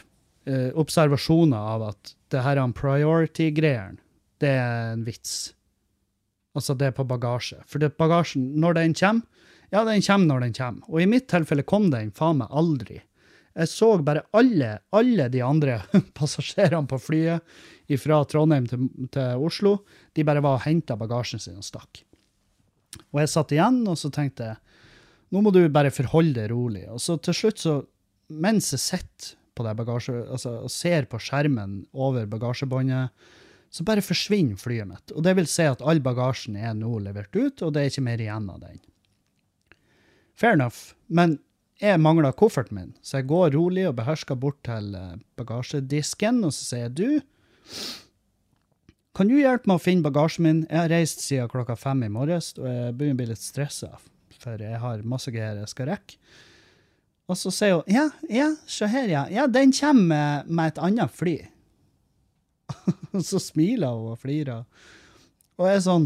eh, 0.50 0.70
observasjoner 0.78 1.72
av 1.76 1.90
at 1.92 2.16
det 2.34 2.46
her 2.46 2.62
er 2.62 2.78
priority-greiene, 2.78 4.02
det 4.44 4.52
er 4.52 4.94
en 4.94 5.06
vits. 5.08 5.56
Altså 6.56 6.76
det 6.78 6.92
er 6.92 6.98
på 6.98 7.08
bagasje. 7.08 7.62
For 7.70 7.82
bagasjen, 8.00 8.52
når 8.62 8.80
den 8.80 8.96
kommer, 8.98 9.26
ja, 9.72 9.84
den 9.88 10.04
kommer 10.06 10.30
når 10.30 10.46
den 10.46 10.56
kommer. 10.58 10.88
Og 10.92 11.02
i 11.02 11.10
mitt 11.10 11.28
tilfelle 11.32 11.66
kom 11.68 11.90
den 11.94 12.12
faen 12.16 12.42
meg 12.42 12.52
aldri. 12.52 13.00
Jeg 13.56 13.72
så 13.72 13.94
bare 14.04 14.26
alle, 14.36 14.74
alle 14.92 15.30
de 15.32 15.42
andre 15.46 15.80
passasjerene 16.18 16.90
på 16.92 17.00
flyet 17.00 17.56
fra 18.02 18.20
Trondheim 18.28 18.68
til, 18.68 18.90
til 19.14 19.46
Oslo. 19.48 19.78
De 20.16 20.26
bare 20.28 20.44
var 20.44 20.60
og 20.60 20.66
henta 20.66 20.98
bagasjen 21.00 21.42
sin 21.42 21.62
og 21.62 21.68
stakk. 21.68 22.04
Og 23.14 23.22
jeg 23.22 23.32
satt 23.32 23.54
igjen 23.56 23.82
og 23.88 23.98
så 24.00 24.12
tenkte 24.14 24.52
jeg, 24.52 24.60
nå 25.34 25.42
må 25.44 25.52
du 25.56 25.64
bare 25.74 25.94
forholde 25.94 26.38
deg 26.38 26.52
rolig. 26.52 26.86
Og 26.92 27.02
så 27.02 27.18
til 27.24 27.36
slutt, 27.36 27.64
så, 27.64 27.80
mens 28.32 28.72
jeg 28.76 28.84
sitter 28.84 29.34
på 29.56 29.64
det 29.64 29.74
bagasje, 29.80 30.14
altså, 30.36 30.58
og 30.68 30.72
ser 30.72 31.08
på 31.08 31.20
skjermen 31.24 31.86
over 31.94 32.28
bagasjebåndet, 32.30 33.32
så 33.72 33.84
bare 33.88 34.04
forsvinner 34.04 34.60
flyet 34.60 34.88
mitt. 34.88 35.14
Og 35.16 35.24
det 35.26 35.34
vil 35.40 35.48
si 35.52 35.66
at 35.68 35.84
all 35.84 36.00
bagasjen 36.04 36.56
er 36.60 36.76
nå 36.78 36.92
levert 37.04 37.36
ut, 37.36 37.64
og 37.64 37.74
det 37.76 37.82
er 37.82 37.92
ikke 37.92 38.06
mer 38.06 38.24
igjen 38.24 38.52
av 38.52 38.62
den. 38.64 38.80
Fair 40.36 40.56
enough. 40.58 40.94
Men 41.08 41.38
jeg 41.82 42.00
mangler 42.00 42.36
kofferten 42.36 42.78
min, 42.78 42.92
så 43.04 43.20
jeg 43.20 43.30
går 43.32 43.54
rolig 43.56 43.86
og 43.90 43.98
beherska 43.98 44.36
bort 44.40 44.62
til 44.64 44.94
eh, 44.96 45.16
bagasjedisken, 45.40 46.44
og 46.48 46.54
så 46.56 46.70
sier 46.70 46.86
jeg 46.86 46.96
du, 46.96 47.86
kan 49.16 49.32
du 49.32 49.38
hjelpe 49.40 49.70
meg 49.72 49.80
å 49.80 49.84
finne 49.84 50.04
bagasjen 50.04 50.44
min? 50.44 50.62
Jeg 50.70 50.80
har 50.80 50.92
reist 50.92 51.24
siden 51.24 51.52
klokka 51.52 51.78
fem 51.80 52.04
i 52.08 52.12
morges, 52.12 52.54
og 52.60 52.68
jeg 52.68 52.96
begynner 52.96 53.18
å 53.18 53.22
bli 53.22 53.30
litt 53.32 53.44
stressa, 53.44 53.92
for 54.40 54.60
jeg 54.62 54.80
har 54.84 55.04
masse 55.08 55.32
greier 55.32 55.62
jeg 55.62 55.72
skal 55.72 55.92
rekke. 55.94 56.20
Og 57.26 57.40
så 57.40 57.52
sier 57.54 57.80
hun 57.80 57.88
ja, 57.90 58.10
ja, 58.30 58.52
se 58.70 58.88
her, 58.92 59.08
ja. 59.10 59.24
Ja, 59.34 59.48
den 59.50 59.72
kommer 59.74 60.04
med, 60.12 60.52
med 60.52 60.74
et 60.74 60.82
annet 60.84 61.16
fly. 61.16 61.38
Og 63.16 63.24
så 63.26 63.40
smiler 63.42 63.96
hun 63.96 64.12
og 64.14 64.20
flirer. 64.22 64.68
Og 65.58 65.70
jeg 65.70 65.80
er 65.80 65.86
sånn 65.88 66.06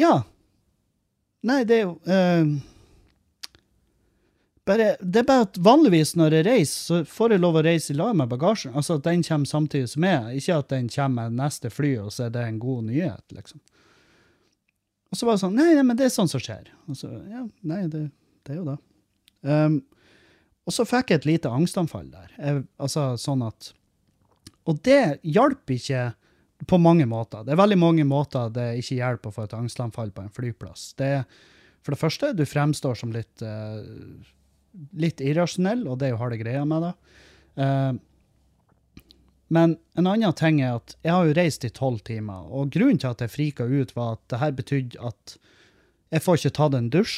Ja. 0.00 0.12
Nei, 1.46 1.62
det 1.64 1.78
er 1.78 1.86
jo 1.86 1.94
eh, 2.04 2.52
bare, 4.66 4.96
Det 5.00 5.22
er 5.22 5.26
bare 5.28 5.46
at 5.46 5.58
vanligvis 5.58 6.14
når 6.18 6.36
jeg 6.38 6.46
reiser, 6.46 6.78
så 6.80 7.00
får 7.08 7.34
jeg 7.34 7.42
lov 7.42 7.58
å 7.58 7.64
reise 7.64 7.92
i 7.94 7.96
lag 7.96 8.14
med 8.16 8.30
bagasjen. 8.30 8.74
Altså 8.76 8.98
at 8.98 9.06
den 9.06 9.24
kommer 9.26 9.50
samtidig 9.50 9.90
som 9.92 10.06
jeg, 10.06 10.40
ikke 10.42 10.58
at 10.62 10.72
den 10.72 10.88
kommer 10.92 11.28
med 11.28 11.40
neste 11.40 11.72
fly, 11.72 11.94
og 12.04 12.12
så 12.14 12.26
er 12.26 12.34
det 12.34 12.46
en 12.46 12.60
god 12.62 12.84
nyhet, 12.90 13.24
liksom. 13.36 13.62
Og 15.10 15.18
så 15.18 15.26
var 15.26 15.34
det 15.34 15.42
sånn 15.42 15.56
Nei, 15.58 15.72
nei 15.74 15.82
men 15.86 15.98
det 15.98 16.06
er 16.06 16.14
sånn 16.14 16.30
som 16.30 16.42
skjer. 16.42 16.70
Og 16.86 16.98
så, 16.98 17.10
ja, 17.30 17.42
nei, 17.66 17.82
det, 17.90 18.04
det 18.46 18.54
er 18.54 18.60
jo 18.60 18.68
det. 18.68 18.78
Um, 19.42 19.80
og 20.68 20.74
så 20.76 20.86
fikk 20.86 21.10
jeg 21.10 21.22
et 21.22 21.28
lite 21.32 21.50
angstanfall 21.50 22.10
der. 22.12 22.32
Jeg, 22.36 22.64
altså 22.78 23.14
sånn 23.18 23.42
at 23.42 23.72
Og 24.68 24.78
det 24.86 25.18
hjalp 25.26 25.72
ikke 25.72 26.10
på 26.68 26.78
mange 26.78 27.06
måter. 27.08 27.42
Det 27.42 27.54
er 27.54 27.62
veldig 27.62 27.78
mange 27.80 28.04
måter 28.04 28.52
det 28.52 28.74
ikke 28.82 28.98
hjelper 29.00 29.32
å 29.32 29.34
få 29.34 29.46
et 29.48 29.56
angstanfall 29.56 30.12
på 30.14 30.26
en 30.26 30.34
flyplass. 30.36 30.92
Det 31.00 31.24
for 31.80 31.94
det 31.94 32.00
første, 32.02 32.34
du 32.36 32.44
fremstår 32.44 32.98
som 33.00 33.12
litt, 33.14 33.40
uh, 33.40 33.80
litt 34.92 35.22
irrasjonell, 35.24 35.86
og 35.88 35.98
det 36.00 36.08
er 36.08 36.14
jo 36.14 36.20
harde 36.22 36.38
greia 36.40 36.62
med 36.68 36.86
det. 36.86 36.94
Uh, 37.60 37.92
men 39.50 39.74
en 39.98 40.06
annen 40.06 40.36
ting 40.38 40.60
er 40.62 40.76
at 40.78 40.94
jeg 41.02 41.10
har 41.10 41.26
jo 41.26 41.34
reist 41.34 41.66
i 41.66 41.72
tolv 41.74 42.04
timer, 42.06 42.46
og 42.46 42.70
grunnen 42.74 43.00
til 43.02 43.10
at 43.10 43.24
jeg 43.24 43.34
frika 43.34 43.66
ut, 43.66 43.96
var 43.96 44.14
at 44.14 44.22
det 44.30 44.42
her 44.42 44.54
betydde 44.54 45.08
at 45.10 45.34
jeg 46.14 46.22
får 46.22 46.38
ikke 46.38 46.56
tatt 46.58 46.76
en 46.78 46.90
dusj. 46.92 47.16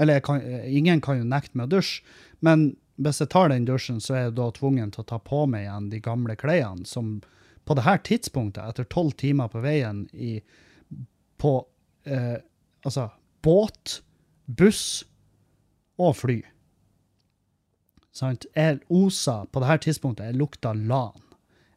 Eller 0.00 0.22
kan, 0.24 0.40
ingen 0.64 1.02
kan 1.04 1.18
jo 1.18 1.26
nekte 1.28 1.58
meg 1.58 1.68
å 1.68 1.74
dusje, 1.74 2.06
men 2.46 2.70
hvis 3.00 3.20
jeg 3.22 3.32
tar 3.32 3.50
den 3.50 3.66
dusjen, 3.68 3.98
så 4.02 4.14
er 4.14 4.24
jeg 4.26 4.36
da 4.38 4.46
tvungen 4.54 4.92
til 4.92 5.02
å 5.02 5.08
ta 5.08 5.18
på 5.24 5.42
meg 5.48 5.64
igjen 5.64 5.90
de 5.92 6.00
gamle 6.04 6.36
klærne, 6.38 6.86
som 6.88 7.18
på 7.68 7.76
det 7.76 7.84
her 7.86 8.00
tidspunktet, 8.06 8.62
etter 8.64 8.88
tolv 8.92 9.14
timer 9.20 9.50
på 9.50 9.62
veien 9.64 10.04
i, 10.12 10.38
på 11.40 11.52
eh, 12.04 12.38
altså 12.84 13.08
båt, 13.44 14.00
buss 14.46 15.02
og 16.00 16.16
fly 16.22 16.40
Sant? 18.16 18.46
Jeg 18.56 18.80
osa 18.90 19.44
på 19.46 19.62
dette 19.62 19.86
tidspunktet. 19.86 20.32
Jeg 20.32 20.40
lukta 20.40 20.74
LAN. 20.74 21.22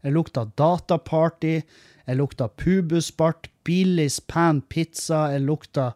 Jeg 0.04 0.16
lukta 0.16 0.48
dataparty. 0.60 1.60
Jeg 2.08 2.20
lukta 2.20 2.50
pubusbart, 2.60 3.48
Billies 3.64 4.20
pan 4.20 4.62
pizza. 4.62 5.30
Jeg 5.32 5.46
lukta, 5.48 5.94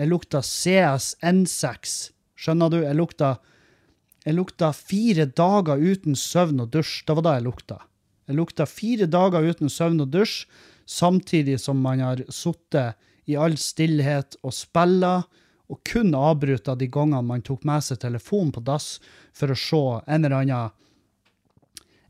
jeg 0.00 0.10
lukta 0.10 0.42
CS 0.42 1.14
N6. 1.22 1.96
Skjønner 2.34 2.72
du? 2.72 2.80
Jeg 2.82 2.98
lukta, 2.98 3.36
jeg 4.24 4.38
lukta 4.38 4.72
fire 4.74 5.28
dager 5.30 5.78
uten 5.78 6.18
søvn 6.18 6.64
og 6.64 6.72
dusj. 6.74 7.04
Det 7.06 7.18
var 7.20 7.28
da 7.28 7.36
jeg 7.38 7.46
lukta. 7.46 7.78
Jeg 8.26 8.40
lukta 8.40 8.66
fire 8.66 9.06
dager 9.06 9.44
uten 9.44 9.70
søvn 9.70 10.00
og 10.00 10.10
dusj, 10.10 10.46
samtidig 10.88 11.58
som 11.60 11.78
man 11.84 12.00
har 12.00 12.24
sittet 12.32 12.98
i 13.28 13.36
all 13.40 13.54
stillhet 13.60 14.36
og 14.42 14.52
spilla 14.52 15.22
og 15.72 15.80
kun 15.88 16.14
avbrutt 16.16 16.68
av 16.68 16.78
de 16.80 16.88
gangene 16.92 17.24
man 17.24 17.44
tok 17.44 17.64
med 17.64 17.84
seg 17.86 18.02
telefonen 18.02 18.52
på 18.52 18.62
dass 18.64 18.98
for 19.36 19.52
å 19.52 19.58
se 19.58 19.84
en 20.04 20.24
eller 20.24 20.42
annen 20.42 20.80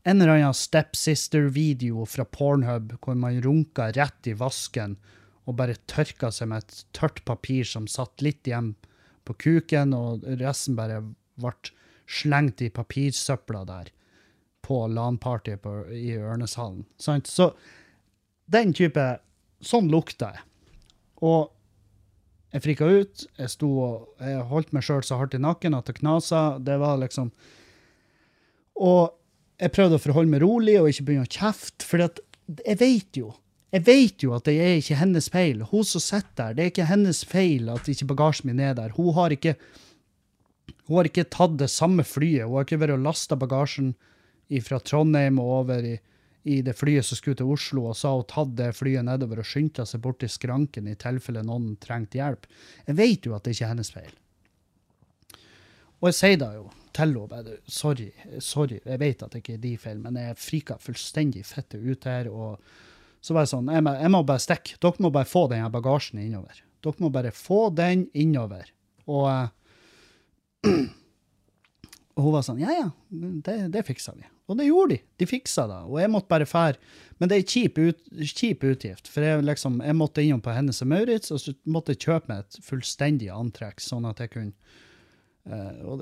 en 0.05 0.21
eller 0.21 0.35
annen 0.35 0.53
stepsister-video 0.53 2.03
fra 2.05 2.27
Pornhub 2.29 2.93
hvor 3.01 3.15
man 3.17 3.39
runka 3.41 3.89
rett 3.95 4.27
i 4.29 4.35
vasken 4.37 4.99
og 5.45 5.57
bare 5.57 5.77
tørka 5.89 6.29
seg 6.33 6.51
med 6.51 6.65
et 6.65 6.83
tørt 6.93 7.23
papir 7.25 7.65
som 7.65 7.87
satt 7.89 8.21
litt 8.25 8.45
igjen 8.45 8.73
på 9.25 9.33
kuken, 9.41 9.93
og 9.97 10.25
resten 10.41 10.77
bare 10.77 11.01
ble 11.41 11.53
slengt 12.05 12.61
i 12.61 12.69
papirsøpla 12.73 13.63
der 13.65 13.89
på 14.65 14.83
LAN-party 14.89 15.57
i 15.97 16.15
Ørneshallen. 16.17 16.85
Sant? 17.01 17.29
Så 17.29 17.53
den 18.45 18.73
type 18.77 19.15
Sånn 19.65 19.87
lukter 19.89 20.35
jeg. 20.35 20.43
Og 21.25 21.54
jeg 22.55 22.63
frika 22.63 22.87
ut. 22.87 23.27
Jeg 23.39 23.51
sto 23.51 23.69
og 23.83 24.23
jeg 24.23 24.47
holdt 24.49 24.73
meg 24.75 24.85
sjøl 24.87 25.03
så 25.05 25.19
hardt 25.19 25.35
i 25.35 25.41
nakken 25.43 25.75
at 25.77 25.89
det 25.89 25.97
knasa. 25.99 26.57
Det 26.63 26.79
var 26.81 26.99
liksom 27.01 27.31
Og 28.75 29.15
jeg 29.59 29.71
prøvde 29.71 29.99
å 29.99 30.03
forholde 30.03 30.31
meg 30.31 30.43
rolig 30.43 30.75
og 30.81 30.89
ikke 30.91 31.07
begynne 31.07 31.27
å 31.27 31.31
kjefte, 31.31 31.85
for 31.87 32.03
jeg 32.03 32.79
vet 32.81 33.19
jo 33.19 33.33
jeg 33.75 33.83
vet 33.83 34.23
jo 34.23 34.31
at 34.35 34.45
det 34.47 34.53
er 34.61 34.77
ikke 34.79 34.95
hennes 35.01 35.25
feil. 35.27 35.63
Hun 35.67 35.83
som 35.83 35.99
sitter 35.99 36.37
der, 36.37 36.53
det 36.55 36.63
er 36.63 36.69
ikke 36.71 36.87
hennes 36.87 37.23
feil 37.27 37.67
at 37.73 37.89
ikke 37.91 38.07
bagasjen 38.07 38.47
min 38.47 38.61
er 38.63 38.75
der. 38.77 38.93
Hun 38.95 39.09
har 39.17 39.33
ikke, 39.35 39.55
hun 40.87 40.99
har 41.01 41.09
ikke 41.09 41.25
tatt 41.33 41.57
det 41.59 41.67
samme 41.73 42.05
flyet. 42.07 42.45
Hun 42.45 42.55
har 42.55 42.67
ikke 42.67 42.79
vært 42.79 42.95
og 42.95 43.03
lasta 43.03 43.35
bagasjen 43.39 43.91
fra 44.63 44.79
Trondheim 44.79 45.41
og 45.43 45.51
over 45.57 45.89
i, 45.89 45.97
i, 46.45 46.61
det 46.61 46.75
flyet 46.77 47.05
som 47.07 47.17
skulle 47.17 47.39
til 47.39 47.49
Oslo, 47.49 47.87
og 47.89 47.97
har 47.97 48.19
hun 48.19 48.29
tatt 48.29 48.53
det 48.57 48.69
flyet 48.77 49.05
nedover 49.07 49.41
og 49.41 49.49
skyndte 49.49 49.85
seg 49.89 50.03
bort 50.03 50.19
til 50.21 50.29
skranken 50.29 50.87
i 50.87 50.95
tilfelle 51.01 51.41
noen 51.45 51.73
trengte 51.81 52.21
hjelp. 52.21 52.45
Jeg 52.85 52.97
vet 52.99 53.25
jo 53.25 53.33
at 53.35 53.45
det 53.45 53.55
ikke 53.55 53.65
er 53.65 53.73
hennes 53.73 53.93
feil. 53.95 54.13
Og 56.01 56.11
jeg 56.11 56.17
sier 56.19 56.41
da 56.41 56.51
jo 56.53 56.67
til 56.95 57.15
henne 57.17 57.55
sorry, 57.67 58.11
sorry, 58.39 58.77
jeg 58.85 59.01
vet 59.01 59.23
at 59.25 59.33
det 59.33 59.41
ikke 59.41 59.57
er 59.57 59.63
de 59.63 59.73
feil, 59.81 59.97
men 60.03 60.19
jeg 60.21 60.37
frika 60.39 60.77
fullstendig 60.79 61.43
fette 61.47 61.81
ut 61.81 62.05
her. 62.07 62.29
og 62.29 62.61
så 63.25 63.33
var 63.33 63.47
jeg 63.47 63.55
sånn, 63.55 63.71
jeg 63.73 63.81
må, 63.81 63.95
jeg 63.97 64.13
må 64.13 64.21
bare 64.21 64.43
stikke. 64.43 64.77
Dere 64.85 65.01
må 65.01 65.09
bare 65.09 65.25
få 65.25 65.47
den 65.49 65.65
bagasjen 65.73 66.21
innover. 66.21 66.61
Dere 66.85 67.01
må 67.01 67.09
bare 67.09 67.31
få 67.33 67.71
den 67.73 68.05
innover. 68.13 68.69
Og, 69.09 69.31
og 72.15 72.23
hun 72.23 72.35
var 72.37 72.45
sånn, 72.47 72.61
ja 72.63 72.71
ja, 72.71 72.87
det, 73.43 73.57
det 73.73 73.83
fiksa 73.83 74.13
vi. 74.15 74.23
Og 74.47 74.55
det 74.59 74.69
gjorde 74.69 74.95
de. 74.95 75.01
De 75.19 75.27
fiksa 75.27 75.65
det. 75.67 75.81
Og 75.89 75.97
jeg 75.99 76.11
måtte 76.13 76.31
bare 76.31 76.47
fære. 76.47 76.79
Men 77.19 77.31
det 77.31 77.39
er 77.39 77.47
kjip, 77.49 77.79
ut, 77.81 78.01
kjip 78.29 78.63
utgift. 78.69 79.09
For 79.11 79.25
jeg, 79.25 79.41
liksom, 79.43 79.81
jeg 79.83 79.97
måtte 79.97 80.23
innom 80.23 80.43
på 80.45 80.53
Hennes 80.55 80.79
og 80.85 80.91
Maurits, 80.93 81.33
og 81.33 81.41
så 81.41 81.55
måtte 81.67 81.95
jeg 81.95 82.05
kjøpe 82.05 82.31
meg 82.31 82.45
et 82.45 82.59
fullstendig 82.63 83.31
antrekk, 83.35 83.83
sånn 83.83 84.07
at 84.09 84.23
jeg 84.23 84.35
kunne 84.35 84.83
Uh, 85.45 85.81
og, 85.85 85.99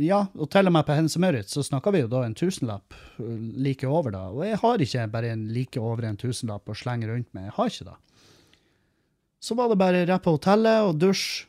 ja, 0.00 0.22
og 0.40 0.48
til 0.48 0.70
og 0.70 0.72
med 0.72 0.86
på 0.88 0.94
Hennes 0.96 1.12
og 1.18 1.20
Maurits 1.20 1.52
så 1.52 1.60
snakka 1.60 1.92
vi 1.92 2.00
jo 2.00 2.08
da 2.08 2.22
en 2.24 2.32
tusenlapp 2.32 2.94
uh, 3.20 3.34
like 3.60 3.84
over, 3.84 4.14
da. 4.14 4.22
Og 4.32 4.46
jeg 4.46 4.56
har 4.62 4.84
ikke 4.86 5.02
bare 5.12 5.32
en 5.34 5.42
like 5.52 5.82
over 5.82 6.06
en 6.08 6.16
tusenlapp 6.16 6.72
å 6.72 6.76
slenge 6.80 7.10
rundt 7.10 7.28
med. 7.36 7.50
Jeg 7.50 7.56
har 7.58 7.74
ikke 7.74 7.90
det. 7.90 7.98
Så 9.44 9.56
var 9.58 9.68
det 9.68 9.76
bare 9.82 10.06
rett 10.08 10.24
på 10.24 10.32
hotellet 10.38 10.88
og 10.88 10.96
dusj. 11.02 11.44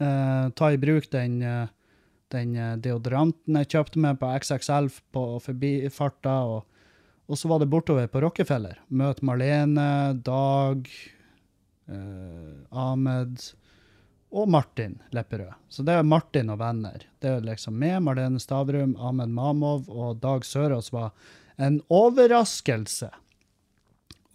Uh, 0.00 0.48
ta 0.56 0.72
i 0.72 0.80
bruk 0.80 1.10
den, 1.12 1.42
den 2.34 2.56
deodoranten 2.84 3.56
jeg 3.60 3.70
kjøpte 3.74 4.02
med 4.04 4.18
på 4.20 4.30
XXL 4.40 4.90
på 5.14 5.22
forbifarta. 5.44 6.34
Og, 6.44 6.82
og 7.28 7.40
så 7.40 7.50
var 7.50 7.62
det 7.62 7.70
bortover 7.72 8.10
på 8.12 8.22
Rockefeller. 8.24 8.82
Møte 8.88 9.24
Marlene, 9.24 9.88
Dag, 10.26 10.90
Ahmed 11.88 13.40
og 14.30 14.48
Martin 14.48 14.98
Lepperød. 15.10 15.52
Så 15.68 15.82
det 15.82 15.94
er 15.96 16.02
Martin 16.02 16.50
og 16.52 16.60
venner. 16.60 17.04
Det 17.20 17.30
er 17.30 17.44
liksom 17.44 17.78
med 17.80 18.02
Marlene 18.04 18.40
Stavrum, 18.40 18.96
Ahmed 19.00 19.32
Mamov 19.32 19.88
og 19.88 20.20
Dag 20.20 20.44
Sørås 20.44 20.92
var 20.92 21.14
en 21.56 21.80
overraskelse. 21.88 23.08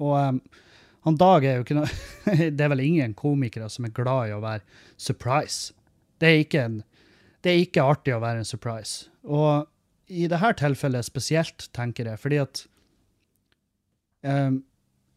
Og 0.01 0.15
um, 0.17 0.41
han 1.05 1.19
Dag 1.19 1.45
er 1.45 1.59
jo 1.59 1.65
ikke 1.65 1.77
noe 1.77 1.91
Det 2.57 2.63
er 2.63 2.71
vel 2.73 2.85
ingen 2.85 3.13
komikere 3.17 3.69
som 3.69 3.85
er 3.85 3.95
glad 3.95 4.31
i 4.31 4.35
å 4.35 4.41
være 4.43 4.65
surprise. 4.97 5.75
Det 6.17 6.29
er 6.29 6.41
ikke, 6.45 6.65
en, 6.65 6.81
det 7.43 7.51
er 7.51 7.63
ikke 7.65 7.83
artig 7.83 8.15
å 8.15 8.21
være 8.23 8.41
en 8.41 8.47
surprise. 8.47 9.09
Og 9.23 9.67
i 10.11 10.27
dette 10.31 10.53
tilfellet 10.59 11.07
spesielt, 11.07 11.67
tenker 11.75 12.07
jeg, 12.07 12.19
fordi 12.21 12.39
at 12.43 12.63
um, 14.27 14.61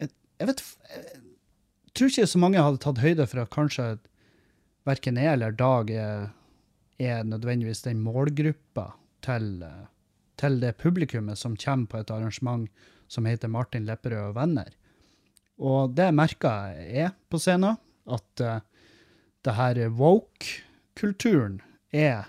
jeg, 0.00 0.12
jeg 0.40 0.50
vet 0.50 0.62
Jeg 0.66 1.96
tror 1.96 2.12
ikke 2.12 2.28
så 2.28 2.40
mange 2.42 2.62
hadde 2.62 2.82
tatt 2.82 3.00
høyde 3.00 3.26
for 3.30 3.40
at 3.40 3.52
kanskje 3.54 3.86
verken 4.86 5.16
jeg 5.16 5.32
eller 5.32 5.54
Dag 5.56 5.90
er, 5.90 6.26
er 7.00 7.22
nødvendigvis 7.24 7.86
den 7.86 8.02
målgruppa 8.04 8.90
til, 9.24 9.64
til 10.36 10.58
det 10.60 10.76
publikummet 10.82 11.40
som 11.40 11.56
kommer 11.56 11.88
på 11.88 12.02
et 12.02 12.12
arrangement 12.12 12.68
som 13.08 13.26
heter 13.26 13.48
Martin 13.48 13.86
Lepperød 13.88 14.32
og 14.32 14.36
venner. 14.36 14.68
Og 15.56 15.94
det 15.96 16.10
merka 16.12 16.74
jeg 16.76 17.14
på 17.32 17.40
scenen, 17.40 17.78
at 18.06 18.44
uh, 18.44 18.60
det 19.46 19.56
her 19.56 19.80
woke-kulturen 19.88 21.62
er 21.96 22.24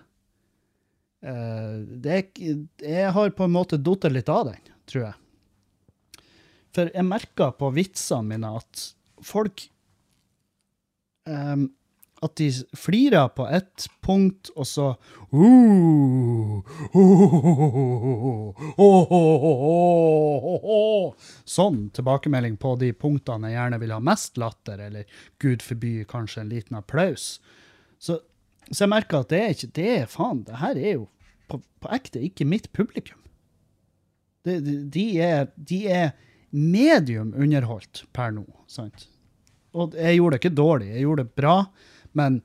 eh, 1.22 1.78
det 2.04 2.20
Jeg 2.38 3.14
har 3.14 3.36
på 3.36 3.48
en 3.48 3.56
måte 3.56 3.78
datt 3.78 4.10
litt 4.12 4.30
av 4.32 4.52
den, 4.52 4.62
tror 4.90 5.10
jeg. 5.10 5.18
For 6.78 6.92
jeg 6.94 7.08
merka 7.08 7.50
på 7.58 7.72
vitsene 7.74 8.36
mine 8.36 8.50
at 8.60 8.84
folk 9.26 9.64
um, 11.26 11.64
At 12.22 12.36
de 12.38 12.50
flirer 12.78 13.28
på 13.34 13.48
ett 13.50 13.88
punkt, 14.02 14.50
og 14.58 14.66
så 14.66 14.96
Sånn 21.58 21.90
tilbakemelding 21.94 22.58
på 22.62 22.76
de 22.82 22.90
punktene 22.98 23.52
jeg 23.52 23.58
gjerne 23.60 23.82
vil 23.84 23.94
ha 23.94 24.00
mest 24.02 24.38
latter, 24.42 24.82
eller 24.88 25.06
gud 25.42 25.62
forby 25.66 26.06
kanskje 26.10 26.42
en 26.42 26.50
liten 26.54 26.80
applaus. 26.80 27.38
Så, 28.02 28.18
så 28.72 28.84
jeg 28.84 28.92
merker 28.92 29.24
at 29.24 29.32
det 29.32 29.40
er 29.40 29.54
ikke 29.54 29.72
Det 29.78 29.90
er 29.94 30.10
faen, 30.12 30.44
det 30.48 30.60
her 30.62 30.80
er 30.80 30.94
jo 30.98 31.06
på, 31.48 31.62
på 31.80 31.92
ekte 31.96 32.24
ikke 32.24 32.48
mitt 32.48 32.68
publikum. 32.76 33.20
De, 34.48 34.58
de, 34.64 34.74
de, 34.92 35.06
er, 35.24 35.48
de 35.56 35.80
er 35.92 36.10
medium 36.52 37.34
underholdt 37.36 38.06
per 38.16 38.34
nå, 38.36 38.46
sant? 38.72 39.08
Og 39.78 39.96
jeg 39.96 40.18
gjorde 40.18 40.36
det 40.36 40.42
ikke 40.42 40.58
dårlig, 40.58 40.92
jeg 40.94 41.06
gjorde 41.06 41.26
det 41.28 41.40
bra, 41.40 41.56
men 42.18 42.42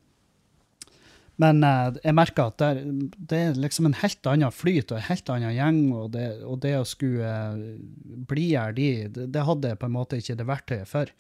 men 1.41 1.63
eh, 1.65 1.97
jeg 2.05 2.15
merker 2.15 2.51
at 2.51 2.59
der, 2.61 2.81
det 3.17 3.39
er 3.39 3.57
liksom 3.59 3.89
en 3.89 3.97
helt 4.03 4.29
annen 4.29 4.53
flyt 4.55 4.93
og 4.93 4.99
en 4.99 5.07
helt 5.09 5.31
annen 5.33 5.55
gjeng, 5.57 5.81
og 5.97 6.13
det, 6.15 6.27
og 6.45 6.61
det 6.63 6.75
å 6.79 6.85
skulle 6.87 7.31
eh, 7.31 7.63
bli 8.29 8.51
her 8.53 8.77
de, 8.77 8.91
det, 9.15 9.31
det 9.35 9.47
hadde 9.49 9.73
jeg 9.73 9.81
på 9.81 9.89
en 9.89 9.97
måte 9.97 10.21
ikke 10.21 10.37
det 10.39 10.49
verktøyet 10.51 10.91
for. 10.91 11.11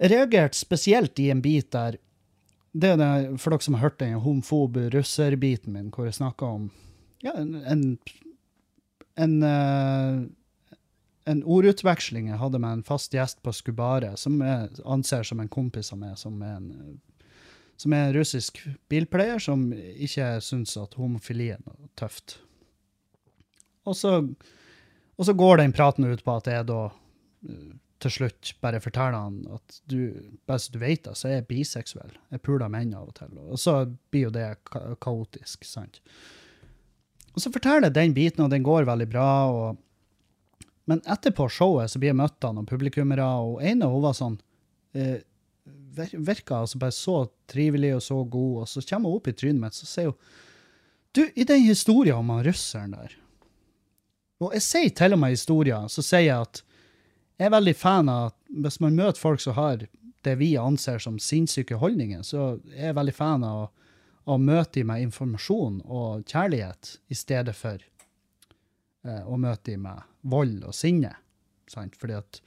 Jeg 0.00 0.12
reagerte 0.12 0.58
spesielt 0.58 1.20
i 1.22 1.30
en 1.32 1.44
bit 1.44 1.70
der 1.76 2.00
det 2.76 2.92
er 2.94 2.98
det, 3.00 3.10
For 3.40 3.54
dere 3.54 3.64
som 3.64 3.76
har 3.76 3.88
hørt 3.88 4.00
den 4.02 4.18
homofobe 4.20 4.88
russer-biten 4.92 5.72
min, 5.76 5.90
hvor 5.94 6.08
jeg 6.08 6.18
snakka 6.18 6.48
om 6.58 6.70
ja, 7.24 7.32
en, 7.40 7.96
en, 9.16 9.36
eh, 9.42 10.18
en 11.32 11.42
ordutveksling 11.42 12.28
jeg 12.30 12.40
hadde 12.40 12.60
med 12.62 12.78
en 12.78 12.86
fast 12.86 13.14
gjest 13.16 13.40
på 13.44 13.54
Skubare, 13.56 14.12
som 14.20 14.38
jeg 14.44 14.82
anser 14.84 15.24
som 15.26 15.40
en 15.40 15.52
kompis 15.52 15.92
av 15.94 16.02
meg, 16.02 16.18
som 16.20 16.36
er 16.44 16.58
en, 16.58 16.98
som 17.80 17.96
er 17.96 18.08
en 18.08 18.18
russisk 18.18 18.60
bilpleier 18.92 19.40
som 19.42 19.70
ikke 19.72 20.34
syns 20.44 20.76
at 20.80 20.98
homofili 21.00 21.50
er 21.54 21.64
noe 21.64 21.90
tøft. 21.98 22.38
Og 23.86 23.96
så, 23.96 24.18
og 25.16 25.26
så 25.28 25.34
går 25.38 25.62
den 25.62 25.74
praten 25.76 26.08
ut 26.10 26.24
på 26.26 26.36
at 26.36 26.52
jeg 26.52 26.68
da 26.68 26.84
eh, 26.90 27.74
til 28.02 28.12
slutt 28.12 28.52
bare 28.60 28.80
forteller 28.82 29.16
han 29.16 29.38
at 29.56 29.78
du, 29.88 30.12
bare 30.48 30.60
så 30.60 30.74
du 30.74 30.80
vet 30.82 31.08
så 31.12 31.30
er 31.30 31.38
jeg 31.38 31.48
biseksuell. 31.48 32.12
Jeg 32.34 32.42
puler 32.44 32.68
menn 32.72 32.92
av 32.96 33.08
og 33.08 33.16
til. 33.16 33.32
Og 33.46 33.60
så 33.60 33.78
blir 34.12 34.28
jo 34.28 34.34
det 34.34 34.50
ka 34.68 34.82
kaotisk, 35.00 35.64
sant. 35.64 36.02
Og 37.32 37.42
så 37.44 37.52
forteller 37.52 37.88
jeg 37.88 37.96
den 37.96 38.16
biten, 38.16 38.44
og 38.44 38.52
den 38.52 38.64
går 38.66 38.88
veldig 38.88 39.08
bra. 39.12 39.30
og 39.52 39.82
men 40.86 41.02
etterpå 41.02 41.48
showet 41.50 41.90
så 41.90 41.98
blir 41.98 42.12
jeg 42.12 42.18
møtt 42.20 42.44
av 42.46 42.54
noen 42.54 42.68
publikummere, 42.68 43.24
og 43.42 43.62
en 43.66 43.82
av 43.82 43.94
hun 43.94 44.04
var 44.04 44.14
sånn 44.16 44.36
eh, 44.94 45.18
Virka 45.96 46.60
altså 46.60 46.78
bare 46.78 46.94
så 46.94 47.16
trivelig 47.50 47.94
og 47.96 48.02
så 48.04 48.18
god, 48.22 48.52
og 48.62 48.68
så 48.70 48.82
kommer 48.86 49.10
hun 49.10 49.18
opp 49.18 49.30
i 49.30 49.34
trynet 49.34 49.62
mitt 49.62 49.74
så 49.74 49.88
sier 49.88 50.12
hun 50.12 50.18
Du, 51.16 51.22
i 51.34 51.46
den 51.48 51.64
historien 51.64 52.20
om 52.20 52.30
han 52.34 52.44
russeren 52.46 52.94
der 52.94 53.16
Og 54.44 54.54
jeg 54.54 54.66
sier 54.66 54.94
til 55.00 55.16
og 55.16 55.22
med 55.22 55.34
historien, 55.34 55.88
så 55.90 56.04
sier 56.04 56.28
jeg 56.28 56.44
at 56.44 56.62
jeg 57.36 57.48
er 57.48 57.52
veldig 57.52 57.76
fan 57.76 58.08
av 58.08 58.30
at 58.30 58.36
hvis 58.64 58.80
man 58.80 58.96
møter 58.96 59.20
folk 59.20 59.42
som 59.42 59.56
har 59.58 59.84
det 60.26 60.34
vi 60.40 60.54
anser 60.58 60.98
som 61.02 61.18
sinnssyke 61.22 61.78
holdninger, 61.78 62.22
så 62.26 62.56
er 62.74 62.90
jeg 62.90 62.98
veldig 62.98 63.14
fan 63.14 63.44
av 63.46 63.68
å 64.26 64.38
møte 64.42 64.80
dem 64.80 64.90
med 64.90 65.04
informasjon 65.06 65.82
og 65.84 66.24
kjærlighet 66.26 66.96
i 67.12 67.18
stedet 67.18 67.54
for 67.54 67.78
eh, 67.78 69.22
å 69.22 69.36
møte 69.38 69.70
dem 69.70 69.84
med 69.86 70.02
vold 70.26 70.64
og 70.66 70.74
sinne. 70.74 71.12
Sant? 71.70 71.94
Fordi 72.00 72.16
at 72.18 72.40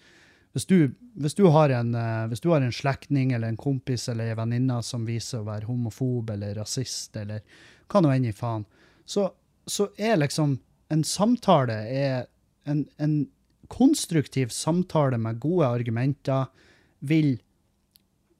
hvis 0.57 0.66
du, 0.68 0.91
hvis 1.16 1.38
du 1.38 1.45
har 1.53 1.72
en, 1.72 1.94
eh, 1.95 2.72
slektning 2.74 3.32
eller 3.32 3.48
en 3.48 3.57
kompis 3.57 4.10
eller 4.10 4.32
en 4.32 4.41
venninne 4.41 4.82
som 4.84 5.06
viser 5.06 5.40
å 5.40 5.48
være 5.48 5.70
homofob 5.70 6.30
eller 6.30 6.56
rasist 6.56 7.16
eller 7.16 7.45
hva 7.88 8.02
nå 8.02 8.11
enn 8.11 8.26
i 8.26 8.34
faen, 8.34 8.66
så, 9.06 9.30
så 9.66 9.90
er 9.98 10.18
liksom 10.18 10.60
en 10.90 11.03
samtale 11.03 11.74
er 11.88 12.26
en, 12.66 12.90
en 12.98 13.30
konstruktiv 13.70 14.52
samtale 14.54 15.20
med 15.22 15.40
gode 15.44 15.70
argumenter 15.70 16.50
vil 17.00 17.38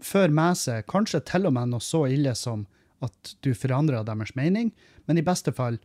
føre 0.04 0.34
med 0.34 0.58
seg 0.58 0.88
kanskje 0.90 1.22
til 1.28 1.48
og 1.48 1.56
med 1.56 1.72
noe 1.72 1.84
så 1.84 2.06
ille 2.10 2.34
som 2.36 2.66
at 3.04 3.36
du 3.46 3.54
forandrer 3.56 4.04
deres 4.04 4.34
mening, 4.36 4.74
men 5.08 5.20
i 5.20 5.26
beste 5.26 5.54
fall 5.56 5.80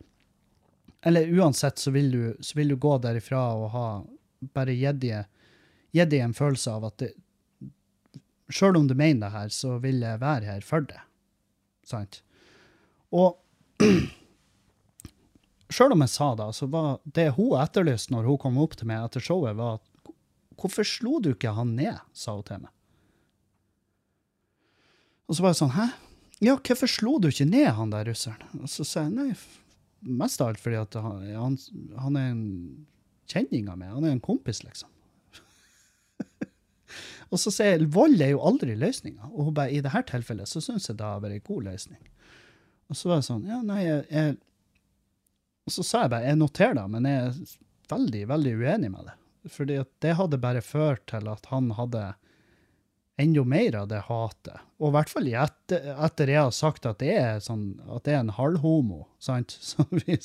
eller 1.05 1.29
uansett 1.37 1.77
så 1.77 1.91
vil 1.91 2.11
du, 2.11 2.37
så 2.39 2.57
vil 2.57 2.71
du 2.73 2.79
gå 2.81 2.95
derifra 2.97 3.41
og 3.53 3.67
ha 3.75 3.87
bare 4.55 4.73
gitt 4.73 5.03
dem 5.03 6.31
en 6.31 6.33
følelse 6.33 6.71
av 6.73 6.87
at 6.89 6.97
det, 7.03 7.11
selv 8.49 8.79
om 8.79 8.87
du 8.89 8.95
mener 8.97 9.27
det 9.27 9.35
her, 9.35 9.51
så 9.53 9.77
vil 9.83 10.01
jeg 10.01 10.21
være 10.21 10.49
her 10.49 10.65
for 10.65 10.85
det. 10.89 10.97
Sant? 11.85 12.23
Og 13.13 13.37
selv 15.73 15.95
om 15.95 16.03
jeg 16.03 16.13
sa 16.13 16.29
det, 16.37 16.47
så 16.57 16.67
var 16.69 16.99
det 17.17 17.31
hun 17.37 17.57
etterlyste 17.61 18.13
når 18.13 18.29
hun 18.29 18.39
kom 18.41 18.57
opp 18.61 18.75
til 18.77 18.89
meg 18.89 19.05
etter 19.07 19.23
showet, 19.23 19.57
var 19.57 19.79
at 19.79 20.11
hvorfor 20.61 20.87
slo 20.87 21.19
du 21.23 21.31
ikke 21.33 21.55
han 21.55 21.75
ned, 21.77 21.99
sa 22.13 22.35
hun 22.37 22.45
til 22.47 22.63
meg. 22.63 22.71
Og 25.25 25.37
så 25.37 25.43
var 25.43 25.53
jeg 25.53 25.61
sånn, 25.63 25.75
hæ? 25.75 25.87
Ja, 26.43 26.57
hvorfor 26.59 26.91
slo 26.91 27.17
du 27.21 27.29
ikke 27.31 27.47
ned 27.49 27.71
han 27.77 27.93
der 27.93 28.05
russeren? 28.09 28.43
Og 28.61 28.69
så 28.69 28.85
sa 28.85 29.07
jeg, 29.07 29.15
nei, 29.15 29.31
mest 30.05 30.41
av 30.43 30.51
alt 30.51 30.61
fordi 30.61 30.77
at 30.77 30.97
han, 31.01 31.23
han, 31.33 31.55
han 32.01 32.19
er 32.19 32.27
en 32.33 32.43
kjenning 33.31 33.71
av 33.71 33.79
meg, 33.81 33.93
han 33.95 34.05
er 34.05 34.13
en 34.13 34.23
kompis, 34.23 34.61
liksom. 34.65 34.91
og 37.31 37.41
så 37.41 37.53
sier 37.53 37.73
jeg, 37.73 37.89
vold 37.95 38.21
er 38.21 38.35
jo 38.35 38.43
aldri 38.45 38.75
løsninga, 38.77 39.31
og 39.33 39.49
hun 39.49 39.55
bare, 39.57 39.73
i 39.73 39.81
dette 39.81 40.03
tilfellet 40.11 40.51
så 40.51 40.61
syns 40.61 40.91
jeg 40.91 40.99
det 40.99 41.07
har 41.07 41.23
vært 41.23 41.39
en 41.39 41.47
god 41.49 41.71
løsning. 41.71 42.03
Og 42.91 42.99
så 42.99 43.09
var 43.09 43.17
jeg 43.17 43.29
sånn, 43.31 43.47
ja, 43.49 43.63
nei, 43.65 43.81
jeg, 43.81 44.05
jeg 44.11 44.35
Og 45.65 45.73
så 45.73 45.83
sa 45.85 46.03
jeg 46.05 46.11
bare, 46.13 46.27
jeg 46.29 46.37
noterer 46.41 46.75
det, 46.77 46.83
men 46.93 47.07
jeg 47.09 47.29
er 47.29 47.55
veldig, 47.89 48.23
veldig 48.33 48.53
uenig 48.61 48.91
med 48.93 49.07
det. 49.09 49.15
Fordi 49.53 49.79
det 50.01 50.13
hadde 50.19 50.39
bare 50.41 50.61
ført 50.65 51.03
til 51.09 51.27
at 51.29 51.45
han 51.51 51.71
hadde 51.77 52.03
enda 53.21 53.43
mer 53.47 53.75
av 53.79 53.87
det 53.89 54.01
hatet. 54.09 54.59
Og 54.81 54.89
i 54.89 54.93
hvert 54.97 55.09
fall 55.13 55.27
etter, 55.31 55.85
etter 56.05 56.31
jeg 56.33 56.41
har 56.41 56.53
sagt 56.53 56.85
at 56.89 56.99
det 56.99 57.13
er, 57.15 57.37
sånn, 57.41 57.67
at 57.87 58.03
det 58.05 58.13
er 58.17 58.23
en 58.25 58.33
halvhomo, 58.35 59.05
sant? 59.23 59.55
Som 59.71 59.87
vi, 59.91 60.17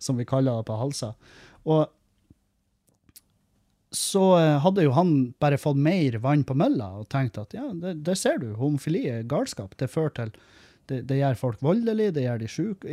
som 0.00 0.16
vi 0.18 0.26
kaller 0.28 0.62
det 0.62 0.68
på 0.70 0.78
Halsa. 0.80 1.12
Og 1.68 1.86
så 3.90 4.22
eh, 4.38 4.56
hadde 4.62 4.84
jo 4.86 4.92
han 4.94 5.10
bare 5.42 5.58
fått 5.58 5.78
mer 5.82 6.16
vann 6.22 6.44
på 6.46 6.54
mølla 6.58 6.92
og 7.00 7.08
tenkt 7.10 7.38
at 7.42 7.54
ja, 7.58 7.66
det- 7.74 7.96
det 8.06 8.14
ser 8.18 8.38
du, 8.38 8.52
homofili 8.54 9.04
er 9.10 9.26
galskap. 9.26 9.74
Det 9.76 9.90
fører 9.90 10.14
til 10.14 10.30
det, 10.90 11.00
det 11.10 11.18
gjør 11.20 11.38
folk 11.38 11.60
voldelige, 11.62 12.14
det 12.14 12.22
gjør 12.26 12.38
de 12.42 12.48
sjuke. 12.50 12.88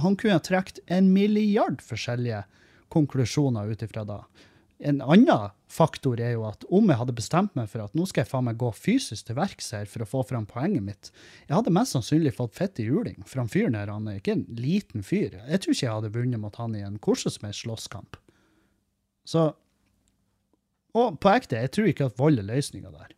Han 0.00 0.16
kunne 0.16 0.38
ha 0.38 0.42
trukket 0.44 0.80
en 0.86 1.12
milliard 1.12 1.82
forskjellige 1.84 2.44
konklusjoner 2.92 3.72
ut 3.72 3.82
ifra 3.84 4.04
da. 4.08 4.22
En 4.82 4.98
annen 5.04 5.52
faktor 5.70 6.18
er 6.20 6.32
jo 6.34 6.42
at 6.48 6.64
om 6.74 6.88
jeg 6.90 6.98
hadde 6.98 7.14
bestemt 7.14 7.52
meg 7.54 7.68
for 7.70 7.84
at 7.84 7.94
nå 7.94 8.02
skal 8.08 8.24
jeg 8.24 8.30
faen 8.32 8.48
meg 8.48 8.58
gå 8.58 8.72
fysisk 8.74 9.28
til 9.28 9.38
verks 9.38 9.70
her 9.76 9.86
for 9.86 10.02
å 10.02 10.08
få 10.08 10.24
fram 10.26 10.46
poenget 10.50 10.82
mitt, 10.82 11.10
jeg 11.46 11.54
hadde 11.54 11.74
mest 11.74 11.94
sannsynlig 11.94 12.34
fått 12.34 12.56
fett 12.58 12.82
i 12.82 12.88
juling 12.88 13.22
fra 13.28 13.44
fyren 13.46 13.78
her. 13.78 13.92
Han 13.94 14.10
er 14.10 14.18
ikke 14.18 14.34
en 14.34 14.44
liten 14.58 15.06
fyr. 15.06 15.38
Jeg 15.38 15.62
tror 15.62 15.76
ikke 15.76 15.86
jeg 15.86 15.96
hadde 16.00 16.12
vunnet 16.16 16.42
mot 16.42 16.58
han 16.58 16.74
i 16.74 16.82
en 16.82 16.98
hvordan 16.98 17.36
som 17.36 17.46
helst 17.46 17.66
slåsskamp. 17.66 18.18
Så 19.24 19.52
Og 20.92 21.14
på 21.22 21.30
ekte, 21.30 21.56
jeg 21.56 21.70
tror 21.72 21.86
ikke 21.88 22.10
at 22.10 22.18
vold 22.18 22.42
er 22.42 22.44
løsninga 22.44 22.90
der. 22.92 23.14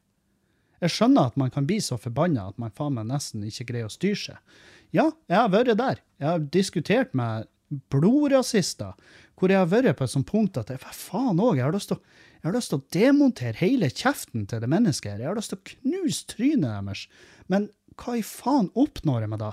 Jeg 0.84 0.92
skjønner 0.94 1.30
at 1.30 1.38
man 1.40 1.51
kan 1.51 1.66
bli 1.66 1.80
så 1.82 1.96
forbanna 1.98 2.44
at 2.52 2.60
man 2.60 2.74
faen 2.76 2.94
meg 2.98 3.09
nesten 3.09 3.42
ikke 3.48 3.66
greier 3.72 3.88
å 3.88 3.92
styre 3.92 4.20
seg. 4.20 4.55
Ja, 4.94 5.10
jeg 5.26 5.40
har 5.40 5.50
vært 5.50 5.74
der. 5.80 6.00
Jeg 6.22 6.28
har 6.28 6.42
diskutert 6.54 7.14
med 7.18 7.48
blodrasister, 7.90 8.94
hvor 9.34 9.50
jeg 9.50 9.58
har 9.58 9.70
vært 9.70 9.98
på 9.98 10.06
et 10.06 10.12
sånt 10.12 10.28
punkt 10.30 10.58
at 10.60 10.70
hva 10.70 10.94
faen 10.94 11.40
òg, 11.42 11.58
jeg 11.58 11.66
har 11.66 11.74
lyst 11.74 11.90
til 11.90 11.98
å 11.98 12.04
jeg 12.44 12.80
demontere 12.92 13.56
hele 13.56 13.88
kjeften 13.88 14.44
til 14.46 14.60
det 14.60 14.68
mennesket 14.68 15.14
her. 15.14 15.22
Jeg 15.22 15.30
har 15.30 15.38
lyst 15.38 15.54
til 15.54 15.60
å 15.60 15.68
knuse 15.70 16.26
trynet 16.28 16.68
deres. 16.68 17.06
Men 17.48 17.70
hva 17.96 18.18
i 18.18 18.24
faen 18.26 18.68
oppnår 18.76 19.24
jeg 19.24 19.32
med 19.32 19.40
det? 19.40 19.52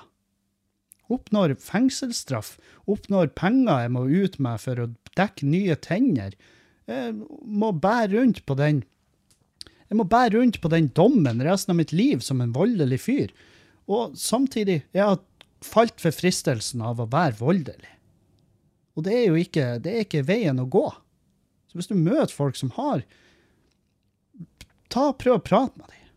Oppnår 1.12 1.56
fengselsstraff? 1.64 2.58
Oppnår 2.92 3.32
penger 3.38 3.86
jeg 3.86 3.94
må 3.96 4.04
ut 4.12 4.38
med 4.44 4.62
for 4.64 4.84
å 4.84 4.90
dekke 5.16 5.48
nye 5.48 5.78
tenner? 5.80 6.36
Jeg 6.92 7.16
må 7.48 7.72
bære 7.72 8.18
rundt 8.18 8.44
på 8.46 8.58
den 8.60 8.84
Jeg 9.92 10.00
må 10.00 10.06
bære 10.08 10.38
rundt 10.38 10.62
på 10.64 10.70
den 10.72 10.88
dommen 10.96 11.42
resten 11.44 11.74
av 11.74 11.80
mitt 11.80 11.92
liv 11.92 12.22
som 12.24 12.40
en 12.44 12.54
voldelig 12.56 13.02
fyr. 13.04 13.32
Og 13.92 14.14
samtidig, 14.16 14.82
jeg 14.96 15.04
har 15.04 15.20
falt 15.66 16.02
for 16.02 16.16
fristelsen 16.16 16.84
av 16.86 17.02
å 17.02 17.10
være 17.12 17.38
voldelig. 17.40 17.96
Og 18.98 19.06
det 19.06 19.16
er 19.16 19.26
jo 19.30 19.40
ikke, 19.40 19.68
er 19.80 20.04
ikke 20.04 20.26
veien 20.28 20.60
å 20.60 20.68
gå. 20.70 20.88
Så 21.72 21.80
hvis 21.80 21.90
du 21.92 21.96
møter 21.96 22.34
folk 22.36 22.58
som 22.60 22.74
har 22.76 23.06
Ta 24.92 25.14
Prøv 25.16 25.38
å 25.38 25.44
prate 25.44 25.80
med 25.80 25.88
dem. 25.88 26.10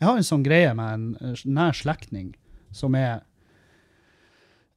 Jeg 0.00 0.08
har 0.08 0.18
en 0.18 0.26
sånn 0.26 0.46
greie 0.46 0.72
med 0.74 0.94
en 0.96 1.04
eh, 1.20 1.42
nær 1.44 1.76
slektning 1.76 2.32
som 2.72 2.96
er 2.96 3.20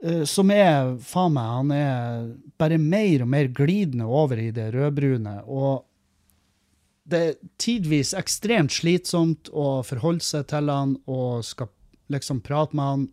eh, 0.03 0.25
Som 0.27 0.51
er, 0.51 0.97
faen 0.99 1.37
meg, 1.37 1.53
han 1.55 1.71
er 1.71 2.27
bare 2.59 2.77
mer 2.81 3.23
og 3.23 3.31
mer 3.31 3.47
glidende 3.47 4.05
over 4.05 4.41
i 4.41 4.51
det 4.53 4.67
rødbrune. 4.75 5.39
Og 5.47 5.85
det 7.09 7.21
er 7.21 7.39
tidvis 7.61 8.13
ekstremt 8.17 8.75
slitsomt 8.75 9.49
å 9.53 9.79
forholde 9.85 10.25
seg 10.25 10.49
til 10.51 10.69
han 10.73 10.97
og 11.05 11.45
skal 11.47 11.71
liksom 12.11 12.43
prate 12.45 12.75
med 12.77 12.91
han 12.91 13.07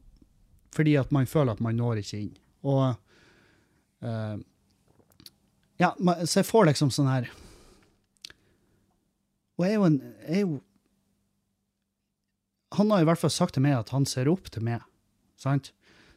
fordi 0.73 0.97
at 1.01 1.12
man 1.15 1.28
føler 1.28 1.53
at 1.53 1.62
man 1.65 1.78
når 1.78 2.03
ikke 2.03 2.20
inn. 2.20 2.35
Og 2.62 2.94
uh, 4.07 4.36
Ja, 5.81 5.89
så 5.99 6.40
jeg 6.40 6.47
får 6.47 6.69
liksom 6.69 6.93
sånn 6.94 7.09
her 7.11 7.24
Og 9.59 9.65
jeg 9.66 9.73
er 9.73 9.81
jo 9.81 9.86
en 9.89 9.97
jeg 10.03 10.36
er 10.36 10.44
jo, 10.44 10.61
Han 12.78 12.93
har 12.94 13.03
i 13.03 13.09
hvert 13.09 13.19
fall 13.19 13.32
sagt 13.35 13.57
til 13.57 13.65
meg 13.66 13.74
at 13.81 13.90
han 13.90 14.07
ser 14.07 14.31
opp 14.31 14.47
til 14.53 14.62
meg. 14.65 14.85
Sant? 15.36 15.73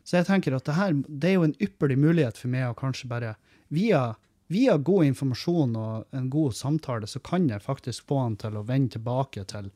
Så 0.05 0.19
jeg 0.19 0.27
tenker 0.29 0.53
at 0.55 0.67
det 0.67 0.77
her 0.77 0.93
det 1.07 1.31
er 1.31 1.39
jo 1.39 1.47
en 1.47 1.57
ypperlig 1.59 1.97
mulighet 1.99 2.37
for 2.37 2.53
meg 2.53 2.69
å 2.69 2.77
kanskje 2.77 3.09
bare 3.09 3.33
via, 3.73 4.13
via 4.53 4.77
god 4.77 5.09
informasjon 5.09 5.75
og 5.81 6.15
en 6.15 6.29
god 6.31 6.55
samtale, 6.55 7.09
så 7.09 7.19
kan 7.25 7.49
jeg 7.49 7.65
faktisk 7.65 8.05
få 8.07 8.21
han 8.21 8.37
til 8.39 8.55
å 8.55 8.63
vende 8.69 8.95
tilbake 8.95 9.43
til 9.49 9.71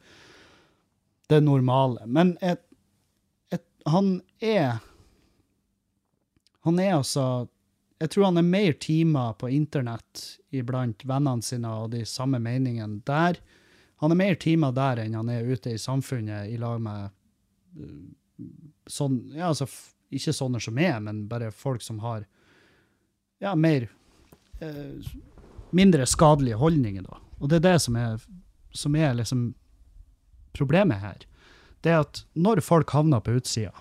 det 1.34 1.42
normale. 1.44 2.06
Men 2.06 2.38
et, 2.46 2.62
han 3.90 4.20
er 4.40 4.80
Han 6.66 6.80
er 6.80 6.98
altså 6.98 7.48
Jeg 8.00 8.12
tror 8.14 8.30
han 8.30 8.40
er 8.40 8.48
mer 8.48 8.74
timer 8.74 9.34
på 9.40 9.50
internett 9.52 10.26
iblant 10.56 11.06
vennene 11.06 11.44
sine 11.44 11.72
og 11.84 11.92
de 11.92 12.06
samme 12.08 12.40
meningene 12.40 13.02
der. 13.06 13.40
Han 14.00 14.12
er 14.12 14.20
mer 14.20 14.36
timer 14.40 14.72
der 14.72 15.04
enn 15.04 15.18
han 15.20 15.30
er 15.30 15.48
ute 15.48 15.74
i 15.76 15.82
samfunnet 15.82 16.48
i 16.48 16.58
lag 16.58 16.80
med 16.82 17.12
uh, 17.80 18.44
sånn 18.88 19.20
Ja, 19.36 19.52
altså 19.52 19.68
ikke 20.10 20.34
sånne 20.34 20.62
som 20.64 20.80
er, 20.80 20.96
men 21.04 21.28
bare 21.30 21.52
folk 21.52 21.84
som 21.86 22.00
har 22.02 22.24
ja, 23.40 23.56
mer 23.56 23.90
eh, 24.60 25.12
Mindre 25.70 26.08
skadelige 26.10 26.58
holdninger, 26.58 27.04
da. 27.06 27.20
Og 27.38 27.52
det 27.52 27.60
er 27.60 27.66
det 27.68 27.80
som 27.84 27.98
er, 28.00 28.24
som 28.74 28.96
er 28.98 29.12
liksom 29.20 29.52
problemet 30.58 30.98
her. 30.98 31.28
Det 31.84 31.94
er 31.94 32.04
at 32.04 32.24
når 32.36 32.62
folk 32.66 32.92
havner 32.92 33.22
på 33.24 33.38
utsida 33.40 33.72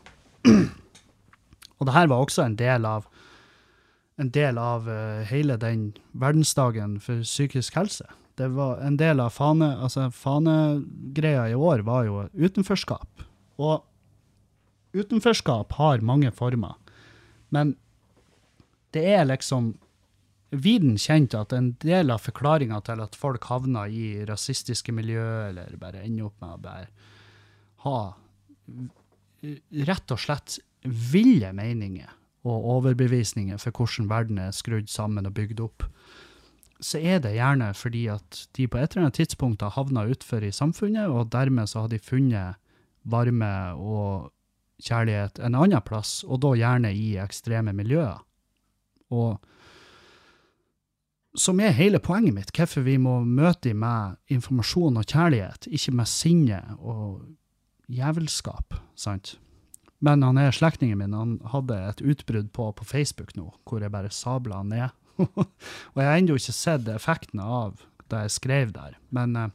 Og 1.79 1.87
det 1.87 1.95
her 1.95 2.09
var 2.11 2.23
også 2.23 2.45
en 2.45 2.59
del 2.59 2.87
av 2.87 3.09
en 4.19 4.31
del 4.35 4.59
av 4.59 4.89
eh, 4.91 5.23
hele 5.31 5.55
den 5.63 5.93
verdensdagen 6.11 6.97
for 6.99 7.23
psykisk 7.23 7.77
helse. 7.79 8.03
Det 8.35 8.49
var 8.55 8.81
en 8.83 8.97
del 8.99 9.23
av 9.23 9.31
fane, 9.35 9.69
altså 9.79 10.09
fanegreia 10.11 11.45
i 11.51 11.55
år 11.55 11.85
var 11.87 12.09
jo 12.09 12.25
utenforskap. 12.35 13.23
Og 13.63 13.85
utenforskap 14.99 15.77
har 15.79 16.03
mange 16.03 16.33
former. 16.35 16.75
Men 17.55 17.77
det 18.95 19.05
er 19.07 19.29
liksom 19.29 19.77
viden 20.51 20.97
kjent 20.99 21.37
at 21.37 21.53
en 21.53 21.73
del 21.83 22.11
av 22.11 22.25
forklaringa 22.25 22.81
til 22.87 23.03
at 23.05 23.19
folk 23.19 23.47
havner 23.51 23.93
i 23.93 24.25
rasistiske 24.27 24.95
miljø, 24.97 25.29
eller 25.51 25.79
bare 25.79 26.03
ender 26.03 26.27
opp 26.31 26.43
med 26.43 26.57
å 26.57 26.63
bare 26.67 26.89
ha 27.85 27.99
rett 29.89 30.15
og 30.15 30.21
slett 30.21 30.59
ville 30.83 31.51
meninger 31.55 32.11
og 32.49 32.71
overbevisninger 32.77 33.59
for 33.61 33.75
hvordan 33.75 34.09
verden 34.11 34.41
er 34.43 34.55
skrudd 34.55 34.89
sammen 34.91 35.27
og 35.29 35.35
bygd 35.37 35.61
opp, 35.63 35.85
så 36.81 37.01
er 37.03 37.21
det 37.23 37.35
gjerne 37.35 37.73
fordi 37.75 38.07
at 38.13 38.45
de 38.57 38.69
på 38.71 38.79
et 38.79 38.93
eller 38.93 39.09
annet 39.09 39.19
tidspunkt 39.19 39.65
har 39.67 39.75
havna 39.75 40.07
utfor 40.11 40.45
i 40.47 40.55
samfunnet, 40.55 41.11
og 41.11 41.31
dermed 41.35 41.71
så 41.71 41.85
har 41.85 41.93
de 41.93 41.99
funnet 41.99 42.59
varme 43.09 43.51
og 43.75 44.31
kjærlighet 44.85 45.41
en 45.43 45.59
annen 45.59 45.83
plass, 45.83 46.23
og 46.25 46.43
da 46.45 46.55
gjerne 46.55 46.93
i 46.95 47.17
ekstreme 47.19 47.75
miljøer. 47.75 48.23
Og 49.11 49.39
som 51.39 51.61
er 51.61 51.75
hele 51.77 52.01
poenget 52.03 52.35
mitt, 52.35 52.55
hvorfor 52.55 52.87
vi 52.87 52.97
må 53.01 53.21
møte 53.27 53.71
dem 53.71 53.83
med 53.83 54.19
informasjon 54.33 54.99
og 55.01 55.07
kjærlighet, 55.07 55.69
ikke 55.71 55.95
med 55.99 56.11
sinne 56.11 56.63
og 56.79 57.27
jævelskap, 57.89 58.75
sant? 58.99 59.37
Men 60.05 60.23
han 60.23 60.39
er 60.39 60.53
slektningen 60.55 60.99
min, 61.01 61.15
han 61.17 61.37
hadde 61.53 61.75
et 61.89 62.03
utbrudd 62.05 62.53
på, 62.55 62.69
på 62.79 62.85
Facebook 62.87 63.33
nå, 63.35 63.49
hvor 63.67 63.83
jeg 63.83 63.91
bare 63.91 64.11
sabla 64.15 64.61
han 64.61 64.69
ned. 64.71 64.91
og 65.19 65.99
jeg 65.99 66.07
har 66.07 66.19
ennå 66.21 66.37
ikke 66.39 66.55
sett 66.55 66.87
effekten 66.93 67.41
av 67.43 67.81
det 68.09 68.21
jeg 68.29 68.35
skrev 68.37 68.71
der, 68.77 68.95
men 69.13 69.35
eh, 69.37 69.49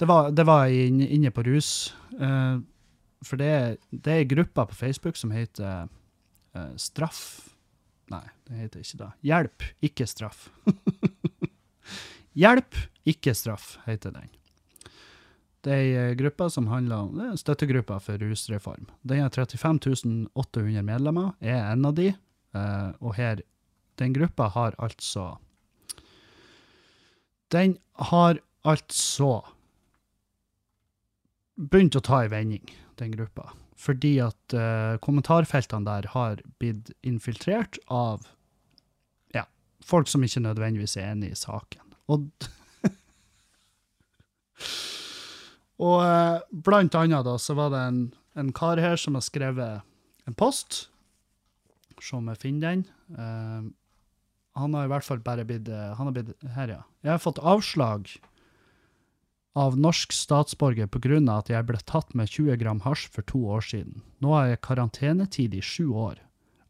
det 0.00 0.08
var, 0.10 0.30
det 0.34 0.46
var 0.48 0.72
inn- 0.72 1.04
inne 1.04 1.30
på 1.30 1.44
rus. 1.46 1.92
eh, 2.18 2.56
for 3.24 3.40
det, 3.40 3.78
det 3.90 4.12
er 4.20 4.26
grupper 4.28 4.66
på 4.72 4.74
Facebook 4.76 5.16
som 5.16 5.30
heter 5.32 5.86
eh, 6.54 6.72
Straff 6.80 7.50
Nei, 8.12 8.20
det 8.44 8.58
heter 8.58 8.82
ikke 8.84 8.98
det. 9.00 9.06
Hjelp, 9.24 9.62
ikke 9.88 10.04
straff. 10.06 10.42
Hjelp, 12.36 12.76
ikke 13.08 13.32
straff, 13.36 13.78
heter 13.86 14.12
den. 14.12 14.28
Det 15.64 15.72
er 15.72 15.80
ei 15.80 15.92
eh, 15.96 16.14
gruppe 16.18 16.50
som 16.52 16.68
handler 16.68 17.06
om 17.06 17.36
støttegruppa 17.40 17.96
for 18.02 18.20
rusreform. 18.20 18.90
Den 19.02 19.22
har 19.24 19.32
35 19.32 20.28
800 20.34 20.82
medlemmer, 20.84 21.32
er 21.40 21.62
en 21.72 21.86
av 21.88 21.96
de. 21.96 22.10
eh, 22.54 22.90
og 23.00 23.14
her, 23.16 23.40
den 23.96 24.12
gruppa 24.12 24.50
har 24.52 24.74
altså 24.78 25.38
Den 27.50 27.78
har 28.10 28.40
altså 28.64 29.44
begynt 31.54 31.96
å 31.96 32.02
ta 32.02 32.24
ei 32.24 32.30
vending, 32.32 32.64
den 32.98 33.12
gruppa. 33.14 33.52
Fordi 33.78 34.16
at 34.24 34.56
uh, 34.56 34.96
kommentarfeltene 35.04 35.86
der 35.86 36.08
har 36.14 36.40
blitt 36.58 36.90
infiltrert 37.06 37.78
av 37.86 38.26
ja, 39.34 39.44
folk 39.84 40.10
som 40.10 40.24
ikke 40.24 40.42
nødvendigvis 40.42 40.96
er 40.98 41.12
enig 41.12 41.34
i 41.34 41.38
saken. 41.38 41.94
Og 42.10 42.26
Og 45.82 46.02
eh, 46.04 46.42
blant 46.66 46.94
annet 46.98 47.26
da, 47.26 47.38
så 47.40 47.56
var 47.58 47.72
det 47.74 47.80
en, 47.88 48.02
en 48.38 48.52
kar 48.54 48.82
her 48.82 49.00
som 49.00 49.18
har 49.18 49.24
skrevet 49.26 49.82
en 50.28 50.36
post. 50.38 50.86
Se 52.02 52.14
om 52.18 52.28
jeg 52.30 52.42
finner 52.42 52.74
den. 52.74 52.84
Uh, 53.14 53.72
han 54.58 54.76
har 54.76 54.86
i 54.86 54.92
hvert 54.92 55.06
fall 55.06 55.22
bare 55.24 55.44
blitt 55.46 55.68
eh, 55.70 55.94
Han 55.98 56.08
har 56.08 56.14
blitt 56.14 56.46
Her, 56.54 56.70
ja. 56.70 56.82
Jeg 57.02 57.14
har 57.16 57.22
fått 57.22 57.42
avslag 57.42 58.10
av 59.54 59.76
norsk 59.78 60.10
statsborger 60.14 60.88
pga. 60.90 61.18
at 61.30 61.50
jeg 61.50 61.66
ble 61.66 61.78
tatt 61.86 62.14
med 62.14 62.30
20 62.30 62.58
gram 62.58 62.80
hasj 62.82 63.06
for 63.10 63.22
to 63.22 63.38
år 63.46 63.62
siden. 63.62 64.02
Nå 64.18 64.34
har 64.34 64.46
jeg 64.48 64.62
karantenetid 64.66 65.54
i 65.54 65.62
sju 65.62 65.90
år. 65.94 66.18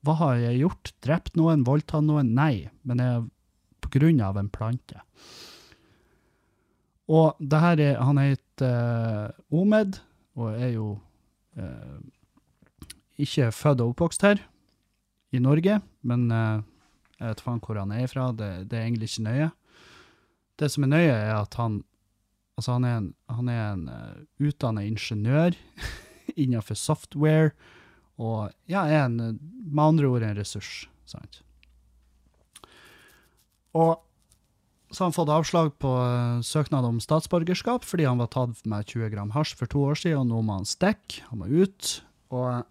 Hva 0.05 0.17
har 0.21 0.37
jeg 0.37 0.61
gjort? 0.61 0.93
Drept 1.01 1.37
noen? 1.37 1.65
Voldtatt 1.65 2.05
noen? 2.05 2.35
Nei, 2.37 2.69
men 2.85 3.01
jeg 3.01 3.25
pga. 3.81 4.33
en 4.37 4.49
plante. 4.49 5.01
Og 7.11 7.41
det 7.41 7.61
her 7.61 7.81
er, 7.85 8.01
han 8.01 8.21
heter 8.21 8.69
eh, 8.69 9.55
Omed, 9.55 9.99
og 10.41 10.55
er 10.57 10.71
jo 10.73 10.89
eh, 11.61 11.99
ikke 13.21 13.51
født 13.53 13.83
og 13.85 13.93
oppvokst 13.93 14.25
her 14.25 14.41
i 15.35 15.43
Norge, 15.43 15.81
men 16.03 16.31
eh, 16.33 16.63
jeg 17.19 17.29
vet 17.29 17.45
faen 17.45 17.61
hvor 17.65 17.81
han 17.81 17.93
er 17.95 18.09
fra, 18.11 18.31
det, 18.33 18.71
det 18.71 18.79
er 18.79 18.87
egentlig 18.87 19.11
ikke 19.11 19.27
nøye. 19.29 19.51
Det 20.61 20.71
som 20.71 20.87
er 20.87 20.95
nøye, 20.97 21.13
er 21.13 21.35
at 21.41 21.61
han 21.61 21.83
Altså, 22.55 22.77
han 22.77 22.85
er 22.87 22.97
en, 23.01 23.07
han 23.27 23.49
er 23.51 23.63
en 23.73 23.81
uh, 23.91 24.19
utdannet 24.47 24.87
ingeniør 24.87 25.57
innenfor 26.43 26.79
software, 26.79 27.51
og 28.15 28.53
ja, 28.71 28.85
er 28.87 29.09
en, 29.09 29.41
med 29.43 29.83
andre 29.83 30.07
ord 30.07 30.23
en 30.23 30.37
ressurs, 30.39 30.85
sant? 31.03 31.41
Og 33.75 33.99
så 34.95 35.09
han 35.09 35.15
fått 35.17 35.33
avslag 35.33 35.73
på 35.83 35.91
eh, 35.91 36.41
søknad 36.47 36.87
om 36.87 37.01
statsborgerskap 37.03 37.85
fordi 37.87 38.07
han 38.07 38.23
var 38.23 38.31
tatt 38.35 38.63
med 38.71 38.87
20 38.87 39.11
gram 39.15 39.33
hasj 39.35 39.57
for 39.59 39.71
to 39.71 39.83
år 39.91 39.99
siden, 39.99 40.23
og 40.23 40.31
nå 40.31 40.43
må 40.47 40.61
han 40.61 40.69
stikke, 40.69 41.25
han 41.31 41.43
må 41.43 41.51
ut. 41.51 41.97
Og 42.35 42.63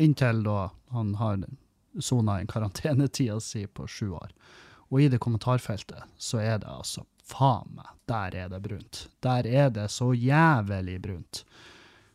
inntil 0.00 0.42
da 0.46 0.70
han 0.94 1.14
har 1.20 1.44
sona 2.00 2.40
en 2.40 2.48
karantenetida 2.50 3.38
si 3.40 3.66
på 3.66 3.88
sju 3.88 4.10
år. 4.16 4.32
Og 4.92 5.02
i 5.02 5.10
det 5.10 5.20
kommentarfeltet 5.22 6.06
så 6.22 6.40
er 6.40 6.60
det 6.62 6.70
altså 6.70 7.04
faen 7.26 7.72
meg, 7.74 7.88
der 8.06 8.36
er 8.44 8.50
det 8.52 8.62
brunt. 8.62 9.06
Der 9.24 9.46
er 9.46 9.72
det 9.74 9.88
så 9.90 10.12
jævlig 10.14 11.00
brunt. 11.02 11.42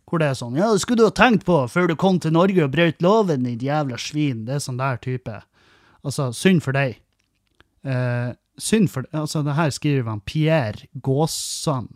Hvor 0.08 0.20
det 0.20 0.32
er 0.32 0.36
sånn 0.36 0.58
Ja, 0.60 0.72
det 0.74 0.82
skulle 0.84 1.04
du 1.04 1.08
ha 1.08 1.16
tenkt 1.16 1.46
på 1.48 1.58
før 1.72 1.88
du 1.88 1.96
kom 2.00 2.20
til 2.20 2.34
Norge 2.36 2.66
og 2.66 2.74
brøt 2.74 3.04
loven, 3.04 3.46
ditt 3.48 3.64
jævla 3.64 4.00
svin. 4.00 4.46
Det 4.48 4.58
er 4.58 4.64
sånn 4.64 4.80
der 4.80 5.00
type. 5.04 5.38
Altså, 6.04 6.32
synd 6.36 6.64
for 6.66 6.76
deg. 6.76 6.98
Eh, 7.88 8.32
synd 8.62 8.92
for 8.94 9.08
Altså, 9.12 9.42
det 9.46 9.58
her 9.58 9.74
skriver 9.74 10.10
han 10.10 10.22
Pierre 10.22 10.88
Gåsand. 10.94 11.96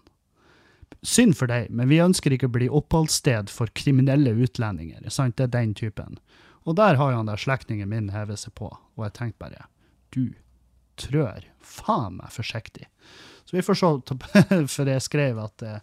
Synd 1.06 1.36
for 1.38 1.52
deg, 1.52 1.70
men 1.70 1.90
vi 1.92 2.02
ønsker 2.02 2.34
ikke 2.34 2.50
å 2.50 2.56
bli 2.56 2.70
oppholdssted 2.72 3.52
for 3.54 3.70
kriminelle 3.78 4.34
utlendinger. 4.42 5.06
Sant? 5.14 5.38
Det 5.38 5.46
er 5.46 5.54
den 5.54 5.76
typen. 5.78 6.18
Og 6.66 6.78
der 6.80 6.98
har 6.98 7.12
jo 7.12 7.20
han 7.22 7.30
der 7.30 7.42
slektningen 7.42 7.92
min 7.92 8.10
hevet 8.10 8.42
seg 8.42 8.56
på, 8.58 8.72
og 8.74 9.06
jeg 9.06 9.14
tenkte 9.20 9.44
bare 9.46 9.68
Du 10.16 10.34
trør 10.98 11.46
faen 11.62 12.18
meg 12.18 12.34
forsiktig. 12.34 12.88
Så 13.46 13.58
vi 13.58 13.66
får 13.66 13.78
se, 13.78 14.18
for 14.74 14.90
jeg 14.90 15.06
skrev 15.06 15.42
at 15.44 15.66
eh, 15.66 15.82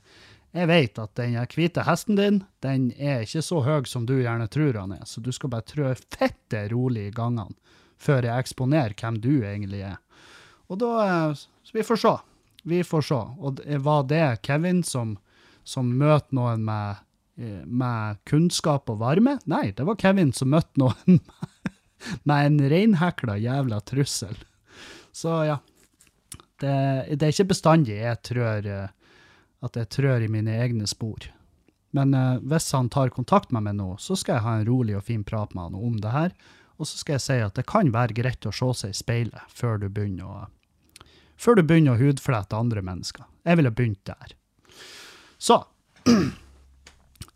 jeg 0.52 0.68
vet 0.68 0.98
at 1.00 1.14
den 1.16 1.36
hvite 1.54 1.84
hesten 1.86 2.18
din, 2.18 2.42
den 2.64 2.90
er 2.98 3.22
ikke 3.24 3.44
så 3.44 3.62
høy 3.64 3.86
som 3.88 4.04
du 4.08 4.18
gjerne 4.18 4.50
tror 4.52 4.80
han 4.82 4.96
er, 4.98 5.04
så 5.08 5.22
du 5.24 5.30
skal 5.32 5.52
bare 5.54 5.64
trø 5.68 5.92
fette 5.94 6.66
rolig 6.72 7.08
i 7.08 7.14
gangene 7.14 7.54
før 8.02 8.26
jeg 8.26 8.44
eksponerer 8.44 8.96
hvem 8.98 9.20
du 9.22 9.30
egentlig 9.46 9.84
er. 9.86 10.00
Og 10.70 10.78
da 10.80 10.92
eh, 11.06 11.34
Så 11.62 11.76
vi 11.76 11.84
får 11.86 12.00
se. 12.02 12.12
Vi 12.62 12.82
får 12.84 13.02
se. 13.08 13.20
Og 13.38 13.60
var 13.84 14.04
det 14.10 14.24
Kevin 14.46 14.82
som, 14.86 15.16
som 15.64 15.90
møter 15.98 16.34
noen 16.36 16.64
med, 16.66 17.02
eh, 17.38 17.64
med 17.66 18.22
kunnskap 18.28 18.90
og 18.92 19.00
varme? 19.02 19.38
Nei, 19.50 19.70
det 19.76 19.86
var 19.88 19.98
Kevin 20.00 20.32
som 20.36 20.52
møtte 20.54 20.80
noen 20.82 21.20
med 22.28 22.46
en 22.46 22.58
reinhekla 22.70 23.38
jævla 23.38 23.82
trussel. 23.86 24.38
Så 25.12 25.42
ja. 25.50 25.60
Det, 26.62 26.74
det 27.18 27.26
er 27.26 27.32
ikke 27.32 27.50
bestandig 27.50 27.96
jeg 27.96 28.18
trør 28.22 28.66
eh, 28.70 28.90
at 29.66 29.78
jeg 29.78 29.88
trør 29.94 30.22
i 30.22 30.30
mine 30.30 30.54
egne 30.62 30.86
spor. 30.90 31.26
Men 31.94 32.14
hvis 32.48 32.70
han 32.72 32.88
tar 32.90 33.12
kontakt 33.12 33.52
med 33.52 33.66
meg 33.66 33.76
nå, 33.76 33.92
så 34.00 34.16
skal 34.16 34.38
jeg 34.38 34.44
ha 34.46 34.52
en 34.56 34.64
rolig 34.66 34.94
og 34.96 35.04
fin 35.06 35.22
prat 35.26 35.52
med 35.54 35.68
han 35.68 35.76
om 35.76 35.98
det 36.00 36.10
her. 36.14 36.32
Og 36.82 36.88
så 36.90 36.98
skal 36.98 37.14
jeg 37.14 37.22
si 37.22 37.38
at 37.44 37.54
det 37.54 37.68
kan 37.70 37.92
være 37.94 38.16
greit 38.16 38.46
å 38.48 38.50
se 38.50 38.72
seg 38.80 38.90
i 38.90 38.98
speilet 38.98 39.54
før 39.54 39.78
du 39.78 39.86
begynner 39.86 40.26
å, 40.26 40.38
før 41.38 41.60
du 41.60 41.62
begynner 41.62 41.94
å 41.94 42.00
hudflette 42.00 42.58
andre 42.58 42.82
mennesker. 42.82 43.28
Jeg 43.46 43.60
ville 43.60 43.70
begynt 43.70 44.02
der. 44.08 44.34
Så 45.38 45.60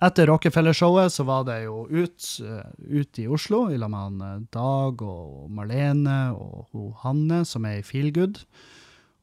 etter 0.06 0.26
Rockefeller-showet 0.32 1.14
så 1.14 1.28
var 1.28 1.46
det 1.46 1.60
jo 1.68 1.84
ut, 1.86 2.26
eh, 2.42 2.98
ut 2.98 3.22
i 3.22 3.28
Oslo 3.30 3.68
i 3.70 3.78
lag 3.78 3.94
med 3.94 4.26
eh, 4.26 4.42
Dag 4.58 5.06
og 5.06 5.46
Marlene 5.54 6.18
og 6.34 6.98
Hanne, 7.04 7.44
som 7.46 7.70
er 7.70 7.78
i 7.78 7.86
Feelgood, 7.86 8.42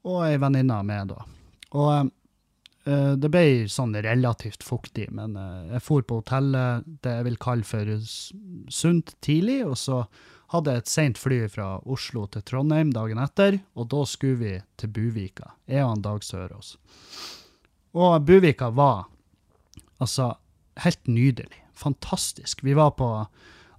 og 0.08 0.24
ei 0.24 0.40
venninne 0.40 0.80
av 0.80 0.88
meg, 0.88 1.12
da. 1.12 1.28
Og 1.76 1.92
eh, 1.98 2.06
det 3.16 3.30
ble 3.32 3.66
sånn 3.72 3.96
relativt 3.96 4.64
fuktig, 4.66 5.08
men 5.16 5.38
eh, 5.40 5.74
jeg 5.76 5.86
for 5.86 6.04
på 6.04 6.20
hotellet 6.20 6.88
det 7.06 7.18
jeg 7.18 7.28
vil 7.30 7.40
kalle 7.40 7.68
for 7.68 7.94
sunt 8.74 9.16
tidlig, 9.24 9.62
og 9.68 9.78
så 9.80 10.04
hadde 10.54 10.74
jeg 10.74 10.84
et 10.84 10.92
sent 10.92 11.22
fly 11.22 11.40
fra 11.50 11.70
Oslo 11.90 12.26
til 12.30 12.44
Trondheim 12.46 12.92
dagen 12.94 13.22
etter, 13.24 13.62
og 13.80 13.88
da 13.94 14.04
skulle 14.10 14.42
vi 14.42 14.54
til 14.78 14.92
Buvika, 14.94 15.56
jeg 15.70 15.86
og 15.88 16.04
Dag 16.04 16.26
Sørås. 16.28 16.76
Og 17.98 18.26
Buvika 18.28 18.70
var 18.74 19.08
altså 20.04 20.34
helt 20.84 21.08
nydelig. 21.08 21.62
Fantastisk. 21.74 22.64
Vi 22.66 22.76
var 22.78 22.94
på 23.00 23.10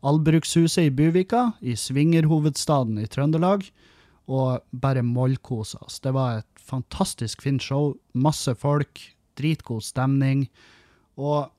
Albrukshuset 0.05 0.89
i 0.89 0.95
Buvika, 0.95 1.53
i 1.61 1.77
svingerhovedstaden 1.79 2.99
i 3.01 3.07
Trøndelag, 3.11 3.69
og 4.31 4.65
bare 4.71 5.05
mollkosa 5.05 5.83
oss. 5.85 6.01
Det 6.01 6.15
var 6.17 6.41
et 6.41 6.63
fantastisk 6.65 7.43
fint 7.45 7.63
show. 7.63 7.95
Masse 8.13 8.55
folk, 8.57 9.01
dritgod 9.37 9.85
stemning. 9.85 10.47
Og 11.21 11.51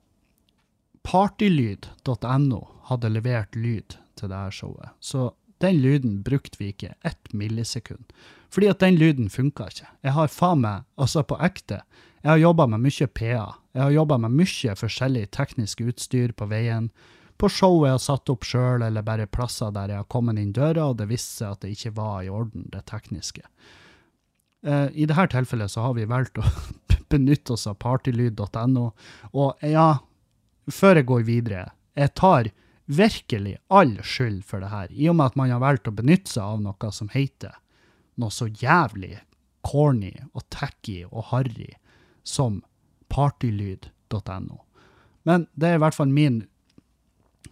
partylyd.no 1.06 2.62
hadde 2.90 3.12
levert 3.12 3.56
lyd 3.56 3.98
til 4.18 4.32
det 4.32 4.38
her 4.38 4.54
showet. 4.54 4.90
Så 5.00 5.30
den 5.62 5.78
lyden 5.80 6.22
brukte 6.26 6.58
vi 6.58 6.72
ikke 6.72 6.94
ett 7.06 7.32
millisekund. 7.32 8.10
Fordi 8.50 8.68
at 8.70 8.80
den 8.80 8.98
lyden 8.98 9.30
funka 9.30 9.70
ikke. 9.70 9.88
Jeg 10.02 10.12
har 10.12 10.32
faen 10.32 10.62
meg, 10.62 10.84
altså 10.98 11.22
på 11.22 11.38
ekte, 11.42 11.80
jeg 12.26 12.30
har 12.32 12.40
jobba 12.42 12.66
med 12.66 12.82
mye 12.82 13.06
PA. 13.06 13.44
Jeg 13.76 13.82
har 13.82 13.92
jobba 13.94 14.16
med 14.18 14.32
mye 14.34 14.72
forskjellig 14.74 15.28
teknisk 15.30 15.84
utstyr 15.84 16.32
på 16.34 16.48
veien. 16.50 16.88
På 17.36 17.50
show 17.52 17.82
jeg 17.84 17.96
har 17.96 18.02
satt 18.02 18.30
opp 18.32 18.46
sjøl, 18.48 18.84
eller 18.86 19.04
bare 19.04 19.28
plasser 19.28 19.72
der 19.74 19.92
jeg 19.92 20.02
har 20.02 20.10
kommet 20.12 20.40
inn 20.40 20.54
døra, 20.56 20.90
og 20.90 21.00
det 21.00 21.08
viste 21.10 21.42
seg 21.42 21.56
at 21.56 21.64
det 21.64 21.74
ikke 21.76 21.96
var 21.98 22.22
i 22.24 22.32
orden, 22.32 22.68
det 22.72 22.86
tekniske. 22.88 23.44
Eh, 24.66 24.88
I 24.92 25.08
dette 25.08 25.26
tilfellet 25.34 25.72
så 25.72 25.84
har 25.84 25.96
vi 25.98 26.08
valgt 26.08 26.40
å 26.40 26.46
benytte 27.12 27.56
oss 27.56 27.66
av 27.68 27.76
partylyd.no. 27.82 28.86
Og 29.36 29.66
ja, 29.68 29.90
før 30.72 31.02
jeg 31.02 31.10
går 31.12 31.28
videre, 31.28 31.66
jeg 31.96 32.14
tar 32.16 32.50
virkelig 32.86 33.56
all 33.68 33.96
skyld 34.06 34.42
for 34.46 34.62
det 34.62 34.72
her, 34.72 34.90
i 34.90 35.08
og 35.10 35.18
med 35.18 35.32
at 35.32 35.38
man 35.38 35.52
har 35.52 35.62
valgt 35.62 35.90
å 35.90 35.94
benytte 35.94 36.36
seg 36.36 36.44
av 36.46 36.62
noe 36.62 36.92
som 36.94 37.10
heter 37.12 37.56
noe 38.16 38.32
så 38.32 38.48
jævlig 38.48 39.18
corny 39.66 40.12
og 40.32 40.44
tacky 40.52 41.02
og 41.08 41.30
harry 41.32 41.72
som 42.26 42.62
partylyd.no. 43.12 44.60
Men 45.26 45.46
det 45.54 45.68
er 45.68 45.78
i 45.78 45.82
hvert 45.82 45.96
fall 45.96 46.12
min 46.12 46.44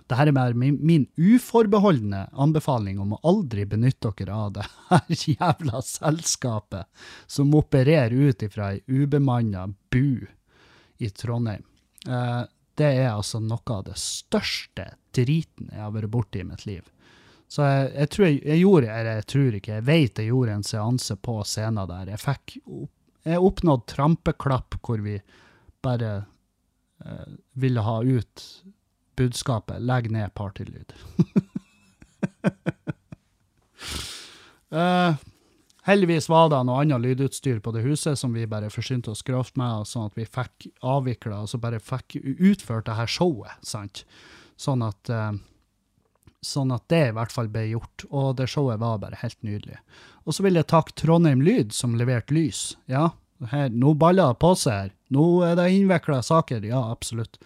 det 0.07 0.19
her 0.19 0.31
er 0.31 0.37
bare 0.37 0.59
min, 0.59 0.79
min 0.83 1.05
uforbeholdne 1.17 2.27
anbefaling 2.33 3.01
om 3.03 3.15
å 3.17 3.21
aldri 3.27 3.67
benytte 3.69 4.13
dere 4.19 4.39
av 4.47 4.55
det 4.57 4.65
her 4.91 5.21
jævla 5.35 5.83
selskapet 5.85 7.07
som 7.27 7.55
opererer 7.57 8.15
ut 8.15 8.43
ifra 8.47 8.73
ei 8.75 8.83
ubemanna 8.87 9.69
bu 9.93 10.27
i 10.99 11.11
Trondheim. 11.11 11.65
Eh, 12.09 12.43
det 12.75 12.91
er 13.05 13.13
altså 13.13 13.39
noe 13.43 13.77
av 13.77 13.85
det 13.87 13.97
største 14.01 14.91
driten 15.15 15.71
jeg 15.71 15.83
har 15.83 15.95
vært 15.95 16.11
borti 16.11 16.43
i 16.43 16.49
mitt 16.49 16.67
liv. 16.67 16.83
Så 17.49 17.63
jeg, 17.63 17.91
jeg 17.95 18.11
tror 18.11 18.27
jeg, 18.27 18.43
jeg 18.43 18.63
gjorde, 18.65 18.91
eller 18.91 19.19
jeg 19.21 19.27
tror 19.31 19.57
ikke, 19.59 19.79
jeg 19.79 19.87
vet 19.87 20.21
jeg 20.21 20.31
gjorde 20.33 20.59
en 20.59 20.67
seanse 20.67 21.17
på 21.23 21.39
scenen 21.47 21.91
der. 21.91 22.11
Jeg 22.15 22.23
fikk 22.25 22.57
jeg 23.25 23.41
oppnådd 23.41 23.87
trampeklapp 23.89 24.77
hvor 24.85 25.01
vi 25.05 25.17
bare 25.85 26.13
eh, 27.05 27.29
ville 27.61 27.85
ha 27.85 27.97
ut 28.03 28.45
budskapet 29.17 29.83
'legg 29.83 30.11
ned 30.11 30.35
partylyd'. 30.35 30.93
uh, 34.73 35.17
heldigvis 35.89 36.29
var 36.29 36.51
det 36.53 36.61
noe 36.67 36.83
annet 36.83 37.01
lydutstyr 37.01 37.61
på 37.61 37.73
det 37.77 37.85
huset 37.87 38.19
som 38.19 38.33
vi 38.37 38.47
bare 38.51 38.73
forsynte 38.73 39.11
oss 39.15 39.23
grovt 39.23 39.57
med, 39.61 39.87
sånn 39.89 40.11
at 40.11 40.19
vi 40.19 40.27
fikk 40.27 40.69
avvikla, 40.81 41.43
altså 41.45 41.59
bare 41.59 41.83
fikk 41.83 42.19
utført 42.23 42.87
det 42.89 42.99
her 43.01 43.11
showet, 43.11 43.59
sant? 43.63 44.05
Sånn 44.57 44.85
at, 44.87 45.11
uh, 45.11 45.35
sånn 46.45 46.73
at 46.75 46.89
det 46.93 47.09
i 47.09 47.17
hvert 47.17 47.33
fall 47.33 47.49
ble 47.53 47.67
gjort, 47.73 48.07
og 48.11 48.37
det 48.39 48.49
showet 48.53 48.81
var 48.81 49.03
bare 49.03 49.21
helt 49.23 49.41
nydelig. 49.43 49.81
Og 50.25 50.37
så 50.37 50.45
vil 50.47 50.57
jeg 50.57 50.71
takke 50.73 50.97
Trondheim 50.97 51.43
Lyd 51.45 51.75
som 51.77 51.97
leverte 51.99 52.35
lys. 52.35 52.75
Ja, 52.89 53.11
her, 53.51 53.69
nå 53.69 53.95
baller 53.99 54.33
det 54.33 54.41
på 54.43 54.55
seg 54.59 54.73
her. 54.73 54.91
Nå 55.15 55.27
er 55.47 55.57
det 55.59 55.71
innvikla 55.75 56.21
saker, 56.25 56.65
ja, 56.67 56.81
absolutt. 56.91 57.39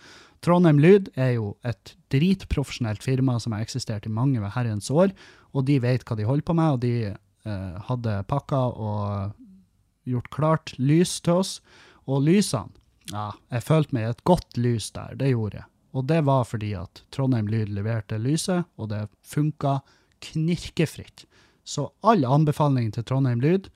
Trondheim 0.44 0.78
Lyd 0.82 1.10
er 1.18 1.34
jo 1.36 1.52
et 1.66 1.94
dritprofesjonelt 2.12 3.02
firma 3.02 3.38
som 3.42 3.54
har 3.56 3.64
eksistert 3.64 4.06
i 4.06 4.12
mange 4.12 4.42
herrens 4.54 4.90
år, 4.90 5.12
og 5.52 5.66
de 5.66 5.78
vet 5.82 6.04
hva 6.06 6.16
de 6.18 6.26
holder 6.28 6.46
på 6.46 6.56
med, 6.58 6.76
og 6.76 6.82
de 6.84 6.94
eh, 7.10 7.78
hadde 7.88 8.16
pakka 8.30 8.60
og 8.74 9.34
gjort 10.08 10.30
klart 10.34 10.74
lys 10.78 11.18
til 11.24 11.42
oss. 11.42 11.58
Og 12.08 12.22
lysene, 12.24 12.72
ja, 13.12 13.32
jeg 13.52 13.64
følte 13.66 13.96
meg 13.96 14.06
i 14.06 14.12
et 14.12 14.24
godt 14.28 14.60
lys 14.60 14.90
der, 14.96 15.16
det 15.18 15.32
gjorde 15.32 15.60
jeg. 15.60 15.68
Og 15.96 16.06
det 16.08 16.20
var 16.28 16.44
fordi 16.44 16.74
at 16.76 17.02
Trondheim 17.14 17.48
Lyd 17.48 17.72
leverte 17.72 18.18
lyset, 18.20 18.68
og 18.76 18.90
det 18.92 19.06
funka 19.24 19.78
knirkefritt. 20.24 21.24
Så 21.64 21.88
all 22.06 22.24
anbefaling 22.28 22.92
til 22.94 23.06
Trondheim 23.08 23.40
Lyd, 23.44 23.70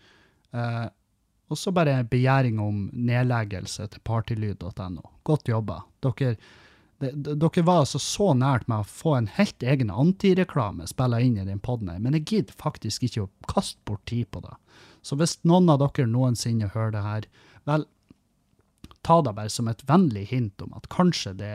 eh, 0.52 0.86
og 1.52 1.60
så 1.60 1.72
bare 1.74 2.00
begjæring 2.08 2.58
om 2.62 2.86
nedleggelse 2.92 3.86
til 3.92 4.02
partylyd.no. 4.08 5.04
Godt 5.28 5.50
jobba. 5.52 5.82
Dere, 6.04 6.34
de, 7.02 7.10
de, 7.12 7.36
dere 7.36 7.64
var 7.66 7.82
altså 7.82 8.00
så 8.02 8.30
nært 8.38 8.68
med 8.70 8.82
å 8.82 8.88
få 8.88 9.16
en 9.18 9.30
helt 9.36 9.62
egen 9.62 9.92
antireklame 9.92 10.88
spilla 10.90 11.20
inn 11.20 11.36
i 11.36 11.46
den 11.48 11.60
poden 11.62 11.92
her, 11.92 12.00
men 12.02 12.16
jeg 12.18 12.28
gidder 12.30 12.58
faktisk 12.62 13.04
ikke 13.06 13.26
å 13.26 13.32
kaste 13.52 13.80
bort 13.88 14.04
tid 14.10 14.30
på 14.32 14.42
det. 14.46 14.54
Så 15.02 15.18
hvis 15.18 15.36
noen 15.48 15.68
av 15.72 15.82
dere 15.82 16.08
noensinne 16.08 16.70
hører 16.72 16.94
det 16.94 17.04
her, 17.04 17.28
vel, 17.68 17.86
ta 19.02 19.18
det 19.22 19.34
bare 19.36 19.50
som 19.52 19.68
et 19.68 19.82
vennlig 19.88 20.28
hint 20.30 20.62
om 20.62 20.74
at 20.78 20.88
kanskje 20.94 21.34
det 21.38 21.54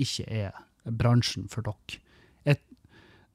ikke 0.00 0.26
er 0.26 0.62
bransjen 0.84 1.46
for 1.52 1.66
dere. 1.66 2.00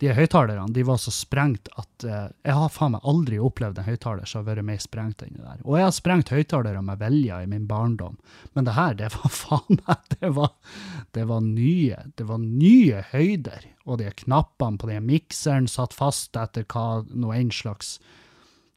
De 0.03 0.11
høyttalerne 0.11 0.73
de 0.75 0.83
var 0.83 0.97
så 0.99 1.11
sprengt 1.13 1.69
at 1.79 2.03
eh, 2.03 2.27
jeg 2.43 2.55
har 2.57 2.71
faen 2.73 2.95
meg 2.97 3.05
aldri 3.07 3.37
opplevd 3.39 3.79
en 3.79 3.87
høyttaler 3.87 4.27
som 4.27 4.41
har 4.41 4.49
vært 4.49 4.67
mer 4.67 4.81
sprengt 4.83 5.23
enn 5.23 5.37
det 5.37 5.45
der. 5.45 5.61
Og 5.63 5.77
jeg 5.79 5.87
har 5.87 5.95
sprengt 5.95 6.33
høyttalere 6.35 6.81
med 6.83 6.99
vilje 6.99 7.37
i 7.43 7.47
min 7.51 7.67
barndom, 7.69 8.17
men 8.57 8.67
det 8.67 8.75
her, 8.75 8.97
det 8.99 9.13
var 9.15 9.31
faen 9.43 9.79
meg 9.85 10.11
det 10.17 10.33
var, 10.35 10.51
det 11.15 11.25
var 11.31 11.45
nye 11.47 12.03
det 12.19 12.27
var 12.27 12.43
nye 12.43 13.05
høyder. 13.13 13.69
Og 13.85 14.01
de 14.01 14.11
knappene 14.25 14.81
på 14.81 14.91
den 14.91 15.07
mikseren 15.07 15.69
satt 15.71 15.95
fast 15.95 16.35
etter 16.39 16.67
hva 16.67 17.05
noe 17.13 17.39
en 17.39 17.53
slags 17.53 17.97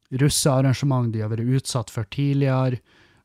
russearrangement 0.09 1.13
de 1.13 1.25
har 1.25 1.33
vært 1.33 1.51
utsatt 1.59 1.91
for 1.93 2.09
tidligere. 2.15 2.79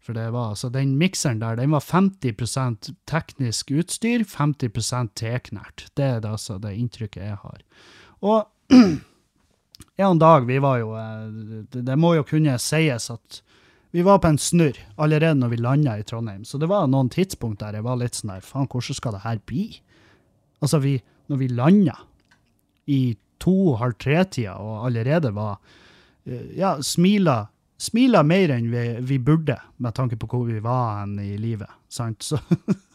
For 0.04 0.16
det 0.18 0.26
var, 0.36 0.52
altså, 0.52 0.68
den 0.70 0.98
mikseren 1.00 1.40
der, 1.40 1.56
den 1.56 1.72
var 1.72 1.80
50% 1.80 2.90
teknisk 3.08 3.72
utstyr, 3.72 4.26
50% 4.28 5.14
teknært. 5.16 5.86
Det 5.96 6.04
er 6.04 6.20
det, 6.20 6.34
altså 6.36 6.58
det 6.60 6.74
inntrykket 6.76 7.24
jeg 7.24 7.38
har. 7.40 7.62
Og 8.20 8.50
en 10.04 10.20
dag, 10.20 10.48
vi 10.50 10.60
var 10.64 10.82
jo 10.82 10.92
eh, 11.00 11.64
det, 11.72 11.96
må 12.00 12.16
jo 12.18 12.26
kunne 12.28 12.58
sies 12.60 13.08
at 13.14 13.40
vi 13.94 14.04
var 14.04 14.20
på 14.20 14.34
en 14.34 14.42
snurr 14.42 14.80
allerede 14.98 15.38
når 15.40 15.54
vi 15.54 15.62
landa 15.62 15.96
i 16.00 16.04
Trondheim. 16.04 16.44
Så 16.44 16.60
det 16.60 16.68
var 16.72 16.90
noen 16.92 17.12
tidspunkt 17.14 17.62
der 17.62 17.78
jeg 17.78 17.86
var 17.86 18.02
litt 18.02 18.20
sånn 18.20 18.34
her, 18.36 18.44
faen, 18.44 18.68
hvordan 18.68 19.00
skal 19.00 19.16
det 19.16 19.24
her 19.24 19.40
bli? 19.48 19.68
Altså, 20.64 20.82
vi, 20.84 20.98
når 21.32 21.40
vi 21.40 21.52
landa 21.54 21.96
i 22.92 23.02
to-halv 23.44 23.96
tre-tida 24.02 24.58
og 24.60 24.90
allerede 24.90 25.32
var 25.36 25.60
eh, 26.28 26.52
Ja, 26.60 26.76
smila, 26.84 27.46
smila 27.84 28.24
mer 28.24 28.54
enn 28.56 28.72
vi, 28.72 28.84
vi 29.04 29.20
burde, 29.20 29.58
med 29.78 29.96
tanke 29.98 30.18
på 30.20 30.30
hvor 30.32 30.48
vi 30.48 30.62
var 30.64 31.04
i 31.22 31.36
livet, 31.38 31.70
sant? 31.92 32.24
Så, 32.24 32.40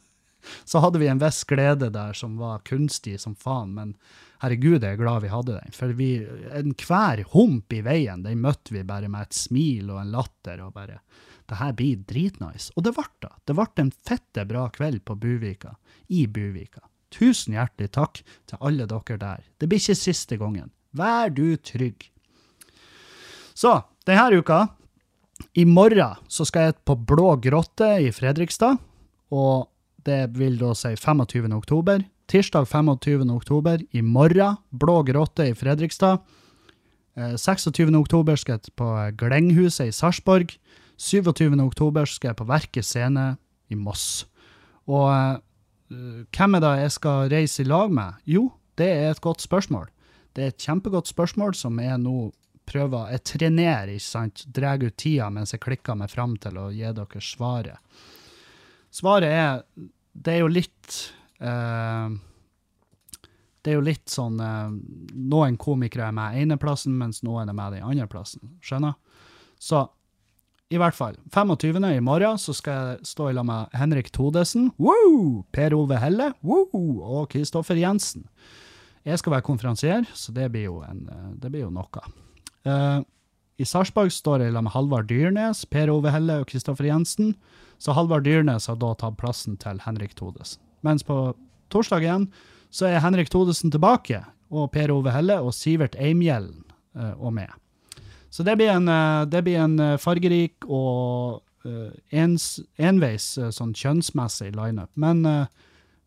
så 0.71 0.81
hadde 0.85 1.03
vi 1.03 1.11
en 1.13 1.21
viss 1.21 1.45
glede 1.49 1.91
der 1.95 2.17
som 2.17 2.39
var 2.41 2.65
kunstig 2.69 3.19
som 3.21 3.37
faen, 3.37 3.75
men 3.77 3.95
herregud, 4.43 4.83
jeg 4.83 4.97
er 4.97 5.01
glad 5.01 5.25
vi 5.25 5.33
hadde 5.33 5.57
den. 5.59 5.75
For 5.77 5.95
vi, 5.99 6.11
enhver 6.57 7.25
hump 7.35 7.73
i 7.75 7.83
veien, 7.85 8.25
den 8.25 8.43
møtte 8.45 8.75
vi 8.75 8.87
bare 8.87 9.11
med 9.13 9.29
et 9.29 9.39
smil 9.39 9.91
og 9.93 10.03
en 10.03 10.15
latter, 10.15 10.63
og 10.65 10.77
bare 10.79 11.03
Det 11.49 11.57
her 11.57 11.73
blir 11.73 11.97
dritnice. 12.05 12.73
Og 12.77 12.85
det 12.85 12.93
ble 12.93 13.07
det. 13.25 13.31
Det 13.49 13.55
ble 13.57 13.67
en 13.81 13.93
fette 14.05 14.43
bra 14.45 14.67
kveld 14.69 15.01
på 15.09 15.15
Buvika, 15.17 15.79
i 16.09 16.27
Buvika. 16.27 16.83
Tusen 17.09 17.55
hjertelig 17.57 17.89
takk 17.97 18.21
til 18.45 18.61
alle 18.61 18.85
dere 18.85 19.17
der. 19.17 19.47
Det 19.57 19.69
blir 19.69 19.81
ikke 19.81 19.97
siste 19.97 20.37
gangen. 20.37 20.69
Vær 20.93 21.33
du 21.33 21.57
trygg. 21.57 22.11
Så, 23.57 23.73
denne 24.09 24.41
uka, 24.41 24.67
i 25.55 25.65
morgen, 25.69 26.19
så 26.29 26.47
skal 26.49 26.69
jeg 26.69 26.79
på 26.89 26.97
Blå 26.97 27.37
grotte 27.43 27.91
i 28.03 28.11
Fredrikstad. 28.15 28.79
Og 29.31 29.69
det 30.07 30.33
vil 30.39 30.57
da 30.59 30.73
si 30.75 30.95
25. 30.97 31.53
oktober. 31.55 32.03
Tirsdag 32.29 32.67
25. 32.69 33.29
oktober 33.33 33.83
i 33.93 34.03
morgen, 34.03 34.59
Blå 34.71 35.03
grotte 35.07 35.49
i 35.49 35.55
Fredrikstad. 35.57 36.25
Eh, 37.17 37.37
26. 37.37 37.95
oktober 37.97 38.37
skal 38.37 38.59
jeg 38.59 38.75
på 38.77 38.89
Glenghuset 39.19 39.89
i 39.89 39.95
Sarpsborg. 39.95 40.57
27. 40.99 41.55
oktober 41.63 42.09
skal 42.09 42.33
jeg 42.33 42.41
på 42.41 42.49
Verket 42.49 42.85
scene 42.85 43.37
i 43.71 43.79
Moss. 43.79 44.27
Og 44.89 45.09
eh, 45.13 46.25
hvem 46.35 46.59
er 46.59 46.65
det 46.65 46.75
jeg 46.83 46.97
skal 46.99 47.31
reise 47.33 47.63
i 47.63 47.69
lag 47.69 47.93
med? 47.93 48.19
Jo, 48.27 48.51
det 48.79 48.91
er 48.91 49.11
et 49.13 49.25
godt 49.25 49.43
spørsmål. 49.45 49.89
Det 50.37 50.45
er 50.45 50.53
et 50.53 50.65
kjempegodt 50.65 51.09
spørsmål 51.09 51.55
som 51.57 51.79
er 51.83 51.97
nå 51.99 52.31
prøver 52.69 53.13
Jeg 53.15 53.25
trenerer, 53.33 53.95
ikke 53.95 54.07
sant? 54.07 54.45
Drar 54.55 54.83
ut 54.83 54.97
tida 55.01 55.29
mens 55.33 55.55
jeg 55.55 55.65
klikker 55.65 55.99
meg 55.99 56.13
fram 56.13 56.37
til 56.41 56.61
å 56.61 56.69
gi 56.75 56.87
dere 56.95 57.23
svaret. 57.25 58.01
Svaret 58.95 59.35
er 59.35 59.63
Det 60.13 60.35
er 60.35 60.43
jo 60.43 60.49
litt 60.53 61.03
eh, 61.41 62.09
Det 63.63 63.73
er 63.73 63.77
jo 63.77 63.85
litt 63.85 64.09
sånn 64.09 64.41
eh, 64.41 64.73
Noen 65.29 65.59
komikere 65.61 66.09
er 66.09 66.17
med 66.17 66.41
ene 66.41 66.59
plassen, 66.61 66.97
mens 66.99 67.23
noen 67.27 67.49
er 67.49 67.57
med 67.57 67.79
den 67.79 67.87
andre 67.87 68.09
plassen. 68.11 68.57
Skjønner? 68.65 68.97
Så 69.59 69.89
i 70.69 70.77
hvert 70.77 70.93
fall, 70.93 71.15
25. 71.33 71.81
i 71.97 72.01
morgen 72.05 72.37
så 72.37 72.53
skal 72.53 72.75
jeg 72.77 73.09
stå 73.09 73.31
i 73.31 73.37
lag 73.39 73.47
med 73.49 73.73
Henrik 73.73 74.11
Todesen, 74.13 74.67
woo! 74.77 75.47
Per 75.49 75.73
Ove 75.73 75.97
Helle 75.97 76.35
woo! 76.45 76.67
og 77.01 77.31
Kristoffer 77.33 77.79
Jensen. 77.81 78.27
Jeg 79.09 79.17
skal 79.23 79.33
være 79.33 79.47
konferansier, 79.47 80.05
så 80.13 80.35
det 80.37 80.51
blir 80.53 80.67
jo, 80.67 80.83
en, 80.85 81.07
eh, 81.09 81.31
det 81.41 81.49
blir 81.55 81.65
jo 81.65 81.73
noe. 81.73 82.03
Eh, 82.69 83.01
I 83.59 83.67
Sarpsborg 83.67 84.13
står 84.15 84.45
jeg 84.45 84.55
med 84.55 84.73
Halvard 84.75 85.09
Dyrnes, 85.11 85.65
Per 85.67 85.91
Ove 85.93 86.13
Helle 86.15 86.41
og 86.43 86.49
Kristoffer 86.51 86.89
Jensen. 86.89 87.35
Så 87.83 87.95
Halvard 87.97 88.27
Dyrnes 88.27 88.69
har 88.71 88.79
da 88.79 88.93
tatt 88.99 89.19
plassen 89.21 89.59
til 89.61 89.81
Henrik 89.85 90.15
Todesen. 90.19 90.63
Mens 90.87 91.03
på 91.07 91.33
torsdag 91.75 92.05
igjen 92.07 92.29
så 92.71 92.87
er 92.91 93.03
Henrik 93.03 93.31
Todesen 93.33 93.73
tilbake, 93.75 94.23
og 94.55 94.71
Per 94.73 94.93
Ove 94.95 95.13
Helle 95.13 95.41
og 95.45 95.53
Sivert 95.57 95.99
Eimhjellen 95.99 96.63
eh, 96.97 97.15
og 97.19 97.35
med. 97.39 97.51
Så 98.31 98.45
det 98.45 98.59
blir 98.61 98.71
en, 98.75 98.89
eh, 98.93 99.27
det 99.31 99.43
blir 99.47 99.61
en 99.65 99.77
fargerik 99.99 100.69
og 100.69 101.45
ens, 102.15 102.45
enveis 102.81 103.25
sånn 103.53 103.75
kjønnsmessig 103.77 104.55
lineup. 104.55 104.89
Men 104.97 105.27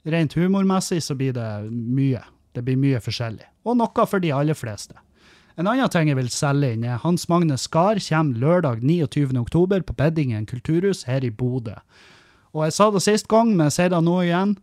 rent 0.09 0.33
humormessig 0.33 1.01
så 1.05 1.13
blir 1.19 1.35
det 1.35 1.49
mye. 1.69 2.23
Det 2.55 2.63
blir 2.65 2.79
mye 2.79 3.01
forskjellig. 3.03 3.45
Og 3.67 3.77
noe 3.77 4.05
for 4.09 4.23
de 4.23 4.31
aller 4.33 4.57
fleste. 4.57 4.95
En 5.61 5.67
annen 5.69 5.91
ting 5.93 6.07
jeg 6.09 6.17
vil 6.17 6.29
selge 6.33 6.71
inn, 6.73 6.81
er 6.89 6.97
Hans 7.03 7.27
Magne 7.29 7.53
Skar 7.61 7.99
kommer 8.01 8.39
lørdag 8.41 8.79
29. 8.81 9.35
oktober 9.37 9.83
på 9.85 9.93
Beddingen 9.93 10.47
kulturhus 10.49 11.03
her 11.05 11.21
i 11.21 11.29
Bodø. 11.29 11.75
Og 12.57 12.63
jeg 12.65 12.73
sa 12.73 12.87
det 12.89 13.03
sist 13.05 13.27
gang, 13.29 13.51
men 13.51 13.67
jeg 13.67 13.75
sier 13.75 13.91
det 13.93 13.99
nå 14.01 14.15
igjen. 14.23 14.55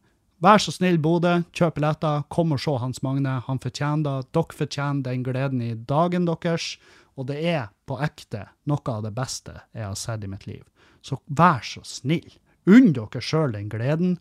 Vær 0.43 0.59
så 0.59 0.73
snill, 0.75 0.97
Bodø, 0.99 1.37
kjøp 1.55 1.77
billetter, 1.77 2.25
kom 2.35 2.51
og 2.57 2.59
se 2.65 2.75
Hans 2.83 2.99
Magne. 3.07 3.37
Han 3.47 3.63
fortjener 3.63 4.03
det. 4.09 4.33
Dere 4.35 4.57
fortjener 4.59 5.05
den 5.07 5.23
gleden 5.29 5.63
i 5.63 5.69
dagen 5.93 6.27
deres. 6.27 6.67
Og 7.15 7.29
det 7.31 7.37
er 7.47 7.69
på 7.87 8.01
ekte 8.03 8.49
noe 8.67 8.97
av 8.97 9.05
det 9.07 9.13
beste 9.15 9.55
jeg 9.77 9.87
har 9.87 9.95
sett 10.01 10.27
i 10.27 10.31
mitt 10.33 10.49
liv. 10.51 10.65
Så 10.99 11.21
vær 11.31 11.63
så 11.63 11.85
snill, 11.87 12.27
unn 12.67 12.91
dere 12.97 13.23
sjøl 13.23 13.55
den 13.55 13.71
gleden. 13.71 14.17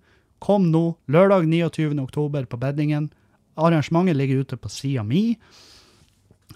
Kom 0.45 0.69
nå, 0.69 0.91
lørdag 1.09 1.49
29. 1.49 1.97
oktober 2.05 2.45
på 2.45 2.61
Beddingen. 2.61 3.09
Arrangementet 3.57 4.21
ligger 4.21 4.45
ute 4.45 4.61
på 4.61 4.69
sida 4.69 5.01
mi. 5.01 5.39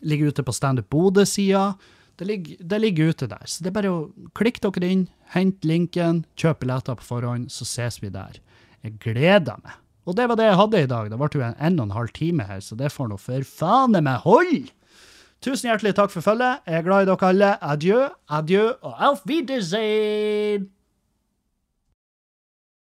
Ligger 0.01 0.31
ute 0.31 0.45
på 0.47 0.55
Standup 0.55 0.89
Bodø-sida. 0.89 1.73
Det, 2.19 2.57
det 2.59 2.79
ligger 2.81 3.11
ute 3.11 3.27
der. 3.27 3.45
Så 3.49 3.63
det 3.63 3.71
er 3.71 3.77
bare 3.79 3.91
å 3.91 4.01
klikke 4.37 4.63
dere 4.69 4.89
inn, 4.93 5.05
hent 5.33 5.65
linken, 5.65 6.23
kjøp 6.39 6.61
billetter 6.63 6.97
på 6.99 7.07
forhånd, 7.07 7.49
så 7.51 7.65
ses 7.67 8.01
vi 8.03 8.11
der. 8.13 8.39
Jeg 8.85 8.99
gleder 9.01 9.61
meg. 9.63 9.77
Og 10.09 10.17
det 10.17 10.27
var 10.29 10.37
det 10.39 10.49
jeg 10.49 10.59
hadde 10.59 10.81
i 10.81 10.89
dag. 10.89 11.09
Det 11.11 11.17
ble 11.21 11.29
jo 11.37 11.45
en 11.45 11.57
en 11.57 11.79
og 11.79 11.87
en 11.87 11.97
halv 11.97 12.13
time 12.17 12.45
her, 12.49 12.61
så 12.61 12.77
det 12.77 12.91
får 12.93 13.11
nå 13.11 13.17
for 13.21 13.47
faen 13.47 13.97
meg 14.01 14.23
hold! 14.25 14.69
Tusen 15.41 15.71
hjertelig 15.71 15.95
takk 15.97 16.11
for 16.13 16.21
følget. 16.21 16.61
Jeg 16.69 16.81
er 16.81 16.85
glad 16.85 17.07
i 17.07 17.09
dere 17.09 17.29
alle. 17.31 17.55
Adjø, 17.65 18.01
adjø 18.29 18.67
og 18.85 18.93
auf 19.09 19.25
Wiedersehen! 19.25 20.69